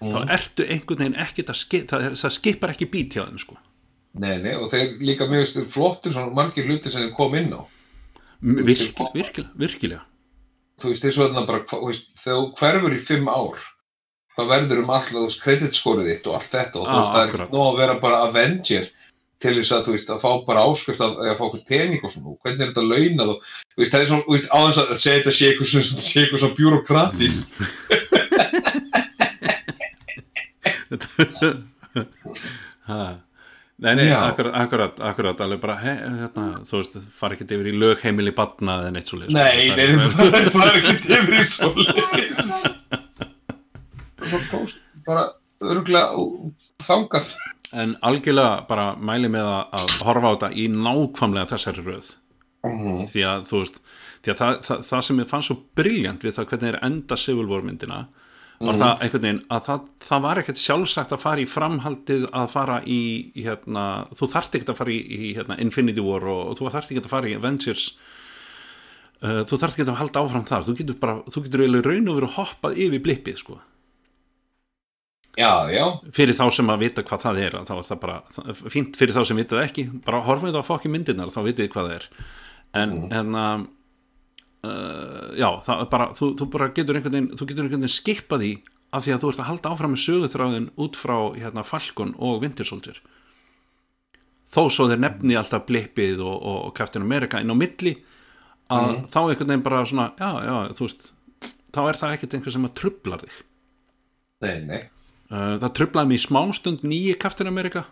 þá 0.00 0.18
ertu 0.36 0.66
einhvern 0.68 1.02
veginn 1.02 1.22
ekkert 1.24 1.50
að 1.50 1.60
skip, 1.60 1.86
það, 1.90 2.10
það 2.20 2.36
skipar 2.38 2.74
ekki 2.74 2.90
bít 2.92 3.16
hjá 3.16 3.24
þeim 3.26 3.40
sko 3.42 3.58
nei, 4.14 4.38
nei, 4.42 4.54
og 4.54 4.70
þeir 4.72 4.98
líka 5.02 5.28
mjög 5.30 5.62
flottur 5.70 6.14
svona 6.14 6.34
margir 6.34 6.68
hluti 6.68 6.92
sem 6.92 7.06
þeir 7.06 7.14
kom 7.16 7.34
inn 7.38 7.54
á. 7.54 7.62
virkilega, 8.40 9.10
virkilega, 9.14 9.54
virkilega. 9.58 10.02
Þú 10.80 10.90
veist, 10.90 11.06
þessu 11.06 11.22
þarna 11.22 11.46
bara, 11.48 11.62
þú 11.70 11.92
þegar 11.94 12.40
þú 12.40 12.50
hverfur 12.58 12.96
í 12.96 13.00
fimm 13.02 13.30
ár, 13.30 13.64
hvað 14.34 14.50
verður 14.50 14.82
um 14.82 14.92
alltaf, 14.94 15.14
þú 15.14 15.42
kreditskórið 15.44 16.10
þitt 16.10 16.28
og 16.30 16.38
allt 16.38 16.54
þetta 16.54 16.80
og 16.80 16.86
þú 16.86 16.94
Já, 16.94 17.00
veist, 17.00 17.14
það 17.14 17.24
er 17.24 17.54
nóg 17.54 17.66
að 17.66 17.80
vera 17.82 17.98
bara 18.02 18.22
Avenger 18.28 18.88
til 19.44 19.54
þess 19.60 19.74
að, 19.76 19.84
þú 19.86 19.92
veist, 19.94 20.10
að 20.14 20.22
fá 20.24 20.30
bara 20.48 20.64
áskrift 20.70 21.02
að, 21.04 21.12
að 21.28 21.36
fá 21.38 21.44
okkur 21.46 21.64
pening 21.68 22.00
og 22.04 22.10
svona, 22.12 22.32
og 22.32 22.38
hvernig 22.44 22.62
er 22.64 22.70
þetta 22.72 22.88
launað 22.90 23.28
og, 23.34 23.38
þú 23.74 23.78
veist, 23.82 23.92
það 23.94 24.02
er 24.02 24.08
svona, 24.10 24.26
þú 24.26 24.32
veist, 24.38 24.48
á 24.50 24.58
þess 24.64 24.80
að 24.84 25.02
segja 25.04 25.18
þetta 25.20 25.34
sé 25.36 25.44
eitthvað 25.50 25.70
svona, 25.74 25.86
sé 26.08 26.18
eitthvað 26.24 26.42
svona 26.42 26.58
bjúrokratist 26.58 27.48
Ha. 32.84 33.04
Nei, 33.84 33.94
nei, 33.98 34.12
akkurat, 34.14 34.54
akkurat, 34.54 35.00
akkurat 35.02 35.40
alveg 35.42 35.58
bara, 35.62 35.74
he, 35.82 35.92
hérna, 35.98 36.44
þú 36.62 36.78
veist, 36.78 36.94
fara 37.10 37.34
ekki 37.34 37.46
yfir 37.56 37.68
í 37.72 37.74
lögheimili 37.74 38.30
batna 38.36 38.76
eða 38.84 38.92
neitt 38.94 39.08
svo 39.10 39.18
leið 39.18 39.34
Nei, 39.34 39.64
nei, 39.74 39.86
það 40.54 40.68
er 40.68 40.76
ekki 40.92 41.16
yfir 41.18 41.34
í 41.40 41.42
svoleiðis. 41.48 42.60
Það 44.30 44.46
tókst 44.52 44.84
bara 45.04 45.24
örgulega 45.64 46.14
þangað 46.86 47.26
En 47.74 47.96
algjörlega 48.06 48.64
bara 48.68 48.90
mæli 48.96 49.30
með 49.32 49.48
að, 49.50 49.96
horfa 50.06 50.30
á 50.30 50.34
þetta 50.34 50.50
í 50.54 50.68
nákvæmlega 50.70 51.50
þessari 51.54 51.86
röð. 51.86 52.12
Mhm. 52.64 53.04
því 53.10 53.22
að 53.28 53.42
þú 53.44 53.58
veist 53.60 53.80
því 54.24 54.30
að 54.32 54.38
það, 54.38 54.52
það, 54.64 54.84
það 54.88 55.00
sem 55.04 55.18
ég 55.20 55.28
fann 55.28 55.42
svo 55.44 55.56
briljant 55.76 56.22
við 56.24 56.36
það 56.38 56.46
hvernig 56.48 56.70
er 56.70 56.78
enda 56.86 57.18
Civil 57.20 57.48
War 57.50 57.66
myndina 57.66 57.98
var 58.62 58.78
það 58.78 59.02
einhvern 59.04 59.24
veginn 59.26 59.40
að 59.52 59.66
það, 59.66 59.86
það 60.06 60.24
var 60.24 60.40
ekkert 60.40 60.60
sjálfsagt 60.62 61.14
að 61.14 61.22
fara 61.24 61.42
í 61.42 61.46
framhaldið 61.50 62.26
að 62.30 62.46
fara 62.52 62.76
í 62.86 63.00
hérna, 63.34 63.84
þú 64.14 64.28
þarft 64.30 64.56
ekkert 64.56 64.72
að 64.72 64.80
fara 64.80 64.94
í, 64.94 64.98
í 65.02 65.30
hérna, 65.36 65.58
Infinity 65.64 66.04
War 66.04 66.24
og, 66.30 66.42
og 66.52 66.58
þú 66.58 66.70
þarft 66.72 66.94
ekkert 66.94 67.08
að 67.08 67.14
fara 67.16 67.30
í 67.30 67.36
Avengers 67.38 67.86
uh, 69.20 69.42
þú 69.42 69.58
þarft 69.58 69.76
ekkert 69.76 69.92
að 69.92 70.00
halda 70.00 70.22
áfram 70.22 70.46
þar. 70.48 70.66
Þú 70.68 70.76
getur 70.80 71.00
bara, 71.02 71.16
þú 71.28 71.44
getur 71.44 71.64
eiginlega 71.64 71.90
raun 71.90 72.10
og 72.12 72.18
verið 72.20 72.36
hoppað 72.38 72.82
yfir 72.86 73.04
blippið 73.08 73.40
sko 73.42 73.58
Já, 75.34 75.66
já, 75.72 75.84
fyrir 76.14 76.36
þá 76.36 76.44
sem 76.54 76.68
að 76.70 76.82
vita 76.84 77.02
hvað 77.06 77.22
það 77.24 77.38
er 77.42 77.54
þá 77.66 77.72
er 77.74 77.86
það 77.88 78.00
bara 78.04 78.18
fínt 78.70 78.98
fyrir 78.98 79.16
þá 79.16 79.22
sem 79.26 79.40
vita 79.40 79.56
það 79.56 79.64
ekki. 79.66 79.84
Bara 80.06 80.22
horfið 80.28 80.58
á 80.58 80.62
fokki 80.62 80.90
myndirnar 80.92 81.32
þá 81.34 81.40
vitið 81.48 81.70
hvað 81.72 81.88
það 81.88 81.96
er. 81.96 82.06
En, 82.78 82.94
en 83.14 83.38
að 83.38 83.64
uh, 84.68 85.32
já, 85.34 85.48
það 85.66 85.82
er 85.82 85.90
bara 85.96 86.06
þú, 86.14 86.30
þú 86.38 86.48
bara 86.54 86.70
getur 86.76 87.00
einhvern 87.00 87.16
veginn 87.18 87.34
þú 87.34 87.48
getur 87.50 87.66
einhvern 87.66 87.82
veginn 87.82 87.96
skipað 87.96 88.44
því 88.44 88.52
af 88.94 89.04
því 89.04 89.16
að 89.16 89.24
þú 89.24 89.32
ert 89.32 89.42
að 89.42 89.50
halda 89.50 89.74
áfram 89.74 89.94
með 89.94 90.02
söguþráðin 90.04 90.70
út 90.86 90.98
frá 91.00 91.16
hérna 91.34 91.66
Falcon 91.66 92.14
og 92.22 92.40
Winter 92.46 92.70
Soldier. 92.70 93.02
Þó 94.54 94.62
svo 94.70 94.86
þeir 94.86 95.02
nefni 95.02 95.38
alltaf 95.38 95.66
blippið 95.66 96.22
og, 96.22 96.36
og, 96.38 96.58
og 96.68 96.74
Captain 96.78 97.02
America 97.02 97.42
inn 97.42 97.50
á 97.50 97.58
milli 97.58 97.96
að 98.70 99.00
þá 99.10 99.20
einhvern 99.24 99.50
veginn 99.50 99.66
bara 99.66 99.82
svona 99.82 100.12
já, 100.14 100.30
já, 100.46 100.56
þú 100.78 100.86
veist 100.86 101.08
þá 101.74 101.80
er 101.88 102.04
það 102.04 102.18
ekkert 102.20 102.38
einhver 102.38 102.54
sem 102.54 102.68
að 102.70 102.76
trubla 102.78 103.24
þig. 103.24 103.40
Nei, 104.44 104.58
nei 104.68 104.82
það 105.34 105.76
trublaði 105.80 106.10
mig 106.10 106.20
í 106.20 106.24
smástund 106.24 106.86
nýji 106.86 107.18
Captain 107.20 107.50
America. 107.50 107.84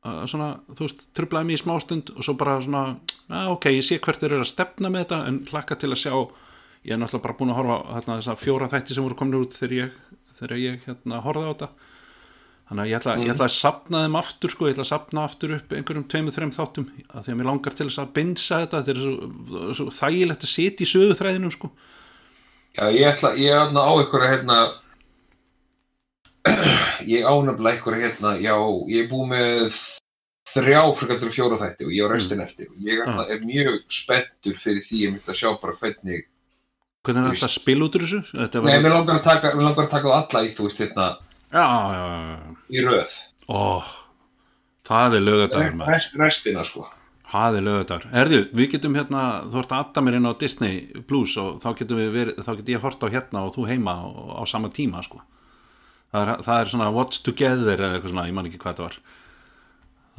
Uh, 0.00 0.22
svona, 0.30 0.54
þú 0.72 0.86
veist, 0.86 1.02
trublaði 1.16 1.50
mig 1.50 1.58
í 1.58 1.62
smástund 1.62 2.14
og 2.14 2.24
svo 2.24 2.34
bara 2.40 2.56
svona, 2.64 2.84
að, 3.28 3.50
ok, 3.56 3.66
ég 3.76 3.84
sé 3.84 3.98
hvert 4.00 4.22
þeir 4.22 4.38
eru 4.38 4.46
að 4.46 4.52
stefna 4.54 4.92
með 4.92 5.04
þetta 5.04 5.18
en 5.28 5.42
hlakka 5.50 5.76
til 5.80 5.90
að 5.92 6.00
sjá 6.00 6.14
ég 6.86 6.94
er 6.94 7.00
náttúrulega 7.00 7.26
bara 7.26 7.36
búin 7.36 7.52
að 7.52 7.58
horfa 7.60 7.78
þarna, 7.98 8.18
þessa 8.20 8.36
fjóra 8.40 8.68
þætti 8.72 8.96
sem 8.96 9.04
voru 9.04 9.18
komin 9.18 9.40
út 9.42 9.56
þegar 9.56 9.76
ég, 9.76 9.96
þegar 10.38 10.60
ég 10.62 10.84
hérna, 10.86 11.22
horfði 11.26 11.44
á 11.44 11.50
þetta. 11.52 11.70
Þannig 12.70 12.84
að 12.84 12.90
ég 12.90 13.00
ætla, 13.00 13.14
ég 13.18 13.32
ætla 13.34 13.46
að 13.48 13.56
sapna 13.56 14.00
þeim 14.04 14.18
aftur 14.20 14.52
sko, 14.54 14.66
ég 14.68 14.76
ætla 14.76 14.84
að 14.86 14.90
sapna 14.92 15.24
aftur 15.26 15.54
upp 15.56 15.72
einhverjum 15.74 16.04
tveimur, 16.06 16.34
þreim 16.36 16.52
þáttum 16.54 16.86
að 17.10 17.24
því 17.26 17.32
að 17.32 17.40
mér 17.40 17.48
langar 17.50 17.76
til 17.76 17.86
þess 17.88 18.00
að 18.00 18.12
binsa 18.16 18.60
þetta 18.62 18.80
þetta 18.80 18.92
er 18.94 19.00
svo, 19.02 19.72
svo 19.74 19.86
þægilegt 19.96 20.46
að 20.46 20.52
sitja 20.52 20.86
í 20.86 20.90
söguþræðinum 20.92 21.54
sko. 21.56 21.72
Já, 22.78 22.84
ég 22.94 23.08
ætla, 23.10 23.32
ég 23.42 23.58
ætla 23.58 23.82
á 23.82 23.92
einhverja 23.98 24.30
hérna 24.36 24.60
ég 27.14 27.24
á 27.26 27.34
nefnilega 27.44 27.76
einhverja 27.76 28.06
hérna 28.06 28.34
já, 28.40 28.54
ég 28.88 29.04
er 29.04 29.08
búið 29.10 29.32
með 29.34 29.80
þrjá 30.50 30.82
frikaldur 30.98 31.32
fjóra 31.34 31.58
þætti 31.60 31.86
og 31.86 31.94
ég 31.94 32.06
á 32.06 32.08
restin 32.10 32.44
eftir. 32.44 32.68
Og 32.72 32.84
ég 32.86 33.00
ætla, 33.04 33.26
er 33.30 33.42
mjög 33.46 33.80
spenntur 33.92 34.60
fyrir 34.60 34.84
því 34.84 35.02
ég 35.04 35.14
myndi 35.14 35.32
að 35.32 35.40
sjá 35.42 35.50
bara 35.62 35.76
hvernig 35.80 36.28
hvernig 37.06 37.24
er 37.24 37.34
þetta 37.34 37.48
að 37.48 37.56
spila 37.56 37.86
út 37.86 37.96
úr 37.96 38.06
þessu? 38.06 38.22
Nei, 38.36 38.78
mér 38.82 38.94
langar 38.94 39.18
að 39.20 39.26
taka, 39.26 39.52
langar 39.56 39.86
að 39.86 39.92
taka 39.94 40.08
það 40.08 40.16
alla 40.20 40.44
í 40.44 40.54
þú 40.56 40.68
veist 40.68 40.82
hérna 40.84 41.08
já, 41.50 41.66
já, 41.96 42.06
í 42.70 42.86
röð. 42.86 43.18
Ó, 43.50 43.60
það 44.86 45.18
er 45.18 45.26
lögadagur 45.26 45.76
maður. 45.78 45.94
Rest, 45.96 46.18
restina 46.20 46.64
sko. 46.66 46.86
Það 47.30 47.56
er 47.56 47.66
lögadagur 47.66 48.14
Erðu, 48.20 48.40
við 48.58 48.72
getum 48.74 48.96
hérna, 48.98 49.24
þú 49.50 49.60
ert 49.62 49.74
að 49.74 49.84
adda 49.84 50.02
mér 50.02 50.16
inn 50.18 50.28
á 50.28 50.34
Disney 50.38 51.02
Plus 51.06 51.36
og 51.40 51.60
þá 51.62 51.68
getum 51.78 52.00
við 52.00 52.14
verið 52.16 52.40
þá 52.42 52.50
get 52.58 52.72
ég 52.74 52.82
hort 52.82 53.04
á 53.06 53.08
hérna 53.12 53.44
og 53.46 53.54
þú 53.54 53.68
heima 53.70 53.94
á, 53.94 54.06
á 54.34 54.42
sama 54.50 54.70
tíma 54.74 55.02
sko 55.06 55.22
það 56.10 56.22
er, 56.22 56.42
það 56.46 56.60
er 56.60 56.72
svona 56.72 56.90
Watch 56.94 57.22
Together 57.26 57.80
eða 57.80 57.96
eitthvað 57.96 58.14
svona, 58.14 58.26
ég 58.28 58.36
man 58.36 58.50
ekki 58.50 58.60
hvað 58.62 58.74
þetta 58.74 58.86
var. 58.86 58.98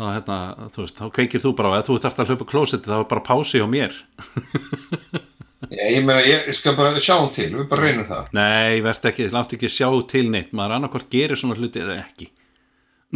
Þá 0.01 0.05
hérna, 0.15 0.38
þú 0.73 0.85
veist, 0.85 1.01
þá 1.01 1.11
kveikir 1.18 1.43
þú 1.43 1.51
bara 1.59 1.73
á 1.73 1.77
ef 1.77 1.89
þú 1.89 1.97
þarft 2.01 2.23
að 2.23 2.31
hlaupa 2.31 2.47
klósetti 2.49 2.89
þá 2.89 2.97
er 2.97 3.09
bara 3.11 3.26
pási 3.27 3.61
á 3.61 3.68
mér. 3.69 3.99
Já, 5.72 5.84
ég 5.93 6.01
meina, 6.07 6.23
ég 6.26 6.49
skal 6.57 6.73
bara 6.76 6.97
sjá 6.97 7.19
um 7.22 7.30
til, 7.31 7.51
við 7.53 7.68
bara 7.69 7.85
reynum 7.85 8.07
það. 8.07 8.31
Nei, 8.34 8.81
verðt 8.81 9.05
ekki, 9.11 9.27
látt 9.31 9.53
ekki 9.55 9.69
sjá 9.69 9.88
til 10.09 10.26
neitt 10.34 10.55
maður 10.57 10.80
annarkvort 10.80 11.11
gerir 11.13 11.38
svona 11.38 11.59
hluti 11.59 11.84
eða 11.84 11.99
ekki. 12.01 12.31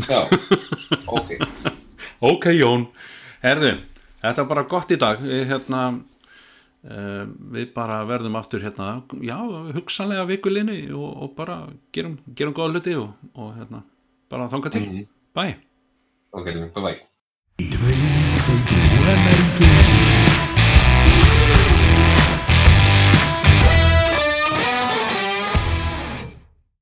Já, 0.06 0.22
ok. 1.18 1.34
Ok 2.26 2.52
Jón, 2.54 2.86
herðu 3.42 3.74
þetta 4.26 4.44
er 4.44 4.50
bara 4.50 4.66
gott 4.70 4.94
í 4.94 5.00
dag. 5.02 5.22
Við, 5.24 5.46
hérna, 5.50 5.82
við 6.86 7.72
bara 7.74 8.04
verðum 8.06 8.36
aftur 8.38 8.62
hérna, 8.62 9.02
já, 9.26 9.38
hugsanlega 9.78 10.28
vikulinni 10.30 10.80
og, 10.94 11.10
og 11.26 11.30
bara 11.38 11.56
gerum, 11.96 12.20
gerum 12.38 12.54
góða 12.58 12.72
hluti 12.76 12.94
og, 13.00 13.10
og 13.34 13.56
hérna, 13.58 13.80
bara 14.30 14.50
þanga 14.52 14.70
til, 14.76 14.86
bye. 15.36 15.56
Ok, 16.36 16.48
bye 16.76 16.84
bye 16.86 17.00